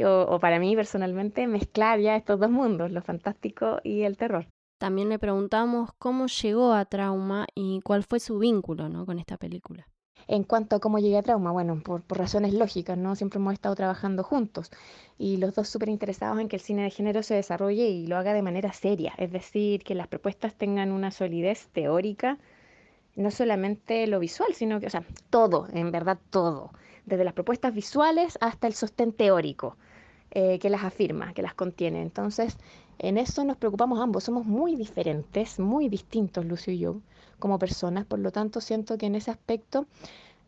o, 0.05 0.41
para 0.41 0.59
mí 0.59 0.75
personalmente, 0.75 1.47
mezclar 1.47 2.01
ya 2.01 2.17
estos 2.17 2.41
dos 2.41 2.51
mundos, 2.51 2.91
lo 2.91 3.03
fantástico 3.03 3.79
y 3.85 4.03
el 4.03 4.17
terror. 4.17 4.49
También 4.79 5.11
le 5.11 5.21
preguntamos 5.21 5.91
cómo 5.97 6.27
llegó 6.27 6.73
a 6.73 6.85
Trauma 6.87 7.47
y 7.55 7.81
cuál 7.85 8.03
fue 8.03 8.19
su 8.19 8.41
vínculo 8.41 8.89
¿no? 8.89 9.07
con 9.07 9.21
esta 9.21 9.37
película. 9.37 9.87
En 10.29 10.43
cuanto 10.43 10.77
a 10.77 10.81
cómo 10.81 10.99
llegué 10.99 11.19
a 11.19 11.23
trauma, 11.23 11.53
bueno, 11.53 11.81
por, 11.85 12.03
por 12.03 12.19
razones 12.19 12.53
lógicas, 12.53 12.99
¿no? 12.99 13.15
Siempre 13.15 13.39
hemos 13.39 13.55
estado 13.55 13.77
trabajando 13.77 14.25
juntos 14.25 14.71
y 15.19 15.37
los 15.37 15.55
dos 15.55 15.69
súper 15.69 15.89
interesados 15.89 16.41
en 16.41 16.49
que 16.49 16.57
el 16.57 16.63
cine 16.63 16.83
de 16.83 16.91
género 16.91 17.23
se 17.23 17.35
desarrolle 17.35 17.89
y 17.89 18.07
lo 18.07 18.17
haga 18.17 18.35
de 18.35 18.43
manera 18.43 18.73
seria, 18.73 19.15
es 19.19 19.33
decir, 19.33 19.83
que 19.85 19.95
las 19.95 20.09
propuestas 20.09 20.55
tengan 20.55 20.93
una 20.93 21.11
solidez 21.11 21.69
teórica, 21.73 22.39
no 23.15 23.31
solamente 23.31 24.07
lo 24.07 24.19
visual, 24.21 24.53
sino 24.55 24.81
que, 24.81 24.87
o 24.87 24.91
sea, 24.91 25.05
todo, 25.31 25.69
en 25.73 25.91
verdad 25.91 26.19
todo, 26.31 26.73
desde 27.07 27.25
las 27.25 27.33
propuestas 27.35 27.73
visuales 27.73 28.37
hasta 28.41 28.67
el 28.67 28.75
sostén 28.75 29.13
teórico 29.13 29.77
eh, 30.33 30.59
que 30.59 30.71
las 30.71 30.85
afirma, 30.85 31.33
que 31.33 31.43
las 31.43 31.55
contiene. 31.55 32.03
Entonces, 32.03 32.59
en 32.99 33.17
eso 33.17 33.45
nos 33.45 33.57
preocupamos 33.57 34.01
ambos, 34.01 34.25
somos 34.25 34.45
muy 34.45 34.77
diferentes, 34.77 35.59
muy 35.59 35.89
distintos, 35.89 36.45
Lucio 36.45 36.73
y 36.73 36.79
yo, 36.79 37.01
como 37.39 37.59
personas, 37.59 38.05
por 38.07 38.19
lo 38.19 38.31
tanto 38.31 38.61
siento 38.61 38.99
que 38.99 39.07
en 39.07 39.15
ese 39.15 39.31
aspecto 39.31 39.87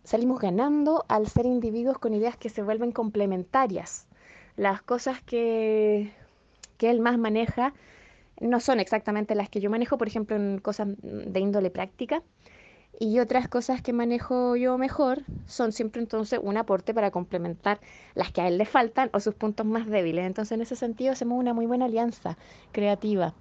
salimos 0.05 0.41
ganando 0.41 1.05
al 1.09 1.27
ser 1.27 1.47
individuos 1.47 1.99
con 1.99 2.15
ideas 2.15 2.37
que 2.37 2.49
se 2.49 2.63
vuelven 2.63 2.93
complementarias. 2.93 4.07
Las 4.57 4.83
cosas 4.83 5.23
que, 5.23 6.13
que 6.79 6.91
él 6.91 7.01
más 7.01 7.19
maneja 7.19 7.75
no 8.41 8.61
son 8.61 8.81
exactamente 8.81 9.35
las 9.35 9.49
que 9.49 9.61
yo 9.61 9.71
manejo, 9.71 9.99
por 9.99 10.09
ejemplo, 10.09 10.37
en 10.37 10.59
cosas 10.59 10.89
de 11.03 11.41
índole 11.41 11.71
práctica. 11.71 12.23
Y 13.01 13.21
otras 13.21 13.49
cosas 13.49 13.81
que 13.81 13.93
manejo 13.93 14.57
yo 14.57 14.77
mejor 14.77 15.23
son 15.47 15.73
siempre 15.73 16.01
entonces 16.01 16.41
un 16.43 16.57
aporte 16.57 16.95
para 16.95 17.13
complementar 17.13 17.79
las 18.15 18.33
que 18.33 18.41
a 18.41 18.49
él 18.49 18.59
le 18.59 18.65
faltan 18.65 19.09
o 19.13 19.21
sus 19.21 19.35
puntos 19.35 19.67
más 19.67 19.87
débiles. 19.87 20.27
Entonces 20.27 20.53
en 20.53 20.63
ese 20.63 20.75
sentido 20.75 21.13
hacemos 21.13 21.39
una 21.39 21.55
muy 21.55 21.67
buena 21.67 21.85
alianza 21.85 22.37
creativa. 22.73 23.35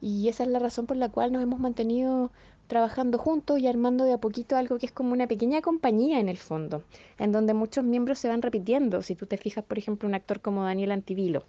Y 0.00 0.28
esa 0.28 0.44
es 0.44 0.50
la 0.50 0.58
razón 0.58 0.86
por 0.86 0.96
la 0.96 1.08
cual 1.08 1.32
nos 1.32 1.42
hemos 1.42 1.58
mantenido 1.58 2.30
trabajando 2.66 3.18
juntos 3.18 3.58
y 3.58 3.66
armando 3.66 4.04
de 4.04 4.14
a 4.14 4.18
poquito 4.18 4.56
algo 4.56 4.78
que 4.78 4.86
es 4.86 4.92
como 4.92 5.12
una 5.12 5.26
pequeña 5.26 5.60
compañía 5.60 6.20
en 6.20 6.28
el 6.28 6.38
fondo, 6.38 6.82
en 7.18 7.32
donde 7.32 7.54
muchos 7.54 7.84
miembros 7.84 8.18
se 8.18 8.28
van 8.28 8.42
repitiendo. 8.42 9.02
Si 9.02 9.14
tú 9.14 9.26
te 9.26 9.36
fijas, 9.36 9.64
por 9.64 9.78
ejemplo, 9.78 10.08
un 10.08 10.14
actor 10.14 10.40
como 10.40 10.64
Daniel 10.64 10.92
Antivilo, 10.92 11.44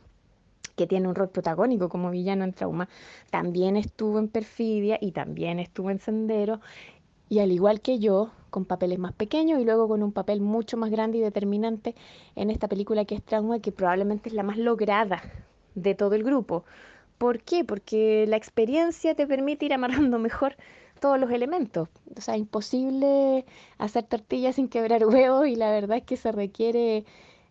que 0.75 0.87
tiene 0.87 1.07
un 1.07 1.15
rol 1.15 1.29
protagónico 1.29 1.89
como 1.89 2.11
villano 2.11 2.43
en 2.43 2.53
Trauma, 2.53 2.89
también 3.29 3.77
estuvo 3.77 4.19
en 4.19 4.27
Perfidia 4.27 4.97
y 4.99 5.11
también 5.11 5.59
estuvo 5.59 5.89
en 5.91 5.99
Sendero. 5.99 6.59
y 7.29 7.39
al 7.39 7.51
igual 7.51 7.81
que 7.81 7.99
yo, 7.99 8.31
con 8.49 8.65
papeles 8.65 8.99
más 8.99 9.13
pequeños 9.13 9.59
y 9.59 9.65
luego 9.65 9.87
con 9.87 10.03
un 10.03 10.11
papel 10.11 10.41
mucho 10.41 10.77
más 10.77 10.91
grande 10.91 11.17
y 11.17 11.21
determinante 11.21 11.95
en 12.35 12.51
esta 12.51 12.67
película 12.67 13.05
que 13.05 13.15
es 13.15 13.23
Trauma, 13.23 13.59
que 13.59 13.71
probablemente 13.71 14.29
es 14.29 14.35
la 14.35 14.43
más 14.43 14.57
lograda 14.57 15.21
de 15.75 15.95
todo 15.95 16.15
el 16.15 16.23
grupo. 16.23 16.63
¿Por 17.17 17.41
qué? 17.41 17.63
Porque 17.63 18.25
la 18.27 18.37
experiencia 18.37 19.15
te 19.15 19.25
permite 19.27 19.65
ir 19.65 19.73
amarrando 19.73 20.19
mejor 20.19 20.55
todos 21.03 21.19
los 21.19 21.31
elementos. 21.31 21.89
O 22.15 22.21
sea, 22.21 22.37
imposible 22.37 23.43
hacer 23.77 24.05
tortillas 24.05 24.55
sin 24.55 24.69
quebrar 24.69 25.05
huevos 25.05 25.45
y 25.49 25.57
la 25.57 25.69
verdad 25.69 25.97
es 25.97 26.03
que 26.03 26.15
se 26.15 26.31
requiere 26.31 27.03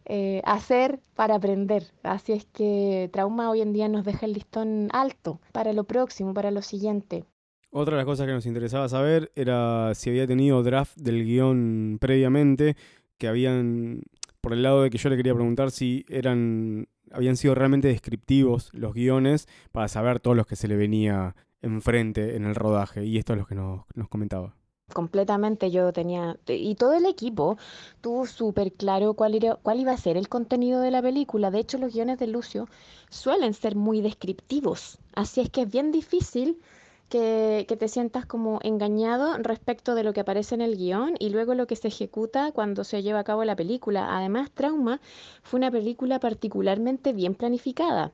eh, 0.06 0.40
hacer 0.46 1.00
para 1.14 1.34
aprender. 1.34 1.84
Así 2.02 2.32
es 2.32 2.46
que 2.46 3.10
Trauma 3.12 3.50
hoy 3.50 3.60
en 3.60 3.74
día 3.74 3.90
nos 3.90 4.06
deja 4.06 4.24
el 4.24 4.32
listón 4.32 4.88
alto 4.94 5.38
para 5.52 5.74
lo 5.74 5.84
próximo, 5.84 6.32
para 6.32 6.50
lo 6.50 6.62
siguiente. 6.62 7.26
Otra 7.70 7.92
de 7.92 7.98
las 7.98 8.06
cosas 8.06 8.26
que 8.26 8.32
nos 8.32 8.46
interesaba 8.46 8.88
saber 8.88 9.30
era 9.34 9.94
si 9.94 10.08
había 10.08 10.26
tenido 10.26 10.62
draft 10.62 10.96
del 10.96 11.22
guion 11.22 11.98
previamente, 12.00 12.74
que 13.18 13.28
habían, 13.28 14.00
por 14.40 14.54
el 14.54 14.62
lado 14.62 14.82
de 14.82 14.88
que 14.88 14.96
yo 14.96 15.10
le 15.10 15.16
quería 15.18 15.34
preguntar 15.34 15.70
si 15.72 16.06
eran, 16.08 16.88
habían 17.10 17.36
sido 17.36 17.54
realmente 17.54 17.88
descriptivos 17.88 18.70
los 18.72 18.94
guiones 18.94 19.46
para 19.72 19.88
saber 19.88 20.20
todos 20.20 20.38
los 20.38 20.46
que 20.46 20.56
se 20.56 20.68
le 20.68 20.76
venía 20.76 21.34
enfrente 21.62 22.36
en 22.36 22.44
el 22.44 22.54
rodaje. 22.54 23.04
Y 23.04 23.18
esto 23.18 23.32
es 23.32 23.38
lo 23.38 23.46
que 23.46 23.54
nos, 23.54 23.84
nos 23.94 24.08
comentaba 24.08 24.54
completamente 24.92 25.70
yo 25.70 25.92
tenía 25.92 26.36
y 26.46 26.74
todo 26.76 26.94
el 26.94 27.06
equipo 27.06 27.56
tuvo 28.00 28.26
súper 28.26 28.72
claro 28.72 29.14
cuál, 29.14 29.38
cuál 29.62 29.80
iba 29.80 29.92
a 29.92 29.96
ser 29.96 30.16
el 30.16 30.28
contenido 30.28 30.80
de 30.80 30.90
la 30.90 31.02
película. 31.02 31.50
De 31.50 31.60
hecho, 31.60 31.78
los 31.78 31.92
guiones 31.92 32.18
de 32.18 32.26
Lucio 32.28 32.68
suelen 33.10 33.54
ser 33.54 33.74
muy 33.74 34.00
descriptivos, 34.00 34.98
así 35.14 35.40
es 35.40 35.50
que 35.50 35.62
es 35.62 35.70
bien 35.70 35.92
difícil 35.92 36.60
que, 37.08 37.66
que, 37.68 37.76
te 37.76 37.88
sientas 37.88 38.24
como 38.24 38.58
engañado 38.62 39.36
respecto 39.38 39.94
de 39.94 40.02
lo 40.02 40.14
que 40.14 40.20
aparece 40.20 40.54
en 40.54 40.62
el 40.62 40.76
guion 40.78 41.14
y 41.18 41.28
luego 41.28 41.54
lo 41.54 41.66
que 41.66 41.76
se 41.76 41.88
ejecuta 41.88 42.52
cuando 42.52 42.84
se 42.84 43.02
lleva 43.02 43.18
a 43.18 43.24
cabo 43.24 43.44
la 43.44 43.54
película. 43.54 44.16
Además, 44.16 44.50
Trauma 44.50 44.98
fue 45.42 45.58
una 45.58 45.70
película 45.70 46.20
particularmente 46.20 47.12
bien 47.12 47.34
planificada. 47.34 48.12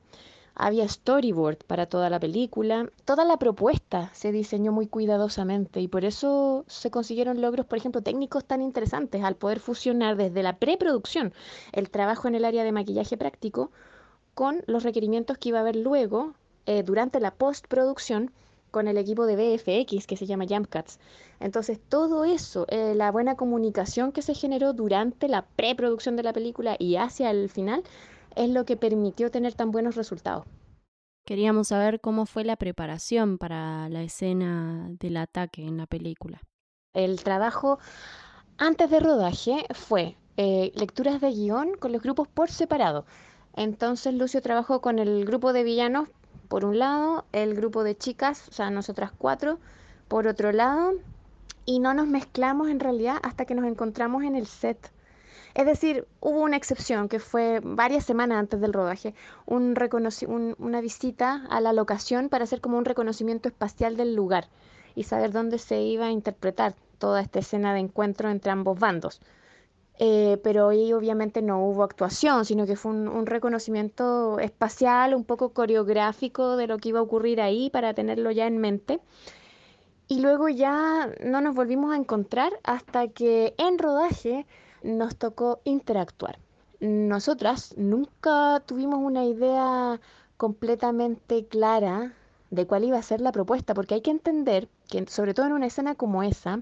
Había 0.61 0.89
storyboard 0.89 1.59
para 1.67 1.85
toda 1.85 2.09
la 2.09 2.19
película, 2.19 2.91
toda 3.05 3.23
la 3.23 3.37
propuesta 3.37 4.09
se 4.13 4.33
diseñó 4.33 4.73
muy 4.73 4.87
cuidadosamente 4.87 5.79
y 5.79 5.87
por 5.87 6.03
eso 6.03 6.65
se 6.67 6.91
consiguieron 6.91 7.39
logros, 7.39 7.65
por 7.65 7.77
ejemplo, 7.77 8.01
técnicos 8.01 8.43
tan 8.43 8.61
interesantes 8.61 9.23
al 9.23 9.37
poder 9.37 9.61
fusionar 9.61 10.17
desde 10.17 10.43
la 10.43 10.57
preproducción 10.57 11.33
el 11.71 11.89
trabajo 11.89 12.27
en 12.27 12.35
el 12.35 12.43
área 12.43 12.65
de 12.65 12.73
maquillaje 12.73 13.15
práctico 13.15 13.71
con 14.33 14.61
los 14.67 14.83
requerimientos 14.83 15.37
que 15.37 15.47
iba 15.47 15.59
a 15.59 15.61
haber 15.61 15.77
luego 15.77 16.33
eh, 16.65 16.83
durante 16.83 17.21
la 17.21 17.31
postproducción 17.31 18.29
con 18.69 18.89
el 18.89 18.97
equipo 18.97 19.25
de 19.25 19.37
BFX 19.37 20.07
que 20.07 20.17
se 20.17 20.25
llama 20.25 20.43
Jump 20.45 20.69
Cuts. 20.69 20.99
Entonces, 21.39 21.79
todo 21.87 22.25
eso, 22.25 22.65
eh, 22.67 22.95
la 22.95 23.13
buena 23.13 23.35
comunicación 23.35 24.11
que 24.11 24.21
se 24.21 24.33
generó 24.33 24.73
durante 24.73 25.29
la 25.29 25.45
preproducción 25.55 26.17
de 26.17 26.23
la 26.23 26.33
película 26.33 26.75
y 26.77 26.97
hacia 26.97 27.31
el 27.31 27.49
final, 27.49 27.81
es 28.35 28.49
lo 28.49 28.65
que 28.65 28.77
permitió 28.77 29.31
tener 29.31 29.53
tan 29.53 29.71
buenos 29.71 29.95
resultados. 29.95 30.45
Queríamos 31.25 31.67
saber 31.67 32.01
cómo 32.01 32.25
fue 32.25 32.43
la 32.43 32.55
preparación 32.55 33.37
para 33.37 33.87
la 33.89 34.01
escena 34.01 34.87
del 34.99 35.17
ataque 35.17 35.63
en 35.65 35.77
la 35.77 35.85
película. 35.85 36.41
El 36.93 37.23
trabajo 37.23 37.79
antes 38.57 38.89
de 38.89 38.99
rodaje 38.99 39.65
fue 39.73 40.15
eh, 40.37 40.71
lecturas 40.75 41.21
de 41.21 41.31
guion 41.31 41.75
con 41.77 41.91
los 41.91 42.01
grupos 42.01 42.27
por 42.27 42.49
separado. 42.49 43.05
Entonces 43.55 44.13
Lucio 44.13 44.41
trabajó 44.41 44.81
con 44.81 44.99
el 44.99 45.25
grupo 45.25 45.53
de 45.53 45.63
villanos 45.63 46.09
por 46.47 46.65
un 46.65 46.79
lado, 46.79 47.25
el 47.31 47.53
grupo 47.53 47.83
de 47.83 47.95
chicas, 47.95 48.47
o 48.49 48.51
sea, 48.51 48.71
nosotras 48.71 49.11
cuatro, 49.15 49.59
por 50.07 50.27
otro 50.27 50.51
lado, 50.51 50.93
y 51.65 51.79
no 51.79 51.93
nos 51.93 52.07
mezclamos 52.07 52.69
en 52.69 52.79
realidad 52.79 53.17
hasta 53.21 53.45
que 53.45 53.53
nos 53.53 53.65
encontramos 53.65 54.23
en 54.23 54.35
el 54.35 54.47
set. 54.47 54.91
Es 55.55 55.65
decir, 55.65 56.07
hubo 56.19 56.41
una 56.41 56.57
excepción 56.57 57.09
que 57.09 57.19
fue 57.19 57.59
varias 57.63 58.05
semanas 58.05 58.39
antes 58.39 58.61
del 58.61 58.73
rodaje, 58.73 59.13
un 59.45 59.75
un, 60.27 60.55
una 60.59 60.81
visita 60.81 61.45
a 61.49 61.61
la 61.61 61.73
locación 61.73 62.29
para 62.29 62.43
hacer 62.43 62.61
como 62.61 62.77
un 62.77 62.85
reconocimiento 62.85 63.49
espacial 63.49 63.97
del 63.97 64.15
lugar 64.15 64.47
y 64.95 65.03
saber 65.03 65.31
dónde 65.31 65.57
se 65.57 65.81
iba 65.81 66.05
a 66.05 66.11
interpretar 66.11 66.75
toda 66.97 67.21
esta 67.21 67.39
escena 67.39 67.73
de 67.73 67.79
encuentro 67.79 68.29
entre 68.29 68.51
ambos 68.51 68.79
bandos. 68.79 69.21
Eh, 70.01 70.39
pero 70.43 70.69
ahí 70.69 70.93
obviamente 70.93 71.41
no 71.41 71.61
hubo 71.65 71.83
actuación, 71.83 72.45
sino 72.45 72.65
que 72.65 72.77
fue 72.77 72.91
un, 72.91 73.25
reconocimiento 73.25 74.39
espacial, 74.39 75.13
un 75.13 75.25
poco 75.25 75.49
coreográfico 75.49 76.55
de 76.55 76.67
lo 76.67 76.77
que 76.77 76.89
iba 76.89 76.99
a 76.99 77.03
ocurrir 77.03 77.41
ahí 77.41 77.69
para 77.69 77.93
tenerlo 77.93 78.31
ya 78.31 78.47
en 78.47 78.59
mente. 78.59 79.01
Y 80.07 80.21
luego 80.21 80.47
ya 80.47 81.09
no 81.23 81.41
nos 81.41 81.53
volvimos 81.53 81.93
a 81.93 81.97
encontrar 81.97 82.53
hasta 82.63 83.09
que 83.09 83.53
en 83.57 83.77
rodaje 83.77 84.45
nos 84.83 85.15
tocó 85.15 85.61
interactuar. 85.63 86.39
Nosotras 86.79 87.73
nunca 87.77 88.63
tuvimos 88.65 88.99
una 88.99 89.25
idea 89.25 89.99
completamente 90.37 91.45
clara 91.45 92.13
de 92.51 92.65
cuál 92.65 92.83
iba 92.83 92.97
a 92.97 93.03
ser 93.03 93.21
la 93.21 93.31
propuesta, 93.31 93.73
porque 93.73 93.95
hay 93.95 94.01
que 94.01 94.11
entender 94.11 94.69
que 94.87 95.05
sobre 95.07 95.33
todo 95.33 95.45
en 95.45 95.53
una 95.53 95.67
escena 95.67 95.95
como 95.95 96.23
esa, 96.23 96.61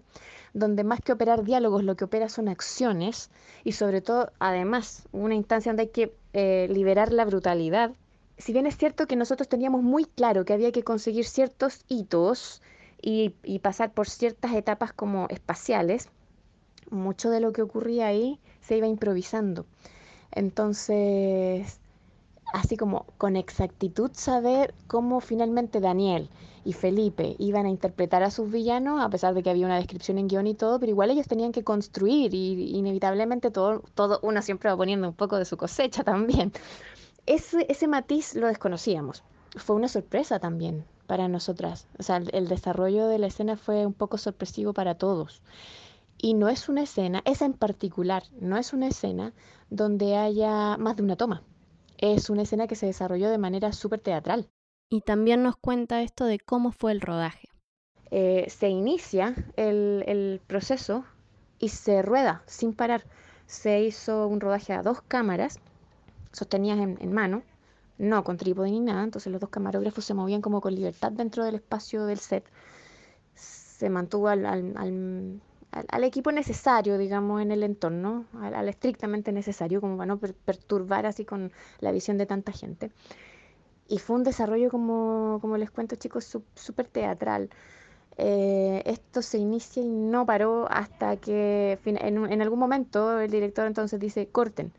donde 0.53 0.84
más 0.84 0.99
que 1.01 1.13
operar 1.13 1.43
diálogos, 1.43 1.84
lo 1.84 1.95
que 1.95 2.05
opera 2.05 2.30
son 2.30 2.49
acciones 2.49 3.30
y 3.63 3.74
sobre 3.74 4.01
todo, 4.01 4.32
además, 4.39 5.07
una 5.11 5.36
instancia 5.36 5.72
donde 5.72 5.84
hay 5.84 5.89
que 5.89 6.15
eh, 6.34 6.68
liberar 6.72 7.13
la 7.13 7.26
brutalidad. 7.26 7.91
Si 8.38 8.53
bien 8.53 8.65
es 8.65 8.78
cierto 8.78 9.07
que 9.07 9.15
nosotros 9.15 9.47
teníamos 9.47 9.82
muy 9.84 10.05
claro 10.05 10.45
que 10.45 10.53
había 10.53 10.72
que 10.72 10.84
conseguir 10.84 11.26
ciertos 11.26 11.86
hitos 11.88 12.61
y, 13.01 13.34
y 13.43 13.59
pasar 13.59 13.93
por 13.93 14.09
ciertas 14.09 14.53
etapas 14.53 14.93
como 14.93 15.28
espaciales, 15.30 16.09
mucho 16.89 17.29
de 17.29 17.39
lo 17.39 17.53
que 17.53 17.61
ocurría 17.61 18.07
ahí 18.07 18.39
se 18.61 18.77
iba 18.77 18.88
improvisando. 18.88 19.65
Entonces, 20.31 21.79
así 22.53 22.77
como 22.77 23.05
con 23.17 23.35
exactitud 23.35 24.11
saber 24.13 24.73
cómo 24.88 25.19
finalmente 25.19 25.79
Daniel 25.79 26.29
y 26.63 26.73
Felipe 26.73 27.35
iban 27.39 27.65
a 27.65 27.69
interpretar 27.69 28.23
a 28.23 28.31
sus 28.31 28.51
villanos, 28.51 29.01
a 29.01 29.09
pesar 29.09 29.33
de 29.33 29.41
que 29.41 29.49
había 29.49 29.65
una 29.65 29.77
descripción 29.77 30.17
en 30.17 30.27
guion 30.27 30.47
y 30.47 30.53
todo, 30.53 30.79
pero 30.79 30.89
igual 30.89 31.11
ellos 31.11 31.27
tenían 31.27 31.53
que 31.53 31.63
construir 31.63 32.33
y 32.33 32.77
inevitablemente 32.77 33.51
todo, 33.51 33.83
todo 33.95 34.19
uno 34.21 34.41
siempre 34.41 34.69
va 34.69 34.75
poniendo 34.75 35.07
un 35.07 35.13
poco 35.13 35.38
de 35.38 35.45
su 35.45 35.55
cosecha 35.55 36.03
también. 36.03 36.51
Ese, 37.25 37.65
ese 37.69 37.88
matiz 37.88 38.35
lo 38.35 38.47
desconocíamos. 38.47 39.23
Fue 39.55 39.75
una 39.75 39.88
sorpresa 39.88 40.39
también 40.39 40.83
para 41.07 41.27
nosotras. 41.27 41.88
O 41.97 42.03
sea, 42.03 42.17
el 42.17 42.47
desarrollo 42.47 43.07
de 43.07 43.17
la 43.17 43.27
escena 43.27 43.55
fue 43.55 43.85
un 43.85 43.93
poco 43.93 44.17
sorpresivo 44.17 44.73
para 44.73 44.95
todos. 44.95 45.41
Y 46.18 46.34
no 46.34 46.49
es 46.49 46.70
una 46.70 46.84
escena, 46.84 47.22
esa 47.26 47.45
en 47.45 47.53
particular, 47.53 48.24
no 48.39 48.57
es 48.57 48.74
una 48.74 48.88
escena 48.88 49.34
donde 49.70 50.18
haya 50.18 50.78
más 50.78 50.95
de 50.95 51.03
una 51.03 51.15
toma 51.15 51.43
es 51.97 52.30
una 52.30 52.43
escena 52.43 52.68
que 52.68 52.76
se 52.76 52.86
desarrolló 52.86 53.30
de 53.30 53.38
manera 53.38 53.74
súper 53.74 53.99
teatral. 53.99 54.49
Y 54.89 55.01
también 55.01 55.43
nos 55.43 55.57
cuenta 55.57 56.01
esto 56.01 56.26
de 56.26 56.39
cómo 56.39 56.72
fue 56.72 56.91
el 56.91 57.01
rodaje. 57.01 57.49
Eh, 58.11 58.45
se 58.49 58.70
inicia 58.70 59.36
el, 59.57 60.41
proceso 60.47 61.04
y 61.59 61.70
se 61.70 62.01
rueda 62.01 62.43
sin 62.46 62.74
parar. 62.74 63.04
Se 63.47 63.82
hizo 63.82 64.28
un 64.28 64.39
rodaje 64.39 64.74
a 64.74 64.83
dos 64.83 65.01
cámaras 65.01 65.59
sostenidas 66.32 66.79
en, 66.79 67.12
mano, 67.12 67.43
no 67.97 68.24
con 68.24 68.37
trípode 68.37 68.70
ni 68.70 68.79
nada, 68.79 69.04
entonces 69.04 69.32
los 69.32 69.41
dos 69.41 69.50
camarógrafos 69.50 70.05
se 70.05 70.13
movían 70.13 70.41
como 70.41 70.62
con 70.62 70.75
libertad 70.75 71.12
dentro 71.12 71.43
del 71.43 71.55
espacio 71.55 72.05
del 72.05 72.20
set. 72.20 72.46
Se 73.33 73.89
mantuvo 73.89 74.28
al, 74.29 74.46
al, 74.46 75.41
equipo 76.03 76.31
necesario, 76.31 76.97
digamos, 76.97 77.41
en 77.41 77.51
el 77.51 77.63
entorno, 77.63 78.25
al, 78.41 78.67
estrictamente 78.69 79.31
necesario, 79.31 79.81
como 79.81 79.97
para 79.97 80.07
no 80.07 80.17
perturbar 80.19 81.05
así 81.05 81.25
con 81.25 81.51
la 81.79 81.91
visión 81.91 82.17
de 82.17 82.25
tanta 82.25 82.51
gente. 82.51 82.91
Y 83.87 83.99
fue 83.99 84.15
un 84.17 84.23
desarrollo, 84.23 84.69
como, 84.69 85.39
como 85.41 85.57
les 85.57 85.71
cuento 85.71 85.95
chicos, 85.95 86.37
súper 86.55 86.87
teatral. 86.87 87.49
Eh, 88.17 88.81
esto 88.85 89.21
se 89.21 89.37
inicia 89.37 89.83
y 89.83 89.87
no 89.87 90.25
paró 90.25 90.67
hasta 90.71 91.17
que 91.17 91.77
en, 91.85 91.97
en, 92.31 92.41
algún 92.41 92.59
momento 92.59 93.19
el 93.19 93.29
director 93.29 93.67
entonces 93.67 93.99
dice, 93.99 94.27
corten. 94.27 94.71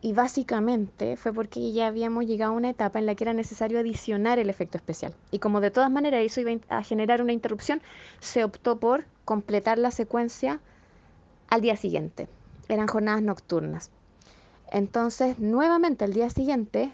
Y 0.00 0.12
básicamente 0.12 1.16
fue 1.16 1.32
porque 1.32 1.72
ya 1.72 1.86
habíamos 1.86 2.26
llegado 2.26 2.52
a 2.52 2.56
una 2.56 2.70
etapa 2.70 2.98
en 2.98 3.06
la 3.06 3.14
que 3.14 3.24
era 3.24 3.32
necesario 3.32 3.80
adicionar 3.80 4.38
el 4.38 4.50
efecto 4.50 4.76
especial. 4.78 5.14
Y 5.30 5.38
como 5.38 5.60
de 5.60 5.70
todas 5.70 5.90
maneras 5.90 6.22
eso 6.22 6.40
iba 6.40 6.52
a 6.68 6.82
generar 6.82 7.22
una 7.22 7.32
interrupción, 7.32 7.80
se 8.20 8.44
optó 8.44 8.78
por 8.78 9.06
completar 9.24 9.78
la 9.78 9.90
secuencia 9.90 10.60
al 11.48 11.60
día 11.60 11.76
siguiente. 11.76 12.28
Eran 12.68 12.88
jornadas 12.88 13.22
nocturnas. 13.22 13.90
Entonces, 14.70 15.38
nuevamente 15.38 16.04
al 16.04 16.12
día 16.12 16.30
siguiente, 16.30 16.92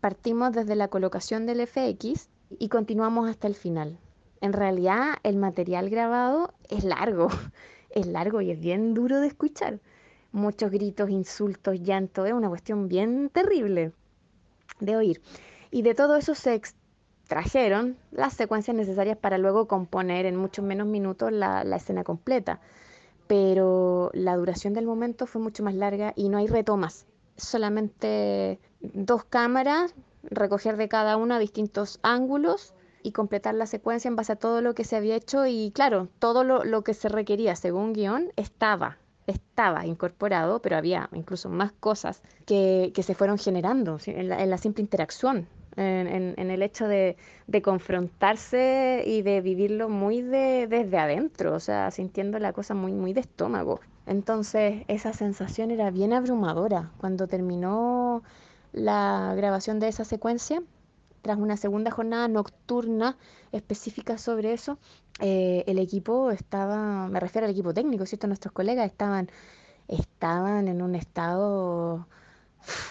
partimos 0.00 0.52
desde 0.52 0.74
la 0.76 0.88
colocación 0.88 1.46
del 1.46 1.66
FX 1.66 2.28
y 2.58 2.68
continuamos 2.68 3.28
hasta 3.28 3.46
el 3.46 3.54
final. 3.54 3.98
En 4.40 4.52
realidad, 4.52 5.14
el 5.22 5.36
material 5.36 5.88
grabado 5.88 6.52
es 6.68 6.84
largo, 6.84 7.28
es 7.90 8.06
largo 8.06 8.40
y 8.40 8.50
es 8.50 8.60
bien 8.60 8.94
duro 8.94 9.20
de 9.20 9.28
escuchar 9.28 9.80
muchos 10.32 10.70
gritos, 10.70 11.10
insultos, 11.10 11.80
llanto, 11.82 12.26
es 12.26 12.32
una 12.32 12.48
cuestión 12.48 12.88
bien 12.88 13.30
terrible 13.32 13.92
de 14.80 14.96
oír. 14.96 15.22
Y 15.70 15.82
de 15.82 15.94
todo 15.94 16.16
eso 16.16 16.34
se 16.34 16.54
trajeron 17.32 17.96
las 18.10 18.34
secuencias 18.34 18.76
necesarias 18.76 19.16
para 19.16 19.38
luego 19.38 19.66
componer 19.66 20.26
en 20.26 20.36
muchos 20.36 20.62
menos 20.62 20.86
minutos 20.86 21.32
la, 21.32 21.62
escena 21.74 22.04
completa. 22.04 22.60
Pero 23.26 24.10
la 24.12 24.36
duración 24.36 24.74
del 24.74 24.84
momento 24.84 25.26
fue 25.26 25.40
mucho 25.40 25.62
más 25.62 25.74
larga 25.74 26.12
y 26.14 26.28
no 26.28 26.36
hay 26.36 26.46
retomas. 26.46 27.06
Solamente 27.38 28.60
dos 28.82 29.24
cámaras, 29.24 29.94
recoger 30.24 30.76
de 30.76 30.90
cada 30.90 31.16
una 31.16 31.38
distintos 31.38 32.00
ángulos 32.02 32.74
y 33.02 33.12
completar 33.12 33.54
la 33.54 33.64
secuencia 33.64 34.08
en 34.08 34.16
base 34.16 34.32
a 34.32 34.36
todo 34.36 34.60
lo 34.60 34.74
que 34.74 34.84
se 34.84 34.96
había 34.96 35.16
hecho 35.16 35.46
y 35.46 35.70
claro, 35.74 36.08
todo 36.18 36.44
lo, 36.44 36.84
que 36.84 36.92
se 36.92 37.08
requería 37.08 37.56
según 37.56 37.94
guion 37.94 38.30
estaba, 38.36 38.98
estaba 39.26 39.86
incorporado, 39.86 40.60
pero 40.60 40.76
había 40.76 41.08
incluso 41.14 41.48
más 41.48 41.72
cosas 41.72 42.20
que, 42.44 42.92
se 42.94 43.14
fueron 43.14 43.38
generando 43.38 43.96
en 44.04 44.50
la 44.50 44.58
simple 44.58 44.82
interacción 44.82 45.48
en, 45.76 46.34
en, 46.36 46.50
el 46.50 46.62
hecho 46.62 46.86
de, 46.86 47.16
de, 47.46 47.62
confrontarse 47.62 49.02
y 49.06 49.22
de 49.22 49.40
vivirlo 49.40 49.88
muy 49.88 50.22
de, 50.22 50.66
desde 50.68 50.98
adentro, 50.98 51.54
o 51.54 51.60
sea, 51.60 51.90
sintiendo 51.90 52.38
la 52.38 52.52
cosa 52.52 52.74
muy, 52.74 52.92
muy 52.92 53.12
de 53.12 53.20
estómago. 53.20 53.80
Entonces, 54.06 54.84
esa 54.88 55.12
sensación 55.12 55.70
era 55.70 55.90
bien 55.90 56.12
abrumadora. 56.12 56.90
Cuando 56.98 57.26
terminó 57.28 58.22
la 58.72 59.34
grabación 59.36 59.78
de 59.80 59.88
esa 59.88 60.04
secuencia, 60.04 60.62
tras 61.22 61.38
una 61.38 61.56
segunda 61.56 61.90
jornada 61.90 62.28
nocturna 62.28 63.16
específica 63.52 64.18
sobre 64.18 64.52
eso, 64.52 64.78
eh, 65.20 65.64
el 65.66 65.78
equipo 65.78 66.30
estaba, 66.30 67.08
me 67.08 67.20
refiero 67.20 67.46
al 67.46 67.52
equipo 67.52 67.72
técnico, 67.72 68.06
¿cierto? 68.06 68.26
Nuestros 68.26 68.52
colegas 68.52 68.86
estaban, 68.86 69.30
estaban 69.88 70.68
en 70.68 70.82
un 70.82 70.94
estado 70.96 72.08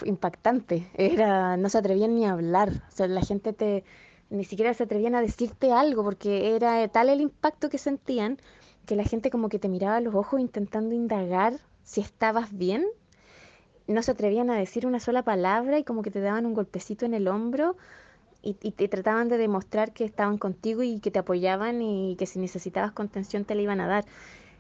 impactante. 0.06 0.89
Era, 0.93 1.57
no 1.57 1.69
se 1.69 1.77
atrevían 1.77 2.15
ni 2.15 2.26
a 2.26 2.31
hablar. 2.31 2.84
O 2.89 2.91
sea, 2.91 3.07
la 3.07 3.22
gente 3.22 3.53
te 3.53 3.84
ni 4.31 4.45
siquiera 4.45 4.73
se 4.73 4.84
atrevían 4.84 5.14
a 5.14 5.22
decirte 5.22 5.73
algo 5.73 6.03
porque 6.03 6.56
era 6.56 6.88
tal 6.88 7.10
el 7.10 7.19
impacto 7.19 7.69
que 7.69 7.77
sentían 7.77 8.39
que 8.85 8.95
la 8.95 9.03
gente 9.03 9.30
como 9.30 9.49
que 9.49 9.60
te 9.60 9.68
miraba 9.68 9.98
a 9.98 10.02
los 10.02 10.15
ojos 10.15 10.39
intentando 10.39 10.95
indagar 10.95 11.60
si 11.84 11.99
estabas 12.02 12.57
bien. 12.57 12.85
No 13.88 14.02
se 14.02 14.11
atrevían 14.11 14.49
a 14.49 14.56
decir 14.56 14.88
una 14.88 15.02
sola 15.02 15.23
palabra 15.23 15.80
y 15.80 15.84
como 15.84 16.02
que 16.02 16.11
te 16.11 16.22
daban 16.22 16.45
un 16.45 16.53
golpecito 16.53 17.06
en 17.06 17.14
el 17.14 17.27
hombro 17.27 17.76
y, 18.41 18.56
y 18.61 18.72
te 18.72 18.88
trataban 18.88 19.27
de 19.27 19.38
demostrar 19.38 19.91
que 19.91 20.06
estaban 20.06 20.38
contigo 20.38 20.81
y 20.81 20.99
que 21.02 21.11
te 21.11 21.19
apoyaban 21.19 21.81
y 21.81 22.15
que 22.15 22.26
si 22.26 22.39
necesitabas 22.39 22.93
contención 22.93 23.43
te 23.43 23.53
la 23.53 23.64
iban 23.64 23.81
a 23.81 23.88
dar. 23.88 24.06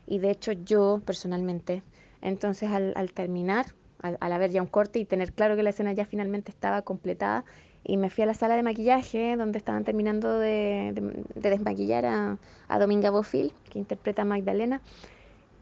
Y 0.05 0.19
de 0.19 0.31
hecho 0.31 0.51
yo 0.51 1.01
personalmente, 1.05 1.81
entonces 2.21 2.69
al, 2.69 2.91
al 2.97 3.13
terminar 3.13 3.67
al, 4.01 4.17
al, 4.19 4.31
haber 4.31 4.51
ya 4.51 4.61
un 4.61 4.67
corte 4.67 4.99
y 4.99 5.05
tener 5.05 5.33
claro 5.33 5.55
que 5.55 5.63
la 5.63 5.71
escena 5.71 5.93
ya 5.93 6.05
finalmente 6.05 6.51
estaba 6.51 6.81
completada. 6.81 7.45
Y 7.83 7.97
me 7.97 8.09
fui 8.09 8.23
a 8.23 8.27
la 8.27 8.33
sala 8.33 8.55
de 8.55 8.63
maquillaje 8.63 9.35
donde 9.35 9.57
estaban 9.57 9.83
terminando 9.83 10.37
de, 10.37 10.91
de, 10.93 11.23
de 11.35 11.49
desmaquillar 11.49 12.05
a, 12.05 12.37
a, 12.67 12.79
Dominga 12.79 13.09
Bofil, 13.09 13.53
que 13.69 13.79
interpreta 13.79 14.21
a 14.21 14.25
Magdalena. 14.25 14.81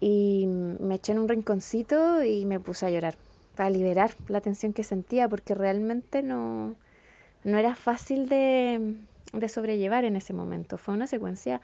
Y 0.02 0.46
me 0.48 0.96
eché 0.96 1.14
en 1.14 1.20
un 1.20 1.30
rinconcito 1.30 2.24
y 2.24 2.46
me 2.46 2.60
puse 2.60 2.86
a 2.86 2.90
llorar 2.90 3.16
para 3.56 3.70
liberar 3.70 4.12
la 4.28 4.42
tensión 4.42 4.74
que 4.74 4.84
sentía 4.84 5.28
porque 5.28 5.54
realmente 5.54 6.24
no, 6.24 6.76
no 7.44 7.58
era 7.58 7.76
fácil 7.76 8.30
de, 8.30 8.96
de 9.34 9.50
sobrellevar 9.50 10.06
en 10.06 10.16
ese 10.16 10.34
momento. 10.34 10.78
Fue 10.78 10.94
una 10.94 11.08
secuencia 11.08 11.62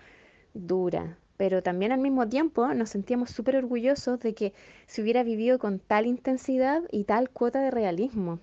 dura, 0.53 1.17
pero 1.37 1.63
también 1.63 1.91
al 1.91 1.99
mismo 1.99 2.27
tiempo 2.27 2.73
nos 2.73 2.89
sentíamos 2.89 3.29
súper 3.29 3.57
orgullosos 3.57 4.19
de 4.19 4.33
que 4.33 4.53
se 4.87 5.01
hubiera 5.01 5.23
vivido 5.23 5.59
con 5.59 5.79
tal 5.79 6.05
intensidad 6.05 6.83
y 6.91 7.03
tal 7.03 7.29
cuota 7.29 7.61
de 7.61 7.71
realismo. 7.71 8.39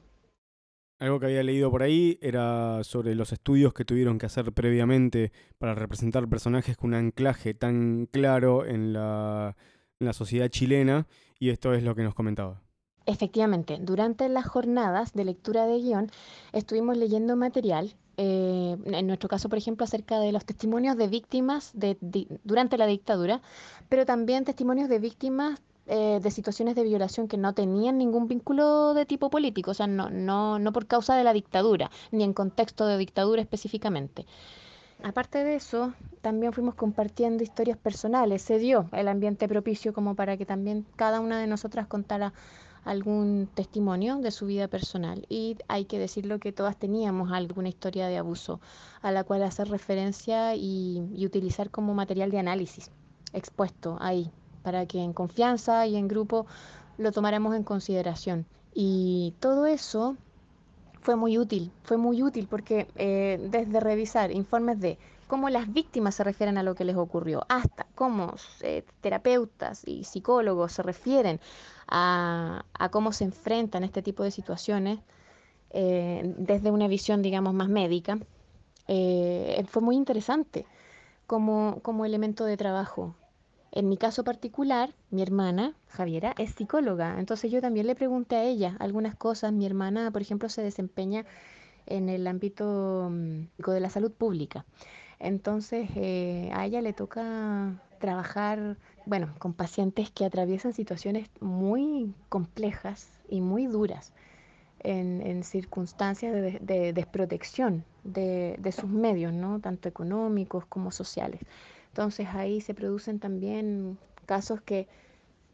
Algo 0.99 1.19
que 1.19 1.27
había 1.27 1.43
leído 1.43 1.69
por 1.71 1.83
ahí 1.83 2.19
era 2.23 2.85
sobre 2.85 3.17
los 3.17 3.33
estudios 3.33 3.75
que 3.75 3.85
tuvieron 3.85 4.19
que 4.19 4.27
hacer 4.27 4.53
previamente 4.53 5.33
para 5.59 5.75
representar 5.75 6.29
personajes 6.29 6.77
con 6.77 6.91
un 6.91 6.95
anclaje 6.95 7.55
tan 7.55 8.07
claro 8.07 8.65
en 8.65 8.93
la, 8.93 9.57
en 9.99 10.07
la 10.07 10.13
sociedad 10.13 10.49
chilena 10.49 11.09
y 11.41 11.51
esto 11.51 11.75
es 11.75 11.83
lo 11.83 11.97
que 11.97 12.05
nos 12.05 12.15
comentaba. 12.15 12.63
Efectivamente, 13.05 13.79
durante 13.81 14.29
las 14.29 14.47
jornadas 14.47 15.13
de 15.13 15.25
lectura 15.25 15.67
de 15.67 15.81
guion 15.81 16.11
estuvimos 16.53 16.97
leyendo 16.97 17.35
material 17.35 17.97
eh, 18.17 18.77
en 18.85 19.07
nuestro 19.07 19.29
caso, 19.29 19.49
por 19.49 19.59
ejemplo, 19.59 19.85
acerca 19.85 20.19
de 20.21 20.33
los 20.33 20.45
testimonios 20.45 20.97
de 20.97 21.09
víctimas 21.09 21.71
de, 21.75 21.97
durante 22.45 22.77
la 22.79 22.87
dictadura, 22.87 23.41
pero 23.89 24.05
también 24.05 24.45
testimonios 24.45 24.89
de 24.89 24.99
víctimas 24.99 25.61
eh, 25.87 26.21
de 26.23 26.31
situaciones 26.31 26.77
de 26.77 26.85
violación 26.85 27.27
que 27.27 27.37
no 27.37 27.55
tenían 27.55 27.99
ningún 27.99 28.29
vínculo 28.29 28.95
de 28.95 29.05
tipo 29.05 29.31
político, 29.31 29.73
o 29.73 29.75
sea, 29.75 29.87
no, 29.87 30.11
no, 30.11 30.59
no 30.59 30.73
por 30.73 30.87
causa 30.87 31.17
de 31.17 31.25
la 31.25 31.33
dictadura, 31.33 31.91
ni 32.11 32.23
en 32.23 32.33
contexto 32.33 32.87
de 32.87 32.99
dictadura 32.99 33.43
específicamente. 33.43 34.27
Aparte 35.03 35.43
de 35.43 35.57
eso, 35.57 35.93
también 36.21 36.53
fuimos 36.53 36.77
compartiendo 36.77 37.43
historias 37.43 37.77
personales, 37.77 38.43
se 38.43 38.59
dio 38.59 38.89
el 38.93 39.09
ambiente 39.09 39.49
propicio 39.49 39.93
como 39.93 40.15
para 40.15 40.37
que 40.37 40.47
también 40.47 40.87
cada 40.95 41.19
una 41.19 41.41
de 41.41 41.49
nosotras 41.49 41.89
contara 41.89 42.33
algún 42.85 43.49
testimonio 43.55 44.17
de 44.17 44.31
su 44.31 44.47
vida 44.47 44.69
personal. 44.69 45.27
Y 45.29 45.57
hay 45.69 45.85
que 45.85 45.99
decirlo 45.99 46.39
que 46.39 46.53
todas 46.53 46.77
teníamos 46.77 47.33
alguna 47.33 47.69
historia 47.69 48.09
de 48.09 48.19
abuso 48.19 48.61
a 49.03 49.13
la 49.13 49.25
cual 49.25 49.43
hacer 49.43 49.69
referencia 49.69 50.55
y, 50.57 51.03
utilizar 51.25 51.71
como 51.71 51.95
material 51.95 52.31
de 52.31 52.39
análisis 52.39 52.91
expuesto 53.33 53.97
ahí 54.01 54.31
para 54.63 54.87
que 54.87 54.99
en 54.99 55.13
confianza 55.13 55.87
y 55.87 55.97
en 55.97 56.09
grupo 56.09 56.47
lo 56.99 57.13
tomáramos 57.13 57.55
en 57.55 57.63
consideración. 57.63 58.47
Y 58.75 59.35
todo 59.41 59.67
eso 59.67 60.17
fue 61.01 61.17
muy 61.17 61.37
útil 61.37 61.73
fue 61.83 61.97
muy 61.97 62.23
útil 62.23 62.47
porque 62.49 62.87
eh, 62.95 63.49
desde 63.51 63.81
revisar 63.81 64.31
informes 64.31 64.79
de 64.81 64.99
cómo 65.33 65.49
las 65.49 65.73
víctimas 65.73 66.17
se 66.17 66.25
refieren 66.25 66.59
a 66.59 66.63
lo 66.63 66.75
que 66.75 66.85
les 66.85 66.95
ocurrió, 66.95 67.47
hasta 67.49 67.87
cómo 67.95 68.35
eh, 68.61 68.85
terapeutas 69.01 69.81
y 69.87 70.05
psicólogos 70.05 70.73
se 70.73 70.83
refieren 70.83 71.41
a, 71.89 72.67
cómo 72.91 73.13
se 73.13 73.25
enfrentan 73.25 73.83
este 73.83 74.03
tipo 74.03 74.25
de 74.25 74.31
situaciones 74.31 74.99
eh, 75.71 76.35
desde 76.37 76.71
una 76.71 76.87
visión, 76.87 77.23
digamos, 77.23 77.55
más 77.55 77.71
médica, 77.71 78.19
eh, 78.89 79.65
fue 79.71 79.81
muy 79.81 79.97
interesante 79.97 80.67
como, 81.27 81.79
como 81.81 82.05
elemento 82.05 82.45
de 82.45 82.59
trabajo. 82.59 83.17
En 83.71 83.89
mi 83.89 83.97
caso 83.97 84.25
particular, 84.25 84.93
mi 85.09 85.23
hermana, 85.23 85.75
Javiera, 85.89 86.35
es 86.37 86.51
psicóloga, 86.51 87.19
entonces 87.19 87.51
yo 87.51 87.63
también 87.63 87.87
le 87.87 87.95
pregunté 87.95 88.37
a 88.37 88.45
ella 88.45 88.77
algunas 88.81 89.17
cosas. 89.17 89.51
Mi 89.51 89.65
hermana, 89.65 90.11
por 90.11 90.21
ejemplo, 90.21 90.51
se 90.51 90.61
desempeña 90.61 91.25
en 91.87 92.11
el 92.11 92.27
ámbito 92.27 93.11
de 93.11 93.81
la 93.81 93.89
salud 93.89 94.13
pública. 94.13 94.67
Entonces 95.23 95.89
eh, 95.95 96.51
a 96.53 96.67
ella 96.67 96.83
le 96.83 96.93
toca 96.93 97.81
trabajar, 98.01 98.77
bueno, 99.07 99.33
con 99.39 99.55
pacientes 99.55 100.11
que 100.11 100.25
atraviesan 100.25 100.73
situaciones 100.73 101.29
muy 101.41 102.13
complejas 102.29 103.09
y 103.29 103.41
muy 103.41 103.67
duras 103.67 104.13
en, 104.81 105.45
circunstancias 105.45 106.35
de, 106.35 106.59
de 106.61 106.93
desprotección 106.93 107.85
de, 108.03 108.57
de, 108.59 108.73
sus 108.73 108.91
medios, 108.91 109.33
¿no? 109.33 109.61
Tanto 109.61 109.89
económicos 109.89 110.67
como 110.67 110.91
sociales. 110.91 111.41
Entonces 111.91 112.27
ahí 112.33 112.61
se 112.61 112.75
producen 112.75 113.21
también 113.21 113.99
casos 114.27 114.61
que, 114.61 114.89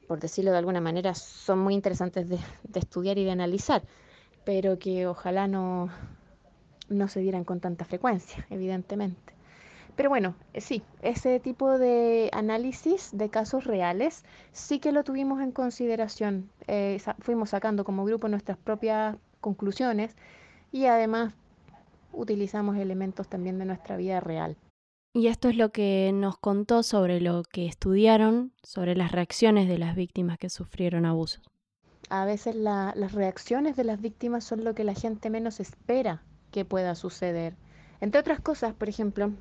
por 0.07 0.19
decirlo 0.19 0.51
de 0.51 0.59
alguna 0.59 0.81
manera, 0.81 1.13
son 1.15 1.59
muy 1.59 1.75
interesantes 1.75 2.27
de, 2.27 2.39
de 2.63 2.81
estudiar 2.81 3.19
y 3.19 3.25
de 3.25 3.33
analizar, 3.33 3.83
pero 4.45 4.79
que 4.79 5.07
ojalá 5.07 5.47
no, 5.47 5.91
no 6.89 7.09
se 7.09 7.21
dieran 7.21 7.45
con 7.45 7.61
tanta 7.61 7.85
frecuencia, 7.85 8.47
evidentemente. 8.49 9.38
Pero 9.99 10.11
bueno, 10.11 10.37
eh, 10.55 10.61
sí, 10.61 10.85
ese 11.03 11.41
tipo 11.41 11.77
de 11.77 12.31
análisis 12.33 13.11
de 13.13 13.31
casos 13.31 13.65
reales 13.65 14.25
sí 14.53 14.79
que 14.79 14.93
lo 14.93 15.03
tuvimos 15.03 15.43
en 15.43 15.51
consideración. 15.51 16.51
Eh, 16.69 17.01
fuimos 17.19 17.51
sacando 17.51 17.83
como 17.83 18.05
grupo 18.05 18.29
nuestras 18.29 18.59
propias 18.59 19.17
conclusiones 19.41 20.15
y 20.71 20.85
además 20.85 21.35
utilizamos 22.13 22.77
elementos 22.77 23.27
también 23.27 23.59
de 23.59 23.65
nuestra 23.65 23.97
vida 23.97 24.21
real. 24.21 24.57
Y 25.15 25.27
esto 25.27 25.49
es 25.49 25.57
lo 25.57 25.73
que 25.73 26.13
nos 26.15 26.39
contó 26.39 26.85
sobre 26.85 27.21
lo 27.21 27.43
que 27.43 27.67
estudiaron, 27.67 28.53
sobre 28.63 28.95
las 28.95 29.11
reacciones 29.11 29.67
de 29.67 29.79
las 29.79 29.97
víctimas 29.97 30.39
que 30.39 30.49
sufrieron 30.49 31.07
abusos. 31.07 31.43
A 32.09 32.25
veces 32.25 32.55
la, 32.55 32.93
las 32.95 33.15
reacciones 33.15 33.75
de 33.75 33.83
las 33.83 34.01
víctimas 34.01 34.45
son 34.45 34.63
lo 34.63 34.77
que 34.77 34.85
la 34.85 34.95
gente 34.95 35.29
menos 35.29 35.59
espera 35.59 36.23
que 36.53 36.65
pueda 36.65 36.95
suceder. 36.95 37.57
Entre 38.01 38.21
otras 38.21 38.39
cosas, 38.39 38.75
por 38.75 38.89
ejemplo, 38.89 39.33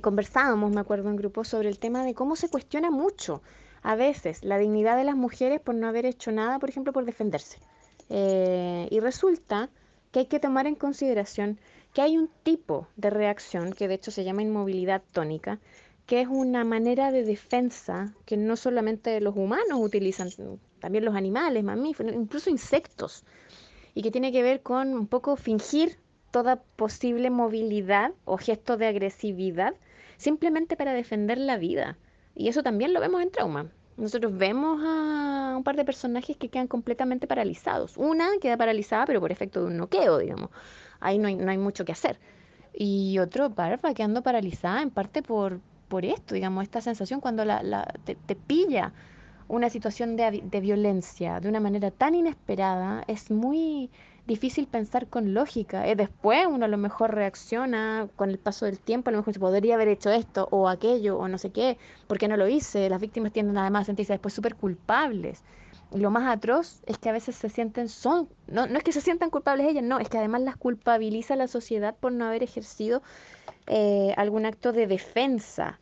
conversábamos, 0.00 0.72
me 0.72 0.80
acuerdo 0.80 1.10
en 1.10 1.16
grupo, 1.16 1.44
sobre 1.44 1.68
el 1.68 1.78
tema 1.78 2.04
de 2.04 2.14
cómo 2.14 2.36
se 2.36 2.48
cuestiona 2.48 2.90
mucho 2.90 3.42
a 3.82 3.96
veces 3.96 4.42
la 4.42 4.58
dignidad 4.58 4.96
de 4.96 5.04
las 5.04 5.16
mujeres 5.16 5.60
por 5.60 5.74
no 5.74 5.86
haber 5.86 6.06
hecho 6.06 6.32
nada, 6.32 6.58
por 6.58 6.68
ejemplo, 6.68 6.92
por 6.92 7.04
defenderse. 7.04 7.58
Eh, 8.08 8.88
y 8.90 9.00
resulta 9.00 9.70
que 10.10 10.20
hay 10.20 10.26
que 10.26 10.40
tomar 10.40 10.66
en 10.66 10.74
consideración 10.74 11.58
que 11.92 12.02
hay 12.02 12.18
un 12.18 12.28
tipo 12.42 12.88
de 12.96 13.10
reacción 13.10 13.72
que 13.72 13.88
de 13.88 13.94
hecho 13.94 14.10
se 14.10 14.24
llama 14.24 14.42
inmovilidad 14.42 15.02
tónica, 15.12 15.60
que 16.06 16.20
es 16.20 16.28
una 16.28 16.64
manera 16.64 17.12
de 17.12 17.24
defensa 17.24 18.12
que 18.24 18.36
no 18.36 18.56
solamente 18.56 19.20
los 19.20 19.36
humanos 19.36 19.78
utilizan, 19.80 20.28
también 20.80 21.04
los 21.04 21.14
animales, 21.14 21.62
mamíferos, 21.64 22.14
incluso 22.14 22.50
insectos, 22.50 23.24
y 23.94 24.02
que 24.02 24.10
tiene 24.10 24.32
que 24.32 24.42
ver 24.42 24.62
con 24.62 24.92
un 24.92 25.06
poco 25.06 25.36
fingir 25.36 25.98
toda 26.30 26.56
posible 26.56 27.30
movilidad 27.30 28.12
o 28.24 28.36
gesto 28.36 28.76
de 28.76 28.86
agresividad 28.86 29.74
simplemente 30.16 30.76
para 30.76 30.92
defender 30.92 31.38
la 31.38 31.56
vida. 31.58 31.98
Y 32.34 32.48
eso 32.48 32.62
también 32.62 32.92
lo 32.92 33.00
vemos 33.00 33.22
en 33.22 33.30
trauma. 33.30 33.70
Nosotros 33.96 34.36
vemos 34.36 34.80
a 34.84 35.54
un 35.56 35.62
par 35.64 35.76
de 35.76 35.84
personajes 35.84 36.36
que 36.36 36.48
quedan 36.48 36.66
completamente 36.68 37.26
paralizados. 37.26 37.96
Una 37.96 38.26
queda 38.40 38.56
paralizada, 38.56 39.06
pero 39.06 39.20
por 39.20 39.30
efecto 39.32 39.60
de 39.60 39.66
un 39.66 39.76
noqueo, 39.76 40.18
digamos. 40.18 40.50
Ahí 41.00 41.18
no 41.18 41.28
hay, 41.28 41.36
no 41.36 41.50
hay 41.50 41.58
mucho 41.58 41.84
que 41.84 41.92
hacer. 41.92 42.18
Y 42.72 43.18
otro, 43.20 43.50
Barba, 43.50 43.94
quedando 43.94 44.22
paralizada 44.22 44.82
en 44.82 44.90
parte 44.90 45.22
por, 45.22 45.60
por 45.88 46.04
esto, 46.04 46.34
digamos, 46.34 46.64
esta 46.64 46.80
sensación 46.80 47.20
cuando 47.20 47.44
la, 47.44 47.62
la- 47.62 47.94
te, 48.04 48.16
te 48.16 48.34
pilla 48.36 48.92
una 49.48 49.70
situación 49.70 50.16
de, 50.16 50.40
de 50.44 50.60
violencia 50.60 51.40
de 51.40 51.48
una 51.48 51.60
manera 51.60 51.90
tan 51.90 52.14
inesperada, 52.14 53.04
es 53.06 53.30
muy 53.30 53.90
difícil 54.26 54.66
pensar 54.66 55.06
con 55.08 55.34
lógica. 55.34 55.86
Eh, 55.86 55.96
después 55.96 56.46
uno 56.46 56.64
a 56.64 56.68
lo 56.68 56.78
mejor 56.78 57.14
reacciona 57.14 58.08
con 58.16 58.30
el 58.30 58.38
paso 58.38 58.66
del 58.66 58.78
tiempo, 58.78 59.10
a 59.10 59.12
lo 59.12 59.18
mejor 59.18 59.34
se 59.34 59.40
podría 59.40 59.74
haber 59.74 59.88
hecho 59.88 60.10
esto 60.10 60.48
o 60.50 60.68
aquello 60.68 61.18
o 61.18 61.28
no 61.28 61.38
sé 61.38 61.50
qué, 61.50 61.78
¿por 62.06 62.18
qué 62.18 62.28
no 62.28 62.36
lo 62.36 62.48
hice? 62.48 62.88
Las 62.88 63.00
víctimas 63.00 63.32
tienden 63.32 63.58
además 63.58 63.82
a 63.82 63.86
sentirse 63.86 64.12
después 64.14 64.34
súper 64.34 64.54
culpables. 64.54 65.42
Y 65.92 65.98
lo 65.98 66.10
más 66.10 66.26
atroz 66.34 66.82
es 66.86 66.98
que 66.98 67.08
a 67.08 67.12
veces 67.12 67.36
se 67.36 67.48
sienten, 67.48 67.88
son, 67.88 68.28
no, 68.48 68.66
no 68.66 68.78
es 68.78 68.84
que 68.84 68.92
se 68.92 69.00
sientan 69.00 69.30
culpables 69.30 69.68
ellas, 69.68 69.84
no, 69.84 69.98
es 70.00 70.08
que 70.08 70.18
además 70.18 70.40
las 70.40 70.56
culpabiliza 70.56 71.36
la 71.36 71.46
sociedad 71.46 71.94
por 71.94 72.10
no 72.12 72.24
haber 72.24 72.42
ejercido 72.42 73.02
eh, 73.66 74.12
algún 74.16 74.44
acto 74.46 74.72
de 74.72 74.86
defensa 74.86 75.78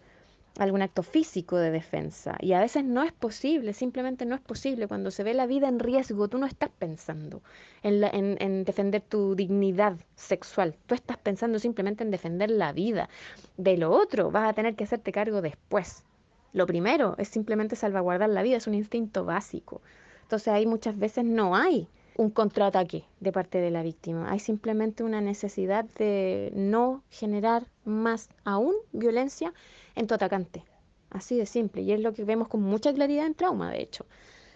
algún 0.59 0.83
acto 0.83 1.03
físico 1.03 1.57
de 1.57 1.71
defensa. 1.71 2.37
Y 2.41 2.53
a 2.53 2.61
veces 2.61 2.85
no 2.85 3.03
es 3.03 3.13
posible, 3.13 3.73
simplemente 3.73 4.27
no 4.27 4.35
es 4.35 4.41
posible. 4.41 4.87
Cuando 4.89 5.11
se 5.11 5.25
ve 5.25 5.35
la 5.35 5.47
vida 5.47 5.69
en 5.69 5.79
riesgo, 5.79 6.29
tú 6.29 6.39
no 6.39 6.47
estás 6.47 6.71
pensando 6.79 7.43
en, 7.83 8.01
la- 8.01 8.11
en- 8.11 8.37
en 8.41 8.65
defender 8.65 9.01
tu 9.03 9.35
dignidad 9.35 9.97
sexual, 10.15 10.75
tú 10.87 10.95
estás 10.95 11.17
pensando 11.17 11.59
simplemente 11.59 12.05
en 12.05 12.11
defender 12.11 12.51
la 12.51 12.73
vida. 12.73 13.09
De 13.57 13.77
lo 13.77 13.91
otro, 13.93 14.31
vas 14.31 14.49
a 14.49 14.53
tener 14.53 14.75
que 14.75 14.85
hacerte 14.85 15.13
cargo 15.13 15.41
después. 15.43 16.05
Lo 16.53 16.67
primero 16.67 17.15
es 17.19 17.29
simplemente 17.29 17.77
salvaguardar 17.77 18.29
la 18.29 18.43
vida, 18.43 18.59
es 18.59 18.67
un 18.67 18.75
instinto 18.75 19.25
básico. 19.25 19.81
Entonces 20.23 20.49
ahí 20.49 20.67
muchas 20.67 20.99
veces 20.99 21.25
no 21.25 21.57
hay 21.57 21.89
un 22.15 22.29
contraataque 22.31 23.05
de 23.21 23.33
parte 23.33 23.59
de 23.59 23.71
la 23.71 23.83
víctima, 23.83 24.31
hay 24.31 24.39
simplemente 24.39 25.03
una 25.03 25.23
necesidad 25.23 25.87
de 25.97 26.53
no 26.55 27.03
generar 27.11 27.65
más 27.87 28.29
aún 28.45 28.75
violencia 28.93 29.55
en 29.95 30.07
tu 30.07 30.15
atacante. 30.15 30.65
Así 31.11 31.37
de 31.37 31.47
simple. 31.47 31.83
Y 31.83 31.93
es 31.93 32.01
lo 32.01 32.13
que 32.13 32.25
vemos 32.25 32.49
con 32.49 32.63
mucha 32.63 32.93
claridad 32.93 33.27
en 33.27 33.35
trauma, 33.35 33.71
de 33.71 33.83
hecho. 33.83 34.07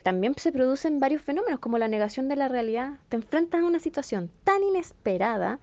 También 0.02 0.34
se 0.36 0.52
producen 0.52 1.00
varios 1.00 1.22
fenómenos 1.22 1.58
como 1.58 1.78
la 1.78 1.88
negación 1.88 2.28
de 2.28 2.36
la 2.36 2.48
realidad. 2.48 2.98
Te 3.08 3.16
enfrentas 3.16 3.60
a 3.60 3.66
una 3.66 3.80
situación 3.80 4.30
tan 4.44 4.62
inesperada 4.62 5.58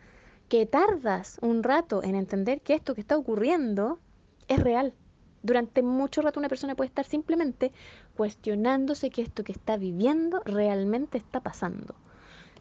que 0.50 0.66
tardas 0.66 1.40
un 1.42 1.64
rato 1.64 2.04
en 2.04 2.16
entender 2.16 2.62
que 2.62 2.74
esto 2.74 2.94
que 2.94 3.02
está 3.02 3.18
ocurriendo 3.18 4.00
es 4.48 4.60
real. 4.60 4.94
Durante 5.42 5.82
mucho 5.82 6.22
rato 6.22 6.40
una 6.40 6.50
persona 6.50 6.76
puede 6.76 6.90
estar 6.90 7.06
simplemente 7.06 7.72
cuestionándose 8.16 9.10
que 9.10 9.22
esto 9.22 9.44
que 9.44 9.52
está 9.52 9.78
viviendo 9.78 10.42
realmente 10.46 11.18
está 11.18 11.40
pasando. 11.40 11.96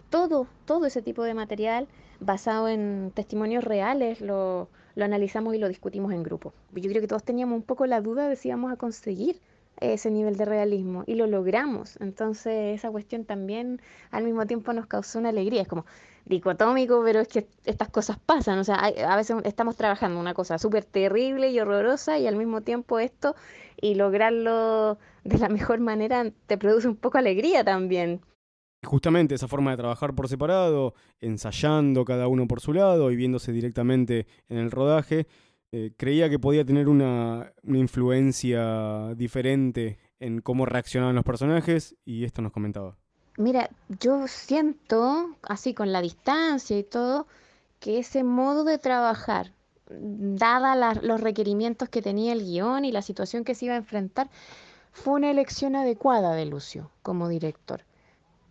Todo, 0.08 0.46
todo 0.64 0.86
ese 0.86 1.02
tipo 1.02 1.22
de 1.22 1.34
material 1.34 1.88
basado 2.20 2.68
en 2.68 3.12
testimonios 3.14 3.64
reales 3.64 4.20
lo, 4.20 4.68
lo 4.94 5.04
analizamos 5.04 5.54
y 5.54 5.58
lo 5.58 5.68
discutimos 5.68 6.12
en 6.12 6.22
grupo. 6.22 6.52
Yo 6.72 6.90
creo 6.90 7.00
que 7.00 7.08
todos 7.08 7.24
teníamos 7.24 7.56
un 7.56 7.62
poco 7.62 7.86
la 7.86 8.00
duda 8.00 8.28
de 8.28 8.36
si 8.36 8.48
íbamos 8.48 8.72
a 8.72 8.76
conseguir 8.76 9.40
ese 9.80 10.10
nivel 10.10 10.36
de 10.36 10.44
realismo 10.44 11.04
y 11.06 11.14
lo 11.14 11.26
logramos. 11.26 11.96
Entonces 12.00 12.78
esa 12.78 12.90
cuestión 12.90 13.24
también 13.24 13.80
al 14.10 14.24
mismo 14.24 14.46
tiempo 14.46 14.72
nos 14.72 14.86
causó 14.86 15.18
una 15.18 15.30
alegría. 15.30 15.62
Es 15.62 15.68
como 15.68 15.84
dicotómico, 16.24 17.02
pero 17.04 17.20
es 17.20 17.28
que 17.28 17.46
estas 17.64 17.88
cosas 17.88 18.18
pasan. 18.18 18.58
O 18.58 18.64
sea, 18.64 18.76
a 18.76 19.16
veces 19.16 19.36
estamos 19.44 19.76
trabajando 19.76 20.20
una 20.20 20.34
cosa 20.34 20.58
súper 20.58 20.84
terrible 20.84 21.50
y 21.50 21.58
horrorosa 21.58 22.18
y 22.18 22.26
al 22.26 22.36
mismo 22.36 22.60
tiempo 22.60 22.98
esto 22.98 23.34
y 23.80 23.94
lograrlo 23.94 24.98
de 25.24 25.38
la 25.38 25.48
mejor 25.48 25.80
manera 25.80 26.30
te 26.46 26.58
produce 26.58 26.88
un 26.88 26.96
poco 26.96 27.18
alegría 27.18 27.64
también. 27.64 28.20
Justamente 28.84 29.36
esa 29.36 29.46
forma 29.46 29.70
de 29.70 29.76
trabajar 29.76 30.14
por 30.14 30.28
separado, 30.28 30.94
ensayando 31.20 32.04
cada 32.04 32.26
uno 32.26 32.48
por 32.48 32.60
su 32.60 32.72
lado 32.72 33.10
y 33.12 33.16
viéndose 33.16 33.52
directamente 33.52 34.26
en 34.48 34.58
el 34.58 34.72
rodaje, 34.72 35.26
eh, 35.74 35.92
creía 35.96 36.28
que 36.28 36.38
podía 36.38 36.66
tener 36.66 36.88
una, 36.88 37.52
influencia 37.62 39.14
diferente 39.14 39.98
en 40.20 40.42
cómo 40.42 40.66
reaccionaban 40.66 41.14
los 41.14 41.24
personajes 41.24 41.94
y 42.04 42.24
esto 42.24 42.42
nos 42.42 42.52
comentaba. 42.52 42.96
Mira, 43.38 43.70
yo 44.00 44.26
siento, 44.28 45.36
así 45.42 45.72
con 45.72 45.90
la 45.92 46.02
distancia 46.02 46.78
y 46.78 46.82
todo, 46.82 47.26
que 47.80 47.98
ese 47.98 48.22
modo 48.22 48.64
de 48.64 48.76
trabajar, 48.78 49.52
dada 49.88 50.94
los 50.94 51.20
requerimientos 51.20 51.88
que 51.88 52.02
tenía 52.02 52.34
el 52.34 52.44
guion 52.44 52.84
y 52.84 52.92
la 52.92 53.00
situación 53.00 53.44
que 53.44 53.54
se 53.54 53.64
iba 53.66 53.74
a 53.74 53.78
enfrentar, 53.78 54.28
fue 54.92 55.14
una 55.14 55.30
elección 55.30 55.74
adecuada 55.74 56.34
de 56.34 56.44
Lucio 56.44 56.90
como 57.02 57.28
director. 57.28 57.84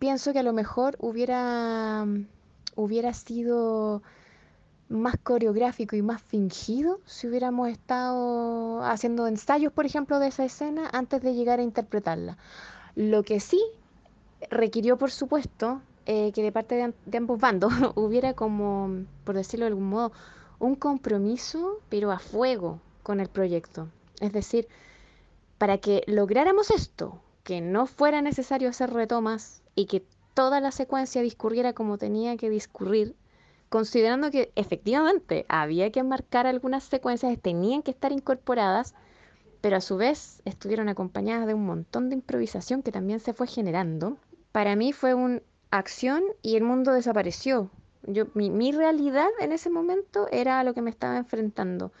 Pienso 0.02 0.32
que 0.32 0.40
a 0.40 0.42
lo 0.42 0.52
mejor 0.52 0.96
hubiera, 0.98 2.04
hubiera 2.74 3.14
sido 3.14 4.02
más 4.88 5.16
coreográfico 5.22 5.94
y 5.94 6.02
más 6.02 6.20
fingido 6.20 6.98
si 7.06 7.28
hubiéramos 7.28 7.68
estado 7.68 8.82
haciendo 8.82 9.28
ensayos, 9.28 9.72
por 9.72 9.86
ejemplo, 9.86 10.18
de 10.18 10.26
esa 10.26 10.44
escena 10.44 10.90
antes 10.92 11.22
de 11.22 11.34
llegar 11.34 11.60
a 11.60 11.62
interpretarla. 11.62 12.36
Lo 12.96 13.22
que 13.22 13.38
sí 13.38 13.62
requirió, 14.50 14.98
por 14.98 15.12
supuesto, 15.12 15.80
eh, 16.06 16.32
que 16.32 16.42
de 16.42 16.50
parte 16.50 16.74
de, 16.74 16.82
am- 16.82 16.94
de 17.06 17.18
ambos 17.18 17.38
bandos 17.38 17.72
hubiera 17.94 18.34
como, 18.34 19.04
por 19.22 19.36
decirlo 19.36 19.66
de 19.66 19.68
algún 19.68 19.88
modo, 19.88 20.10
un 20.58 20.74
compromiso, 20.74 21.78
pero 21.88 22.10
a 22.10 22.18
fuego 22.18 22.80
con 23.04 23.20
el 23.20 23.28
proyecto. 23.28 23.88
Es 24.18 24.32
decir, 24.32 24.66
para 25.58 25.78
que 25.78 26.02
lográramos 26.08 26.70
esto, 26.72 27.20
que 27.44 27.60
no 27.60 27.86
fuera 27.86 28.20
necesario 28.20 28.68
hacer 28.68 28.92
retomas 28.92 29.61
y 29.74 29.86
que 29.86 30.04
toda 30.34 30.60
la 30.60 30.70
secuencia 30.70 31.22
discurriera 31.22 31.72
como 31.72 31.98
tenía 31.98 32.36
que 32.36 32.50
discurrir, 32.50 33.14
considerando 33.68 34.30
que 34.30 34.52
efectivamente 34.54 35.46
había 35.48 35.90
que 35.90 36.02
marcar 36.02 36.46
algunas 36.46 36.84
secuencias, 36.84 37.38
tenían 37.40 37.82
que 37.82 37.90
estar 37.90 38.12
incorporadas, 38.12 38.94
pero 39.60 39.76
a 39.76 39.80
su 39.80 39.96
vez 39.96 40.42
estuvieron 40.44 40.88
acompañadas 40.88 41.46
de 41.46 41.54
un 41.54 41.64
montón 41.64 42.08
de 42.08 42.16
improvisación 42.16 42.82
que 42.82 42.92
también 42.92 43.20
se 43.20 43.32
fue 43.32 43.46
generando. 43.46 44.18
Para 44.50 44.76
mí 44.76 44.92
fue 44.92 45.14
una 45.14 45.40
acción 45.70 46.22
y 46.42 46.56
el 46.56 46.64
mundo 46.64 46.92
desapareció. 46.92 47.70
Yo, 48.02 48.26
mi, 48.34 48.50
mi 48.50 48.72
realidad 48.72 49.28
en 49.40 49.52
ese 49.52 49.70
momento 49.70 50.26
era 50.32 50.58
a 50.58 50.64
lo 50.64 50.74
que 50.74 50.82
me 50.82 50.90
estaba 50.90 51.16
enfrentando 51.16 51.92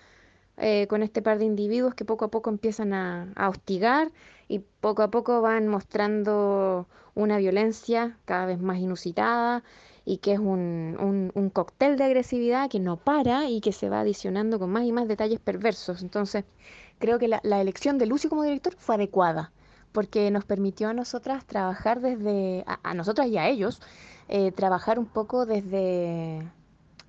eh, 0.58 0.86
con 0.88 1.02
este 1.02 1.22
par 1.22 1.38
de 1.38 1.44
individuos 1.46 1.94
que 1.94 2.04
poco 2.04 2.24
a 2.26 2.30
poco 2.30 2.50
empiezan 2.50 2.92
a, 2.94 3.32
hostigar 3.48 4.10
y 4.48 4.60
poco 4.80 5.02
a 5.02 5.10
poco 5.10 5.40
van 5.40 5.68
mostrando 5.68 6.86
una 7.14 7.38
violencia 7.38 8.18
cada 8.24 8.46
vez 8.46 8.60
más 8.60 8.78
inusitada 8.78 9.62
y 10.04 10.18
que 10.18 10.32
es 10.32 10.38
un, 10.38 10.96
un- 11.00 11.30
un 11.34 11.50
cóctel 11.50 11.96
de 11.96 12.04
agresividad 12.04 12.68
que 12.70 12.80
no 12.80 12.96
para 12.96 13.48
y 13.48 13.60
que 13.60 13.72
se 13.72 13.88
va 13.88 14.00
adicionando 14.00 14.58
con 14.58 14.70
más 14.70 14.84
y 14.84 14.92
más 14.92 15.08
detalles 15.08 15.40
perversos. 15.40 16.02
Entonces, 16.02 16.44
creo 16.98 17.18
que 17.18 17.28
la, 17.28 17.40
elección 17.60 17.98
de 17.98 18.06
Lucio 18.06 18.30
como 18.30 18.42
director 18.44 18.74
fue 18.76 18.94
adecuada 18.96 19.52
porque 19.92 20.30
nos 20.30 20.44
permitió 20.44 20.88
a 20.88 20.94
nosotras 20.94 21.44
trabajar 21.46 22.00
desde, 22.00 22.64
a, 22.66 22.80
a 22.82 22.94
nosotras 22.94 23.26
y 23.28 23.36
a 23.38 23.48
ellos, 23.48 23.80
eh, 24.28 24.50
trabajar 24.52 24.98
un 24.98 25.06
poco 25.06 25.44
desde, 25.46 26.42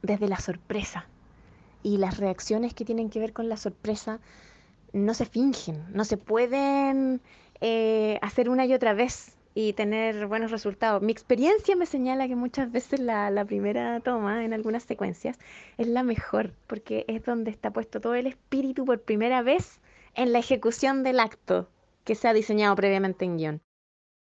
desde 0.01 0.27
la 0.27 0.37
sorpresa. 0.39 1.07
Y 1.83 1.97
las 1.97 2.17
reacciones 2.17 2.73
que 2.73 2.85
tienen 2.85 3.09
que 3.09 3.19
ver 3.19 3.33
con 3.33 3.49
la 3.49 3.57
sorpresa 3.57 4.19
no 4.93 5.13
se 5.13 5.25
fingen, 5.25 5.83
no 5.93 6.05
se 6.05 6.17
pueden 6.17 7.21
eh, 7.61 8.19
hacer 8.21 8.49
una 8.49 8.65
y 8.65 8.73
otra 8.73 8.93
vez 8.93 9.35
y 9.55 9.73
tener 9.73 10.27
buenos 10.27 10.51
resultados. 10.51 11.01
Mi 11.01 11.11
experiencia 11.11 11.75
me 11.75 11.85
señala 11.85 12.27
que 12.27 12.35
muchas 12.35 12.71
veces 12.71 12.99
la, 12.99 13.29
la 13.29 13.45
primera 13.45 13.99
toma 13.99 14.43
en 14.43 14.53
algunas 14.53 14.83
secuencias 14.83 15.37
es 15.77 15.87
la 15.87 16.03
mejor, 16.03 16.53
porque 16.67 17.05
es 17.07 17.23
donde 17.23 17.51
está 17.51 17.71
puesto 17.71 18.01
todo 18.01 18.15
el 18.15 18.27
espíritu 18.27 18.85
por 18.85 19.01
primera 19.01 19.41
vez 19.41 19.79
en 20.15 20.31
la 20.31 20.39
ejecución 20.39 21.03
del 21.03 21.19
acto 21.19 21.69
que 22.03 22.15
se 22.15 22.27
ha 22.27 22.33
diseñado 22.33 22.75
previamente 22.75 23.25
en 23.25 23.37
guion. 23.37 23.61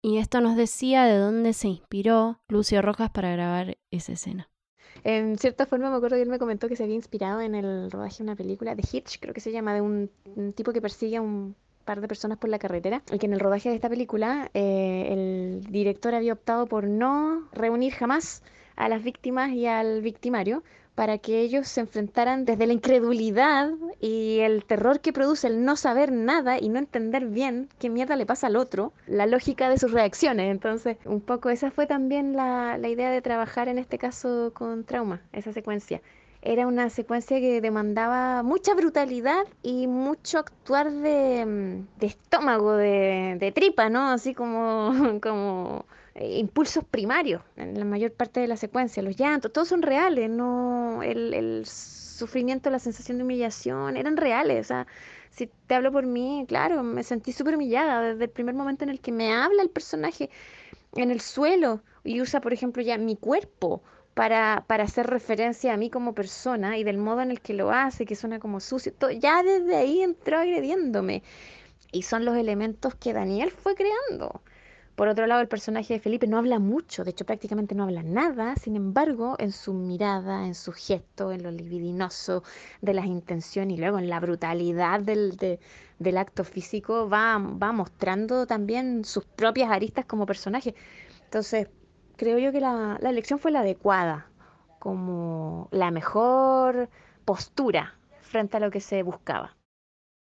Y 0.04 0.18
esto 0.18 0.42
nos 0.42 0.56
decía 0.56 1.06
de 1.06 1.18
dónde 1.18 1.54
se 1.54 1.68
inspiró 1.68 2.40
Lucio 2.48 2.82
Rojas 2.82 3.12
para 3.12 3.32
grabar 3.32 3.78
esa 3.92 4.14
escena. 4.14 4.51
En 5.04 5.38
cierta 5.38 5.66
forma 5.66 5.90
me 5.90 5.96
acuerdo 5.96 6.18
que 6.18 6.24
él 6.24 6.30
me 6.30 6.40
comentó 6.40 6.68
que 6.68 6.76
se 6.76 6.84
había 6.84 6.96
inspirado 6.96 7.42
en 7.42 7.56
el 7.56 7.90
rodaje 7.90 8.18
de 8.18 8.24
una 8.24 8.36
película 8.36 8.76
de 8.76 8.84
Hitch, 8.90 9.20
creo 9.20 9.34
que 9.34 9.42
se 9.42 9.52
llama, 9.52 9.74
de 9.74 9.82
un, 9.82 10.10
tipo 10.56 10.74
que 10.74 10.82
persigue 10.82 11.18
a 11.18 11.22
un 11.22 11.56
par 11.86 12.02
de 12.02 12.08
personas 12.08 12.38
por 12.38 12.50
la 12.50 12.60
carretera, 12.60 13.02
y 13.12 13.18
que 13.18 13.26
en 13.26 13.34
el 13.34 13.40
rodaje 13.40 13.70
de 13.70 13.76
esta 13.76 13.90
película 13.90 14.52
eh, 14.54 15.08
el 15.10 15.72
director 15.72 16.14
había 16.14 16.34
optado 16.34 16.68
por 16.68 16.86
no 16.88 17.48
reunir 17.52 17.94
jamás 17.94 18.44
a 18.76 18.90
las 18.90 19.04
víctimas 19.04 19.52
y 19.52 19.66
al 19.66 20.02
victimario, 20.02 20.64
para 20.96 21.18
que 21.18 21.40
ellos 21.40 21.68
se 21.68 21.82
enfrentaran 21.82 22.46
desde 22.46 22.68
la 22.68 22.74
incredulidad 22.74 23.72
y 24.00 24.40
el 24.40 24.66
terror 24.66 25.00
que 25.00 25.14
produce 25.14 25.48
el 25.48 25.64
no 25.64 25.76
saber 25.76 26.12
nada 26.12 26.60
y 26.60 26.70
no 26.70 26.80
entender 26.80 27.26
bien 27.26 27.70
qué 27.80 27.90
mierda 27.90 28.16
le 28.16 28.26
pasa 28.26 28.48
al 28.48 28.56
otro, 28.56 28.94
la 29.08 29.26
lógica 29.26 29.70
de 29.70 29.78
sus 29.78 29.92
reacciones. 29.92 30.52
Entonces, 30.52 30.98
un 31.06 31.22
poco 31.22 31.50
esa 31.50 31.72
fue 31.72 31.88
también 31.88 32.36
la, 32.36 32.78
la 32.78 32.90
idea 32.90 33.10
de 33.10 33.22
trabajar 33.22 33.68
en 33.68 33.78
este 33.78 33.98
caso 33.98 34.52
con 34.54 34.84
trauma, 34.84 35.22
esa 35.32 35.54
secuencia. 35.54 36.02
Era 36.44 36.66
una 36.66 36.90
secuencia 36.90 37.40
que 37.40 37.62
demandaba 37.62 38.42
mucha 38.42 38.74
brutalidad 38.74 39.44
y 39.62 39.86
mucho 39.88 40.40
actuar 40.40 40.92
de, 40.92 41.46
mm, 41.46 42.00
de 42.00 42.08
estómago, 42.08 42.74
de, 42.74 43.38
de 43.40 43.52
tripa, 43.52 43.90
¿no? 43.90 44.10
Así 44.10 44.34
como, 44.34 44.92
como 45.22 45.86
eh, 46.16 46.38
impulsos 46.40 46.84
primarios 46.84 47.42
en 47.56 47.78
la 47.78 47.86
mayor 47.86 48.12
parte 48.14 48.40
de 48.40 48.48
la 48.48 48.58
secuencia, 48.58 49.02
los 49.04 49.16
llantos, 49.16 49.54
todos 49.54 49.68
son 49.68 49.82
reales, 49.82 50.30
no 50.30 51.02
el, 51.04 51.34
el 51.34 51.66
sufrimiento, 51.66 52.70
la 52.70 52.80
sensación 52.80 53.18
de 53.18 53.24
humillación, 53.24 53.98
eran 53.98 54.18
reales. 54.18 54.66
O 54.66 54.68
sea, 54.68 54.88
si 55.30 55.50
te 55.68 55.76
hablo 55.76 55.92
por 55.92 56.06
mí, 56.06 56.46
claro, 56.48 56.84
me 56.84 57.04
sentí 57.04 57.32
súper 57.32 57.56
humillada 57.56 58.02
desde 58.02 58.26
el 58.26 58.30
primer 58.30 58.56
momento 58.56 58.84
en 58.84 58.90
el 58.90 59.00
que 59.00 59.12
me 59.12 59.34
habla 59.34 59.64
el 59.64 59.70
personaje 59.70 60.30
en 60.96 61.12
el 61.12 61.22
suelo 61.22 61.82
y 62.04 62.22
usa, 62.22 62.42
por 62.42 62.54
ejemplo, 62.54 62.82
ya 62.84 62.98
mi 62.98 63.16
cuerpo 63.16 63.82
para, 64.14 64.66
para 64.68 64.84
hacer 64.84 65.08
referencia 65.08 65.74
a 65.74 65.78
mí 65.78 65.90
como 65.90 66.14
persona 66.14 66.78
y 66.78 66.84
del 66.84 66.98
modo 66.98 67.22
en 67.22 67.32
el 67.32 67.42
que 67.42 67.54
lo 67.54 67.72
hace, 67.72 68.06
que 68.06 68.16
suena 68.16 68.40
como 68.40 68.60
sucio. 68.60 68.94
ya 69.20 69.44
desde 69.44 69.76
ahí 69.76 70.02
entró 70.02 70.40
agrediéndome. 70.40 71.24
Y 71.94 72.04
son 72.04 72.24
los 72.26 72.38
elementos 72.38 72.96
que 72.96 73.14
Daniel 73.14 73.52
fue 73.52 73.76
creando. 73.76 74.42
Por 75.02 75.08
otro 75.08 75.26
lado, 75.26 75.42
el 75.42 75.48
personaje 75.48 75.96
de 75.96 76.00
Felipe 76.00 76.28
no 76.28 76.38
habla 76.38 76.60
mucho, 76.60 77.04
de 77.04 77.10
hecho 77.10 77.26
prácticamente 77.26 77.74
no 77.74 77.86
habla 77.86 78.04
nada, 78.04 78.56
sin 78.56 78.76
embargo, 78.76 79.36
en 79.40 79.52
su 79.52 79.74
mirada, 79.74 80.46
en 80.46 80.54
su 80.54 80.72
gesto, 80.74 81.32
en 81.32 81.42
lo 81.42 81.50
libidinoso 81.50 82.44
de 82.82 82.94
las 82.94 83.08
intenciones 83.08 83.76
y 83.76 83.80
luego 83.80 83.98
en 83.98 84.10
la 84.12 84.20
brutalidad 84.20 85.00
del, 85.00 85.38
de- 85.38 85.60
del 85.98 86.18
acto 86.20 86.44
físico, 86.44 87.10
va, 87.10 87.40
va 87.40 87.72
mostrando 87.72 88.46
también 88.46 89.04
sus 89.04 89.26
propias 89.26 89.72
aristas 89.72 90.06
como 90.06 90.28
personaje. 90.28 90.76
Entonces, 91.24 91.68
creo 92.16 92.38
yo 92.38 92.52
que 92.52 92.60
la, 92.62 93.00
la 93.02 93.10
elección 93.10 93.40
fue 93.40 93.50
la 93.50 93.62
adecuada, 93.62 94.28
como 94.78 95.68
la 95.72 95.90
mejor 95.90 96.90
postura 97.26 97.96
frente 98.20 98.58
a 98.58 98.60
lo 98.60 98.70
que 98.70 98.82
se 98.82 99.02
buscaba. 99.02 99.58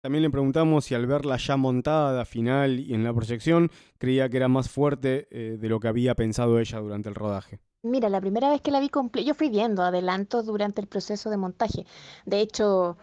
También 0.05 0.21
le 0.23 0.29
preguntamos 0.29 0.85
si 0.85 0.95
al 0.95 1.07
verla 1.07 1.39
ya 1.39 1.57
montada, 1.57 2.27
final 2.27 2.79
y 2.79 2.93
en 2.93 3.05
la 3.05 3.15
proyección, 3.15 3.71
creía 3.97 4.29
que 4.29 4.37
era 4.37 4.49
más 4.49 4.69
fuerte 4.69 5.27
eh, 5.31 5.57
de 5.59 5.69
lo 5.71 5.81
que 5.81 5.89
había 5.89 6.15
pensado 6.15 6.59
ella 6.59 6.79
durante 6.79 7.09
el 7.09 7.15
rodaje. 7.15 7.61
Mira, 7.83 8.11
la 8.11 8.21
primera 8.21 8.51
vez 8.51 8.61
que 8.61 8.71
la 8.71 8.81
vi 8.81 8.91
completa, 8.91 9.27
yo 9.27 9.35
fui 9.35 9.49
viendo 9.49 9.83
adelantos 9.83 10.45
durante 10.45 10.83
el 10.83 10.89
proceso 10.89 11.31
de 11.31 11.39
montaje. 11.39 11.87
De 12.27 12.41
hecho, 12.41 12.99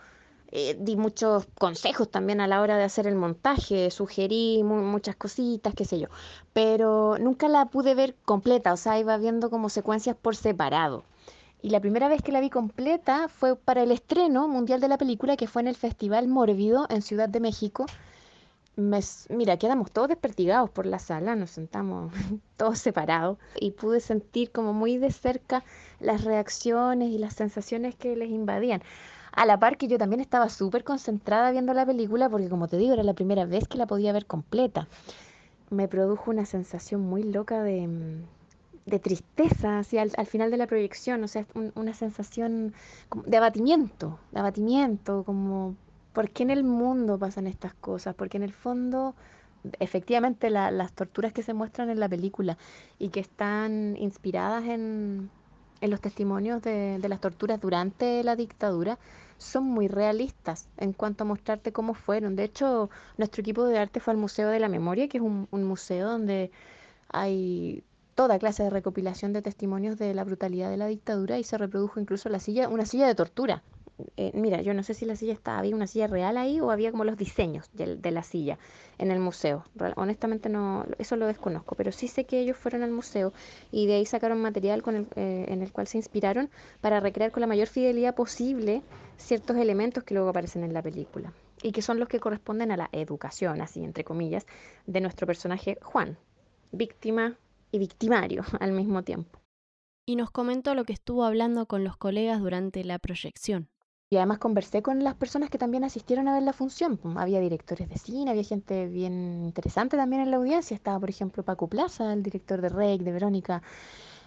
eh, 0.52 0.78
di 0.80 0.96
muchos 0.96 1.48
consejos 1.58 2.12
también 2.12 2.40
a 2.40 2.48
la 2.48 2.62
hora 2.62 2.78
de 2.78 2.84
hacer 2.84 3.08
el 3.08 3.16
montaje, 3.16 3.90
sugerí 3.92 4.62
mu- 4.64 4.84
muchas 4.84 5.16
cositas, 5.16 5.74
qué 5.76 5.86
sé 5.86 6.00
yo. 6.00 6.10
Pero 6.54 7.18
nunca 7.20 7.48
la 7.50 7.66
pude 7.72 7.96
ver 7.96 8.16
completa, 8.26 8.74
o 8.74 8.78
sea, 8.78 9.00
iba 9.00 9.18
viendo 9.18 9.50
como 9.50 9.70
secuencias 9.70 10.16
por 10.16 10.36
separado. 10.36 11.04
Y 11.62 11.70
la 11.70 11.80
primera 11.80 12.10
vez 12.10 12.22
que 12.24 12.32
la 12.32 12.42
vi 12.42 12.50
completa 12.50 13.28
fue 13.28 13.56
para 13.56 13.84
el 13.84 13.92
estreno 13.92 14.48
mundial 14.48 14.82
de 14.82 14.88
la 14.88 14.98
película, 14.98 15.38
que 15.38 15.48
fue 15.48 15.62
en 15.62 15.68
el 15.68 15.76
Festival 15.76 16.28
Mórbido 16.28 16.88
en 16.90 17.04
Ciudad 17.04 17.30
de 17.30 17.40
México. 17.40 17.86
Mira, 19.30 19.58
quedamos 19.58 19.92
todos 19.92 20.08
despertigados 20.08 20.70
por 20.72 20.88
la 20.88 20.98
sala, 20.98 21.36
nos 21.36 21.52
sentamos 21.52 22.12
todos 22.58 22.80
separados 22.80 23.38
y 23.60 23.72
pude 23.72 24.00
sentir 24.00 24.52
como 24.52 24.74
muy 24.74 24.98
de 24.98 25.12
cerca 25.12 25.64
las 26.00 26.24
reacciones 26.24 27.10
y 27.12 27.20
las 27.20 27.34
sensaciones 27.34 27.96
que 27.96 28.16
les 28.16 28.30
invadían. 28.30 28.82
A 29.34 29.46
la 29.46 29.60
par 29.60 29.78
que 29.78 29.88
yo 29.88 29.98
también 29.98 30.20
estaba 30.20 30.50
súper 30.50 30.84
concentrada 30.84 31.52
viendo 31.52 31.74
la 31.74 31.86
película 31.86 32.28
porque 32.28 32.50
como 32.50 32.68
te 32.68 32.78
digo, 32.78 32.94
era 32.94 33.04
la 33.04 33.14
primera 33.14 33.46
vez 33.46 33.68
que 33.68 33.78
la 33.78 33.86
podía 33.86 34.14
ver 34.14 34.26
completa. 34.26 34.88
Me 35.70 35.88
produjo 35.88 36.32
una 36.32 36.46
sensación 36.46 37.02
muy 37.02 37.24
loca 37.24 37.62
de, 37.62 37.88
mm, 37.88 38.24
de 38.86 39.00
tristeza 39.00 39.80
hacia 39.80 40.02
al, 40.02 40.12
al 40.18 40.26
final 40.28 40.52
de 40.52 40.58
la 40.58 40.68
proyección, 40.68 41.24
o 41.24 41.28
sea, 41.28 41.46
un- 41.56 41.72
una 41.76 41.94
sensación 41.94 42.74
de 43.26 43.38
abatimiento, 43.38 44.20
de 44.32 44.40
abatimiento, 44.40 45.24
como 45.24 45.76
¿por 46.14 46.30
qué 46.32 46.44
en 46.44 46.50
el 46.52 46.64
mundo 46.64 47.18
pasan 47.20 47.48
estas 47.48 47.74
cosas? 47.76 48.16
Porque 48.16 48.38
en 48.38 48.44
el 48.44 48.54
fondo, 48.54 49.16
efectivamente, 49.80 50.50
la- 50.50 50.72
las 50.72 50.94
torturas 50.94 51.34
que 51.34 51.44
se 51.44 51.54
muestran 51.54 51.90
en 51.90 52.00
la 52.00 52.10
película 52.10 52.58
y 53.00 53.10
que 53.10 53.20
están 53.20 53.96
inspiradas 53.98 54.66
en, 54.66 55.30
en 55.82 55.90
los 55.92 56.02
testimonios 56.02 56.62
de, 56.62 57.00
de 57.00 57.10
las 57.10 57.20
torturas 57.22 57.60
durante 57.60 58.24
la 58.24 58.36
dictadura 58.36 59.00
son 59.38 59.64
muy 59.66 59.88
realistas 59.88 60.70
en 60.78 60.94
cuanto 60.94 61.24
a 61.24 61.28
mostrarte 61.28 61.72
cómo 61.74 61.94
fueron. 61.94 62.36
De 62.36 62.44
hecho, 62.44 62.90
nuestro 63.18 63.42
equipo 63.42 63.66
de 63.66 63.80
arte 63.80 64.00
fue 64.00 64.14
al 64.14 64.18
Museo 64.20 64.50
de 64.50 64.60
la 64.60 64.70
Memoria, 64.70 65.08
que 65.08 65.18
es 65.18 65.24
un 65.24 65.48
museo 65.64 66.10
donde 66.10 66.52
hay 67.10 67.84
toda 68.22 68.38
clase 68.38 68.62
de 68.62 68.70
recopilación 68.70 69.34
de 69.34 69.42
testimonios 69.42 69.98
de 69.98 70.14
la 70.14 70.24
brutalidad 70.24 70.70
de 70.70 70.78
la 70.78 70.86
dictadura 70.86 71.40
y 71.40 71.44
se 71.44 71.58
reprodujo 71.58 72.00
incluso 72.00 72.30
la 72.30 72.40
silla, 72.40 72.70
una 72.70 72.86
silla 72.86 73.08
de 73.08 73.16
tortura. 73.16 73.64
Eh, 74.16 74.30
mira, 74.36 74.62
yo 74.62 74.76
no 74.76 74.84
sé 74.84 74.94
si 74.94 75.06
la 75.06 75.16
silla 75.16 75.34
estaba, 75.34 75.58
había 75.58 75.76
una 75.76 75.88
silla 75.88 76.06
real 76.06 76.38
ahí 76.38 76.60
o 76.60 76.70
había 76.70 76.92
como 76.92 77.04
los 77.04 77.18
diseños 77.18 77.68
de, 77.74 78.12
la 78.12 78.22
silla 78.22 78.60
en 79.00 79.10
el 79.10 79.20
museo. 79.20 79.66
Honestamente 79.96 80.50
no, 80.50 80.86
eso 81.00 81.16
lo 81.16 81.26
desconozco, 81.26 81.74
pero 81.74 81.92
sí 81.92 82.08
sé 82.08 82.26
que 82.26 82.40
ellos 82.40 82.58
fueron 82.58 82.84
al 82.84 82.92
museo 82.92 83.34
y 83.72 83.88
de 83.88 83.96
ahí 83.96 84.06
sacaron 84.06 84.40
material 84.40 84.84
eh, 85.16 85.46
en 85.48 85.64
el 85.64 85.72
cual 85.72 85.88
se 85.88 85.98
inspiraron 85.98 86.52
para 86.80 87.00
recrear 87.00 87.32
con 87.32 87.42
la 87.42 87.48
mayor 87.48 87.70
fidelidad 87.70 88.14
posible 88.14 88.84
ciertos 89.18 89.58
elementos 89.58 90.04
que 90.04 90.14
luego 90.14 90.30
aparecen 90.30 90.64
en 90.64 90.76
la 90.76 90.84
película 90.84 91.34
y 91.64 91.72
que 91.72 91.82
son 91.82 91.98
los 91.98 92.08
que 92.08 92.20
corresponden 92.20 92.72
a 92.72 92.78
la 92.78 92.90
educación, 92.92 93.62
así 93.62 93.84
entre 93.84 94.04
comillas, 94.04 94.46
de 94.86 95.02
nuestro 95.02 95.26
personaje 95.26 95.80
Juan, 95.82 96.20
víctima 96.72 97.36
y 97.72 97.80
victimario 97.80 98.44
al 98.60 98.72
mismo 98.72 99.04
tiempo. 99.04 99.40
Y 100.06 100.16
nos 100.16 100.32
comentó 100.32 100.76
lo 100.76 100.84
que 100.84 100.94
estuvo 100.94 101.24
hablando 101.24 101.66
con 101.68 101.84
los 101.84 101.98
colegas 101.98 102.42
durante 102.42 102.84
la 102.84 103.00
proyección. 103.00 103.70
Y 104.10 104.18
además 104.18 104.40
conversé 104.40 104.82
con 104.82 105.06
las 105.06 105.16
personas 105.16 105.50
que 105.50 105.58
también 105.58 105.86
asistieron 105.86 106.28
a 106.28 106.34
ver 106.34 106.44
la 106.44 106.52
función. 106.52 106.98
pues, 106.98 107.16
Había 107.16 107.40
directores 107.40 107.88
de 107.88 107.98
cine, 107.98 108.32
había 108.32 108.44
gente 108.44 108.88
bien 108.88 109.46
interesante 109.46 109.96
también 109.96 110.22
en 110.22 110.32
la 110.32 110.38
audiencia. 110.38 110.76
Estaba, 110.76 111.00
por 111.00 111.10
ejemplo, 111.10 111.44
Paco 111.44 111.68
Plaza, 111.68 112.12
el 112.12 112.22
director 112.22 112.60
de 112.60 112.68
Rake, 112.68 113.06
de 113.06 113.12
Verónica, 113.14 113.62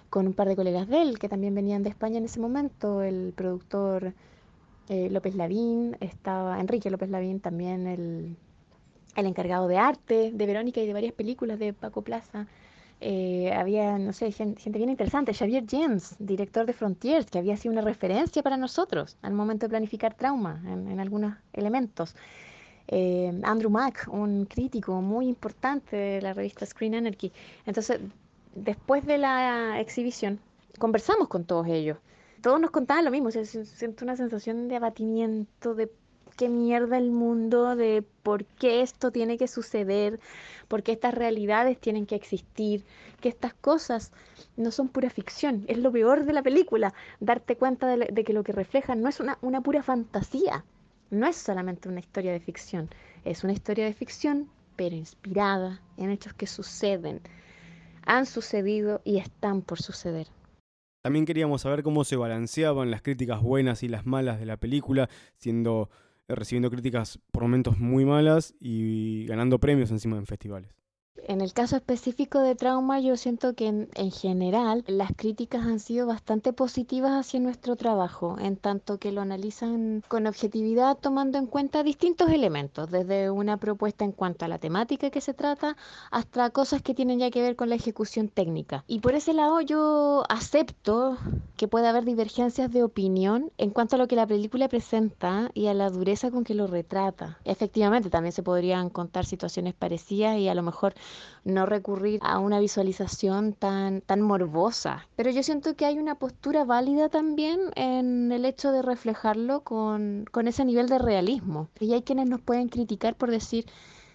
con 0.08 0.26
un 0.26 0.32
par 0.32 0.48
de 0.48 0.56
colegas 0.56 0.88
de 0.88 1.02
él 1.02 1.18
que 1.18 1.28
también 1.28 1.54
venían 1.54 1.82
de 1.82 1.90
España 1.90 2.16
en 2.16 2.24
ese 2.24 2.40
momento. 2.40 3.02
El 3.02 3.34
productor 3.36 4.14
eh, 4.88 5.10
López 5.10 5.34
Lavín, 5.34 5.96
estaba 6.00 6.60
Enrique 6.60 6.90
López 6.90 7.10
Lavín, 7.10 7.40
también 7.40 7.86
el, 7.86 8.36
el 9.16 9.26
encargado 9.26 9.68
de 9.68 9.76
arte 9.78 10.30
de 10.32 10.46
Verónica 10.46 10.80
y 10.80 10.86
de 10.86 10.92
varias 10.94 11.12
películas 11.12 11.58
de 11.58 11.74
Paco 11.74 12.02
Plaza. 12.02 12.46
Eh, 13.06 13.52
había, 13.52 13.98
no 13.98 14.12
sé, 14.14 14.32
gen- 14.32 14.56
gente, 14.56 14.78
bien 14.78 14.88
interesante. 14.90 15.34
Xavier 15.34 15.64
James, 15.68 16.16
director 16.18 16.64
de 16.66 16.72
Frontiers, 16.72 17.26
que 17.30 17.38
había 17.38 17.56
sido 17.56 17.72
una 17.72 17.82
referencia 17.82 18.42
para 18.42 18.56
nosotros 18.56 19.18
al 19.22 19.34
momento 19.34 19.66
de 19.66 19.70
planificar 19.70 20.14
trauma 20.14 20.62
en, 20.66 20.88
en 20.88 21.00
algunos 21.00 21.34
elementos. 21.52 22.16
Eh, 22.88 23.32
Andrew 23.44 23.70
Mack, 23.70 24.08
un 24.12 24.46
crítico 24.46 25.00
muy 25.02 25.28
importante 25.28 25.96
de 25.96 26.22
la 26.22 26.34
revista 26.34 26.66
Screen 26.66 26.94
Energy. 26.94 27.32
Entonces, 27.66 28.00
después 28.54 29.06
de 29.06 29.18
la 29.18 29.80
exhibición, 29.80 30.40
conversamos 30.78 31.28
con 31.28 31.44
todos 31.44 31.66
ellos. 31.68 31.98
Todos 32.42 32.60
nos 32.60 32.70
contaban 32.70 33.04
lo 33.04 33.10
mismo. 33.10 33.28
o 33.28 33.32
sea, 33.32 33.44
si- 33.44 33.64
siento 33.66 34.04
una 34.04 34.16
sensación 34.16 34.68
de 34.68 34.76
abatimiento, 34.76 35.74
de 35.74 35.90
qué 36.36 36.48
mierda 36.48 36.98
el 36.98 37.10
mundo, 37.10 37.76
de 37.76 38.04
por 38.22 38.44
qué 38.44 38.82
esto 38.82 39.10
tiene 39.10 39.38
que 39.38 39.48
suceder, 39.48 40.20
por 40.68 40.82
qué 40.82 40.92
estas 40.92 41.14
realidades 41.14 41.78
tienen 41.78 42.06
que 42.06 42.14
existir, 42.14 42.84
que 43.20 43.28
estas 43.28 43.54
cosas 43.54 44.12
no 44.56 44.70
son 44.70 44.88
pura 44.88 45.10
ficción. 45.10 45.64
Es 45.68 45.78
lo 45.78 45.92
peor 45.92 46.24
de 46.24 46.32
la 46.32 46.42
película, 46.42 46.94
darte 47.20 47.56
cuenta 47.56 47.86
de, 47.86 48.08
de 48.12 48.24
que 48.24 48.32
lo 48.32 48.44
que 48.44 48.52
reflejan 48.52 49.00
no 49.00 49.08
es 49.08 49.20
una, 49.20 49.38
una 49.42 49.60
pura 49.60 49.82
fantasía, 49.82 50.64
no 51.10 51.26
es 51.26 51.36
solamente 51.36 51.88
una 51.88 52.00
historia 52.00 52.32
de 52.32 52.40
ficción, 52.40 52.90
es 53.24 53.44
una 53.44 53.52
historia 53.52 53.84
de 53.84 53.94
ficción, 53.94 54.50
pero 54.76 54.96
inspirada 54.96 55.80
en 55.96 56.10
hechos 56.10 56.34
que 56.34 56.46
suceden, 56.46 57.20
han 58.06 58.26
sucedido 58.26 59.00
y 59.04 59.18
están 59.18 59.62
por 59.62 59.80
suceder. 59.80 60.26
También 61.02 61.26
queríamos 61.26 61.62
saber 61.62 61.82
cómo 61.82 62.02
se 62.04 62.16
balanceaban 62.16 62.90
las 62.90 63.02
críticas 63.02 63.42
buenas 63.42 63.82
y 63.82 63.88
las 63.88 64.06
malas 64.06 64.40
de 64.40 64.46
la 64.46 64.56
película, 64.56 65.10
siendo 65.36 65.90
recibiendo 66.28 66.70
críticas 66.70 67.18
por 67.30 67.42
momentos 67.42 67.78
muy 67.78 68.04
malas 68.04 68.54
y 68.60 69.26
ganando 69.26 69.58
premios 69.60 69.90
encima 69.90 70.16
en 70.16 70.26
festivales. 70.26 70.83
En 71.26 71.40
el 71.40 71.54
caso 71.54 71.76
específico 71.76 72.40
de 72.40 72.54
trauma, 72.54 73.00
yo 73.00 73.16
siento 73.16 73.54
que 73.54 73.66
en, 73.66 73.88
en, 73.94 74.10
general 74.10 74.84
las 74.86 75.10
críticas 75.16 75.64
han 75.64 75.80
sido 75.80 76.06
bastante 76.06 76.52
positivas 76.52 77.12
hacia 77.12 77.40
nuestro 77.40 77.76
trabajo, 77.76 78.36
en 78.38 78.56
tanto 78.56 78.98
que 78.98 79.10
lo 79.10 79.22
analizan 79.22 80.02
con 80.06 80.26
objetividad 80.26 80.98
tomando 80.98 81.38
en 81.38 81.46
cuenta 81.46 81.82
distintos 81.82 82.30
elementos, 82.30 82.90
desde 82.90 83.30
una 83.30 83.56
propuesta 83.56 84.04
en 84.04 84.12
cuanto 84.12 84.44
a 84.44 84.48
la 84.48 84.58
temática 84.58 85.08
que 85.08 85.22
se 85.22 85.32
trata 85.32 85.78
hasta 86.10 86.50
cosas 86.50 86.82
que 86.82 86.94
tienen 86.94 87.20
ya 87.20 87.30
que 87.30 87.40
ver 87.40 87.56
con 87.56 87.70
la 87.70 87.76
ejecución 87.76 88.28
técnica. 88.28 88.84
Y 88.86 89.00
por 89.00 89.14
ese 89.14 89.32
lado 89.32 89.62
yo 89.62 90.24
acepto 90.28 91.16
que 91.56 91.68
puede 91.68 91.88
haber 91.88 92.04
divergencias 92.04 92.70
de 92.70 92.82
opinión 92.82 93.50
en 93.56 93.70
cuanto 93.70 93.96
a 93.96 93.98
lo 93.98 94.08
que 94.08 94.16
la 94.16 94.26
película 94.26 94.68
presenta 94.68 95.50
y 95.54 95.68
a 95.68 95.74
la 95.74 95.88
dureza 95.88 96.30
con 96.30 96.44
que 96.44 96.54
lo 96.54 96.66
retrata. 96.66 97.38
Efectivamente, 97.44 98.10
también 98.10 98.32
se 98.32 98.42
podrían 98.42 98.90
contar 98.90 99.24
situaciones 99.24 99.74
parecidas 99.74 100.36
y 100.38 100.48
a 100.48 100.54
lo 100.54 100.62
mejor 100.62 100.94
no 101.44 101.66
recurrir 101.66 102.20
a 102.22 102.38
una 102.38 102.58
visualización 102.58 103.52
tan, 103.52 104.00
tan 104.00 104.22
morbosa. 104.22 105.06
Pero 105.16 105.30
yo 105.30 105.42
siento 105.42 105.74
que 105.76 105.84
hay 105.84 105.98
una 105.98 106.14
postura 106.14 106.64
válida 106.64 107.08
también 107.08 107.60
en 107.76 108.32
el 108.32 108.44
hecho 108.44 108.72
de 108.72 108.82
reflejarlo 108.82 109.60
con, 109.62 110.24
con 110.30 110.48
ese 110.48 110.64
nivel 110.64 110.88
de 110.88 110.98
realismo. 110.98 111.68
Y 111.80 111.92
hay 111.92 112.02
quienes 112.02 112.28
nos 112.28 112.40
pueden 112.40 112.68
criticar 112.68 113.14
por 113.14 113.30
decir, 113.30 113.66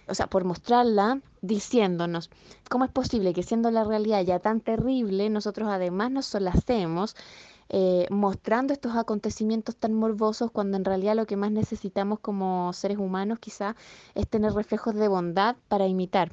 o 0.08 0.14
sea, 0.14 0.26
por 0.26 0.44
mostrarla 0.44 1.20
diciéndonos 1.40 2.30
cómo 2.68 2.84
es 2.84 2.90
posible 2.90 3.32
que 3.32 3.42
siendo 3.42 3.70
la 3.70 3.84
realidad 3.84 4.22
ya 4.24 4.40
tan 4.40 4.60
terrible, 4.60 5.30
nosotros 5.30 5.68
además 5.70 6.10
nos 6.10 6.26
solacemos 6.26 7.14
eh, 7.72 8.08
mostrando 8.10 8.72
estos 8.72 8.96
acontecimientos 8.96 9.76
tan 9.76 9.94
morbosos 9.94 10.50
cuando 10.50 10.76
en 10.76 10.84
realidad 10.84 11.14
lo 11.14 11.26
que 11.26 11.36
más 11.36 11.52
necesitamos 11.52 12.18
como 12.18 12.72
seres 12.72 12.98
humanos 12.98 13.38
quizá 13.38 13.76
es 14.16 14.26
tener 14.28 14.52
reflejos 14.54 14.96
de 14.96 15.06
bondad 15.06 15.54
para 15.68 15.86
imitar. 15.86 16.32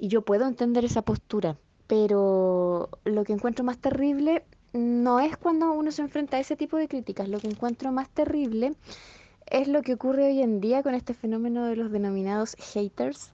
Y 0.00 0.08
yo 0.08 0.22
puedo 0.22 0.46
entender 0.46 0.84
esa 0.84 1.02
postura, 1.02 1.58
pero 1.86 2.88
lo 3.04 3.24
que 3.24 3.34
encuentro 3.34 3.64
más 3.64 3.76
terrible 3.78 4.44
no 4.72 5.20
es 5.20 5.36
cuando 5.36 5.72
uno 5.72 5.90
se 5.90 6.00
enfrenta 6.00 6.38
a 6.38 6.40
ese 6.40 6.56
tipo 6.56 6.78
de 6.78 6.88
críticas, 6.88 7.28
lo 7.28 7.38
que 7.38 7.48
encuentro 7.48 7.92
más 7.92 8.08
terrible 8.08 8.72
es 9.46 9.68
lo 9.68 9.82
que 9.82 9.92
ocurre 9.92 10.28
hoy 10.28 10.40
en 10.40 10.60
día 10.60 10.82
con 10.82 10.94
este 10.94 11.12
fenómeno 11.12 11.66
de 11.66 11.76
los 11.76 11.92
denominados 11.92 12.56
haters, 12.72 13.32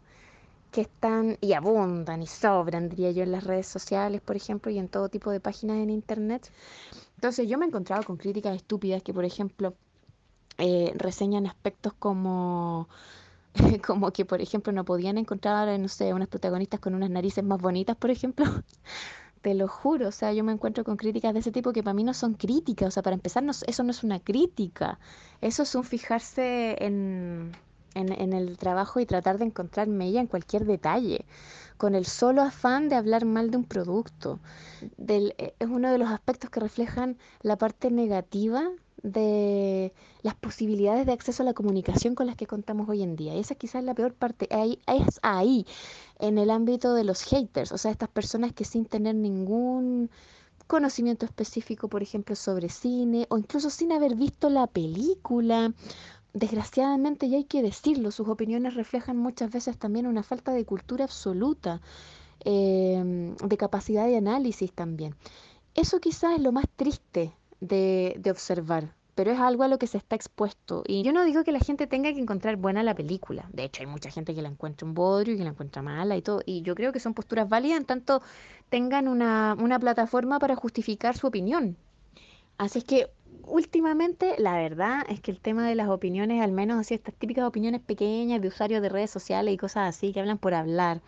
que 0.72 0.80
están 0.80 1.38
y 1.40 1.52
abundan 1.52 2.22
y 2.22 2.26
sobran, 2.26 2.88
diría 2.88 3.12
yo, 3.12 3.22
en 3.22 3.32
las 3.32 3.44
redes 3.44 3.68
sociales, 3.68 4.20
por 4.20 4.34
ejemplo, 4.34 4.70
y 4.72 4.78
en 4.78 4.88
todo 4.88 5.08
tipo 5.08 5.30
de 5.30 5.40
páginas 5.40 5.78
en 5.78 5.90
Internet. 5.90 6.50
Entonces 7.14 7.48
yo 7.48 7.58
me 7.58 7.64
he 7.64 7.68
encontrado 7.68 8.02
con 8.02 8.16
críticas 8.16 8.56
estúpidas 8.56 9.02
que, 9.02 9.14
por 9.14 9.24
ejemplo, 9.24 9.74
eh, 10.58 10.92
reseñan 10.96 11.46
aspectos 11.46 11.92
como 11.98 12.88
como 13.86 14.10
que, 14.12 14.24
por 14.24 14.40
ejemplo, 14.40 14.72
no 14.72 14.84
podían 14.84 15.18
encontrar, 15.18 15.78
no 15.78 15.88
sé, 15.88 16.12
unas 16.12 16.28
protagonistas 16.28 16.80
con 16.80 16.94
unas 16.94 17.10
narices 17.10 17.44
más 17.44 17.60
bonitas, 17.60 17.96
por 17.96 18.10
ejemplo. 18.10 18.44
Te 19.42 19.54
lo 19.54 19.68
juro, 19.68 20.08
o 20.08 20.12
sea, 20.12 20.32
yo 20.32 20.42
me 20.42 20.52
encuentro 20.52 20.82
con 20.82 20.96
críticas 20.96 21.32
de 21.32 21.40
ese 21.40 21.52
tipo 21.52 21.72
que 21.72 21.82
para 21.82 21.94
mí 21.94 22.02
no 22.02 22.14
son 22.14 22.34
críticas, 22.34 22.88
o 22.88 22.90
sea, 22.90 23.02
para 23.02 23.14
empezar, 23.14 23.44
eso 23.44 23.82
no 23.84 23.90
es 23.90 24.02
una 24.02 24.18
crítica, 24.18 24.98
eso 25.40 25.62
es 25.62 25.74
un 25.76 25.84
fijarse 25.84 26.76
en, 26.84 27.52
en, 27.94 28.32
el 28.32 28.58
trabajo 28.58 28.98
y 28.98 29.06
tratar 29.06 29.38
de 29.38 29.44
encontrar 29.44 29.86
mella 29.86 30.20
en 30.20 30.26
cualquier 30.26 30.64
detalle, 30.64 31.26
con 31.76 31.94
el 31.94 32.06
solo 32.06 32.42
afán 32.42 32.88
de 32.88 32.96
hablar 32.96 33.24
mal 33.24 33.52
de 33.52 33.58
un 33.58 33.64
producto. 33.64 34.40
Eh, 35.06 35.54
es 35.58 35.68
uno 35.68 35.92
de 35.92 35.98
los 35.98 36.10
aspectos 36.10 36.50
que 36.50 36.58
reflejan 36.58 37.16
la 37.42 37.56
parte 37.56 37.92
negativa 37.92 38.68
de 39.06 39.92
las 40.22 40.34
posibilidades 40.34 41.06
de 41.06 41.12
acceso 41.12 41.42
a 41.42 41.46
la 41.46 41.54
comunicación 41.54 42.16
con 42.16 42.26
las 42.26 42.36
que 42.36 42.46
contamos 42.46 42.88
hoy 42.88 43.02
en 43.02 43.14
día. 43.14 43.34
Y 43.36 43.38
esa 43.38 43.54
quizás 43.54 43.76
es 43.76 43.84
la 43.84 43.94
peor 43.94 44.14
parte. 44.14 44.48
Ahí, 44.50 44.80
es 44.88 45.20
ahí, 45.22 45.64
en 46.18 46.38
el 46.38 46.50
ámbito 46.50 46.92
de 46.94 47.04
los 47.04 47.22
haters, 47.22 47.70
o 47.70 47.78
sea, 47.78 47.92
estas 47.92 48.08
personas 48.08 48.52
que 48.52 48.64
sin 48.64 48.84
tener 48.84 49.14
ningún 49.14 50.10
conocimiento 50.66 51.24
específico, 51.24 51.88
por 51.88 52.02
ejemplo, 52.02 52.34
sobre 52.34 52.68
cine, 52.68 53.26
o 53.30 53.38
incluso 53.38 53.70
sin 53.70 53.92
haber 53.92 54.16
visto 54.16 54.50
la 54.50 54.66
película, 54.66 55.72
desgraciadamente, 56.34 57.26
y 57.26 57.36
hay 57.36 57.44
que 57.44 57.62
decirlo, 57.62 58.10
sus 58.10 58.28
opiniones 58.28 58.74
reflejan 58.74 59.16
muchas 59.16 59.52
veces 59.52 59.78
también 59.78 60.08
una 60.08 60.24
falta 60.24 60.52
de 60.52 60.64
cultura 60.64 61.04
absoluta, 61.04 61.80
eh, 62.44 63.32
de 63.44 63.56
capacidad 63.56 64.06
de 64.06 64.16
análisis 64.16 64.72
también. 64.72 65.14
Eso 65.74 66.00
quizás 66.00 66.36
es 66.36 66.42
lo 66.42 66.50
más 66.50 66.64
triste 66.74 67.32
de, 67.60 68.16
de 68.18 68.30
observar, 68.30 68.92
pero 69.14 69.30
es 69.30 69.38
algo 69.40 69.62
a 69.62 69.68
lo 69.68 69.78
que 69.78 69.86
se 69.86 69.98
está 69.98 70.14
expuesto. 70.14 70.84
Y 70.86 71.02
yo 71.02 71.12
no 71.12 71.24
digo 71.24 71.42
que 71.42 71.52
la 71.52 71.60
gente 71.60 71.86
tenga 71.86 72.12
que 72.12 72.20
encontrar 72.20 72.56
buena 72.56 72.82
la 72.82 72.94
película. 72.94 73.48
De 73.52 73.64
hecho, 73.64 73.82
hay 73.82 73.86
mucha 73.86 74.10
gente 74.10 74.34
que 74.34 74.42
la 74.42 74.48
encuentra 74.48 74.86
un 74.86 74.94
bodrio 74.94 75.34
y 75.34 75.38
que 75.38 75.44
la 75.44 75.50
encuentra 75.50 75.82
mala 75.82 76.16
y 76.16 76.22
todo. 76.22 76.42
Y 76.44 76.62
yo 76.62 76.74
creo 76.74 76.92
que 76.92 77.00
son 77.00 77.14
posturas 77.14 77.48
válidas 77.48 77.78
en 77.78 77.86
tanto 77.86 78.22
tengan 78.68 79.08
una, 79.08 79.56
una 79.58 79.78
plataforma 79.78 80.38
para 80.38 80.54
justificar 80.54 81.16
su 81.16 81.26
opinión. 81.26 81.76
Así 82.58 82.78
es 82.80 82.84
que 82.84 83.08
últimamente 83.46 84.34
la 84.38 84.56
verdad 84.56 85.04
es 85.08 85.20
que 85.20 85.30
el 85.30 85.40
tema 85.40 85.66
de 85.66 85.74
las 85.74 85.88
opiniones, 85.88 86.42
al 86.42 86.52
menos 86.52 86.78
así 86.78 86.94
estas 86.94 87.14
típicas 87.14 87.44
opiniones 87.44 87.80
pequeñas 87.80 88.40
de 88.40 88.48
usuarios 88.48 88.82
de 88.82 88.88
redes 88.88 89.10
sociales 89.10 89.54
y 89.54 89.56
cosas 89.56 89.88
así 89.88 90.12
que 90.12 90.20
hablan 90.20 90.38
por 90.38 90.54
hablar, 90.54 91.00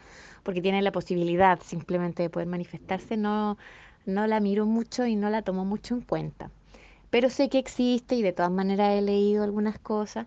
porque 0.43 0.62
tienen 0.62 0.85
la 0.85 0.93
posibilidad 0.93 1.59
simplemente 1.62 2.23
de 2.23 2.31
poder 2.31 2.49
manifestarse, 2.49 3.16
no, 3.16 3.59
no 4.07 4.27
la 4.27 4.41
miro 4.41 4.66
mucho 4.66 5.07
y 5.07 5.16
no 5.16 5.31
la 5.31 5.43
tomo 5.43 5.65
mucho 5.65 5.95
en 5.95 6.03
cuenta. 6.03 6.51
Pero 7.11 7.31
sé 7.31 7.49
que 7.49 7.59
existe 7.59 8.15
y 8.16 8.23
de 8.23 8.33
todas 8.33 8.53
maneras 8.53 8.99
he 8.99 9.03
leído 9.03 9.45
algunas 9.45 9.79
cosas, 9.79 10.27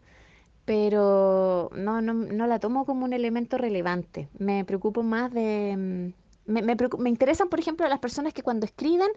pero 0.66 1.70
no, 1.76 2.02
no, 2.02 2.14
no 2.14 2.48
la 2.48 2.60
tomo 2.60 2.86
como 2.86 3.06
un 3.06 3.14
elemento 3.14 3.58
relevante. 3.58 4.30
Me 4.38 4.66
preocupo 4.66 5.04
más 5.04 5.32
de... 5.34 5.76
Mm, 5.78 6.22
me, 6.46 6.64
me, 6.64 6.76
me, 6.98 7.10
interesan, 7.10 7.50
por 7.50 7.60
ejemplo, 7.60 7.88
las 7.88 8.00
personas 8.00 8.34
que 8.34 8.42
cuando 8.42 8.66
escriben 8.66 9.10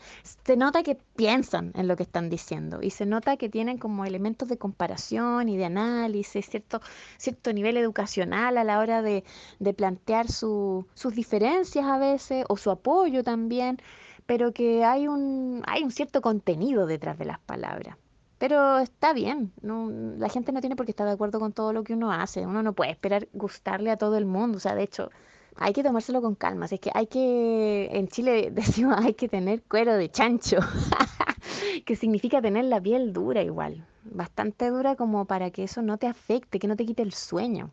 se 0.44 0.56
nota 0.56 0.82
que 0.82 0.98
piensan 1.16 1.72
en 1.74 1.88
lo 1.88 1.96
que 1.96 2.02
están 2.02 2.28
diciendo 2.28 2.80
y 2.82 2.90
se 2.90 3.06
nota 3.06 3.38
que 3.38 3.48
tienen 3.48 3.78
como 3.78 4.04
elementos 4.04 4.48
de 4.48 4.58
comparación 4.58 5.48
y 5.48 5.56
de 5.56 5.64
análisis, 5.64 6.46
cierto, 6.48 6.80
cierto 7.16 7.52
nivel 7.52 7.78
educacional 7.78 8.58
a 8.58 8.64
la 8.64 8.78
hora 8.78 9.00
de, 9.00 9.24
de 9.58 9.74
plantear 9.74 10.30
su, 10.30 10.86
sus 10.94 11.14
diferencias 11.14 11.86
a 11.86 11.98
veces 11.98 12.44
o 12.48 12.56
su 12.58 12.70
apoyo 12.70 13.24
también 13.24 13.78
pero 14.26 14.52
que 14.52 14.84
hay 14.84 15.08
un, 15.08 15.62
hay 15.66 15.82
un 15.82 15.90
cierto 15.90 16.20
contenido 16.20 16.86
detrás 16.86 17.18
de 17.18 17.26
las 17.26 17.38
palabras. 17.40 17.96
Pero 18.38 18.78
está 18.78 19.12
bien, 19.12 19.52
no, 19.62 19.90
la 20.18 20.28
gente 20.28 20.52
no 20.52 20.60
tiene 20.60 20.76
por 20.76 20.86
qué 20.86 20.92
estar 20.92 21.06
de 21.06 21.12
acuerdo 21.12 21.38
con 21.40 21.52
todo 21.52 21.72
lo 21.72 21.84
que 21.84 21.94
uno 21.94 22.12
hace, 22.12 22.46
uno 22.46 22.62
no 22.62 22.72
puede 22.72 22.90
esperar 22.90 23.28
gustarle 23.32 23.90
a 23.90 23.96
todo 23.96 24.18
el 24.18 24.26
mundo, 24.26 24.58
o 24.58 24.60
sea, 24.60 24.74
de 24.74 24.82
hecho, 24.82 25.10
hay 25.56 25.72
que 25.72 25.84
tomárselo 25.84 26.20
con 26.20 26.34
calma, 26.34 26.64
así 26.64 26.74
es 26.74 26.80
que 26.80 26.90
hay 26.92 27.06
que, 27.06 27.88
en 27.92 28.08
Chile 28.08 28.50
decimos, 28.52 28.96
hay 28.98 29.14
que 29.14 29.28
tener 29.28 29.62
cuero 29.62 29.94
de 29.94 30.10
chancho, 30.10 30.58
que 31.86 31.96
significa 31.96 32.42
tener 32.42 32.64
la 32.64 32.80
piel 32.80 33.12
dura 33.12 33.42
igual, 33.42 33.86
bastante 34.04 34.68
dura 34.68 34.96
como 34.96 35.26
para 35.26 35.50
que 35.50 35.64
eso 35.64 35.80
no 35.82 35.96
te 35.96 36.06
afecte, 36.06 36.58
que 36.58 36.68
no 36.68 36.76
te 36.76 36.86
quite 36.86 37.02
el 37.02 37.12
sueño. 37.12 37.70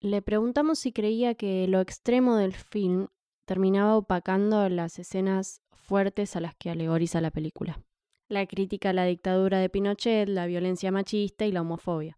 Le 0.00 0.22
preguntamos 0.22 0.78
si 0.78 0.92
creía 0.92 1.34
que 1.34 1.66
lo 1.68 1.80
extremo 1.80 2.36
del 2.36 2.54
film 2.54 3.08
terminaba 3.44 3.96
opacando 3.96 4.66
las 4.68 4.98
escenas 4.98 5.60
fuertes 5.90 6.36
a 6.36 6.40
las 6.40 6.54
que 6.54 6.70
alegoriza 6.70 7.20
la 7.20 7.32
película. 7.32 7.80
La 8.28 8.46
crítica 8.46 8.90
a 8.90 8.92
la 8.92 9.06
dictadura 9.06 9.58
de 9.58 9.68
Pinochet, 9.68 10.28
la 10.28 10.46
violencia 10.46 10.92
machista 10.92 11.46
y 11.46 11.50
la 11.50 11.62
homofobia. 11.62 12.16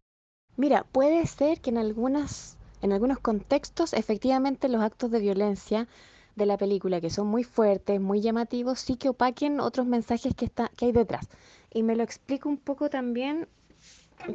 Mira, 0.57 0.83
puede 0.83 1.25
ser 1.25 1.59
que 1.59 1.71
en 1.71 1.79
algunas 1.79 2.59
en 2.83 2.91
algunos 2.91 3.17
contextos 3.17 3.93
efectivamente 3.93 4.69
los 4.69 4.83
actos 4.83 5.09
de 5.09 5.19
violencia 5.21 5.87
de 6.35 6.45
la 6.45 6.55
película 6.55 7.01
que 7.01 7.09
son 7.09 7.25
muy 7.25 7.43
fuertes, 7.43 7.99
muy 7.99 8.21
llamativos, 8.21 8.79
sí 8.79 8.95
que 8.95 9.09
opaquen 9.09 9.59
otros 9.59 9.87
mensajes 9.87 10.35
que 10.35 10.45
está 10.45 10.69
que 10.77 10.85
hay 10.85 10.91
detrás. 10.91 11.27
Y 11.73 11.81
me 11.81 11.95
lo 11.95 12.03
explico 12.03 12.49
un 12.49 12.57
poco 12.57 12.91
también 12.91 13.47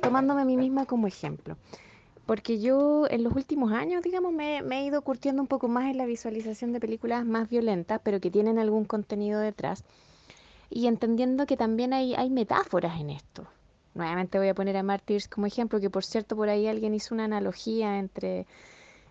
tomándome 0.02 0.43
a 0.43 0.47
mí 0.47 0.56
misma 0.56 0.85
como 0.85 1.06
ejemplo 1.06 1.56
porque 2.29 2.61
yo 2.61 3.07
en 3.09 3.25
los 3.25 3.35
últimos 3.35 3.73
años, 3.73 4.03
digamos, 4.03 4.35
me, 4.35 4.59
he 4.59 4.85
ido 4.85 5.01
curtiendo 5.01 5.41
un 5.41 5.49
poco 5.49 5.67
más 5.67 5.87
en 5.87 5.97
la 5.97 6.05
visualización 6.05 6.75
de 6.75 6.79
películas 6.79 7.25
más 7.25 7.49
violentas, 7.49 8.03
pero 8.05 8.21
que 8.21 8.31
tienen 8.31 8.59
algún 8.59 8.85
contenido 8.85 9.41
detrás, 9.41 9.83
y 10.69 10.89
entendiendo 10.89 11.47
que 11.47 11.57
también 11.57 11.95
hay, 11.95 12.29
metáforas 12.29 13.01
en 13.01 13.09
esto. 13.09 13.47
Nuevamente 13.95 14.37
voy 14.39 14.49
a 14.49 14.55
poner 14.55 14.77
a 14.77 14.83
Martyrs 14.83 15.27
como 15.27 15.47
ejemplo, 15.47 15.81
que 15.81 15.89
por 15.89 16.05
cierto 16.05 16.37
por 16.37 16.51
ahí 16.51 16.67
alguien 16.67 16.93
hizo 16.93 17.15
una 17.15 17.25
analogía 17.25 17.99
entre, 17.99 18.47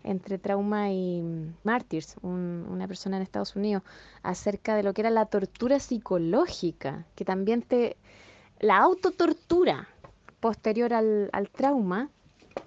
entre 0.04 0.38
trauma 0.38 0.92
y 0.92 1.24
Martyrs, 1.64 2.18
un, 2.22 2.68
una 2.70 2.88
persona 2.88 3.18
en 3.18 3.24
Estados 3.24 3.56
Unidos, 3.56 3.82
acerca 4.22 4.76
de 4.76 4.84
lo 4.84 4.94
que 4.94 5.02
era 5.02 5.10
la 5.10 5.26
tortura 5.26 5.80
psicológica, 5.80 7.08
que 7.16 7.26
también 7.26 7.64
te... 7.64 7.98
la 8.60 8.78
autotortura 8.78 9.88
posterior 10.40 10.94
al 10.94 11.50
trauma 11.52 12.12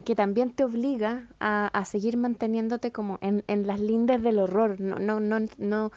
que 0.04 0.14
también 0.14 0.52
te 0.52 0.64
obliga 0.64 1.28
a, 1.40 1.68
a 1.68 1.84
seguir 1.84 2.16
manteniéndote 2.16 2.92
como 2.92 3.18
en, 3.20 3.44
en, 3.46 3.66
las 3.66 3.80
lindes 3.80 4.22
del 4.22 4.38
horror, 4.38 4.80
no, 4.80 4.98
no, 4.98 5.20
no, 5.20 5.46
no, 5.58 5.92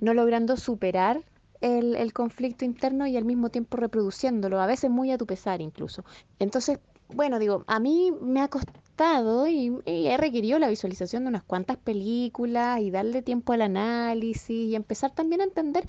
no 0.00 0.14
logrando 0.14 0.56
superar 0.56 1.22
el, 1.60 1.96
el, 1.96 2.12
conflicto 2.12 2.64
interno 2.64 3.06
y 3.06 3.16
al 3.16 3.24
mismo 3.24 3.50
tiempo 3.50 3.76
reproduciéndolo, 3.76 4.60
a 4.60 4.66
veces 4.66 4.90
muy 4.90 5.10
a 5.10 5.18
tu 5.18 5.26
pesar 5.26 5.60
incluso. 5.60 6.04
Entonces, 6.38 6.78
bueno, 7.08 7.38
digo, 7.38 7.64
a 7.66 7.80
mí 7.80 8.12
me 8.20 8.40
ha 8.40 8.48
costado 8.48 9.46
y, 9.46 9.78
y 9.84 10.06
he 10.06 10.16
requerido 10.16 10.58
la 10.58 10.68
visualización 10.68 11.24
de 11.24 11.28
unas 11.30 11.42
cuantas 11.42 11.76
películas 11.76 12.80
y 12.80 12.90
darle 12.90 13.22
tiempo 13.22 13.52
al 13.52 13.62
análisis 13.62 14.50
y 14.50 14.74
empezar 14.74 15.12
también 15.12 15.40
a 15.40 15.44
entender 15.44 15.84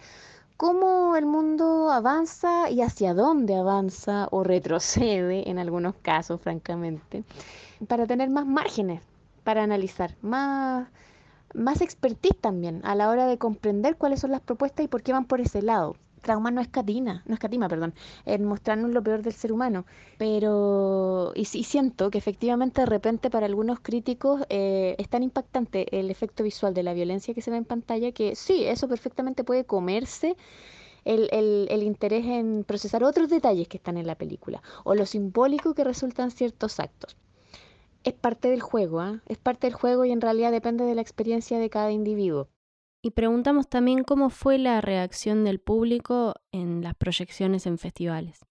cómo 0.61 1.15
el 1.15 1.25
mundo 1.25 1.89
avanza 1.89 2.69
y 2.69 2.83
hacia 2.83 3.15
dónde 3.15 3.55
avanza 3.55 4.27
o 4.29 4.43
retrocede 4.43 5.49
en 5.49 5.57
algunos 5.57 5.95
casos, 6.03 6.39
francamente, 6.39 7.23
para 7.87 8.05
tener 8.05 8.29
más 8.29 8.45
márgenes 8.45 9.01
para 9.43 9.63
analizar, 9.63 10.13
más, 10.21 10.87
más 11.55 11.81
expertise 11.81 12.37
también 12.39 12.81
a 12.83 12.93
la 12.93 13.09
hora 13.09 13.25
de 13.25 13.39
comprender 13.39 13.97
cuáles 13.97 14.19
son 14.19 14.29
las 14.29 14.41
propuestas 14.41 14.85
y 14.85 14.87
por 14.87 15.01
qué 15.01 15.13
van 15.13 15.25
por 15.25 15.41
ese 15.41 15.63
lado. 15.63 15.95
Trauma 16.21 16.51
no 16.51 16.61
escatima, 16.61 17.23
no 17.25 17.33
escatima, 17.33 17.67
perdón, 17.67 17.93
en 18.25 18.45
mostrarnos 18.45 18.91
lo 18.91 19.03
peor 19.03 19.21
del 19.21 19.33
ser 19.33 19.51
humano. 19.51 19.85
Pero, 20.17 21.31
y, 21.35 21.45
siento 21.45 22.11
que 22.11 22.17
efectivamente 22.17 22.81
de 22.81 22.85
repente 22.87 23.29
para 23.29 23.45
algunos 23.45 23.79
críticos 23.79 24.41
eh, 24.49 24.95
es 24.97 25.09
tan 25.09 25.23
impactante 25.23 25.99
el 25.99 26.09
efecto 26.11 26.43
visual 26.43 26.73
de 26.73 26.83
la 26.83 26.93
violencia 26.93 27.33
que 27.33 27.41
se 27.41 27.51
ve 27.51 27.57
en 27.57 27.65
pantalla 27.65 28.11
que 28.11 28.35
sí, 28.35 28.65
eso 28.65 28.87
perfectamente 28.87 29.43
puede 29.43 29.65
comerse 29.65 30.35
el, 31.05 31.29
el, 31.31 31.67
el, 31.69 31.83
interés 31.83 32.25
en 32.25 32.63
procesar 32.63 33.03
otros 33.03 33.29
detalles 33.29 33.67
que 33.67 33.77
están 33.77 33.97
en 33.97 34.07
la 34.07 34.15
película 34.15 34.61
o 34.83 34.93
lo 34.95 35.05
simbólico 35.05 35.73
que 35.73 35.83
resultan 35.83 36.31
ciertos 36.31 36.79
actos. 36.79 37.17
Es 38.03 38.13
parte 38.13 38.49
del 38.49 38.61
juego, 38.61 39.03
¿eh? 39.03 39.19
es 39.27 39.37
parte 39.37 39.67
del 39.67 39.75
juego 39.75 40.05
y 40.05 40.11
en 40.11 40.21
realidad 40.21 40.51
depende 40.51 40.85
de 40.85 40.95
la 40.95 41.01
experiencia 41.01 41.59
de 41.59 41.69
cada 41.69 41.91
individuo. 41.91 42.47
Y 43.03 43.11
preguntamos 43.11 43.67
también 43.67 44.03
cómo 44.03 44.29
fue 44.29 44.59
la 44.59 44.79
reacción 44.79 45.43
del 45.43 45.59
público 45.59 46.35
en 46.51 46.83
las 46.83 46.93
proyecciones 46.93 47.65
en 47.65 47.79
festivales. 47.79 48.45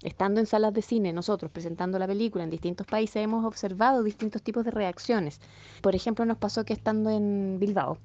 Estando 0.00 0.38
en 0.38 0.46
salas 0.46 0.72
de 0.72 0.82
cine, 0.82 1.12
nosotros 1.12 1.50
presentando 1.50 1.98
la 1.98 2.06
película 2.06 2.44
en 2.44 2.50
distintos 2.50 2.86
países, 2.86 3.16
hemos 3.16 3.44
observado 3.44 4.04
distintos 4.04 4.42
tipos 4.42 4.64
de 4.64 4.70
reacciones. 4.70 5.40
Por 5.82 5.96
ejemplo, 5.96 6.24
nos 6.24 6.38
pasó 6.38 6.64
que 6.64 6.72
estando 6.72 7.10
en 7.10 7.58
Bilbao 7.58 7.98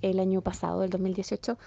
el 0.00 0.20
año 0.20 0.42
pasado, 0.42 0.84
el 0.84 0.90
2018, 0.90 1.58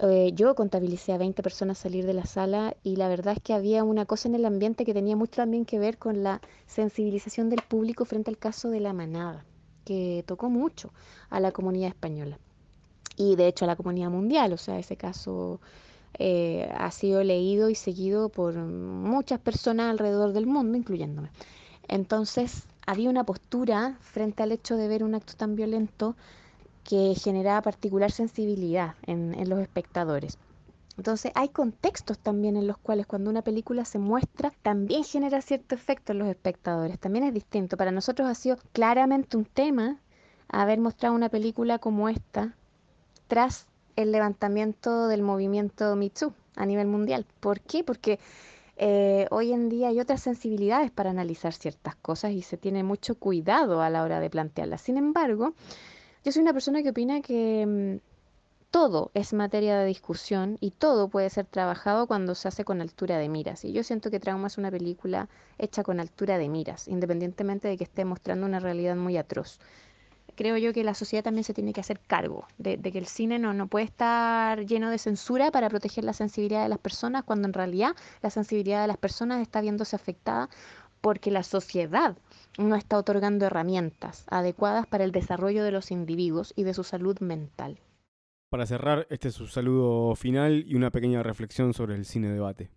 eh, 0.00 0.32
yo 0.34 0.56
contabilicé 0.56 1.12
a 1.12 1.18
20 1.18 1.40
personas 1.40 1.78
salir 1.78 2.04
de 2.04 2.14
la 2.14 2.26
sala 2.26 2.76
y 2.82 2.96
la 2.96 3.06
verdad 3.06 3.34
es 3.36 3.42
que 3.42 3.54
había 3.54 3.84
una 3.84 4.06
cosa 4.06 4.26
en 4.26 4.34
el 4.34 4.44
ambiente 4.44 4.84
que 4.84 4.94
tenía 4.94 5.14
mucho 5.14 5.36
también 5.36 5.66
que 5.66 5.78
ver 5.78 5.98
con 5.98 6.24
la 6.24 6.40
sensibilización 6.66 7.48
del 7.48 7.62
público 7.62 8.04
frente 8.04 8.30
al 8.32 8.38
caso 8.38 8.70
de 8.70 8.80
la 8.80 8.92
manada, 8.92 9.44
que 9.84 10.24
tocó 10.26 10.50
mucho 10.50 10.92
a 11.30 11.38
la 11.38 11.52
comunidad 11.52 11.90
española 11.90 12.40
y 13.18 13.36
de 13.36 13.48
hecho 13.48 13.64
a 13.64 13.68
la 13.68 13.76
comunidad 13.76 14.10
mundial, 14.10 14.52
o 14.52 14.56
sea, 14.56 14.78
ese 14.78 14.96
caso 14.96 15.60
eh, 16.14 16.70
ha 16.76 16.90
sido 16.92 17.22
leído 17.24 17.68
y 17.68 17.74
seguido 17.74 18.28
por 18.28 18.54
muchas 18.54 19.40
personas 19.40 19.90
alrededor 19.90 20.32
del 20.32 20.46
mundo, 20.46 20.78
incluyéndome. 20.78 21.30
Entonces, 21.88 22.64
había 22.86 23.10
una 23.10 23.24
postura 23.24 23.98
frente 24.00 24.42
al 24.42 24.52
hecho 24.52 24.76
de 24.76 24.88
ver 24.88 25.02
un 25.02 25.14
acto 25.14 25.34
tan 25.36 25.56
violento 25.56 26.16
que 26.84 27.14
generaba 27.14 27.60
particular 27.60 28.12
sensibilidad 28.12 28.94
en, 29.02 29.34
en 29.34 29.48
los 29.48 29.58
espectadores. 29.58 30.38
Entonces 30.96 31.30
hay 31.34 31.48
contextos 31.50 32.18
también 32.18 32.56
en 32.56 32.66
los 32.66 32.78
cuales 32.78 33.06
cuando 33.06 33.30
una 33.30 33.42
película 33.42 33.84
se 33.84 33.98
muestra 33.98 34.52
también 34.62 35.04
genera 35.04 35.40
cierto 35.42 35.74
efecto 35.74 36.12
en 36.12 36.18
los 36.18 36.28
espectadores. 36.28 36.98
También 36.98 37.24
es 37.24 37.34
distinto. 37.34 37.76
Para 37.76 37.92
nosotros 37.92 38.28
ha 38.28 38.34
sido 38.34 38.56
claramente 38.72 39.36
un 39.36 39.44
tema 39.44 40.00
haber 40.48 40.80
mostrado 40.80 41.14
una 41.14 41.28
película 41.28 41.78
como 41.78 42.08
esta 42.08 42.56
tras 43.28 43.66
el 43.96 44.12
levantamiento 44.12 45.08
del 45.08 45.22
movimiento 45.22 45.94
Me 45.96 46.10
a 46.56 46.66
nivel 46.66 46.88
mundial. 46.88 47.26
¿Por 47.40 47.60
qué? 47.60 47.84
Porque 47.84 48.18
eh, 48.76 49.26
hoy 49.30 49.52
en 49.52 49.68
día 49.68 49.88
hay 49.88 50.00
otras 50.00 50.22
sensibilidades 50.22 50.90
para 50.90 51.10
analizar 51.10 51.52
ciertas 51.52 51.94
cosas 51.96 52.32
y 52.32 52.42
se 52.42 52.56
tiene 52.56 52.82
mucho 52.82 53.16
cuidado 53.16 53.82
a 53.82 53.90
la 53.90 54.02
hora 54.02 54.20
de 54.20 54.30
plantearlas. 54.30 54.82
Sin 54.82 54.96
embargo, 54.96 55.54
yo 56.24 56.32
soy 56.32 56.42
una 56.42 56.52
persona 56.52 56.82
que 56.82 56.90
opina 56.90 57.20
que 57.20 57.66
mm, 57.66 58.08
todo 58.70 59.10
es 59.14 59.32
materia 59.32 59.78
de 59.78 59.86
discusión 59.86 60.58
y 60.60 60.70
todo 60.72 61.08
puede 61.08 61.30
ser 61.30 61.46
trabajado 61.46 62.06
cuando 62.06 62.34
se 62.34 62.48
hace 62.48 62.64
con 62.64 62.80
altura 62.80 63.18
de 63.18 63.28
miras. 63.28 63.64
Y 63.64 63.72
yo 63.72 63.82
siento 63.82 64.10
que 64.10 64.20
Trauma 64.20 64.46
es 64.46 64.58
una 64.58 64.70
película 64.70 65.28
hecha 65.58 65.82
con 65.82 66.00
altura 66.00 66.38
de 66.38 66.48
miras, 66.48 66.86
independientemente 66.86 67.66
de 67.66 67.76
que 67.76 67.84
esté 67.84 68.04
mostrando 68.04 68.46
una 68.46 68.60
realidad 68.60 68.94
muy 68.94 69.16
atroz. 69.16 69.58
Creo 70.38 70.56
yo 70.56 70.72
que 70.72 70.84
la 70.84 70.94
sociedad 70.94 71.24
también 71.24 71.42
se 71.42 71.52
tiene 71.52 71.72
que 71.72 71.80
hacer 71.80 71.98
cargo 71.98 72.46
de, 72.58 72.76
de 72.76 72.92
que 72.92 72.98
el 72.98 73.08
cine 73.08 73.40
no, 73.40 73.54
no 73.54 73.66
puede 73.66 73.86
estar 73.86 74.64
lleno 74.64 74.88
de 74.88 74.98
censura 74.98 75.50
para 75.50 75.68
proteger 75.68 76.04
la 76.04 76.12
sensibilidad 76.12 76.62
de 76.62 76.68
las 76.68 76.78
personas, 76.78 77.24
cuando 77.24 77.48
en 77.48 77.54
realidad 77.54 77.96
la 78.22 78.30
sensibilidad 78.30 78.80
de 78.80 78.86
las 78.86 78.98
personas 78.98 79.42
está 79.42 79.60
viéndose 79.60 79.96
afectada 79.96 80.48
porque 81.00 81.32
la 81.32 81.42
sociedad 81.42 82.16
no 82.56 82.76
está 82.76 82.98
otorgando 82.98 83.46
herramientas 83.46 84.26
adecuadas 84.30 84.86
para 84.86 85.02
el 85.02 85.10
desarrollo 85.10 85.64
de 85.64 85.72
los 85.72 85.90
individuos 85.90 86.52
y 86.54 86.62
de 86.62 86.72
su 86.72 86.84
salud 86.84 87.18
mental. 87.18 87.80
Para 88.48 88.64
cerrar, 88.64 89.08
este 89.10 89.28
es 89.28 89.34
su 89.34 89.48
saludo 89.48 90.14
final 90.14 90.62
y 90.68 90.76
una 90.76 90.92
pequeña 90.92 91.24
reflexión 91.24 91.74
sobre 91.74 91.96
el 91.96 92.04
cine 92.04 92.30
debate. 92.30 92.70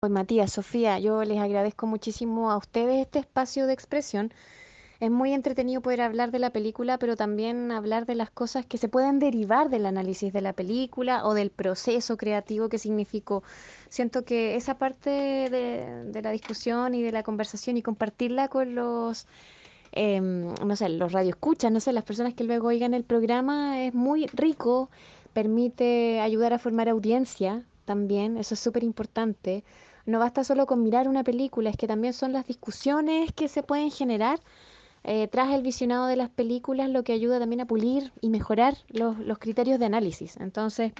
Pues 0.00 0.10
Matías, 0.10 0.52
Sofía, 0.52 0.98
yo 1.00 1.22
les 1.24 1.38
agradezco 1.38 1.86
muchísimo 1.86 2.50
a 2.50 2.56
ustedes 2.56 3.04
este 3.04 3.18
espacio 3.18 3.66
de 3.66 3.74
expresión. 3.74 4.32
Es 5.00 5.10
muy 5.10 5.32
entretenido 5.32 5.80
poder 5.80 6.00
hablar 6.00 6.32
de 6.32 6.40
la 6.40 6.50
película, 6.50 6.98
pero 6.98 7.14
también 7.16 7.70
hablar 7.70 8.04
de 8.04 8.16
las 8.16 8.30
cosas 8.30 8.66
que 8.66 8.78
se 8.78 8.88
pueden 8.88 9.20
derivar 9.20 9.70
del 9.70 9.86
análisis 9.86 10.32
de 10.32 10.40
la 10.40 10.52
película 10.52 11.24
o 11.24 11.34
del 11.34 11.50
proceso 11.50 12.16
creativo 12.16 12.68
que 12.68 12.78
significó. 12.78 13.44
Siento 13.88 14.24
que 14.24 14.56
esa 14.56 14.76
parte 14.76 15.10
de, 15.10 16.04
de 16.06 16.22
la 16.22 16.30
discusión 16.32 16.94
y 16.94 17.02
de 17.02 17.12
la 17.12 17.22
conversación 17.22 17.76
y 17.76 17.82
compartirla 17.82 18.48
con 18.48 18.74
los 18.74 19.28
eh, 19.92 20.20
no 20.20 20.76
sé, 20.76 20.88
los 20.88 21.12
radioescuchas, 21.12 21.72
no 21.72 21.80
sé, 21.80 21.92
las 21.92 22.04
personas 22.04 22.34
que 22.34 22.44
luego 22.44 22.68
oigan 22.68 22.94
el 22.94 23.04
programa, 23.04 23.82
es 23.82 23.94
muy 23.94 24.26
rico, 24.28 24.90
permite 25.32 26.20
ayudar 26.20 26.52
a 26.52 26.58
formar 26.58 26.88
audiencia 26.88 27.64
también, 27.84 28.36
eso 28.36 28.54
es 28.54 28.60
súper 28.60 28.84
importante. 28.84 29.64
No 30.06 30.18
basta 30.18 30.44
solo 30.44 30.66
con 30.66 30.82
mirar 30.82 31.08
una 31.08 31.24
película, 31.24 31.70
es 31.70 31.76
que 31.76 31.86
también 31.86 32.12
son 32.14 32.32
las 32.32 32.46
discusiones 32.46 33.32
que 33.32 33.48
se 33.48 33.62
pueden 33.62 33.90
generar 33.90 34.40
eh, 35.10 35.26
tras 35.26 35.54
el 35.54 35.62
visionado 35.62 36.06
de 36.06 36.16
las 36.16 36.28
películas, 36.28 36.90
lo 36.90 37.02
que 37.02 37.14
ayuda 37.14 37.38
también 37.38 37.62
a 37.62 37.64
pulir 37.64 38.12
y 38.20 38.28
mejorar 38.28 38.74
los, 38.90 39.18
los 39.18 39.38
criterios 39.38 39.78
de 39.78 39.86
análisis. 39.86 40.36
Entonces, 40.36 40.92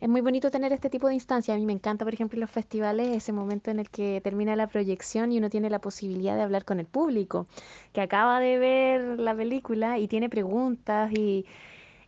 es 0.00 0.08
muy 0.08 0.20
bonito 0.20 0.50
tener 0.50 0.72
este 0.72 0.90
tipo 0.90 1.06
de 1.06 1.14
instancias. 1.14 1.54
A 1.54 1.58
mí 1.60 1.64
me 1.64 1.72
encanta, 1.72 2.04
por 2.04 2.12
ejemplo, 2.12 2.38
en 2.38 2.40
los 2.40 2.50
festivales, 2.50 3.16
ese 3.16 3.32
momento 3.32 3.70
en 3.70 3.78
el 3.78 3.88
que 3.88 4.20
termina 4.20 4.56
la 4.56 4.66
proyección 4.66 5.30
y 5.30 5.38
uno 5.38 5.48
tiene 5.48 5.70
la 5.70 5.78
posibilidad 5.78 6.34
de 6.34 6.42
hablar 6.42 6.64
con 6.64 6.80
el 6.80 6.86
público, 6.86 7.46
que 7.92 8.00
acaba 8.00 8.40
de 8.40 8.58
ver 8.58 9.20
la 9.20 9.32
película 9.32 9.96
y 10.00 10.08
tiene 10.08 10.28
preguntas 10.28 11.12
y, 11.12 11.46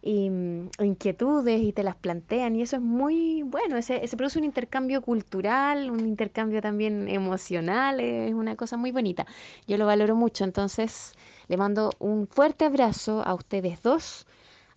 y 0.02 0.30
mm, 0.30 0.70
inquietudes 0.80 1.62
y 1.62 1.72
te 1.72 1.84
las 1.84 1.94
plantean 1.94 2.56
y 2.56 2.62
eso 2.62 2.76
es 2.76 2.82
muy 2.82 3.42
bueno, 3.42 3.80
se, 3.80 4.08
se 4.08 4.16
produce 4.16 4.40
un 4.40 4.44
intercambio 4.44 5.02
cultural, 5.02 5.88
un 5.88 6.00
intercambio 6.00 6.60
también 6.60 7.08
emocional, 7.08 8.00
es 8.00 8.34
una 8.34 8.56
cosa 8.56 8.76
muy 8.76 8.90
bonita. 8.90 9.24
Yo 9.68 9.78
lo 9.78 9.86
valoro 9.86 10.16
mucho, 10.16 10.42
entonces 10.42 11.14
le 11.48 11.56
mando 11.56 11.90
un 11.98 12.26
fuerte 12.26 12.64
abrazo 12.64 13.22
a 13.24 13.34
ustedes 13.34 13.82
dos 13.82 14.26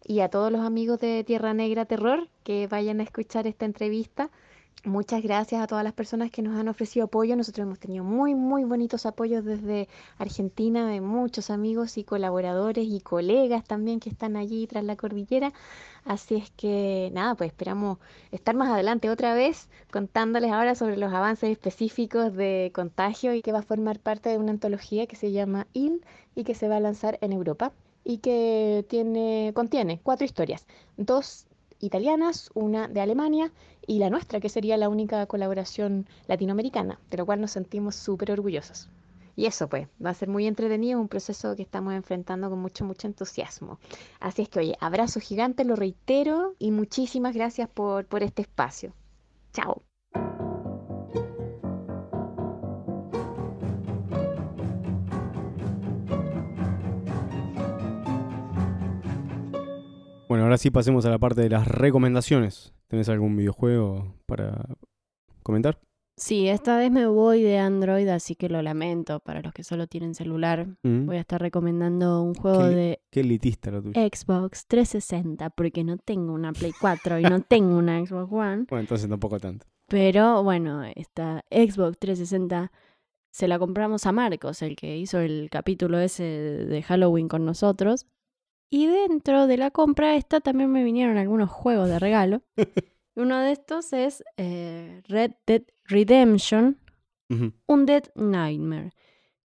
y 0.04 0.22
a 0.22 0.30
todos 0.30 0.52
los 0.52 0.62
amigos 0.62 1.00
de 1.00 1.24
Tierra 1.24 1.54
Negra 1.54 1.86
Terror 1.86 2.30
que 2.44 2.68
vayan 2.68 3.00
a 3.00 3.04
escuchar 3.04 3.48
esta 3.48 3.66
entrevista. 3.66 4.30
Muchas 4.84 5.22
gracias 5.24 5.62
a 5.62 5.68
todas 5.68 5.84
las 5.84 5.94
personas 5.94 6.32
que 6.32 6.42
nos 6.42 6.56
han 6.58 6.68
ofrecido 6.68 7.08
apoyo. 7.08 7.36
Nosotros 7.36 7.66
hemos 7.66 7.80
tenido 7.80 8.04
muy, 8.04 8.36
muy 8.36 8.64
bonitos 8.64 9.06
apoyos 9.06 9.44
desde 9.44 9.90
Argentina, 10.18 10.88
de 10.88 11.02
muchos 11.02 11.50
amigos 11.50 11.98
y 11.98 12.04
colaboradores 12.04 12.88
y 12.88 13.02
colegas 13.02 13.66
también 13.66 14.00
que 14.00 14.10
están 14.10 14.38
allí 14.38 14.68
tras 14.68 14.84
la 14.86 14.96
cordillera. 14.96 15.52
Así 16.06 16.36
es 16.36 16.52
que 16.52 17.10
nada, 17.12 17.36
pues 17.36 17.50
esperamos 17.50 17.98
estar 18.32 18.56
más 18.56 18.70
adelante 18.70 19.10
otra 19.10 19.34
vez 19.34 19.68
contándoles 19.92 20.52
ahora 20.52 20.76
sobre 20.76 20.96
los 20.96 21.12
avances 21.12 21.50
específicos 21.50 22.34
de 22.34 22.72
contagio 22.74 23.34
y 23.34 23.42
que 23.42 23.52
va 23.52 23.60
a 23.60 23.64
formar 23.64 24.00
parte 24.00 24.30
de 24.30 24.38
una 24.38 24.52
antología 24.52 25.08
que 25.08 25.16
se 25.18 25.32
llama 25.32 25.68
IL 25.74 26.06
y 26.36 26.44
que 26.44 26.56
se 26.56 26.70
va 26.70 26.78
a 26.78 26.80
lanzar 26.80 27.18
en 27.22 27.34
Europa 27.34 27.74
y 28.04 28.20
que 28.20 28.86
tiene, 28.88 29.52
contiene 29.54 30.00
cuatro 30.02 30.24
historias, 30.24 30.66
dos 30.96 31.48
italianas, 31.80 32.50
una 32.54 32.88
de 32.88 33.02
Alemania 33.02 33.52
y 33.88 34.00
la 34.00 34.12
nuestra, 34.12 34.40
que 34.40 34.50
sería 34.50 34.78
la 34.78 34.90
única 34.90 35.26
colaboración 35.26 36.08
latinoamericana, 36.28 37.00
de 37.10 37.18
lo 37.18 37.26
cual 37.26 37.42
nos 37.42 37.52
sentimos 37.52 37.96
súper 37.96 38.32
orgullosos. 38.32 38.90
Y 39.36 39.46
eso 39.46 39.70
pues, 39.70 39.88
va 40.04 40.10
a 40.10 40.16
ser 40.16 40.30
muy 40.30 40.46
entretenido, 40.46 41.00
un 41.00 41.08
proceso 41.08 41.56
que 41.56 41.62
estamos 41.62 41.94
enfrentando 41.94 42.50
con 42.50 42.60
mucho, 42.60 42.84
mucho 42.86 43.08
entusiasmo. 43.08 43.80
Así 44.20 44.42
es 44.42 44.50
que, 44.50 44.60
oye, 44.60 44.78
abrazo 44.80 45.20
gigante, 45.20 45.64
lo 45.64 45.76
reitero, 45.76 46.56
y 46.60 46.72
muchísimas 46.72 47.34
gracias 47.34 47.70
por, 47.70 48.06
por 48.08 48.24
este 48.24 48.42
espacio. 48.42 48.94
Chao. 49.54 49.87
Bueno, 60.28 60.44
ahora 60.44 60.58
sí 60.58 60.72
pasemos 60.72 61.06
a 61.06 61.10
la 61.10 61.20
parte 61.20 61.42
de 61.42 61.50
las 61.50 61.68
recomendaciones. 61.68 62.74
¿Tenés 62.88 63.08
algún 63.10 63.36
videojuego 63.38 64.14
para 64.26 64.66
comentar? 65.42 65.80
Sí, 66.18 66.48
esta 66.50 66.78
vez 66.78 66.92
me 66.92 67.06
voy 67.06 67.44
de 67.44 67.60
Android, 67.60 68.08
así 68.10 68.36
que 68.36 68.50
lo 68.50 68.62
lamento 68.62 69.20
para 69.20 69.42
los 69.42 69.54
que 69.54 69.64
solo 69.64 69.86
tienen 69.88 70.16
celular. 70.16 70.68
Mm, 70.84 71.06
Voy 71.06 71.18
a 71.18 71.22
estar 71.22 71.40
recomendando 71.40 72.24
un 72.24 72.34
juego 72.34 72.68
Qué 72.68 72.76
de 72.76 73.00
Qué 73.12 73.20
elitista 73.20 73.70
lo 73.72 73.84
tuyo. 73.84 73.94
Xbox 73.94 74.66
360 74.68 75.52
porque 75.52 75.84
no 75.84 75.98
tengo 75.98 76.34
una 76.34 76.54
Play 76.54 76.74
4 76.80 77.20
y 77.20 77.24
no 77.24 77.42
tengo 77.42 77.78
una 77.78 78.04
Xbox 78.04 78.32
One. 78.32 78.66
Bueno, 78.68 78.82
entonces 78.82 79.08
tampoco 79.08 79.40
tanto. 79.40 79.68
Pero 79.88 80.44
bueno, 80.44 80.84
esta 80.96 81.46
Xbox 81.52 82.00
360 82.00 82.72
se 83.32 83.48
la 83.48 83.60
compramos 83.60 84.06
a 84.08 84.12
Marcos, 84.12 84.64
el 84.64 84.76
que 84.76 84.98
hizo 84.98 85.20
el 85.20 85.50
capítulo 85.52 86.00
ese 86.00 86.24
de 86.24 86.82
Halloween 86.82 87.28
con 87.28 87.46
nosotros. 87.46 88.08
Y 88.70 88.88
dentro 88.88 89.48
de 89.48 89.58
la 89.58 89.72
compra 89.72 90.16
esta 90.16 90.42
también 90.42 90.72
me 90.72 90.84
vinieron 90.84 91.18
algunos 91.18 91.50
juegos 91.50 91.88
de 91.90 92.00
regalo. 92.00 92.42
Uno 93.16 93.40
de 93.40 93.52
estos 93.52 93.94
es 93.94 94.24
eh, 94.38 95.02
Red 95.08 95.32
Dead 95.46 95.64
Redemption, 95.86 96.78
Ujú. 97.30 97.54
Undead 97.68 98.04
Nightmare. 98.16 98.92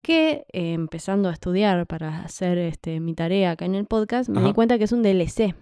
Que 0.01 0.45
eh, 0.53 0.73
empezando 0.73 1.27
a 1.27 1.33
estudiar 1.33 1.85
para 1.85 2.21
hacer 2.23 2.57
este, 2.57 3.01
mi 3.01 3.13
tarea 3.13 3.51
acá 3.51 3.65
en 3.65 3.75
el 3.75 3.85
podcast, 3.85 4.29
me 4.29 4.41
di 4.41 4.53
cuenta 4.53 4.77
que 4.77 4.85
es 4.85 4.93
un 4.93 5.03
DLC. 5.03 5.53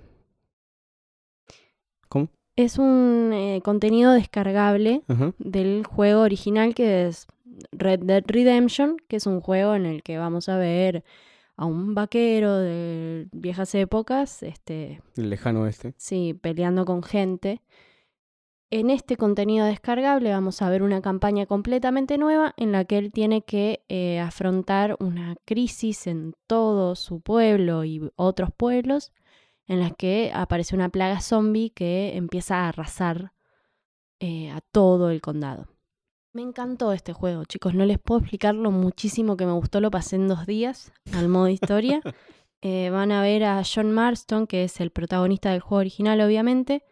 ¿Cómo? 2.08 2.30
Es 2.56 2.78
un 2.78 3.32
eh, 3.34 3.62
contenido 3.64 4.14
descargable 4.14 5.02
del 5.40 5.86
juego 5.86 6.22
original 6.22 6.76
que 6.76 7.08
es 7.08 7.28
Red 7.72 8.02
Dead 8.02 8.24
Redemption, 8.26 8.98
que 9.08 9.16
es 9.18 9.26
un 9.26 9.42
juego 9.42 9.76
en 9.76 9.86
el 9.86 10.04
que 10.04 10.18
vamos 10.18 10.50
a 10.50 10.58
ver 10.58 11.04
a 11.58 11.66
un 11.66 11.96
vaquero 11.96 12.56
de 12.58 13.28
viejas 13.32 13.74
épocas, 13.76 14.44
este, 14.44 15.02
El 15.16 15.30
lejano 15.30 15.62
oeste. 15.64 15.94
sí, 15.98 16.34
peleando 16.34 16.86
con 16.86 17.04
gente. 17.04 17.62
En 18.70 18.90
este 18.90 19.16
contenido 19.16 19.66
descargable 19.66 20.32
vamos 20.32 20.62
a 20.62 20.70
ver 20.70 20.84
una 20.84 21.02
campaña 21.02 21.46
completamente 21.46 22.18
nueva 22.18 22.54
en 22.58 22.74
la 22.74 22.84
que 22.86 22.98
él 22.98 23.12
tiene 23.12 23.42
que 23.42 23.84
eh, 23.88 24.20
afrontar 24.20 24.98
una 25.00 25.36
crisis 25.46 26.06
en 26.06 26.34
todo 26.48 26.96
su 26.96 27.22
pueblo 27.22 27.86
y 27.86 28.12
otros 28.18 28.50
pueblos, 28.56 29.14
en 29.68 29.80
las 29.80 29.94
que 29.94 30.32
aparece 30.34 30.76
una 30.76 30.90
plaga 30.90 31.22
zombie 31.22 31.72
que 31.72 32.18
empieza 32.18 32.58
a 32.58 32.70
arrasar 32.70 33.32
eh, 34.20 34.52
a 34.52 34.60
todo 34.62 35.12
el 35.12 35.22
condado. 35.22 35.68
Me 36.38 36.44
encantó 36.44 36.94
este 36.94 37.14
juego, 37.14 37.46
chicos. 37.46 37.74
No 37.74 37.84
les 37.84 37.98
puedo 37.98 38.20
explicar 38.20 38.54
lo 38.54 38.70
muchísimo 38.70 39.38
que 39.38 39.48
me 39.48 39.54
gustó. 39.54 39.82
Lo 39.82 39.90
pasé 39.90 40.18
en 40.18 40.28
dos 40.28 40.46
días 40.46 40.92
al 41.14 41.30
modo 41.30 41.50
historia. 41.50 42.00
Eh, 42.64 42.90
van 42.90 43.12
a 43.12 43.22
ver 43.22 43.44
a 43.44 43.62
John 43.64 43.92
Marston, 43.92 44.48
que 44.48 44.64
es 44.64 44.82
el 44.82 44.90
protagonista 44.90 45.52
del 45.52 45.62
juego 45.62 45.80
original, 45.80 46.20
obviamente, 46.22 46.84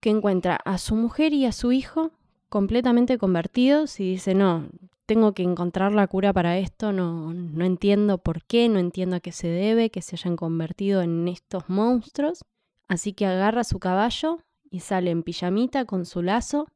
que 0.00 0.08
encuentra 0.08 0.56
a 0.56 0.78
su 0.78 0.96
mujer 0.96 1.34
y 1.34 1.44
a 1.44 1.52
su 1.52 1.70
hijo 1.70 2.12
completamente 2.48 3.18
convertidos 3.18 4.00
y 4.00 4.12
dice, 4.12 4.34
no, 4.34 4.70
tengo 5.04 5.34
que 5.34 5.42
encontrar 5.42 5.92
la 5.92 6.06
cura 6.06 6.32
para 6.32 6.56
esto, 6.56 6.92
no, 6.92 7.34
no 7.34 7.66
entiendo 7.66 8.16
por 8.16 8.42
qué, 8.44 8.70
no 8.70 8.78
entiendo 8.78 9.16
a 9.16 9.20
qué 9.20 9.32
se 9.32 9.48
debe 9.48 9.90
que 9.90 10.00
se 10.00 10.16
hayan 10.16 10.34
convertido 10.34 11.02
en 11.02 11.28
estos 11.28 11.68
monstruos. 11.68 12.42
Así 12.88 13.12
que 13.12 13.26
agarra 13.26 13.64
su 13.64 13.78
caballo 13.78 14.38
y 14.70 14.80
sale 14.80 15.10
en 15.10 15.22
pijamita 15.22 15.84
con 15.84 16.06
su 16.06 16.22
lazo 16.22 16.68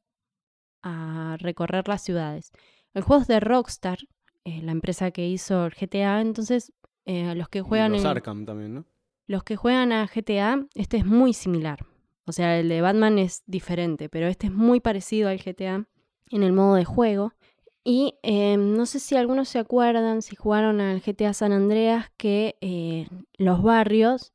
a 0.82 1.36
recorrer 1.40 1.89
las 1.89 2.02
ciudades. 2.02 2.52
El 2.94 3.02
juego 3.02 3.23
es 3.23 3.28
de 3.28 3.40
Rockstar, 3.40 3.98
eh, 4.44 4.61
la 4.62 4.73
empresa 4.73 5.11
que 5.11 5.27
hizo 5.28 5.66
el 5.66 5.73
GTA, 5.74 6.20
entonces 6.20 6.73
eh, 7.05 7.35
los 7.35 7.48
que 7.48 7.61
juegan 7.62 7.93
los 7.93 8.01
en- 8.02 8.07
Arkham 8.07 8.44
también, 8.44 8.74
¿no? 8.74 8.85
los 9.27 9.44
que 9.44 9.55
juegan 9.57 9.93
a 9.93 10.07
GTA, 10.09 10.66
este 10.74 10.97
es 10.97 11.07
muy 11.07 11.32
similar. 11.32 11.86
O 12.27 12.32
sea, 12.32 12.59
el 12.59 12.69
de 12.69 12.81
Batman 12.81 13.19
es 13.19 13.43
diferente, 13.47 14.09
pero 14.09 14.27
este 14.27 14.48
es 14.48 14.52
muy 14.52 14.81
parecido 14.81 15.28
al 15.28 15.39
GTA 15.39 15.86
en 16.31 16.43
el 16.43 16.52
modo 16.52 16.74
de 16.74 16.85
juego. 16.85 17.32
Y 17.85 18.15
eh, 18.23 18.57
no 18.57 18.86
sé 18.86 18.98
si 18.98 19.16
algunos 19.16 19.48
se 19.48 19.59
acuerdan, 19.61 20.23
si 20.23 20.35
jugaron 20.36 20.81
al 20.81 21.01
GTA 21.01 21.32
San 21.32 21.52
Andreas, 21.52 22.11
que 22.16 22.57
eh, 22.61 23.07
los 23.39 23.62
barrios 23.62 24.32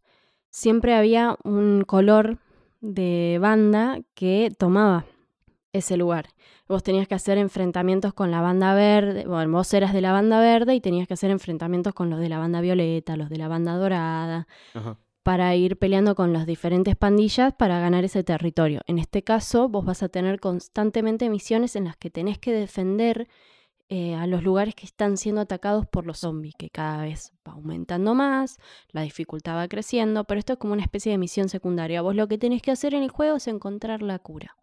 siempre 0.49 0.95
había 0.95 1.37
un 1.43 1.83
color 1.85 2.39
de 2.81 3.37
banda 3.41 3.99
que 4.13 4.51
tomaba 4.57 5.05
ese 5.77 5.97
lugar. 5.97 6.29
Vos 6.67 6.83
tenías 6.83 7.07
que 7.07 7.15
hacer 7.15 7.37
enfrentamientos 7.37 8.13
con 8.13 8.31
la 8.31 8.41
banda 8.41 8.73
verde, 8.73 9.25
bueno, 9.25 9.51
vos 9.51 9.73
eras 9.73 9.93
de 9.93 10.01
la 10.01 10.11
banda 10.11 10.39
verde 10.39 10.73
y 10.73 10.81
tenías 10.81 11.07
que 11.07 11.13
hacer 11.13 11.31
enfrentamientos 11.31 11.93
con 11.93 12.09
los 12.09 12.19
de 12.19 12.29
la 12.29 12.39
banda 12.39 12.61
violeta, 12.61 13.17
los 13.17 13.29
de 13.29 13.37
la 13.37 13.47
banda 13.47 13.75
dorada, 13.75 14.47
Ajá. 14.73 14.97
para 15.23 15.55
ir 15.55 15.77
peleando 15.77 16.15
con 16.15 16.33
las 16.33 16.45
diferentes 16.45 16.95
pandillas 16.95 17.53
para 17.53 17.79
ganar 17.79 18.03
ese 18.03 18.23
territorio. 18.23 18.81
En 18.87 18.99
este 18.99 19.23
caso, 19.23 19.69
vos 19.69 19.85
vas 19.85 20.01
a 20.01 20.09
tener 20.09 20.39
constantemente 20.39 21.29
misiones 21.29 21.75
en 21.75 21.85
las 21.85 21.97
que 21.97 22.09
tenés 22.09 22.39
que 22.39 22.51
defender 22.51 23.27
eh, 23.87 24.15
a 24.15 24.25
los 24.25 24.41
lugares 24.41 24.73
que 24.73 24.85
están 24.87 25.15
siendo 25.17 25.41
atacados 25.41 25.85
por 25.85 26.07
los 26.07 26.19
zombies, 26.19 26.55
que 26.57 26.71
cada 26.71 27.03
vez 27.03 27.31
va 27.47 27.53
aumentando 27.53 28.15
más, 28.15 28.57
la 28.89 29.01
dificultad 29.01 29.55
va 29.55 29.67
creciendo, 29.67 30.23
pero 30.23 30.39
esto 30.39 30.53
es 30.53 30.59
como 30.59 30.73
una 30.73 30.81
especie 30.81 31.11
de 31.11 31.19
misión 31.19 31.49
secundaria. 31.49 32.01
Vos 32.01 32.15
lo 32.15 32.27
que 32.27 32.39
tenés 32.39 32.63
que 32.63 32.71
hacer 32.71 32.95
en 32.95 33.03
el 33.03 33.09
juego 33.09 33.37
es 33.37 33.47
encontrar 33.47 34.01
la 34.01 34.17
cura. 34.17 34.55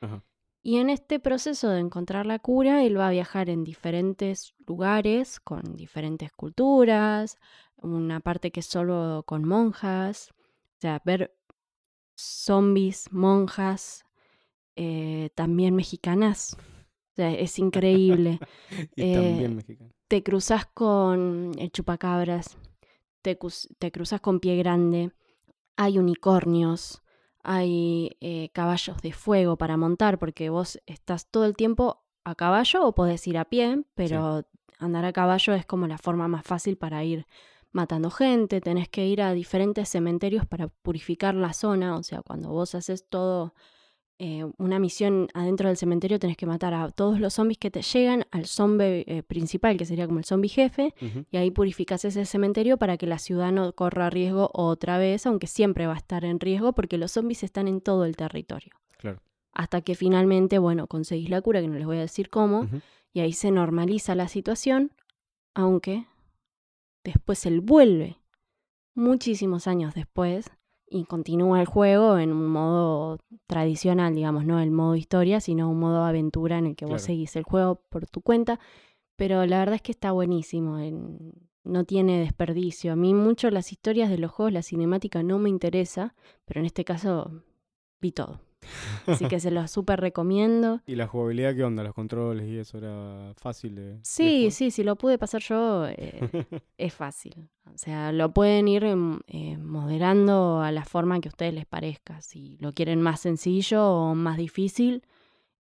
Ajá. 0.00 0.22
Y 0.62 0.76
en 0.76 0.90
este 0.90 1.20
proceso 1.20 1.70
de 1.70 1.80
encontrar 1.80 2.26
la 2.26 2.38
cura, 2.38 2.84
él 2.84 2.98
va 2.98 3.08
a 3.08 3.12
viajar 3.12 3.48
en 3.48 3.64
diferentes 3.64 4.54
lugares, 4.66 5.40
con 5.40 5.62
diferentes 5.74 6.30
culturas, 6.32 7.38
una 7.76 8.20
parte 8.20 8.50
que 8.50 8.60
es 8.60 8.66
solo 8.66 9.24
con 9.26 9.46
monjas, 9.46 10.30
o 10.32 10.80
sea, 10.80 11.00
ver 11.04 11.34
zombies, 12.16 13.10
monjas, 13.12 14.04
eh, 14.76 15.30
también 15.34 15.74
mexicanas. 15.74 16.56
O 17.12 17.14
sea, 17.16 17.32
es 17.32 17.58
increíble. 17.58 18.38
Y 18.96 19.02
Eh, 19.02 19.14
también 19.14 19.56
mexicano. 19.56 19.90
te 20.08 20.22
cruzas 20.22 20.66
con 20.66 21.52
el 21.58 21.70
chupacabras, 21.72 22.56
te, 23.22 23.38
te 23.78 23.92
cruzas 23.92 24.20
con 24.20 24.40
pie 24.40 24.56
grande, 24.56 25.12
hay 25.76 25.98
unicornios, 25.98 27.02
hay 27.42 28.16
eh, 28.20 28.50
caballos 28.52 29.00
de 29.02 29.12
fuego 29.12 29.56
para 29.56 29.76
montar, 29.76 30.18
porque 30.18 30.50
vos 30.50 30.80
estás 30.86 31.26
todo 31.26 31.44
el 31.44 31.56
tiempo 31.56 32.02
a 32.24 32.34
caballo 32.34 32.86
o 32.86 32.94
podés 32.94 33.26
ir 33.26 33.38
a 33.38 33.46
pie, 33.46 33.84
pero 33.94 34.44
andar 34.78 35.04
a 35.04 35.12
caballo 35.12 35.54
es 35.54 35.66
como 35.66 35.86
la 35.86 35.98
forma 35.98 36.28
más 36.28 36.44
fácil 36.44 36.76
para 36.76 37.02
ir 37.04 37.26
matando 37.72 38.10
gente, 38.10 38.60
tenés 38.60 38.88
que 38.88 39.06
ir 39.06 39.22
a 39.22 39.32
diferentes 39.32 39.88
cementerios 39.88 40.44
para 40.46 40.68
purificar 40.68 41.34
la 41.34 41.52
zona, 41.52 41.96
o 41.96 42.02
sea, 42.02 42.22
cuando 42.22 42.50
vos 42.50 42.74
haces 42.74 43.08
todo 43.08 43.54
eh, 44.22 44.44
una 44.58 44.78
misión 44.78 45.28
adentro 45.32 45.68
del 45.68 45.78
cementerio 45.78 46.18
tenés 46.18 46.36
que 46.36 46.44
matar 46.44 46.74
a 46.74 46.90
todos 46.90 47.18
los 47.20 47.32
zombies 47.32 47.56
que 47.56 47.70
te 47.70 47.80
llegan, 47.80 48.26
al 48.30 48.44
zombie 48.44 49.02
eh, 49.06 49.22
principal, 49.22 49.78
que 49.78 49.86
sería 49.86 50.06
como 50.06 50.18
el 50.18 50.26
zombie 50.26 50.50
jefe, 50.50 50.94
y 51.30 51.38
ahí 51.38 51.50
purificas 51.50 52.04
ese 52.04 52.26
cementerio 52.26 52.76
para 52.76 52.98
que 52.98 53.06
la 53.06 53.18
ciudad 53.18 53.50
no 53.50 53.72
corra 53.72 54.10
riesgo 54.10 54.50
otra 54.52 54.98
vez, 54.98 55.24
aunque 55.24 55.46
siempre 55.46 55.86
va 55.86 55.94
a 55.94 55.96
estar 55.96 56.26
en 56.26 56.38
riesgo 56.38 56.74
porque 56.74 56.98
los 56.98 57.12
zombies 57.12 57.44
están 57.44 57.66
en 57.66 57.80
todo 57.80 58.04
el 58.04 58.14
territorio. 58.14 58.74
Claro. 58.98 59.22
Hasta 59.54 59.80
que 59.80 59.94
finalmente, 59.94 60.58
bueno, 60.58 60.86
conseguís 60.86 61.30
la 61.30 61.40
cura, 61.40 61.62
que 61.62 61.68
no 61.68 61.78
les 61.78 61.86
voy 61.86 61.96
a 61.96 62.00
decir 62.00 62.28
cómo, 62.28 62.68
y 63.14 63.20
ahí 63.20 63.32
se 63.32 63.50
normaliza 63.50 64.14
la 64.14 64.28
situación, 64.28 64.92
aunque 65.54 66.04
después 67.04 67.46
él 67.46 67.62
vuelve 67.62 68.18
muchísimos 68.94 69.66
años 69.66 69.94
después 69.94 70.50
y 70.90 71.04
continúa 71.04 71.60
el 71.60 71.66
juego 71.66 72.18
en 72.18 72.32
un 72.32 72.48
modo 72.48 73.18
tradicional, 73.46 74.14
digamos, 74.14 74.44
no 74.44 74.58
el 74.60 74.70
modo 74.72 74.96
historia, 74.96 75.40
sino 75.40 75.70
un 75.70 75.78
modo 75.78 76.04
aventura 76.04 76.58
en 76.58 76.66
el 76.66 76.76
que 76.76 76.84
vos 76.84 77.02
seguís 77.06 77.36
el 77.36 77.44
juego 77.44 77.76
por 77.88 78.06
tu 78.08 78.20
cuenta. 78.20 78.58
Pero 79.16 79.46
la 79.46 79.58
verdad 79.60 79.76
es 79.76 79.82
que 79.82 79.92
está 79.92 80.12
buenísimo, 80.12 80.78
en- 80.78 81.32
no 81.62 81.84
tiene 81.84 82.18
desperdicio. 82.18 82.92
A 82.92 82.96
mí 82.96 83.14
mucho 83.14 83.50
las 83.50 83.70
historias 83.70 84.10
de 84.10 84.18
los 84.18 84.30
juegos, 84.32 84.52
la 84.52 84.62
cinemática 84.62 85.22
no 85.22 85.38
me 85.38 85.48
interesa, 85.50 86.14
pero 86.44 86.58
en 86.60 86.66
este 86.66 86.84
caso 86.84 87.30
vi 88.00 88.12
todo. 88.12 88.40
Así 89.06 89.26
que 89.26 89.40
se 89.40 89.50
los 89.50 89.70
súper 89.70 90.00
recomiendo. 90.00 90.80
¿Y 90.86 90.96
la 90.96 91.06
jugabilidad 91.06 91.54
qué 91.54 91.64
onda? 91.64 91.82
¿Los 91.82 91.94
controles 91.94 92.48
y 92.48 92.58
eso 92.58 92.78
era 92.78 93.32
fácil 93.36 93.74
de, 93.74 93.98
Sí, 94.02 94.50
sí, 94.50 94.70
si 94.70 94.84
lo 94.84 94.96
pude 94.96 95.18
pasar 95.18 95.42
yo, 95.42 95.86
eh, 95.86 96.28
es 96.78 96.94
fácil. 96.94 97.48
O 97.72 97.78
sea, 97.78 98.12
lo 98.12 98.32
pueden 98.32 98.68
ir 98.68 98.84
em, 98.84 99.20
eh, 99.26 99.56
moderando 99.56 100.60
a 100.60 100.72
la 100.72 100.84
forma 100.84 101.20
que 101.20 101.28
a 101.28 101.30
ustedes 101.30 101.54
les 101.54 101.66
parezca. 101.66 102.20
Si 102.20 102.56
lo 102.60 102.72
quieren 102.72 103.00
más 103.00 103.20
sencillo 103.20 103.86
o 103.86 104.14
más 104.14 104.36
difícil. 104.36 105.02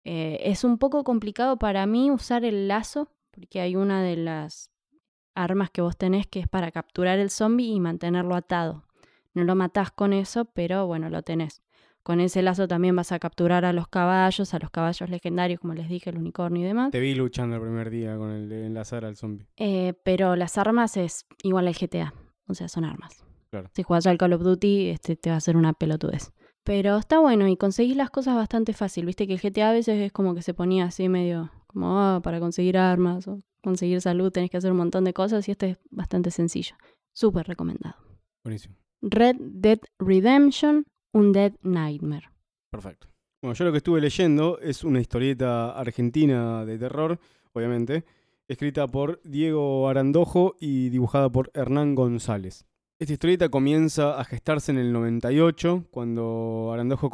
Eh, 0.03 0.39
es 0.43 0.63
un 0.63 0.77
poco 0.77 1.03
complicado 1.03 1.57
para 1.57 1.85
mí 1.88 2.11
usar 2.11 2.45
el 2.45 2.67
lazo, 2.67 3.09
porque 3.31 3.59
hay 3.59 3.76
una 3.76 4.03
de 4.03 4.15
las 4.15 4.69
armas 5.34 5.72
que 5.72 5.81
vos 5.81 5.97
tenés 5.97 6.27
que 6.27 6.39
es 6.39 6.47
para 6.47 6.72
capturar 6.72 7.19
el 7.19 7.30
zombie 7.30 7.73
y 7.73 7.80
mantenerlo 7.80 8.35
atado. 8.35 8.84
No 9.34 9.43
lo 9.43 9.55
matás 9.55 9.91
con 9.91 10.13
eso, 10.13 10.45
pero 10.45 10.88
bueno, 10.88 11.09
lo 11.09 11.23
tenés. 11.23 11.64
Con 12.06 12.19
ese 12.19 12.44
lazo 12.44 12.68
también 12.68 12.95
vas 12.95 13.11
a 13.11 13.18
capturar 13.18 13.65
a 13.65 13.73
los 13.73 13.88
caballos, 13.88 14.53
a 14.53 14.60
los 14.60 14.69
caballos 14.69 15.10
legendarios, 15.10 15.60
como 15.60 15.73
les 15.73 15.90
dije, 15.90 16.11
el 16.11 16.19
unicornio 16.19 16.61
y 16.61 16.65
demás. 16.68 16.91
Te 16.91 16.99
vi 16.99 17.15
luchando 17.15 17.56
el 17.56 17.64
primer 17.64 17.90
día 17.90 18.15
con 18.15 18.30
el 18.30 18.48
de 18.48 18.68
enlazar 18.68 19.06
al 19.06 19.15
zombie. 19.15 19.48
Eh, 19.57 19.95
pero 20.03 20.36
las 20.36 20.60
armas 20.60 20.98
es 20.98 21.26
igual 21.41 21.68
al 21.68 21.73
GTA. 21.73 22.14
O 22.48 22.53
sea, 22.53 22.68
son 22.68 22.86
armas. 22.86 23.26
Claro. 23.49 23.72
Si 23.73 23.82
juegas 23.82 24.06
al 24.06 24.19
Call 24.19 24.34
of 24.34 24.44
Duty, 24.44 24.90
este 24.90 25.15
te 25.15 25.32
va 25.32 25.34
a 25.34 25.38
hacer 25.38 25.57
una 25.57 25.73
pelotudez. 25.73 26.32
Pero 26.64 26.95
está 26.98 27.18
bueno 27.18 27.48
y 27.48 27.57
conseguís 27.57 27.98
las 27.98 28.11
cosas 28.11 28.36
bastante 28.36 28.73
fácil. 28.73 29.07
Viste 29.07 29.26
que 29.26 29.34
el 29.34 29.40
GTA 29.40 29.72
a 29.72 29.73
veces 29.73 29.99
es 29.99 30.11
como 30.11 30.36
que 30.36 30.44
se 30.44 30.53
ponía 30.53 30.86
así 30.86 31.10
medio 31.10 31.52
Como 31.65 31.99
ah, 31.99 32.19
para 32.23 32.40
conseguir 32.40 32.77
armas 32.77 33.27
o 33.27 33.41
conseguir 33.64 33.99
salud 33.99 34.32
tenés 34.32 34.52
que 34.52 34.57
hacer 34.57 34.69
un 34.69 34.77
montón 34.77 35.06
de 35.06 35.14
cosas 35.14 35.48
y 35.48 35.53
este 35.53 35.72
es 35.72 35.80
bastante 35.90 36.30
sencillo. 36.30 36.76
Súper 37.14 37.48
recomendado. 37.48 37.95
Buenísimo. 38.44 38.76
Red 39.02 39.38
Dead 39.40 39.80
Redemption, 39.98 40.86
un 41.15 41.31
Dead 41.31 41.53
Nightmare. 41.63 42.29
Perfecto. 42.69 43.07
Bueno, 43.41 43.53
yo 43.53 43.63
lo 43.65 43.71
que 43.71 43.77
estuve 43.77 44.01
leyendo 44.01 44.59
es 44.59 44.83
una 44.83 44.99
historieta 44.99 45.71
argentina 45.71 46.65
de 46.65 46.77
terror, 46.77 47.19
obviamente, 47.53 48.03
escrita 48.49 48.85
por 48.87 49.21
Diego 49.23 49.87
Arandojo 49.87 50.55
y 50.59 50.89
dibujada 50.89 51.29
por 51.29 51.51
Hernán 51.53 51.95
González. 51.95 52.65
Esta 52.99 53.13
historieta 53.13 53.49
comienza 53.49 54.19
a 54.19 54.23
gestarse 54.25 54.71
en 54.71 54.77
el 54.77 54.91
98, 54.91 55.85
cuando 55.89 56.71
Arandojo 56.73 57.09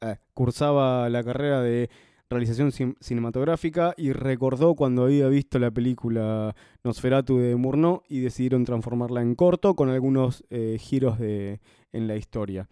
eh, 0.00 0.16
cursaba 0.34 1.08
la 1.08 1.22
carrera 1.22 1.60
de 1.62 1.90
realización 2.30 2.70
cin- 2.72 2.96
cinematográfica 3.00 3.94
y 3.96 4.12
recordó 4.12 4.74
cuando 4.74 5.04
había 5.04 5.28
visto 5.28 5.58
la 5.60 5.70
película 5.70 6.54
Nosferatu 6.82 7.38
de 7.38 7.54
Murnau 7.54 8.02
y 8.08 8.20
decidieron 8.20 8.64
transformarla 8.64 9.22
en 9.22 9.34
corto 9.36 9.74
con 9.74 9.88
algunos 9.88 10.44
eh, 10.50 10.78
giros 10.80 11.18
de, 11.18 11.60
en 11.92 12.08
la 12.08 12.16
historia. 12.16 12.68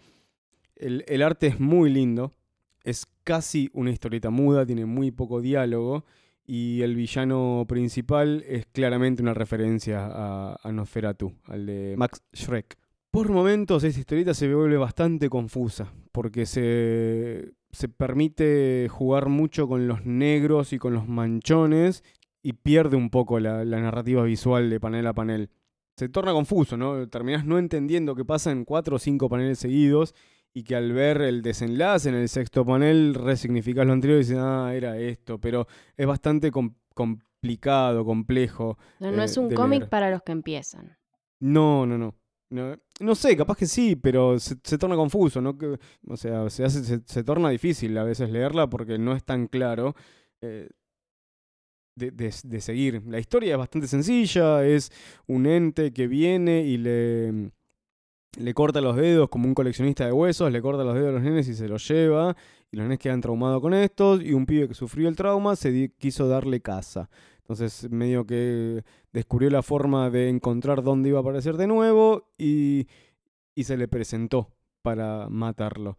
El, 0.82 1.22
arte 1.22 1.46
es 1.46 1.60
muy 1.60 1.90
lindo, 1.90 2.34
es 2.82 3.06
casi 3.22 3.70
una 3.72 3.90
historieta 3.90 4.30
muda, 4.30 4.66
tiene 4.66 4.84
muy 4.84 5.12
poco 5.12 5.40
diálogo 5.40 6.04
y 6.44 6.82
el 6.82 6.96
villano 6.96 7.64
principal 7.68 8.44
es 8.48 8.66
claramente 8.66 9.22
una 9.22 9.32
referencia 9.32 10.06
a, 10.06 10.58
a 10.60 10.72
Nosferatu, 10.72 11.34
al 11.44 11.66
de 11.66 11.94
Max 11.96 12.22
Schreck. 12.34 12.76
Por 13.12 13.30
momentos 13.30 13.84
esta 13.84 14.00
historieta 14.00 14.34
se 14.34 14.52
vuelve 14.52 14.76
bastante 14.76 15.28
confusa, 15.28 15.92
porque 16.10 16.46
se, 16.46 17.52
se 17.70 17.88
permite 17.88 18.88
jugar 18.90 19.28
mucho 19.28 19.68
con 19.68 19.86
los 19.86 20.04
negros 20.04 20.72
y 20.72 20.78
con 20.78 20.94
los 20.94 21.06
manchones 21.06 22.02
y 22.42 22.54
pierde 22.54 22.96
un 22.96 23.10
poco 23.10 23.38
la, 23.38 23.64
la 23.64 23.80
narrativa 23.80 24.24
visual 24.24 24.68
de 24.68 24.80
panel 24.80 25.06
a 25.06 25.12
panel. 25.12 25.50
Se 25.96 26.08
torna 26.08 26.32
confuso, 26.32 26.76
¿no? 26.76 27.08
Terminás 27.08 27.44
no 27.44 27.58
entendiendo 27.58 28.16
qué 28.16 28.24
pasa 28.24 28.50
en 28.50 28.64
cuatro 28.64 28.96
o 28.96 28.98
cinco 28.98 29.28
paneles 29.28 29.60
seguidos 29.60 30.14
y 30.54 30.64
que 30.64 30.76
al 30.76 30.92
ver 30.92 31.22
el 31.22 31.42
desenlace 31.42 32.08
en 32.10 32.14
el 32.16 32.28
sexto 32.28 32.64
panel 32.64 33.14
resignificás 33.14 33.86
lo 33.86 33.92
anterior 33.92 34.18
y 34.18 34.22
dices, 34.22 34.38
ah, 34.38 34.72
era 34.74 34.98
esto, 34.98 35.38
pero 35.40 35.66
es 35.96 36.06
bastante 36.06 36.50
com- 36.50 36.74
complicado, 36.94 38.04
complejo. 38.04 38.76
No, 39.00 39.10
no 39.12 39.22
Eh, 39.22 39.24
es 39.24 39.36
un 39.36 39.50
cómic 39.50 39.88
para 39.88 40.10
los 40.10 40.22
que 40.22 40.32
empiezan. 40.32 40.96
No, 41.40 41.86
no, 41.86 41.96
no. 41.98 42.14
No, 42.50 42.76
no 43.00 43.14
sé, 43.14 43.34
capaz 43.34 43.56
que 43.56 43.64
sí, 43.66 43.96
pero 43.96 44.38
se, 44.38 44.56
se 44.62 44.76
torna 44.76 44.94
confuso, 44.94 45.40
¿no? 45.40 45.56
Que- 45.56 45.78
o 46.06 46.16
sea, 46.18 46.50
se, 46.50 46.64
hace, 46.64 46.84
se, 46.84 47.00
se 47.02 47.24
torna 47.24 47.48
difícil 47.48 47.96
a 47.96 48.04
veces 48.04 48.28
leerla 48.28 48.68
porque 48.68 48.98
no 48.98 49.14
es 49.16 49.24
tan 49.24 49.46
claro 49.46 49.94
eh, 50.42 50.68
de, 51.96 52.10
de- 52.10 52.34
de 52.44 52.60
seguir. 52.60 53.02
La 53.06 53.18
historia 53.18 53.52
es 53.52 53.58
bastante 53.58 53.86
sencilla, 53.88 54.64
es 54.66 54.90
un 55.26 55.46
ente 55.46 55.92
que 55.92 56.06
viene 56.06 56.62
y 56.62 56.76
le, 56.76 57.50
le 58.38 58.54
corta 58.54 58.80
los 58.80 58.96
dedos 58.96 59.28
como 59.28 59.46
un 59.46 59.54
coleccionista 59.54 60.06
de 60.06 60.12
huesos, 60.12 60.50
le 60.50 60.62
corta 60.62 60.84
los 60.84 60.94
dedos 60.94 61.10
a 61.10 61.12
los 61.12 61.22
nenes 61.22 61.48
y 61.48 61.54
se 61.54 61.68
los 61.68 61.86
lleva, 61.86 62.36
y 62.70 62.76
los 62.76 62.84
nenes 62.84 62.98
quedan 62.98 63.20
traumados 63.20 63.60
con 63.60 63.74
estos, 63.74 64.22
y 64.22 64.32
un 64.32 64.46
pibe 64.46 64.68
que 64.68 64.74
sufrió 64.74 65.08
el 65.08 65.16
trauma 65.16 65.56
se 65.56 65.92
quiso 65.98 66.28
darle 66.28 66.60
casa. 66.60 67.10
Entonces, 67.38 67.90
medio 67.90 68.24
que 68.24 68.82
descubrió 69.12 69.50
la 69.50 69.62
forma 69.62 70.08
de 70.10 70.28
encontrar 70.28 70.82
dónde 70.82 71.10
iba 71.10 71.18
a 71.18 71.22
aparecer 71.22 71.56
de 71.56 71.66
nuevo 71.66 72.30
y, 72.38 72.86
y 73.54 73.64
se 73.64 73.76
le 73.76 73.88
presentó 73.88 74.50
para 74.80 75.28
matarlo. 75.28 75.98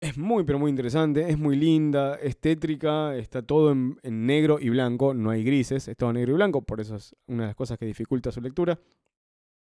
Es 0.00 0.16
muy, 0.16 0.44
pero 0.44 0.58
muy 0.58 0.70
interesante, 0.70 1.28
es 1.28 1.38
muy 1.38 1.56
linda, 1.56 2.16
es 2.16 2.38
tétrica, 2.38 3.14
está 3.16 3.42
todo 3.42 3.70
en, 3.70 3.98
en 4.02 4.24
negro 4.26 4.58
y 4.58 4.70
blanco, 4.70 5.12
no 5.12 5.30
hay 5.30 5.44
grises, 5.44 5.86
es 5.86 5.96
todo 5.96 6.12
negro 6.12 6.32
y 6.32 6.36
blanco, 6.36 6.62
por 6.62 6.80
eso 6.80 6.96
es 6.96 7.14
una 7.26 7.42
de 7.42 7.48
las 7.48 7.56
cosas 7.56 7.78
que 7.78 7.84
dificulta 7.84 8.32
su 8.32 8.40
lectura. 8.40 8.78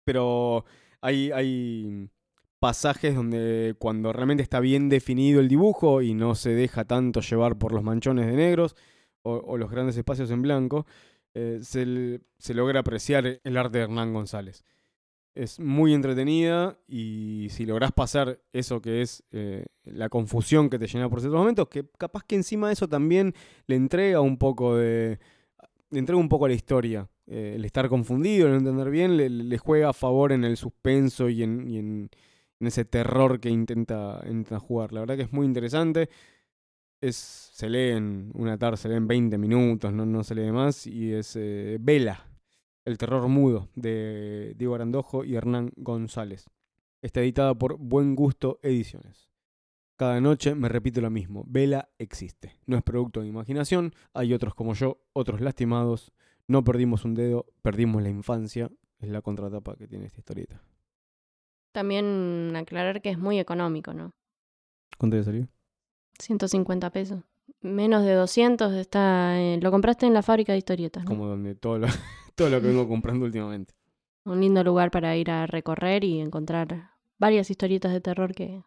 Pero 0.04 0.64
hay, 1.04 1.30
hay 1.32 2.08
pasajes 2.58 3.14
donde 3.14 3.74
cuando 3.78 4.10
realmente 4.10 4.42
está 4.42 4.58
bien 4.58 4.88
definido 4.88 5.40
el 5.40 5.48
dibujo 5.48 6.00
y 6.00 6.14
no 6.14 6.34
se 6.34 6.54
deja 6.54 6.86
tanto 6.86 7.20
llevar 7.20 7.58
por 7.58 7.72
los 7.72 7.82
manchones 7.82 8.26
de 8.26 8.32
negros 8.32 8.74
o, 9.22 9.58
los 9.58 9.70
grandes 9.70 9.98
espacios 9.98 10.30
en 10.30 10.40
blanco, 10.40 10.86
eh, 11.34 11.60
se 11.62 12.54
logra 12.54 12.80
apreciar 12.80 13.40
el 13.42 13.56
arte 13.56 13.78
de 13.78 13.84
Hernán 13.84 14.14
González. 14.14 14.64
Es 15.34 15.60
muy 15.60 15.92
entretenida 15.92 16.78
y 16.88 17.48
si 17.50 17.66
lográs 17.66 17.92
pasar 17.92 18.40
eso 18.54 18.80
que 18.80 19.02
es 19.02 19.24
eh, 19.30 19.66
la 19.84 20.08
confusión 20.08 20.70
que 20.70 20.78
te 20.78 20.86
llena 20.86 21.10
por 21.10 21.20
ciertos 21.20 21.38
momentos, 21.38 21.68
que 21.68 21.86
capaz 21.98 22.22
que 22.24 22.36
encima 22.36 22.68
de 22.68 22.74
eso 22.74 22.88
también 22.88 23.34
le 23.66 23.76
entrega 23.76 24.20
un 24.20 24.38
poco 24.38 24.76
de... 24.76 25.18
le 25.90 25.98
entrega 25.98 26.18
un 26.18 26.30
poco 26.30 26.46
a 26.46 26.48
la 26.48 26.54
historia. 26.54 27.10
Eh, 27.26 27.54
el 27.56 27.64
estar 27.64 27.88
confundido, 27.88 28.46
el 28.46 28.52
no 28.52 28.58
entender 28.58 28.90
bien, 28.90 29.16
le, 29.16 29.58
juega 29.58 29.90
a 29.90 29.92
favor 29.92 30.32
en 30.32 30.44
el 30.44 30.56
suspenso 30.56 31.28
y 31.28 31.42
en, 31.42 32.10
ese 32.60 32.84
terror 32.84 33.40
que 33.40 33.50
intenta, 33.50 34.20
jugar. 34.60 34.92
La 34.92 35.00
verdad 35.00 35.16
que 35.16 35.22
es 35.22 35.32
muy 35.32 35.46
interesante. 35.46 36.08
Es, 37.00 37.16
se 37.16 37.68
lee 37.68 37.90
en 37.96 38.30
una 38.34 38.56
tarde, 38.58 38.76
se 38.78 38.88
lee 38.88 38.96
en 38.96 39.06
20 39.06 39.36
minutos, 39.38 39.92
no, 39.92 40.06
no 40.06 40.24
se 40.24 40.34
lee 40.34 40.50
más. 40.50 40.86
Y 40.86 41.12
es 41.12 41.36
eh, 41.36 41.78
Vela, 41.80 42.26
el 42.84 42.98
terror 42.98 43.28
mudo 43.28 43.68
de 43.74 44.54
Diego 44.56 44.74
Arandojo 44.74 45.24
y 45.24 45.36
Hernán 45.36 45.72
González. 45.76 46.46
Está 47.02 47.20
editada 47.20 47.54
por 47.54 47.76
Buen 47.78 48.14
Gusto 48.14 48.58
Ediciones. 48.62 49.28
Cada 49.96 50.20
noche 50.20 50.54
me 50.54 50.68
repito 50.68 51.00
lo 51.00 51.10
mismo, 51.10 51.44
Vela 51.46 51.88
existe. 51.98 52.56
No 52.66 52.76
es 52.76 52.82
producto 52.82 53.20
de 53.20 53.28
imaginación, 53.28 53.94
hay 54.12 54.34
otros 54.34 54.54
como 54.54 54.74
yo, 54.74 54.98
otros 55.12 55.40
lastimados. 55.40 56.12
No 56.48 56.62
perdimos 56.64 57.04
un 57.04 57.14
dedo, 57.14 57.46
perdimos 57.62 58.02
la 58.02 58.10
infancia. 58.10 58.70
Es 58.98 59.08
la 59.08 59.22
contratapa 59.22 59.76
que 59.76 59.86
tiene 59.88 60.06
esta 60.06 60.20
historieta. 60.20 60.62
También 61.72 62.52
aclarar 62.56 63.02
que 63.02 63.10
es 63.10 63.18
muy 63.18 63.38
económico, 63.38 63.92
¿no? 63.92 64.12
¿Cuánto 64.98 65.16
te 65.16 65.24
salió? 65.24 65.48
150 66.20 66.90
pesos. 66.90 67.22
Menos 67.60 68.04
de 68.04 68.14
200 68.14 68.72
está... 68.74 69.38
eh, 69.40 69.58
lo 69.60 69.70
compraste 69.70 70.06
en 70.06 70.14
la 70.14 70.22
fábrica 70.22 70.52
de 70.52 70.58
historietas, 70.58 71.04
¿no? 71.04 71.08
Como 71.08 71.26
donde 71.26 71.54
todo 71.54 71.78
lo, 71.78 71.86
todo 72.34 72.48
lo 72.50 72.60
que 72.60 72.68
vengo 72.68 72.86
comprando 72.88 73.24
últimamente. 73.26 73.74
Un 74.24 74.40
lindo 74.40 74.62
lugar 74.64 74.90
para 74.90 75.16
ir 75.16 75.30
a 75.30 75.46
recorrer 75.46 76.04
y 76.04 76.20
encontrar 76.20 76.90
varias 77.18 77.50
historietas 77.50 77.92
de 77.92 78.00
terror 78.00 78.34
que, 78.34 78.62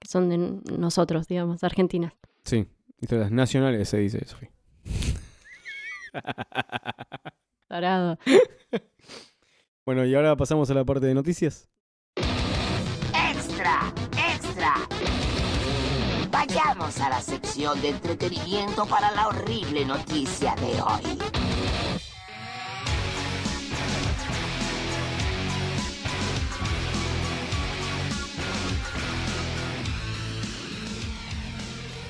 que 0.00 0.08
son 0.08 0.28
de 0.28 0.38
nosotros, 0.78 1.28
digamos, 1.28 1.62
argentinas. 1.62 2.14
Sí, 2.44 2.66
historias 3.00 3.30
nacionales 3.30 3.88
se 3.88 3.98
dice, 3.98 4.24
Sofía. 4.24 4.50
Dorado. 7.68 8.18
bueno, 9.84 10.04
y 10.04 10.14
ahora 10.14 10.36
pasamos 10.36 10.70
a 10.70 10.74
la 10.74 10.84
parte 10.84 11.06
de 11.06 11.14
noticias. 11.14 11.68
¡Extra! 13.14 13.92
¡Extra! 14.32 14.74
Vayamos 16.30 17.00
a 17.00 17.08
la 17.08 17.20
sección 17.20 17.80
de 17.80 17.90
entretenimiento 17.90 18.86
para 18.86 19.10
la 19.12 19.28
horrible 19.28 19.84
noticia 19.84 20.54
de 20.56 20.80
hoy. 20.82 21.55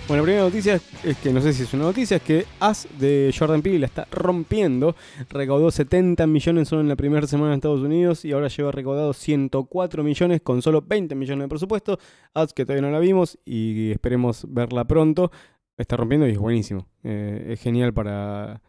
Bueno, 0.08 0.22
la 0.22 0.26
primera 0.26 0.44
noticia 0.44 0.80
es- 1.02 1.16
que 1.18 1.32
no 1.32 1.40
sé 1.40 1.52
si 1.52 1.64
es 1.64 1.74
una 1.74 1.82
noticia, 1.84 2.18
es 2.18 2.22
que 2.22 2.44
As 2.60 2.86
de 3.00 3.34
Jordan 3.36 3.60
Peele 3.60 3.80
la 3.80 3.86
está 3.86 4.06
rompiendo. 4.12 4.94
Recaudó 5.30 5.72
70 5.72 6.28
millones 6.28 6.68
solo 6.68 6.80
en 6.82 6.88
la 6.88 6.94
primera 6.94 7.26
semana 7.26 7.52
en 7.52 7.56
Estados 7.56 7.80
Unidos 7.80 8.24
y 8.24 8.30
ahora 8.30 8.46
lleva 8.46 8.70
recaudado 8.70 9.12
104 9.12 10.04
millones 10.04 10.40
con 10.42 10.62
solo 10.62 10.80
20 10.82 11.16
millones 11.16 11.44
de 11.44 11.48
presupuesto. 11.48 11.98
As 12.34 12.52
que 12.52 12.64
todavía 12.64 12.82
no 12.82 12.92
la 12.92 13.00
vimos 13.00 13.36
y 13.44 13.90
esperemos 13.90 14.46
verla 14.48 14.84
pronto. 14.84 15.32
Está 15.76 15.96
rompiendo 15.96 16.28
y 16.28 16.30
es 16.32 16.38
buenísimo. 16.38 16.86
Eh, 17.02 17.48
es 17.50 17.60
genial 17.60 17.92
para 17.92 18.62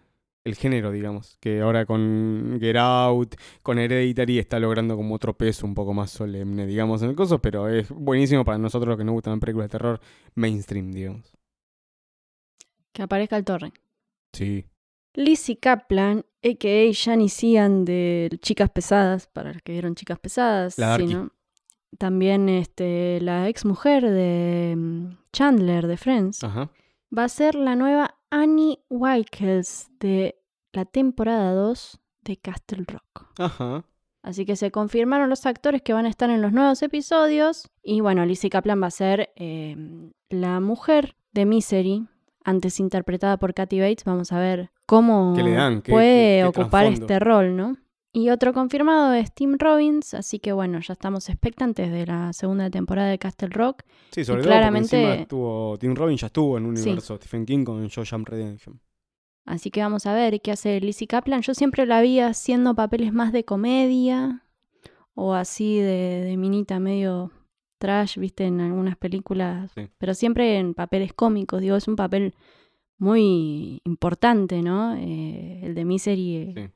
el 0.47 0.55
género, 0.55 0.91
digamos. 0.91 1.37
Que 1.39 1.61
ahora 1.61 1.85
con 1.85 2.57
Get 2.59 2.77
Out, 2.77 3.35
con 3.61 3.77
Hereditary 3.77 4.39
está 4.39 4.59
logrando 4.59 4.95
como 4.95 5.13
otro 5.15 5.37
peso 5.37 5.65
un 5.65 5.75
poco 5.75 5.93
más 5.93 6.09
solemne, 6.11 6.65
digamos, 6.65 7.01
en 7.03 7.09
el 7.09 7.15
coso, 7.15 7.39
pero 7.39 7.67
es 7.67 7.89
buenísimo 7.89 8.43
para 8.45 8.57
nosotros 8.57 8.97
que 8.97 9.03
nos 9.03 9.13
gustan 9.13 9.39
películas 9.39 9.67
de 9.67 9.71
terror 9.71 9.99
mainstream, 10.35 10.91
digamos. 10.91 11.37
Que 12.93 13.03
aparezca 13.03 13.37
el 13.37 13.45
torre. 13.45 13.71
Sí. 14.33 14.65
Lizzie 15.13 15.57
Kaplan, 15.57 16.25
a.k.a. 16.43 16.93
Janice 16.93 17.47
Ian 17.47 17.85
de 17.85 18.37
Chicas 18.41 18.69
Pesadas, 18.69 19.27
para 19.27 19.53
los 19.53 19.61
que 19.61 19.73
vieron 19.73 19.95
Chicas 19.95 20.19
Pesadas. 20.19 20.77
La 20.77 20.95
si 20.95 21.03
Darky. 21.03 21.13
no, 21.13 21.31
También 21.97 22.49
este, 22.49 23.19
la 23.21 23.49
ex 23.49 23.65
mujer 23.65 24.03
de 24.09 24.75
mm, 24.77 25.17
Chandler 25.33 25.87
de 25.87 25.97
Friends. 25.97 26.43
Ajá. 26.43 26.71
Va 27.15 27.23
a 27.23 27.29
ser 27.29 27.55
la 27.55 27.75
nueva 27.75 28.15
Annie 28.29 28.79
Wilkes 28.89 29.89
de 29.99 30.36
la 30.73 30.85
temporada 30.85 31.53
2 31.53 31.99
de 32.23 32.37
Castle 32.37 32.85
Rock. 32.87 33.27
Ajá. 33.39 33.85
Así 34.23 34.45
que 34.45 34.55
se 34.55 34.71
confirmaron 34.71 35.29
los 35.29 35.45
actores 35.45 35.81
que 35.81 35.93
van 35.93 36.05
a 36.05 36.09
estar 36.09 36.29
en 36.29 36.41
los 36.41 36.51
nuevos 36.51 36.81
episodios. 36.83 37.69
Y 37.81 38.01
bueno, 38.01 38.25
Lizzie 38.25 38.49
Kaplan 38.49 38.81
va 38.81 38.87
a 38.87 38.91
ser 38.91 39.29
eh, 39.37 39.75
la 40.29 40.59
mujer 40.59 41.15
de 41.31 41.45
Misery, 41.45 42.07
antes 42.43 42.79
interpretada 42.79 43.37
por 43.37 43.53
Kathy 43.53 43.79
Bates, 43.79 44.03
vamos 44.05 44.31
a 44.31 44.39
ver 44.39 44.71
cómo 44.85 45.33
¿Qué 45.35 45.43
le 45.43 45.51
dan? 45.51 45.81
¿Qué- 45.81 45.91
puede 45.91 46.37
qué- 46.43 46.51
qué 46.53 46.61
ocupar 46.61 46.85
este 46.87 47.19
rol, 47.19 47.55
¿no? 47.55 47.77
Y 48.13 48.29
otro 48.31 48.51
confirmado 48.53 49.13
es 49.13 49.31
Tim 49.33 49.57
Robbins, 49.59 50.13
así 50.15 50.39
que 50.39 50.51
bueno, 50.53 50.79
ya 50.79 50.93
estamos 50.93 51.29
expectantes 51.29 51.91
de 51.91 52.07
la 52.07 52.33
segunda 52.33 52.69
temporada 52.69 53.09
de 53.09 53.19
Castle 53.19 53.49
Rock. 53.49 53.83
Sí, 54.11 54.23
sobre 54.25 54.41
Y 54.41 54.43
todo 54.43 54.51
claramente- 54.53 54.89
porque 54.89 55.05
encima 55.07 55.21
estuvo, 55.21 55.77
Tim 55.77 55.93
Robbins 55.95 56.21
ya 56.21 56.27
estuvo 56.27 56.57
en 56.57 56.65
un 56.65 56.75
Sí. 56.77 56.83
universo 56.83 57.17
Stephen 57.17 57.45
King 57.45 57.63
con 57.65 57.85
Shawshank 57.87 58.27
Redemption. 58.27 58.79
Así 59.47 59.71
que 59.71 59.81
vamos 59.81 60.05
a 60.05 60.13
ver 60.13 60.39
qué 60.41 60.51
hace 60.51 60.79
Lizzie 60.79 61.07
Kaplan. 61.07 61.41
Yo 61.41 61.53
siempre 61.55 61.85
la 61.87 62.01
vi 62.01 62.19
haciendo 62.19 62.75
papeles 62.75 63.11
más 63.13 63.31
de 63.31 63.45
comedia 63.45 64.43
o 65.15 65.33
así 65.33 65.79
de, 65.79 66.21
de 66.25 66.37
minita 66.37 66.79
medio 66.79 67.31
trash, 67.79 68.17
viste, 68.19 68.45
en 68.45 68.59
algunas 68.61 68.97
películas, 68.97 69.71
Sí. 69.73 69.87
pero 69.97 70.13
siempre 70.13 70.57
en 70.59 70.73
papeles 70.73 71.13
cómicos. 71.13 71.61
Digo, 71.61 71.75
es 71.77 71.87
un 71.87 71.95
papel 71.95 72.33
muy 72.97 73.81
importante, 73.85 74.61
¿no? 74.61 74.95
Eh, 74.95 75.61
el 75.63 75.75
de 75.75 75.85
Misery. 75.85 76.35
eh, 76.35 76.53
Sí. 76.55 76.73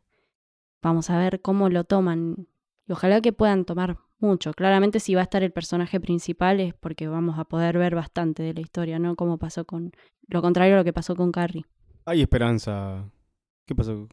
Vamos 0.81 1.09
a 1.11 1.17
ver 1.19 1.41
cómo 1.41 1.69
lo 1.69 1.83
toman. 1.83 2.47
Y 2.87 2.91
ojalá 2.93 3.21
que 3.21 3.33
puedan 3.33 3.65
tomar 3.65 3.97
mucho. 4.19 4.53
Claramente 4.53 4.99
si 4.99 5.13
va 5.13 5.21
a 5.21 5.23
estar 5.23 5.43
el 5.43 5.51
personaje 5.51 5.99
principal 5.99 6.59
es 6.59 6.73
porque 6.73 7.07
vamos 7.07 7.37
a 7.37 7.43
poder 7.45 7.77
ver 7.77 7.95
bastante 7.95 8.41
de 8.43 8.53
la 8.53 8.61
historia, 8.61 8.97
¿no? 8.97 9.15
Como 9.15 9.37
pasó 9.37 9.65
con... 9.65 9.91
Lo 10.27 10.41
contrario 10.41 10.75
a 10.75 10.77
lo 10.77 10.83
que 10.83 10.93
pasó 10.93 11.15
con 11.15 11.31
Carrie. 11.31 11.65
Hay 12.11 12.21
esperanza. 12.21 13.09
¿Qué 13.65 13.73
pasó? 13.73 14.09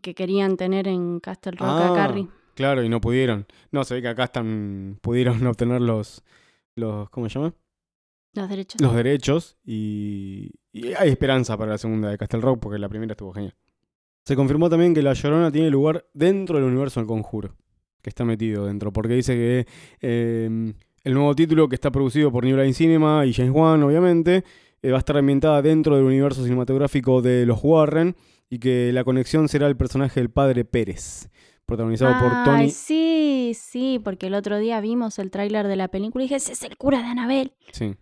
que 0.00 0.14
querían 0.14 0.56
tener 0.56 0.88
en 0.88 1.20
Castle 1.20 1.52
Rock 1.52 1.68
Ah, 1.68 1.92
a 1.92 1.94
Carrie. 1.94 2.26
Claro, 2.54 2.82
y 2.82 2.88
no 2.88 2.98
pudieron. 2.98 3.46
No, 3.70 3.84
se 3.84 3.92
ve 3.92 4.00
que 4.00 4.08
acá 4.08 4.24
están 4.24 4.98
pudieron 5.02 5.46
obtener 5.46 5.82
los, 5.82 6.24
los 6.76 7.10
¿cómo 7.10 7.28
se 7.28 7.38
llama? 7.38 7.54
Los 8.32 8.48
derechos. 8.48 8.80
Los 8.80 8.94
derechos 8.94 9.58
y, 9.66 10.50
y 10.72 10.94
hay 10.94 11.10
esperanza 11.10 11.58
para 11.58 11.72
la 11.72 11.78
segunda 11.78 12.08
de 12.08 12.16
Castle 12.16 12.40
Rock 12.40 12.60
porque 12.60 12.78
la 12.78 12.88
primera 12.88 13.12
estuvo 13.12 13.34
genial. 13.34 13.54
Se 14.24 14.34
confirmó 14.34 14.70
también 14.70 14.94
que 14.94 15.02
La 15.02 15.12
Llorona 15.12 15.52
tiene 15.52 15.68
lugar 15.68 16.06
dentro 16.14 16.56
del 16.56 16.64
universo 16.64 17.00
del 17.00 17.06
Conjuro, 17.06 17.54
que 18.00 18.08
está 18.08 18.24
metido 18.24 18.64
dentro, 18.64 18.94
porque 18.94 19.12
dice 19.12 19.34
que 19.34 19.66
eh, 20.00 20.72
el 21.04 21.12
nuevo 21.14 21.34
título 21.34 21.68
que 21.68 21.74
está 21.74 21.90
producido 21.90 22.32
por 22.32 22.44
New 22.44 22.56
Line 22.56 22.72
Cinema 22.72 23.26
y 23.26 23.34
James 23.34 23.52
Wan, 23.52 23.82
obviamente, 23.82 24.42
eh, 24.82 24.90
va 24.90 24.96
a 24.96 24.98
estar 24.98 25.16
ambientada 25.16 25.62
dentro 25.62 25.96
del 25.96 26.04
universo 26.04 26.42
cinematográfico 26.44 27.22
de 27.22 27.46
los 27.46 27.60
Warren 27.62 28.16
y 28.50 28.58
que 28.58 28.90
la 28.92 29.04
conexión 29.04 29.48
será 29.48 29.66
el 29.66 29.76
personaje 29.76 30.20
del 30.20 30.30
padre 30.30 30.64
Pérez, 30.64 31.28
protagonizado 31.66 32.12
por 32.20 32.32
Ay, 32.32 32.44
Tony. 32.44 32.70
sí, 32.70 33.52
sí, 33.54 34.00
porque 34.02 34.26
el 34.26 34.34
otro 34.34 34.58
día 34.58 34.80
vimos 34.80 35.18
el 35.18 35.30
tráiler 35.30 35.66
de 35.68 35.76
la 35.76 35.88
película 35.88 36.24
y 36.24 36.26
dije, 36.26 36.36
ese 36.36 36.52
es 36.52 36.62
el 36.62 36.76
cura 36.76 36.98
de 36.98 37.06
Anabel. 37.06 37.52
Sí. 37.72 37.94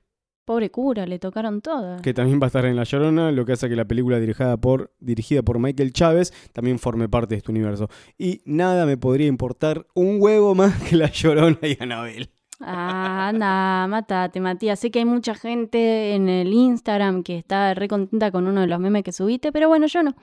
Pobre 0.46 0.70
cura, 0.70 1.06
le 1.06 1.20
tocaron 1.20 1.60
todo. 1.60 2.02
que 2.02 2.12
también 2.12 2.40
va 2.40 2.46
a 2.46 2.48
estar 2.48 2.64
en 2.64 2.74
La 2.74 2.82
Llorona, 2.82 3.30
lo 3.30 3.44
que 3.44 3.52
hace 3.52 3.68
que 3.68 3.76
la 3.76 3.84
película 3.84 4.18
dirigida 4.18 4.56
por, 4.56 4.92
dirigida 4.98 5.42
por 5.44 5.60
Michael 5.60 5.92
Chávez 5.92 6.32
también 6.52 6.80
forme 6.80 7.08
parte 7.08 7.34
de 7.34 7.38
este 7.38 7.52
universo. 7.52 7.88
Y 8.18 8.40
nada 8.46 8.84
me 8.84 8.96
podría 8.96 9.28
importar 9.28 9.86
un 9.94 10.16
huevo 10.20 10.56
más 10.56 10.74
que 10.82 10.96
La 10.96 11.08
Llorona 11.12 11.58
y 11.62 11.76
Anabel. 11.78 12.30
Ah, 12.60 13.28
anda, 13.28 13.86
matate, 13.88 14.40
Matías. 14.40 14.78
Sé 14.78 14.90
que 14.90 14.98
hay 15.00 15.04
mucha 15.04 15.34
gente 15.34 16.14
en 16.14 16.28
el 16.28 16.52
Instagram 16.52 17.22
que 17.22 17.38
está 17.38 17.72
re 17.74 17.88
contenta 17.88 18.30
con 18.30 18.46
uno 18.46 18.60
de 18.60 18.66
los 18.66 18.78
memes 18.80 19.02
que 19.02 19.12
subiste, 19.12 19.50
pero 19.52 19.68
bueno, 19.68 19.86
yo 19.86 20.02
no. 20.02 20.14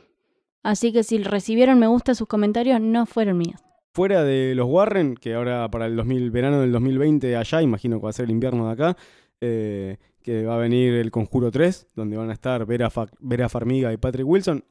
Así 0.64 0.92
que 0.94 1.04
si 1.04 1.18
recibieron 1.24 1.80
me 1.80 1.88
gusta 1.88 2.14
sus 2.14 2.28
comentarios, 2.28 2.80
no 2.82 3.06
fueron 3.06 3.38
míos. 3.38 3.60
Fuera 3.94 4.24
de 4.24 4.54
los 4.54 4.68
Warren, 4.70 5.16
que 5.16 5.34
ahora 5.34 5.68
para 5.72 5.88
el 5.88 5.96
2000, 5.96 6.30
verano 6.30 6.62
del 6.62 6.72
2020 6.72 7.36
allá, 7.36 7.62
imagino 7.64 7.98
que 7.98 8.04
va 8.04 8.10
a 8.12 8.14
ser 8.14 8.26
el 8.26 8.32
invierno 8.32 8.68
de 8.68 8.74
acá, 8.74 8.98
eh, 9.42 9.98
que 10.22 10.46
va 10.46 10.56
a 10.56 10.60
venir 10.60 10.94
el 10.94 11.10
Conjuro 11.10 11.50
3, 11.50 11.88
donde 11.96 12.18
van 12.18 12.30
a 12.30 12.34
estar 12.34 12.66
Vera, 12.68 12.90
Fa- 12.92 13.10
Vera 13.20 13.50
Farmiga 13.50 13.92
y 13.92 13.98
Patrick 13.98 14.28
Wilson. 14.28 14.64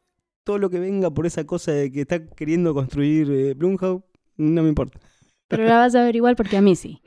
Todo 0.45 0.59
lo 0.59 0.71
que 0.71 0.79
venga 0.79 1.11
por 1.11 1.27
esa 1.27 1.45
cosa 1.45 1.73
de 1.73 1.91
que 1.91 2.03
está 2.03 2.25
queriendo 2.25 2.73
construir 2.75 3.29
eh, 3.33 3.55
Blumhouse, 3.55 4.03
no 4.37 4.63
me 4.63 4.69
importa. 4.69 5.01
Pero 5.49 5.65
la 5.65 5.79
vas 5.79 5.95
a 5.97 6.05
ver 6.05 6.15
igual 6.15 6.37
porque 6.37 6.57
a 6.57 6.63
mí 6.63 6.77
sí. 6.77 7.01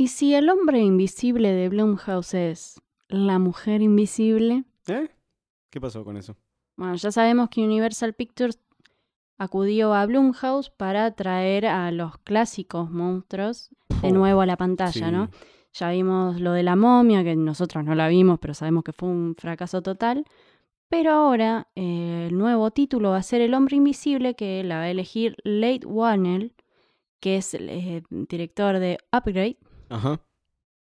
¿Y 0.00 0.08
si 0.08 0.32
el 0.32 0.48
hombre 0.48 0.80
invisible 0.80 1.52
de 1.52 1.68
Blumhouse 1.68 2.32
es 2.32 2.80
la 3.08 3.38
mujer 3.38 3.82
invisible? 3.82 4.64
¿Eh? 4.86 5.10
¿Qué 5.68 5.78
pasó 5.78 6.06
con 6.06 6.16
eso? 6.16 6.38
Bueno, 6.78 6.94
ya 6.94 7.12
sabemos 7.12 7.50
que 7.50 7.62
Universal 7.62 8.14
Pictures 8.14 8.58
acudió 9.36 9.92
a 9.92 10.06
Blumhouse 10.06 10.70
para 10.70 11.10
traer 11.10 11.66
a 11.66 11.90
los 11.90 12.16
clásicos 12.16 12.90
monstruos 12.90 13.68
de 14.00 14.10
nuevo 14.10 14.40
a 14.40 14.46
la 14.46 14.56
pantalla, 14.56 15.06
sí. 15.06 15.12
¿no? 15.12 15.28
Ya 15.74 15.90
vimos 15.90 16.40
lo 16.40 16.52
de 16.52 16.62
la 16.62 16.76
momia, 16.76 17.22
que 17.22 17.36
nosotros 17.36 17.84
no 17.84 17.94
la 17.94 18.08
vimos, 18.08 18.38
pero 18.40 18.54
sabemos 18.54 18.84
que 18.84 18.94
fue 18.94 19.10
un 19.10 19.34
fracaso 19.36 19.82
total. 19.82 20.24
Pero 20.88 21.12
ahora 21.12 21.68
eh, 21.74 22.28
el 22.30 22.38
nuevo 22.38 22.70
título 22.70 23.10
va 23.10 23.18
a 23.18 23.22
ser 23.22 23.42
El 23.42 23.52
hombre 23.52 23.76
invisible, 23.76 24.34
que 24.34 24.64
la 24.64 24.76
va 24.76 24.82
a 24.84 24.90
elegir 24.90 25.36
Late 25.44 25.86
Wannell, 25.86 26.54
que 27.20 27.36
es 27.36 27.52
el 27.52 27.68
eh, 27.68 28.02
director 28.08 28.78
de 28.78 28.96
Upgrade. 29.12 29.58
Ajá. 29.90 30.20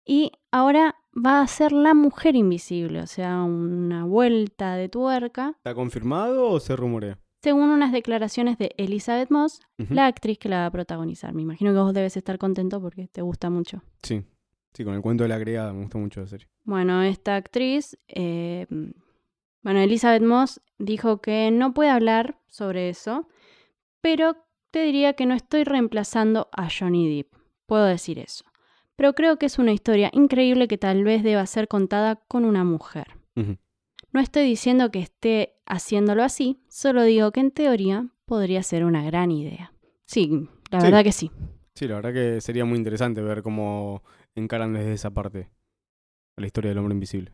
Y 0.03 0.31
ahora 0.51 0.95
va 1.15 1.41
a 1.41 1.47
ser 1.47 1.71
la 1.71 1.93
mujer 1.93 2.35
invisible, 2.35 3.01
o 3.01 3.07
sea, 3.07 3.41
una 3.43 4.03
vuelta 4.05 4.75
de 4.75 4.89
tuerca, 4.89 5.53
¿Está 5.57 5.73
confirmado 5.73 6.49
o 6.49 6.59
se 6.59 6.75
rumorea? 6.75 7.17
según 7.41 7.69
unas 7.69 7.91
declaraciones 7.91 8.57
de 8.57 8.73
Elizabeth 8.77 9.29
Moss, 9.29 9.61
la 9.77 10.07
actriz 10.07 10.39
que 10.39 10.49
la 10.49 10.61
va 10.61 10.65
a 10.65 10.71
protagonizar. 10.71 11.31
Me 11.31 11.43
imagino 11.43 11.73
que 11.73 11.77
vos 11.77 11.93
debes 11.93 12.17
estar 12.17 12.39
contento 12.39 12.81
porque 12.81 13.07
te 13.07 13.21
gusta 13.21 13.51
mucho. 13.51 13.83
Sí, 14.01 14.23
sí, 14.73 14.83
con 14.83 14.95
el 14.95 15.01
cuento 15.03 15.25
de 15.25 15.29
la 15.29 15.39
criada 15.39 15.71
me 15.71 15.81
gusta 15.81 15.99
mucho 15.99 16.21
la 16.21 16.25
serie. 16.25 16.47
Bueno, 16.63 17.03
esta 17.03 17.35
actriz, 17.35 17.99
eh, 18.07 18.65
bueno, 19.61 19.79
Elizabeth 19.79 20.23
Moss 20.23 20.59
dijo 20.79 21.21
que 21.21 21.51
no 21.51 21.75
puede 21.75 21.91
hablar 21.91 22.39
sobre 22.47 22.89
eso, 22.89 23.27
pero 24.01 24.37
te 24.71 24.81
diría 24.81 25.13
que 25.13 25.27
no 25.27 25.35
estoy 25.35 25.65
reemplazando 25.65 26.49
a 26.51 26.67
Johnny 26.67 27.15
Depp. 27.15 27.35
Puedo 27.67 27.85
decir 27.85 28.17
eso. 28.17 28.43
Pero 28.95 29.13
creo 29.13 29.37
que 29.37 29.45
es 29.47 29.59
una 29.59 29.73
historia 29.73 30.09
increíble 30.13 30.67
que 30.67 30.77
tal 30.77 31.03
vez 31.03 31.23
deba 31.23 31.45
ser 31.45 31.67
contada 31.67 32.15
con 32.27 32.45
una 32.45 32.63
mujer. 32.63 33.07
No 33.35 34.21
estoy 34.21 34.43
diciendo 34.45 34.91
que 34.91 34.99
esté 34.99 35.55
haciéndolo 35.65 36.23
así, 36.23 36.61
solo 36.69 37.03
digo 37.03 37.31
que 37.31 37.41
en 37.41 37.51
teoría 37.51 38.07
podría 38.25 38.63
ser 38.63 38.85
una 38.85 39.03
gran 39.03 39.29
idea. 39.31 39.73
Sí, 40.05 40.47
la 40.71 40.79
Sí. 40.79 40.85
verdad 40.85 41.03
que 41.03 41.11
sí. 41.11 41.31
Sí, 41.75 41.87
la 41.87 41.95
verdad 41.95 42.13
que 42.13 42.39
sería 42.39 42.63
muy 42.63 42.77
interesante 42.77 43.21
ver 43.21 43.43
cómo 43.43 44.03
encaran 44.35 44.71
desde 44.73 44.93
esa 44.93 45.09
parte 45.11 45.49
a 46.37 46.41
la 46.41 46.47
historia 46.47 46.69
del 46.69 46.77
hombre 46.77 46.93
invisible. 46.93 47.31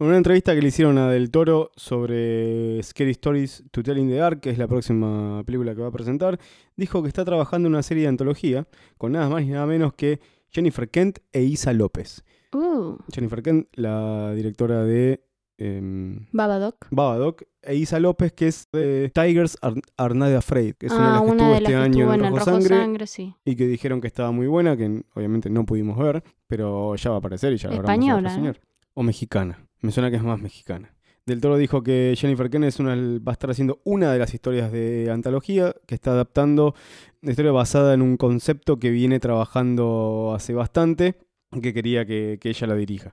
En 0.00 0.06
una 0.08 0.16
entrevista 0.16 0.54
que 0.54 0.62
le 0.62 0.68
hicieron 0.68 0.96
a 0.98 1.08
Del 1.10 1.30
Toro 1.30 1.70
sobre 1.76 2.80
Scary 2.82 3.10
Stories 3.12 3.64
to 3.70 3.82
Tell 3.82 3.98
in 3.98 4.08
the 4.08 4.16
Dark, 4.16 4.40
que 4.40 4.50
es 4.50 4.58
la 4.58 4.66
próxima 4.68 5.42
película 5.44 5.74
que 5.74 5.80
va 5.82 5.88
a 5.88 5.92
presentar, 5.92 6.38
dijo 6.76 7.02
que 7.02 7.08
está 7.08 7.24
trabajando 7.24 7.66
en 7.68 7.74
una 7.74 7.82
serie 7.82 8.04
de 8.04 8.08
antología 8.08 8.66
con 8.96 9.12
nada 9.12 9.28
más 9.28 9.42
y 9.42 9.46
nada 9.48 9.66
menos 9.66 9.94
que 9.94 10.20
Jennifer 10.50 10.88
Kent 10.88 11.18
e 11.32 11.42
Isa 11.42 11.72
López. 11.72 12.24
Uh, 12.52 12.96
Jennifer 13.12 13.42
Kent, 13.42 13.68
la 13.74 14.32
directora 14.34 14.84
de 14.84 15.22
em, 15.58 16.26
Babadook. 16.32 16.86
Babadook, 16.90 17.42
e 17.62 17.74
Isa 17.74 18.00
López, 18.00 18.32
que 18.32 18.48
es 18.48 18.68
de 18.72 19.10
Tigers 19.14 19.58
Are, 19.60 19.80
Are 19.96 20.14
Not 20.14 20.32
Afraid, 20.34 20.74
que 20.74 20.86
es 20.86 20.92
una 20.92 21.02
de 21.02 21.08
ah, 21.08 21.12
las 21.12 21.22
que 21.22 21.30
una 21.30 21.42
estuvo 21.42 21.54
este 21.54 21.74
año 21.76 22.14
en 22.14 22.20
en 22.20 22.30
Rojo 22.30 22.38
Rojo 22.38 22.50
Sangre 22.50 22.76
Sangre, 22.76 23.06
sí. 23.06 23.34
y 23.44 23.56
que 23.56 23.66
dijeron 23.66 24.00
que 24.00 24.06
estaba 24.06 24.30
muy 24.30 24.46
buena, 24.46 24.76
que 24.76 25.02
obviamente 25.14 25.50
no 25.50 25.66
pudimos 25.66 25.98
ver, 25.98 26.22
pero 26.46 26.96
ya 26.96 27.10
va 27.10 27.16
a 27.16 27.18
aparecer 27.18 27.52
y 27.52 27.56
ya 27.58 27.68
la 27.68 27.76
Española, 27.76 28.28
¿no? 28.28 28.34
señor. 28.34 28.60
O 28.94 29.02
mexicana. 29.02 29.66
Me 29.80 29.92
suena 29.92 30.10
que 30.10 30.16
es 30.16 30.22
más 30.22 30.40
mexicana. 30.40 30.94
Del 31.28 31.42
Toro 31.42 31.58
dijo 31.58 31.82
que 31.82 32.14
Jennifer 32.16 32.48
una, 32.80 32.96
va 32.96 33.32
a 33.32 33.34
estar 33.34 33.50
haciendo 33.50 33.82
una 33.84 34.10
de 34.10 34.18
las 34.18 34.32
historias 34.32 34.72
de 34.72 35.10
antología, 35.10 35.74
que 35.86 35.94
está 35.94 36.12
adaptando 36.12 36.74
una 37.20 37.32
historia 37.32 37.52
basada 37.52 37.92
en 37.92 38.00
un 38.00 38.16
concepto 38.16 38.78
que 38.78 38.88
viene 38.88 39.20
trabajando 39.20 40.32
hace 40.34 40.54
bastante, 40.54 41.18
que 41.62 41.74
quería 41.74 42.06
que, 42.06 42.38
que 42.40 42.48
ella 42.48 42.66
la 42.68 42.74
dirija. 42.76 43.12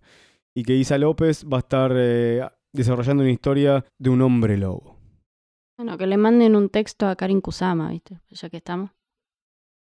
Y 0.55 0.63
que 0.63 0.77
Isa 0.77 0.97
López 0.97 1.45
va 1.45 1.57
a 1.57 1.59
estar 1.59 1.91
eh, 1.93 2.41
desarrollando 2.71 3.21
una 3.21 3.33
historia 3.33 3.83
de 3.99 4.09
un 4.09 4.21
hombre 4.21 4.55
lobo. 4.55 4.95
Bueno, 5.77 5.97
que 5.97 6.07
le 6.07 6.15
manden 6.15 6.55
un 6.55 6.69
texto 6.69 7.09
a 7.09 7.17
Karin 7.17 7.41
Kusama, 7.41 7.89
¿viste? 7.89 8.21
Ya 8.29 8.49
que 8.49 8.57
estamos. 8.57 8.91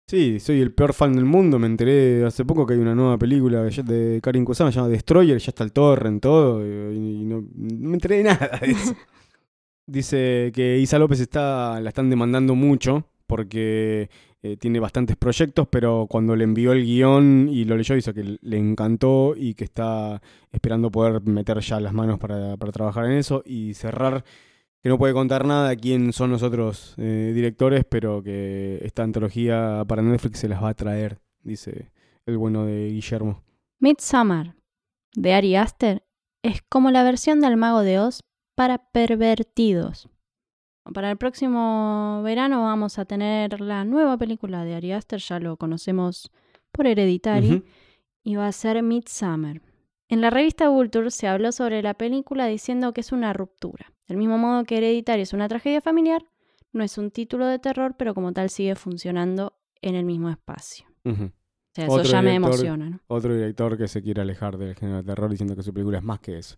Sí, 0.09 0.39
soy 0.39 0.61
el 0.61 0.73
peor 0.73 0.93
fan 0.93 1.15
del 1.15 1.25
mundo. 1.25 1.59
Me 1.59 1.67
enteré 1.67 2.25
hace 2.25 2.45
poco 2.45 2.65
que 2.65 2.75
hay 2.75 2.79
una 2.79 2.95
nueva 2.95 3.19
película 3.19 3.63
de 3.63 4.21
Karin 4.23 4.45
Kusama 4.45 4.71
llamada 4.71 4.93
Destroyer. 4.93 5.39
Ya 5.39 5.49
está 5.49 5.65
el 5.65 5.73
torrent, 5.73 6.23
todo. 6.23 6.65
Y, 6.93 7.25
no, 7.25 7.45
no 7.55 7.89
me 7.89 7.95
enteré 7.95 8.19
de 8.19 8.23
nada 8.23 8.51
de 8.61 8.71
eso. 8.71 8.95
Dice 9.87 10.53
que 10.55 10.79
Isa 10.79 10.99
López 11.01 11.19
está, 11.21 11.81
la 11.81 11.89
están 11.89 12.09
demandando 12.09 12.55
mucho 12.55 13.09
porque 13.27 14.09
eh, 14.43 14.57
tiene 14.57 14.79
bastantes 14.79 15.17
proyectos, 15.17 15.67
pero 15.69 16.07
cuando 16.09 16.37
le 16.37 16.45
envió 16.45 16.73
el 16.73 16.85
guion 16.85 17.49
y 17.51 17.65
lo 17.65 17.77
leyó, 17.77 17.95
dice 17.95 18.15
que 18.15 18.39
le 18.41 18.59
encantó 18.59 19.35
y 19.37 19.55
que 19.55 19.65
está 19.65 20.21
esperando 20.53 20.91
poder 20.91 21.21
meter 21.23 21.59
ya 21.61 21.81
las 21.81 21.93
manos 21.93 22.19
para, 22.19 22.57
para 22.57 22.73
trabajar 22.73 23.07
en 23.07 23.13
eso 23.13 23.43
y 23.45 23.75
cerrar 23.75 24.25
que 24.87 24.91
no 24.91 24.99
puede 24.99 25.15
contar 25.15 25.45
nada 25.45 25.75
quién 25.75 26.13
son 26.13 26.31
los 26.31 26.45
otros 26.45 26.95
eh, 26.97 27.33
directores, 27.35 27.85
pero 27.85 28.23
que 28.23 28.79
esta 28.85 29.03
antología 29.03 29.83
para 29.89 30.01
Netflix 30.01 30.39
se 30.39 30.49
las 30.49 30.63
va 30.63 30.69
a 30.69 30.75
traer, 30.75 31.19
dice 31.43 31.91
el 32.25 32.39
bueno 32.39 32.67
de 32.67 32.91
Guillermo. 32.91 33.43
Midsommar, 33.81 34.55
de 35.17 35.35
Ari 35.35 35.57
Aster, 35.57 36.05
es 36.41 36.63
como 36.69 36.93
la 36.93 37.03
versión 37.03 37.41
del 37.41 37.57
Mago 37.57 37.81
de 37.81 37.99
Oz 37.99 38.21
para 38.55 38.79
pervertidos. 38.79 40.09
Para 40.95 41.11
el 41.11 41.17
próximo 41.17 42.23
verano 42.23 42.63
vamos 42.63 43.01
a 43.01 43.07
tener 43.07 43.61
la 43.61 43.85
nueva 43.85 44.17
película 44.17 44.65
de 44.65 44.77
Ari 44.77 44.93
Aster, 44.93 45.19
ya 45.19 45.41
lo 45.41 45.57
conocemos 45.57 46.31
por 46.71 46.87
Hereditary, 46.87 47.65
y 48.23 48.37
va 48.37 48.47
a 48.47 48.53
ser 48.53 48.81
Midsummer. 48.85 49.61
En 50.09 50.21
la 50.21 50.31
revista 50.31 50.69
Vulture 50.69 51.11
se 51.11 51.27
habló 51.27 51.51
sobre 51.51 51.83
la 51.83 51.95
película 51.95 52.47
diciendo 52.47 52.93
que 52.93 53.01
es 53.01 53.11
una 53.11 53.33
ruptura. 53.33 53.96
Del 54.09 54.17
mismo 54.19 54.39
modo 54.39 54.65
que 54.65 54.77
Hereditary 54.79 55.23
es 55.23 55.33
una 55.33 55.49
tragedia 55.49 55.81
familiar, 55.81 56.25
no 56.73 56.85
es 56.85 56.99
un 56.99 57.11
título 57.11 57.47
de 57.47 57.59
terror, 57.59 57.95
pero 57.99 58.15
como 58.15 58.33
tal 58.33 58.51
sigue 58.51 58.75
funcionando 58.77 59.55
en 59.83 59.95
el 59.95 60.05
mismo 60.05 60.31
espacio. 60.31 60.87
Ujú. 61.05 61.25
O 61.25 61.33
sea, 61.75 61.85
eso 61.87 61.95
Otro 61.95 62.05
ya 62.11 62.23
me 62.23 62.31
director- 62.31 62.47
emociona, 62.55 62.91
¿no? 62.91 63.01
Otro 63.09 63.35
director 63.35 63.77
que 63.77 63.89
se 63.89 64.03
quiere 64.03 64.23
alejar 64.23 64.57
del 64.57 64.75
género 64.75 64.99
de 64.99 65.05
terror 65.05 65.31
diciendo 65.31 65.55
que 65.57 65.63
su 65.63 65.73
película 65.75 65.99
es 65.99 66.05
más 66.05 66.21
que 66.21 66.39
eso. 66.39 66.57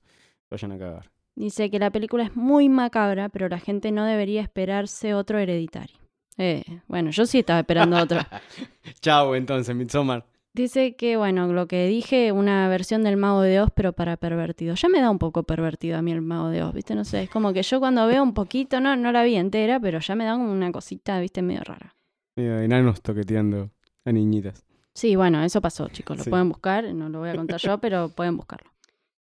Vayan 0.51 0.73
a 0.73 0.79
cagar. 0.79 1.11
Dice 1.35 1.71
que 1.71 1.79
la 1.79 1.91
película 1.91 2.25
es 2.25 2.35
muy 2.37 2.69
macabra, 2.69 3.29
pero 3.29 3.49
la 3.49 3.59
gente 3.61 3.93
no 3.93 4.05
debería 4.05 4.43
esperarse 4.43 5.15
otro 5.15 5.39
Hereditary. 5.39 5.93
Eh, 6.37 6.65
bueno, 6.87 7.11
yo 7.11 7.27
sí 7.27 7.41
estaba 7.41 7.61
esperando 7.61 7.97
otro. 7.97 8.21
Chao, 9.01 9.35
entonces, 9.35 9.75
Midsommar. 9.75 10.25
Dice 10.59 10.97
que, 10.97 11.17
bueno, 11.17 11.47
lo 11.53 11.69
que 11.69 11.87
dije, 11.87 12.33
una 12.33 12.69
versión 12.69 13.05
del 13.05 13.17
Mago 13.17 13.43
de 13.43 13.61
Oz, 13.61 13.71
pero 13.73 13.93
para 13.93 14.17
pervertido. 14.17 14.75
Ya 14.75 14.89
me 14.89 15.01
da 15.01 15.09
un 15.09 15.21
poco 15.21 15.45
pervertido 15.45 15.97
a 15.97 16.03
mí 16.03 16.11
el 16.11 16.21
Mago 16.21 16.49
de 16.49 16.65
Oz, 16.65 16.75
¿viste? 16.75 16.97
No 16.97 17.05
sé, 17.05 17.23
es 17.23 17.31
como 17.31 17.53
que 17.53 17.63
yo 17.63 17.79
cuando 17.79 18.05
veo 18.09 18.25
un 18.25 18.35
poquito, 18.35 18.81
no, 18.81 18.97
no 18.97 19.13
la 19.13 19.23
vi 19.23 19.37
entera, 19.37 19.79
pero 19.79 20.01
ya 20.01 20.17
me 20.17 20.25
da 20.25 20.33
como 20.33 20.51
una 20.51 20.73
cosita, 20.73 21.21
¿viste? 21.21 21.43
Medio 21.43 21.63
rara. 21.63 21.95
Medio 22.35 22.59
enanos 22.59 23.01
toqueteando 23.03 23.71
a 24.05 24.11
niñitas. 24.11 24.65
Sí, 24.95 25.15
bueno, 25.15 25.45
eso 25.45 25.61
pasó, 25.61 25.87
chicos. 25.91 26.19
Lo 26.19 26.25
Sí. 26.25 26.31
pueden 26.31 26.49
buscar, 26.49 26.93
no 26.93 27.09
lo 27.09 27.21
voy 27.21 27.29
a 27.31 27.37
contar 27.37 27.61
yo, 27.61 27.79
pero 27.79 28.09
pueden 28.17 28.37
buscarlo. 28.37 28.69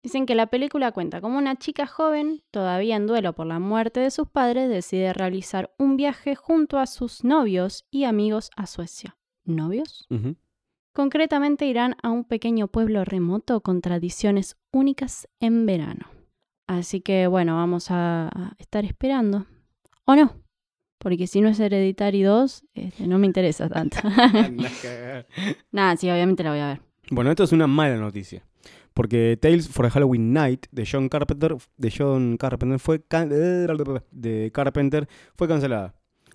Dicen 0.05 0.27
que 0.27 0.37
la 0.37 0.47
película 0.47 0.93
cuenta 0.93 1.21
como 1.21 1.37
una 1.37 1.57
chica 1.57 1.89
joven, 1.89 2.45
todavía 2.53 2.95
en 2.95 3.09
duelo 3.09 3.33
por 3.33 3.47
la 3.49 3.59
muerte 3.59 3.99
de 3.99 4.13
sus 4.13 4.29
padres, 4.29 4.69
decide 4.69 5.13
realizar 5.13 5.75
un 5.79 5.97
viaje 5.97 6.37
junto 6.37 6.79
a 6.79 6.87
sus 6.87 7.25
novios 7.25 7.87
y 7.91 8.05
amigos 8.05 8.51
a 8.55 8.67
Suecia. 8.69 9.17
¿Novios? 9.47 10.07
Concretamente 10.95 11.67
irán 11.67 11.97
a 12.03 12.11
un 12.11 12.25
pequeño 12.25 12.69
pueblo 12.69 13.05
remoto 13.05 13.61
con 13.61 13.81
tradiciones 13.83 14.57
únicas 14.73 15.29
en 15.41 15.67
verano. 15.67 16.07
Así 16.67 17.01
que 17.01 17.27
bueno, 17.27 17.57
vamos 17.57 17.89
a 17.91 18.55
estar 18.59 18.85
esperando. 18.85 19.45
¿O 20.07 20.15
no? 20.15 20.33
Porque 20.99 21.27
si 21.27 21.41
no 21.43 21.49
es 21.49 21.59
Hereditary 21.61 22.23
2, 22.23 22.65
este, 22.75 23.07
no 23.07 23.19
me 23.19 23.27
interesa 23.27 23.69
tanto. 23.69 23.99
Nada, 25.73 25.97
sí, 25.97 26.09
obviamente 26.11 26.43
la 26.45 26.51
voy 26.51 26.61
a 26.61 26.69
ver. 26.69 26.81
Bueno, 27.11 27.31
esto 27.31 27.45
es 27.45 27.53
una 27.53 27.67
mala 27.67 27.97
noticia. 27.97 28.43
Porque 28.95 29.37
Tales 29.41 29.69
for 29.69 29.85
a 29.87 29.91
Halloween 29.91 30.33
Night 30.33 30.67
de 30.71 30.87
John 30.91 31.09
Carpenter, 31.09 31.57
de 31.77 31.93
John 31.95 32.37
Carpenter 32.37 32.79
fue 32.79 33.03
can- 33.03 33.29
de 33.29 34.51
Carpenter 34.55 35.09
fue 35.37 35.49
cancelada. 35.49 35.95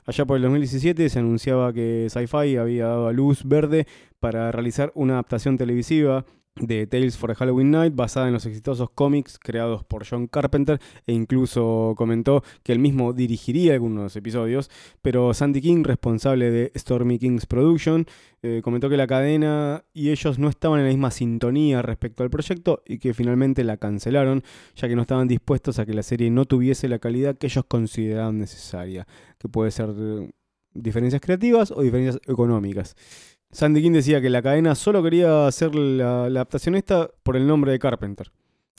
Allá 0.10 0.26
por 0.26 0.38
el 0.38 0.41
2017 0.41 1.07
se 1.07 1.19
anunciaba 1.19 1.72
que 1.72 2.07
Sci-Fi 2.10 2.57
había 2.57 2.88
dado 2.88 3.07
a 3.10 3.14
luz 3.14 3.44
verde 3.44 3.86
para 4.19 4.52
realizar 4.52 4.91
una 4.95 5.14
adaptación 5.14 5.56
televisiva 5.56 6.26
de 6.60 6.88
Tales 6.88 7.18
for 7.18 7.31
a 7.31 7.36
Halloween 7.36 7.72
Night 7.72 7.95
basada 7.95 8.27
en 8.27 8.34
los 8.34 8.45
exitosos 8.45 8.90
cómics 8.91 9.40
creados 9.40 9.84
por 9.84 10.06
John 10.07 10.27
Carpenter 10.27 10.80
e 11.07 11.14
incluso 11.14 11.94
comentó 11.98 12.44
que 12.64 12.72
él 12.72 12.80
mismo 12.80 13.14
dirigiría 13.14 13.73
algunos 13.73 14.15
episodios, 14.15 14.69
pero 15.02 15.34
Sandy 15.34 15.61
King, 15.61 15.84
responsable 15.84 16.52
de 16.52 16.72
Stormy 16.76 17.19
King's 17.19 17.45
Production, 17.45 18.06
eh, 18.41 18.61
comentó 18.64 18.90
que 18.90 18.98
la 18.98 19.07
cadena 19.07 19.84
y 19.94 20.11
ellos 20.11 20.40
no 20.40 20.49
estaban 20.49 20.80
en 20.80 20.86
la 20.86 20.91
misma 20.91 21.11
sintonía 21.11 21.81
respecto 21.81 22.23
al 22.23 22.30
proyecto 22.30 22.84
y 22.86 22.99
que 22.99 23.14
finalmente 23.14 23.64
la 23.64 23.77
cancelaron, 23.77 24.44
ya 24.76 24.88
que 24.88 24.95
no 24.95 25.02
estaban 25.02 25.27
dispuestos 25.27 25.80
a 25.80 25.86
que 25.86 25.94
la 25.94 26.03
serie 26.03 26.30
no 26.31 26.45
tuviese 26.45 26.88
la 26.88 26.99
calidad 26.99 27.38
que 27.38 27.48
ellos 27.48 27.65
consideraban 27.68 28.40
necesaria, 28.40 29.07
que 29.38 29.49
puede 29.49 29.72
ser 29.72 29.90
eh, 29.98 30.30
diferencias 30.73 31.22
creativas 31.22 31.72
o 31.72 31.81
diferencias 31.81 32.19
económicas. 32.27 32.95
Sandy 33.51 33.81
King 33.81 33.93
decía 33.93 34.21
que 34.21 34.30
la 34.30 34.41
cadena 34.41 34.76
solo 34.76 35.01
quería 35.01 35.47
hacer 35.47 35.73
la, 35.73 36.30
la 36.30 36.41
adaptación 36.41 36.76
esta 36.76 37.09
por 37.23 37.35
el 37.35 37.47
nombre 37.47 37.71
de 37.71 37.80
Carpenter, 37.80 38.31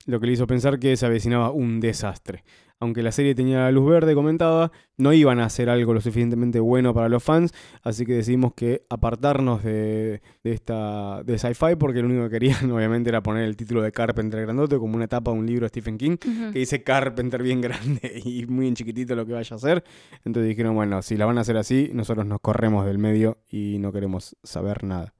lo 0.06 0.20
que 0.20 0.26
le 0.26 0.32
hizo 0.32 0.47
pensar 0.47 0.78
que 0.78 0.97
se 0.97 1.06
avecinaba 1.06 1.51
un 1.51 1.80
desastre. 1.80 2.44
Aunque 2.81 3.02
la 3.02 3.12
serie 3.12 3.35
tenía 3.35 3.61
la 3.61 3.70
luz 3.70 3.89
verde, 3.89 4.15
comentaba, 4.15 4.73
no 4.97 5.12
iban 5.12 5.39
a 5.39 5.44
hacer 5.44 5.69
algo 5.69 5.94
lo 5.94 6.01
suficientemente 6.01 6.61
bueno 6.61 6.94
para 6.94 7.09
los 7.09 7.23
fans, 7.23 7.52
así 7.82 8.07
que 8.07 8.15
decidimos 8.15 8.55
que 8.55 8.86
apartarnos 8.89 9.62
de, 9.62 10.23
de 10.43 10.52
esta 10.52 11.23
de 11.23 11.39
sci-fi 11.39 11.77
porque 11.78 12.01
lo 12.01 12.07
único 12.07 12.24
que 12.24 12.31
querían 12.31 12.70
obviamente 12.73 13.11
era 13.11 13.23
poner 13.23 13.44
el 13.44 13.57
título 13.57 13.82
de 13.82 13.93
Carpenter 13.93 14.40
grandote 14.40 14.78
como 14.78 14.97
una 14.97 15.09
tapa 15.09 15.31
de 15.31 15.39
un 15.39 15.47
libro 15.47 15.65
de 15.65 15.69
Stephen 15.69 15.98
King 15.98 16.16
que 16.16 16.59
dice 16.59 16.82
Carpenter 16.82 17.43
bien 17.43 17.61
grande 17.61 18.20
y 18.24 18.47
muy 18.47 18.66
en 18.66 18.74
chiquitito 18.74 19.15
lo 19.15 19.27
que 19.27 19.35
vaya 19.35 19.55
a 19.55 19.57
hacer. 19.57 19.85
Entonces 20.24 20.48
dijeron, 20.48 20.74
bueno, 20.74 21.02
si 21.02 21.16
la 21.16 21.27
van 21.27 21.39
a 21.39 21.43
hacer 21.43 21.57
así, 21.57 21.90
nosotros 21.93 22.27
nos 22.27 22.40
corremos 22.40 22.86
del 22.86 22.98
medio 22.98 23.39
y 23.51 23.78
no 23.78 23.93
queremos 23.93 24.36
saber 24.43 24.85
nada. 24.85 25.15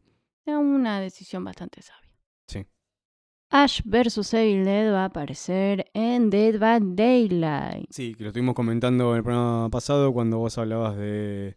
Es 0.47 0.55
una 0.55 1.01
decisión 1.01 1.45
bastante 1.45 1.83
sabia. 1.83 2.11
Sí. 2.47 2.67
Ash 3.53 3.83
vs 3.85 4.33
Evil 4.35 4.65
Dead 4.65 4.93
va 4.93 5.03
a 5.03 5.05
aparecer 5.07 5.91
en 5.93 6.31
Dead 6.31 6.57
by 6.59 6.79
Daylight. 6.95 7.87
Sí, 7.91 8.15
que 8.15 8.23
lo 8.23 8.29
estuvimos 8.29 8.55
comentando 8.55 9.11
en 9.11 9.17
el 9.17 9.23
programa 9.25 9.69
pasado 9.71 10.13
cuando 10.13 10.39
vos 10.39 10.57
hablabas 10.57 10.97
de 10.97 11.57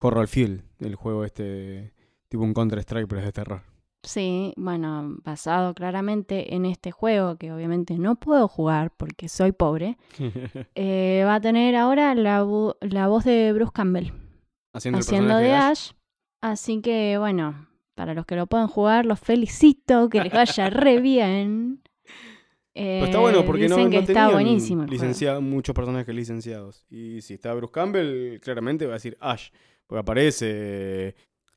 Horror 0.00 0.26
Field, 0.26 0.64
el 0.80 0.96
juego 0.96 1.24
este 1.24 1.92
tipo 2.28 2.42
un 2.42 2.52
Counter-Strike 2.52 3.06
pero 3.06 3.20
es 3.20 3.26
de 3.26 3.32
terror. 3.32 3.62
Sí, 4.02 4.54
bueno, 4.56 5.18
basado 5.22 5.72
claramente 5.74 6.54
en 6.56 6.64
este 6.64 6.90
juego 6.90 7.36
que 7.36 7.52
obviamente 7.52 7.96
no 7.96 8.16
puedo 8.16 8.48
jugar 8.48 8.92
porque 8.96 9.28
soy 9.28 9.52
pobre, 9.52 9.98
eh, 10.74 11.22
va 11.24 11.36
a 11.36 11.40
tener 11.40 11.76
ahora 11.76 12.12
la, 12.16 12.44
la 12.80 13.08
voz 13.08 13.24
de 13.24 13.52
Bruce 13.52 13.72
Campbell 13.72 14.10
Haciendo, 14.72 14.98
haciendo 14.98 15.36
de 15.36 15.52
Ash. 15.52 15.70
Ash. 15.70 15.92
Así 16.40 16.80
que 16.80 17.18
bueno, 17.18 17.68
para 18.00 18.14
los 18.14 18.24
que 18.24 18.34
lo 18.34 18.46
puedan 18.46 18.66
jugar, 18.66 19.04
los 19.04 19.20
felicito, 19.20 20.08
que 20.08 20.22
les 20.24 20.32
vaya 20.32 20.70
re 20.70 21.02
bien. 21.02 21.82
Pero 22.72 23.04
está 23.04 23.18
bueno 23.18 23.40
Eh, 23.40 23.44
porque 23.46 23.68
no, 23.68 23.76
dicen 23.76 23.90
que 23.90 23.96
no 23.98 24.02
está 24.04 24.30
buenísimo 24.30 24.84
el 24.84 24.88
juego. 24.88 25.02
licencia- 25.04 25.38
muchos 25.40 25.74
personajes 25.74 26.14
licenciados. 26.14 26.86
Y 26.88 27.20
si 27.20 27.34
está 27.34 27.52
Bruce 27.52 27.72
Campbell, 27.74 28.40
claramente 28.40 28.86
va 28.86 28.92
a 28.92 28.94
decir 28.94 29.18
Ash. 29.20 29.50
Porque 29.86 30.00
aparece 30.00 31.14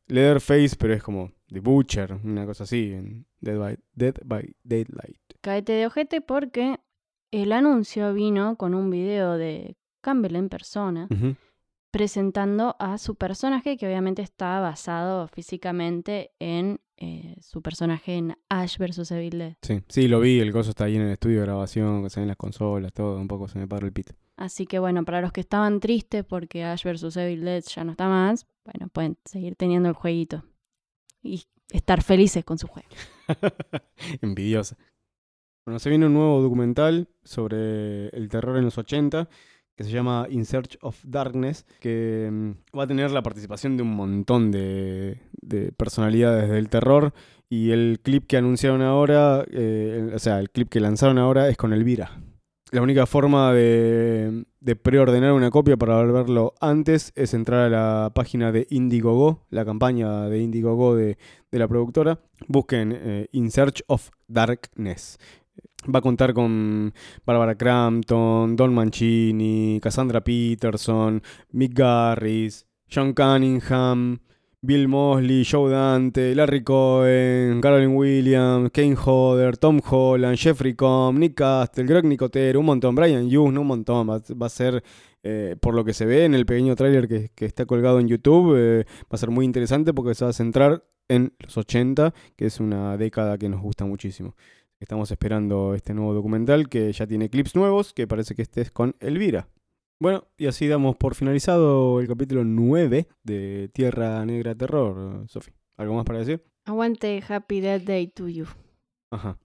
Leatherface, 0.08 0.76
pero 0.78 0.94
es 0.94 1.02
como 1.02 1.32
The 1.48 1.62
Butcher, 1.62 2.12
una 2.26 2.46
cosa 2.46 2.66
así, 2.66 2.92
en 2.92 3.26
Dead 3.40 3.58
by, 3.58 3.78
Dead 3.94 4.16
by 4.26 4.54
Daylight. 4.64 5.22
Caete 5.40 5.72
de 5.72 5.86
ojete 5.88 6.20
porque 6.20 6.78
el 7.32 7.54
anuncio 7.54 8.14
vino 8.14 8.58
con 8.58 8.74
un 8.76 8.90
video 8.90 9.38
de 9.38 9.78
Campbell 10.02 10.36
en 10.36 10.50
persona 10.50 11.08
Ujú. 11.10 11.38
Presentando 11.94 12.76
a 12.80 12.98
su 12.98 13.14
personaje 13.14 13.78
que 13.78 13.86
obviamente 13.86 14.24
está 14.24 14.60
basado 14.60 15.28
físicamente 15.28 16.32
en 16.40 16.82
eh, 16.98 17.36
su 17.40 17.62
personaje 17.62 18.16
en 18.16 18.36
Ash 18.50 18.80
vs 18.80 19.12
Evil 19.12 19.38
Dead. 19.38 19.54
Sí, 19.62 19.84
sí, 19.90 20.08
lo 20.08 20.20
vi, 20.20 20.40
el 20.40 20.52
coso 20.52 20.72
está 20.72 20.86
ahí 20.86 20.96
en 20.96 21.04
el 21.04 21.12
estudio 21.12 21.42
de 21.42 21.46
grabación, 21.46 22.02
que 22.02 22.10
se 22.10 22.20
ven 22.20 22.30
las 22.30 22.38
consolas, 22.38 22.94
todo, 22.94 23.20
un 23.20 23.28
poco 23.28 23.48
se 23.48 23.60
me 23.60 23.68
paró 23.68 23.86
el 23.86 23.94
pito. 23.94 24.16
Así 24.38 24.66
que 24.66 24.80
bueno, 24.80 25.06
para 25.06 25.22
los 25.22 25.32
que 25.32 25.42
estaban 25.42 25.80
tristes 25.80 26.26
porque 26.26 26.64
Ash 26.64 26.84
vs 26.84 27.16
Evil 27.16 27.46
Dead 27.46 27.64
ya 27.64 27.84
no 27.84 27.92
está 27.92 28.10
más, 28.10 28.48
bueno, 28.66 28.90
pueden 28.92 29.20
seguir 29.24 29.56
teniendo 29.56 29.88
el 29.88 29.94
jueguito 29.94 30.44
y 31.22 31.44
estar 31.70 32.02
felices 32.02 32.44
con 32.44 32.58
su 32.58 32.66
juego. 32.66 32.90
Envidiosa. 34.24 34.78
Bueno, 35.64 35.78
se 35.78 35.92
viene 35.92 36.08
un 36.08 36.14
nuevo 36.16 36.42
documental 36.42 37.08
sobre 37.24 38.08
el 38.10 38.30
terror 38.30 38.58
en 38.58 38.66
los 38.66 38.80
80 38.80 39.30
que 39.76 39.84
se 39.84 39.92
llama 39.92 40.28
In 40.30 40.46
Search 40.46 40.78
of 40.82 41.00
Darkness, 41.04 41.66
que 41.80 42.30
mm, 42.32 42.78
va 42.78 42.84
a 42.84 42.88
tener 42.88 43.12
la 43.12 43.24
participación 43.24 43.78
de 43.78 43.84
un 43.84 43.96
montón 43.96 44.52
de, 44.52 45.20
de 45.42 45.72
personalidades 45.72 46.50
del 46.50 46.70
terror. 46.70 47.14
Y 47.50 47.72
el 47.72 48.00
clip 48.02 48.26
que 48.26 48.38
anunciaron 48.38 48.82
ahora, 48.82 49.46
eh, 49.52 50.12
o 50.14 50.20
sea, 50.20 50.40
el 50.40 50.50
clip 50.50 50.70
que 50.70 50.80
lanzaron 50.80 51.18
ahora 51.20 51.50
es 51.50 51.58
con 51.58 51.74
Elvira. 51.74 52.20
La 52.72 52.82
única 52.82 53.06
forma 53.06 53.54
de, 53.54 54.46
de 54.60 54.76
preordenar 54.76 55.34
una 55.34 55.52
copia 55.52 55.78
para 55.78 56.02
verlo 56.04 56.56
antes 56.60 57.12
es 57.14 57.36
entrar 57.36 57.60
a 57.60 57.70
la 57.70 58.12
página 58.16 58.52
de 58.52 58.66
Indiegogo, 58.72 59.46
la 59.52 59.64
campaña 59.64 60.28
de 60.28 60.40
Indiegogo 60.40 60.96
de, 60.96 61.20
de 61.52 61.60
la 61.60 61.68
productora. 61.68 62.20
Busquen 62.48 62.92
eh, 62.96 63.28
In 63.32 63.52
Search 63.52 63.84
of 63.86 64.10
Darkness. 64.28 65.20
Va 65.94 66.00
a 66.00 66.02
contar 66.02 66.34
con 66.34 66.94
Barbara 67.26 67.56
Crampton, 67.56 68.56
Don 68.56 68.74
Mancini, 68.74 69.80
Cassandra 69.82 70.24
Peterson, 70.24 71.22
Mick 71.52 71.74
Garris, 71.74 72.66
John 72.90 73.14
Cunningham, 73.14 74.20
Bill 74.62 74.88
Mosley, 74.88 75.44
Joe 75.44 75.70
Dante, 75.70 76.34
Larry 76.34 76.64
Cohen, 76.64 77.60
Carolyn 77.60 77.96
Williams, 77.98 78.72
Kane 78.72 78.96
Hodder, 78.96 79.58
Tom 79.58 79.82
Holland, 79.86 80.38
Jeffrey 80.38 80.74
Combs, 80.74 81.20
Nick 81.20 81.36
Castle, 81.36 81.84
Greg 81.84 82.06
Nicotero, 82.06 82.62
un 82.62 82.68
montón, 82.68 82.96
Brian 82.96 83.26
Hughes, 83.26 83.58
un 83.58 83.68
montón. 83.68 84.08
Va, 84.10 84.46
a 84.46 84.50
ser, 84.50 84.82
eh, 85.22 85.58
por 85.60 85.76
lo 85.76 85.84
que 85.84 85.94
se 85.94 86.06
ve 86.06 86.24
en 86.24 86.34
el 86.34 86.46
pequeño 86.46 86.78
tráiler 86.78 87.10
que, 87.10 87.30
que 87.36 87.46
está 87.46 87.66
colgado 87.66 88.00
en 88.00 88.08
YouTube, 88.08 88.56
eh, 88.58 88.86
va 89.04 89.10
a 89.12 89.18
ser 89.18 89.32
muy 89.32 89.44
interesante 89.44 89.94
porque 89.94 90.16
se 90.16 90.24
va 90.24 90.30
a 90.30 90.34
centrar 90.34 90.86
en 91.10 91.34
los 91.40 91.58
80, 91.58 92.14
que 92.38 92.46
es 92.46 92.62
una 92.62 92.96
década 92.96 93.38
que 93.38 93.50
nos 93.50 93.62
gusta 93.62 93.84
muchísimo. 93.84 94.36
Estamos 94.84 95.10
esperando 95.12 95.74
este 95.76 95.94
nuevo 95.94 96.14
documental 96.14 96.68
que 96.68 96.92
ya 96.92 97.08
tiene 97.08 97.30
clips 97.30 97.56
nuevos, 97.56 97.94
que 97.94 98.06
parece 98.06 98.36
que 98.36 98.42
este 98.42 98.60
es 98.60 98.70
con 98.70 98.98
Elvira. 99.00 99.48
Bueno, 99.98 100.28
y 100.38 100.48
así 100.48 100.68
damos 100.68 100.98
por 100.98 101.16
finalizado 101.16 102.02
el 102.02 102.08
capítulo 102.10 102.44
9 102.44 103.08
de 103.24 103.70
Tierra 103.74 104.26
Negra 104.26 104.54
Terror. 104.56 105.26
Sofi, 105.30 105.52
¿algo 105.78 105.94
más 105.96 106.04
para 106.04 106.20
decir? 106.20 106.44
Aguante 106.66 107.24
Happy 107.26 107.62
Death 107.62 107.84
Day 107.84 108.08
to 108.08 108.28
you. 108.28 108.46
Ajá. 109.10 109.40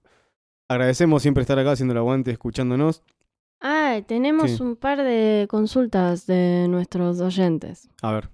Agradecemos 0.69 1.21
siempre 1.21 1.39
estar 1.43 1.57
acá 1.57 1.71
haciendo 1.71 1.93
el 1.93 1.99
aguante, 1.99 2.31
escuchándonos. 2.31 3.01
Ah, 3.61 4.01
tenemos 4.05 4.51
Sí. 4.51 4.61
un 4.61 4.75
par 4.75 5.01
de 5.01 5.47
consultas 5.49 6.27
de 6.27 6.67
nuestros 6.67 7.21
oyentes. 7.21 7.89
A 8.01 8.11
ver, 8.11 8.29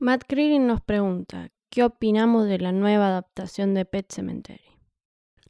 Matt 0.00 0.24
Creeding 0.26 0.66
nos 0.66 0.80
pregunta, 0.80 1.50
¿qué 1.70 1.84
opinamos 1.84 2.46
de 2.46 2.58
la 2.60 2.72
nueva 2.72 3.08
adaptación 3.08 3.74
de 3.74 3.84
Pet 3.84 4.10
Cemetery? 4.10 4.60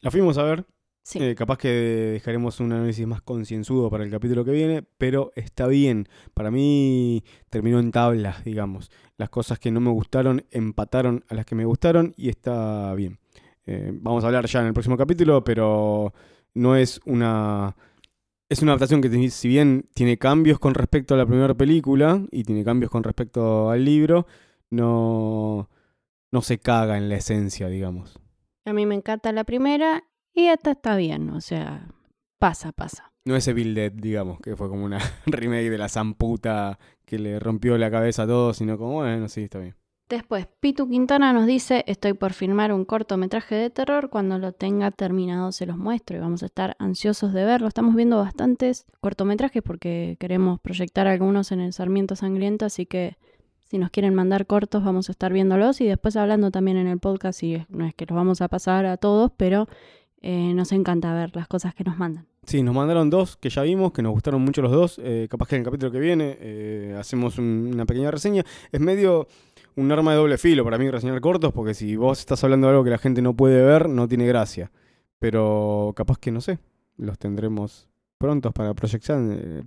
la 0.00 0.10
fuimos 0.10 0.36
a 0.38 0.42
ver. 0.42 0.66
Sí. 1.06 1.22
Eh, 1.22 1.36
capaz 1.36 1.58
que 1.58 1.68
dejaremos 1.68 2.58
un 2.58 2.72
análisis 2.72 3.06
más 3.06 3.22
concienzudo 3.22 3.88
para 3.90 4.02
el 4.02 4.10
capítulo 4.10 4.44
que 4.44 4.50
viene, 4.50 4.82
pero 4.82 5.30
está 5.36 5.68
bien. 5.68 6.08
Para 6.34 6.50
mí 6.50 7.22
terminó 7.48 7.78
en 7.78 7.92
tablas, 7.92 8.42
digamos. 8.42 8.90
Las 9.16 9.30
cosas 9.30 9.60
que 9.60 9.70
no 9.70 9.78
me 9.78 9.92
gustaron 9.92 10.44
empataron 10.50 11.24
a 11.28 11.36
las 11.36 11.46
que 11.46 11.54
me 11.54 11.64
gustaron 11.64 12.12
y 12.16 12.28
está 12.28 12.92
bien. 12.94 13.20
Eh, 13.66 13.92
vamos 13.94 14.24
a 14.24 14.26
hablar 14.26 14.46
ya 14.46 14.62
en 14.62 14.66
el 14.66 14.72
próximo 14.72 14.96
capítulo, 14.96 15.44
pero 15.44 16.12
no 16.54 16.74
es 16.74 17.00
una... 17.04 17.76
Es 18.48 18.62
una 18.62 18.72
adaptación 18.72 19.00
que 19.00 19.30
si 19.30 19.46
bien 19.46 19.88
tiene 19.94 20.18
cambios 20.18 20.58
con 20.58 20.74
respecto 20.74 21.14
a 21.14 21.18
la 21.18 21.26
primera 21.26 21.54
película 21.54 22.20
y 22.32 22.42
tiene 22.42 22.64
cambios 22.64 22.90
con 22.90 23.04
respecto 23.04 23.70
al 23.70 23.84
libro, 23.84 24.26
no, 24.70 25.70
no 26.32 26.42
se 26.42 26.58
caga 26.58 26.98
en 26.98 27.08
la 27.08 27.14
esencia, 27.14 27.68
digamos. 27.68 28.18
A 28.64 28.72
mí 28.72 28.86
me 28.86 28.96
encanta 28.96 29.30
la 29.30 29.44
primera 29.44 30.02
y 30.36 30.46
esta 30.48 30.72
está 30.72 30.96
bien, 30.96 31.30
o 31.30 31.40
sea, 31.40 31.88
pasa, 32.38 32.70
pasa. 32.70 33.12
No 33.24 33.34
es 33.34 33.48
Evil 33.48 33.74
Dead, 33.74 33.90
digamos, 33.90 34.38
que 34.38 34.54
fue 34.54 34.68
como 34.68 34.84
una 34.84 34.98
remake 35.26 35.70
de 35.70 35.78
la 35.78 35.88
zamputa 35.88 36.78
que 37.04 37.18
le 37.18 37.40
rompió 37.40 37.76
la 37.78 37.90
cabeza 37.90 38.22
a 38.22 38.26
todos, 38.26 38.58
sino 38.58 38.78
como, 38.78 38.94
bueno, 38.94 39.28
sí, 39.28 39.42
está 39.42 39.58
bien. 39.58 39.74
Después, 40.08 40.46
Pitu 40.60 40.88
Quintana 40.88 41.32
nos 41.32 41.46
dice, 41.46 41.82
estoy 41.88 42.12
por 42.12 42.32
filmar 42.32 42.72
un 42.72 42.84
cortometraje 42.84 43.56
de 43.56 43.70
terror, 43.70 44.08
cuando 44.08 44.38
lo 44.38 44.52
tenga 44.52 44.92
terminado 44.92 45.50
se 45.50 45.66
los 45.66 45.76
muestro 45.76 46.16
y 46.16 46.20
vamos 46.20 46.44
a 46.44 46.46
estar 46.46 46.76
ansiosos 46.78 47.32
de 47.32 47.44
verlo. 47.44 47.66
Estamos 47.66 47.96
viendo 47.96 48.18
bastantes 48.18 48.86
cortometrajes 49.00 49.64
porque 49.64 50.16
queremos 50.20 50.60
proyectar 50.60 51.08
algunos 51.08 51.50
en 51.50 51.60
el 51.60 51.72
Sarmiento 51.72 52.14
Sangriento, 52.14 52.66
así 52.66 52.86
que 52.86 53.16
si 53.64 53.78
nos 53.78 53.90
quieren 53.90 54.14
mandar 54.14 54.46
cortos 54.46 54.84
vamos 54.84 55.08
a 55.08 55.12
estar 55.12 55.32
viéndolos 55.32 55.80
y 55.80 55.86
después 55.86 56.14
hablando 56.14 56.52
también 56.52 56.76
en 56.76 56.86
el 56.86 57.00
podcast, 57.00 57.42
y 57.42 57.66
no 57.68 57.84
es 57.84 57.92
que 57.92 58.06
los 58.06 58.14
vamos 58.14 58.40
a 58.40 58.46
pasar 58.46 58.86
a 58.86 58.98
todos, 58.98 59.32
pero 59.36 59.66
eh, 60.22 60.52
nos 60.54 60.72
encanta 60.72 61.12
ver 61.14 61.34
las 61.36 61.46
cosas 61.48 61.74
que 61.74 61.84
nos 61.84 61.96
mandan. 61.98 62.26
Sí, 62.44 62.62
nos 62.62 62.74
mandaron 62.74 63.10
dos 63.10 63.36
que 63.36 63.50
ya 63.50 63.62
vimos, 63.62 63.92
que 63.92 64.02
nos 64.02 64.12
gustaron 64.12 64.40
mucho 64.42 64.62
los 64.62 64.70
dos. 64.72 65.00
eh, 65.02 65.26
capaz 65.30 65.48
que 65.48 65.56
en 65.56 65.60
el 65.62 65.64
capítulo 65.64 65.90
que 65.92 65.98
viene 65.98 66.36
eh, 66.40 66.96
hacemos 66.98 67.38
un- 67.38 67.70
una 67.72 67.86
pequeña 67.86 68.10
reseña. 68.10 68.44
Es 68.72 68.80
medio 68.80 69.26
un 69.74 69.90
arma 69.92 70.12
de 70.12 70.18
doble 70.18 70.38
filo 70.38 70.64
para 70.64 70.78
mí 70.78 70.88
reseñar 70.90 71.20
cortos, 71.20 71.52
porque 71.52 71.74
si 71.74 71.96
vos 71.96 72.20
estás 72.20 72.42
hablando 72.44 72.66
de 72.68 72.72
algo 72.72 72.84
que 72.84 72.90
la 72.90 72.98
gente 72.98 73.20
no 73.20 73.34
puede 73.34 73.62
ver, 73.64 73.88
no 73.88 74.06
tiene 74.08 74.26
gracia. 74.26 74.70
Pero 75.18 75.92
capaz 75.96 76.18
que 76.18 76.30
no 76.30 76.40
sé, 76.40 76.58
los 76.96 77.18
tendremos 77.18 77.88
prontos 78.18 78.52
para 78.52 78.72
proyectar, 78.74 79.18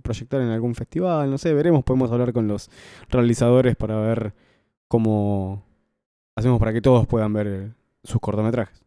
proyectar 0.02 0.40
en 0.40 0.48
algún 0.48 0.74
festival, 0.74 1.30
no 1.30 1.38
sé, 1.38 1.52
veremos, 1.54 1.84
podemos 1.84 2.10
hablar 2.10 2.32
con 2.32 2.48
los 2.48 2.68
realizadores 3.08 3.76
para 3.76 4.00
ver 4.00 4.32
cómo 4.88 5.62
hacemos 6.34 6.58
para 6.58 6.72
que 6.72 6.80
todos 6.80 7.06
puedan 7.06 7.32
ver 7.32 7.74
sus 8.02 8.20
cortometrajes. 8.20 8.82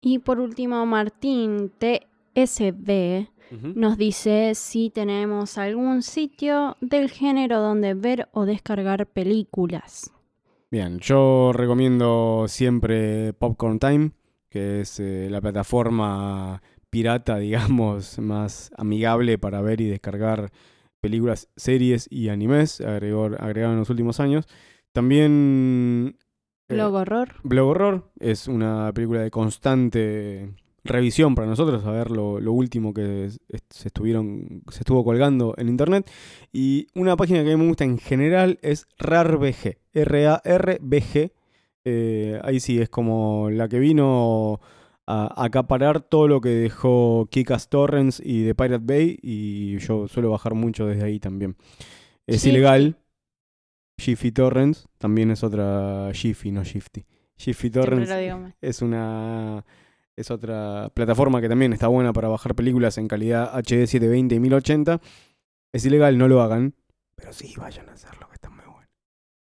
Y 0.00 0.18
por 0.18 0.40
último, 0.40 0.84
Martín 0.86 1.70
TSB 1.78 3.26
nos 3.74 3.98
dice 3.98 4.54
si 4.54 4.90
tenemos 4.90 5.58
algún 5.58 6.02
sitio 6.02 6.76
del 6.80 7.10
género 7.10 7.60
donde 7.60 7.94
ver 7.94 8.28
o 8.32 8.46
descargar 8.46 9.06
películas. 9.06 10.12
Bien, 10.70 11.00
yo 11.00 11.52
recomiendo 11.52 12.46
siempre 12.46 13.32
Popcorn 13.32 13.80
Time, 13.80 14.12
que 14.48 14.82
es 14.82 15.00
eh, 15.00 15.26
la 15.28 15.40
plataforma 15.40 16.62
pirata, 16.90 17.38
digamos, 17.38 18.18
más 18.20 18.70
amigable 18.76 19.36
para 19.36 19.60
ver 19.60 19.80
y 19.80 19.88
descargar 19.88 20.52
películas, 21.00 21.48
series 21.56 22.06
y 22.10 22.28
animes, 22.28 22.80
agregó, 22.80 23.24
agregado 23.38 23.72
en 23.72 23.80
los 23.80 23.90
últimos 23.90 24.20
años. 24.20 24.46
También... 24.92 26.16
eh, 26.70 26.74
Blog 26.74 26.94
Horror. 26.94 27.28
Blog 27.42 27.68
Horror 27.68 28.10
es 28.18 28.48
una 28.48 28.92
película 28.94 29.20
de 29.20 29.30
constante 29.30 30.54
revisión 30.82 31.34
para 31.34 31.46
nosotros, 31.46 31.84
a 31.84 31.90
ver 31.90 32.10
lo, 32.10 32.40
lo 32.40 32.52
último 32.52 32.94
que 32.94 33.26
es- 33.26 33.38
se, 33.68 33.88
estuvieron, 33.88 34.62
se 34.70 34.78
estuvo 34.80 35.04
colgando 35.04 35.54
en 35.58 35.68
internet. 35.68 36.10
Y 36.52 36.86
una 36.94 37.16
página 37.16 37.42
que 37.44 37.52
a 37.52 37.56
mí 37.56 37.62
me 37.62 37.68
gusta 37.68 37.84
en 37.84 37.98
general 37.98 38.58
es 38.62 38.86
RARBG, 38.98 39.76
R-A-R-B-G. 39.92 41.32
Eh, 41.84 42.40
ahí 42.44 42.60
sí, 42.60 42.80
es 42.80 42.88
como 42.88 43.48
la 43.50 43.68
que 43.68 43.78
vino 43.78 44.60
a 45.06 45.44
acaparar 45.44 46.00
todo 46.02 46.28
lo 46.28 46.40
que 46.40 46.50
dejó 46.50 47.26
Kikas 47.30 47.68
Torrents 47.68 48.22
y 48.24 48.44
The 48.44 48.54
Pirate 48.54 48.84
Bay. 48.84 49.18
Y 49.22 49.78
yo 49.78 50.08
suelo 50.08 50.30
bajar 50.30 50.54
mucho 50.54 50.86
desde 50.86 51.04
ahí 51.04 51.18
también. 51.20 51.56
Es 52.26 52.42
Jiffy. 52.42 52.50
ilegal. 52.56 52.96
Jiffy 54.00 54.32
Torrents 54.32 54.88
también 54.98 55.30
es 55.30 55.44
otra 55.44 56.10
Jiffy, 56.12 56.50
no 56.50 56.64
Shifty. 56.64 57.04
Jiffy 57.36 57.70
Torrents 57.70 58.10
es 58.60 58.82
una 58.82 59.64
es 60.16 60.30
otra 60.30 60.90
plataforma 60.92 61.40
que 61.40 61.48
también 61.48 61.72
está 61.72 61.86
buena 61.86 62.12
para 62.12 62.28
bajar 62.28 62.54
películas 62.54 62.98
en 62.98 63.08
calidad 63.08 63.54
HD 63.54 63.86
720 63.86 64.34
y 64.34 64.40
1080. 64.40 65.00
Es 65.72 65.84
ilegal, 65.84 66.18
no 66.18 66.28
lo 66.28 66.42
hagan, 66.42 66.74
pero 67.14 67.32
sí 67.32 67.54
vayan 67.56 67.88
a 67.88 67.92
hacerlo, 67.92 68.26
que 68.28 68.34
está 68.34 68.50
muy 68.50 68.64
bueno. 68.64 68.88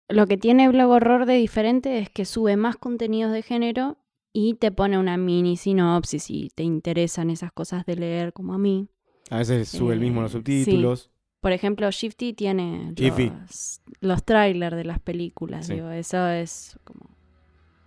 Lo 0.09 0.27
que 0.27 0.37
tiene 0.37 0.69
Blog 0.69 0.91
Horror 0.91 1.27
de 1.27 1.35
diferente 1.35 1.99
es 1.99 2.11
que 2.11 2.25
sube 2.25 2.57
más 2.57 2.77
contenidos 2.77 3.33
de 3.33 3.43
género 3.43 3.99
y 4.33 4.55
te 4.55 4.73
pone 4.73 4.99
una 4.99 5.17
mini 5.17 5.57
sinopsis 5.57 6.25
si 6.25 6.51
te 6.55 6.63
interesan 6.63 7.31
esas 7.31 7.53
cosas 7.53 7.87
de 7.87 7.97
leer 7.97 8.33
como 8.33 8.55
a 8.55 8.59
mí. 8.59 8.89
A 9.31 9.39
veces 9.39 9.69
sube 9.69 9.95
el 9.95 10.01
mismo 10.01 10.21
Eh, 10.21 10.25
los 10.25 11.03
sí. 11.03 11.11
Por 11.41 11.53
ejemplo, 11.53 11.91
Shifty 11.91 12.35
tiene 12.35 12.93
los, 12.97 13.81
los 14.01 14.25
trailers 14.25 14.77
de 14.77 14.85
las 14.85 14.99
películas. 15.01 15.67
Sí. 15.67 15.75
Digo, 15.75 15.91
eso 15.91 16.29
es 16.29 16.79
como 16.85 17.07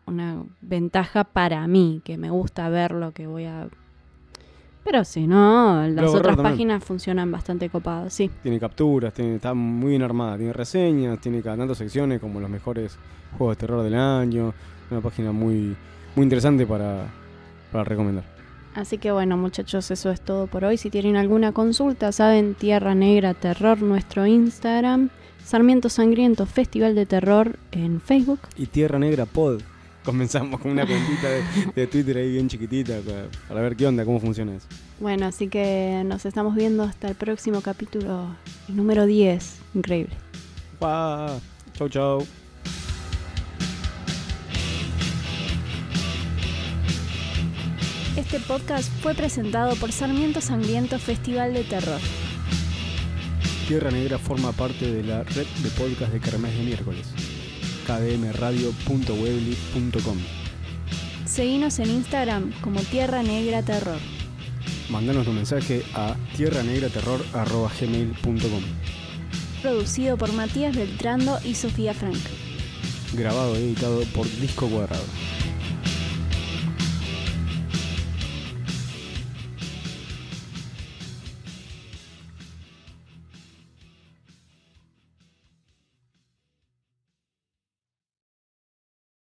una 0.06 0.44
ventaja 0.62 1.24
para 1.24 1.68
mí, 1.68 2.02
que 2.04 2.18
me 2.18 2.30
gusta 2.30 2.70
ver 2.70 2.92
lo 2.92 3.12
que 3.12 3.28
voy 3.28 3.46
a... 3.46 3.68
Pero 4.84 5.06
si 5.06 5.28
no, 5.28 5.88
las 5.88 6.10
otras 6.10 6.36
también. 6.36 6.54
páginas 6.54 6.84
funcionan 6.84 7.32
bastante 7.32 7.70
copadas, 7.70 8.14
sí. 8.14 8.30
Tiene 8.42 8.60
capturas, 8.60 9.14
tiene, 9.14 9.36
está 9.36 9.54
muy 9.54 9.92
bien 9.92 10.02
armada, 10.02 10.36
tiene 10.36 10.52
reseñas, 10.52 11.22
tiene 11.22 11.42
cada 11.42 11.56
tanto 11.56 11.74
secciones 11.74 12.20
como 12.20 12.42
los 12.42 12.50
mejores 12.50 12.98
juegos 13.38 13.56
de 13.56 13.62
terror 13.62 13.84
del 13.84 13.96
año. 13.96 14.54
Una 14.92 15.00
página 15.00 15.32
muy, 15.32 15.76
muy 16.16 16.24
interesante 16.24 16.66
para, 16.66 17.06
para 17.72 17.86
recomendar. 17.86 18.33
Así 18.76 18.98
que 18.98 19.12
bueno, 19.12 19.38
muchachos, 19.38 19.92
eso 19.92 20.12
es 20.12 20.22
todo 20.22 20.48
por 20.48 20.66
hoy. 20.66 20.78
Si 20.78 20.90
tienen 20.90 21.16
alguna 21.16 21.52
consulta, 21.52 22.12
saben, 22.12 22.56
Tierra 22.56 22.96
Negra 22.96 23.34
Terror, 23.34 23.82
nuestro 23.82 24.26
Instagram, 24.26 25.10
Sarmiento 25.44 25.90
Sangriento 25.90 26.46
Festival 26.46 26.96
de 26.96 27.06
Terror 27.06 27.60
en 27.72 28.02
Facebook. 28.02 28.40
Y 28.58 28.66
Tierra 28.68 28.98
Negra 28.98 29.26
Pod. 29.26 29.62
Comenzamos 30.04 30.60
con 30.60 30.72
una 30.72 30.86
cuentita 30.86 31.30
de, 31.30 31.44
de 31.76 31.88
Twitter 31.88 32.18
ahí 32.18 32.32
bien 32.32 32.50
chiquitita 32.50 33.00
para, 33.00 33.28
para 33.48 33.62
ver 33.62 33.76
qué 33.76 33.88
onda, 33.88 34.04
cómo 34.04 34.20
funciona 34.20 34.56
eso. 34.56 34.68
Bueno, 35.00 35.28
así 35.28 35.48
que 35.48 36.04
nos 36.06 36.26
estamos 36.26 36.56
viendo 36.56 36.84
hasta 36.84 37.08
el 37.08 37.16
próximo 37.16 37.62
capítulo, 37.62 38.36
el 38.68 38.76
número 38.76 39.06
10. 39.06 39.60
Increíble. 39.76 40.16
Chau, 40.80 41.90
chau. 41.90 42.43
Este 48.24 48.40
podcast 48.40 48.90
fue 49.02 49.14
presentado 49.14 49.76
por 49.76 49.92
Sarmiento 49.92 50.40
Sangriento 50.40 50.98
Festival 50.98 51.54
de 51.54 51.66
Terror. 51.66 52.00
Tierra 53.68 53.92
Negra 53.92 54.18
forma 54.18 54.54
parte 54.54 54.90
de 54.90 55.04
la 55.04 55.24
red 55.24 55.46
de 55.62 55.70
podcast 55.72 56.14
de 56.14 56.22
Kermés 56.22 56.58
de 56.58 56.64
miércoles. 56.64 57.06
kdmradio.webly.com 57.86 60.18
Seguinos 61.26 61.80
en 61.80 61.90
Instagram 61.90 62.54
como 62.62 62.80
Tierra 62.80 63.24
Negra 63.24 63.62
Terror. 63.62 64.00
Mandanos 64.90 65.28
un 65.28 65.36
mensaje 65.36 65.84
a 65.94 66.16
tierranegraterror.gmail.com 66.38 68.64
Producido 69.62 70.18
por 70.18 70.32
Matías 70.32 70.78
Beltrando 70.78 71.40
y 71.44 71.56
Sofía 71.56 71.94
Frank. 71.94 72.22
Grabado 73.16 73.60
y 73.60 73.64
editado 73.64 74.00
por 74.16 74.26
Disco 74.40 74.70
Cuadrado. 74.70 75.04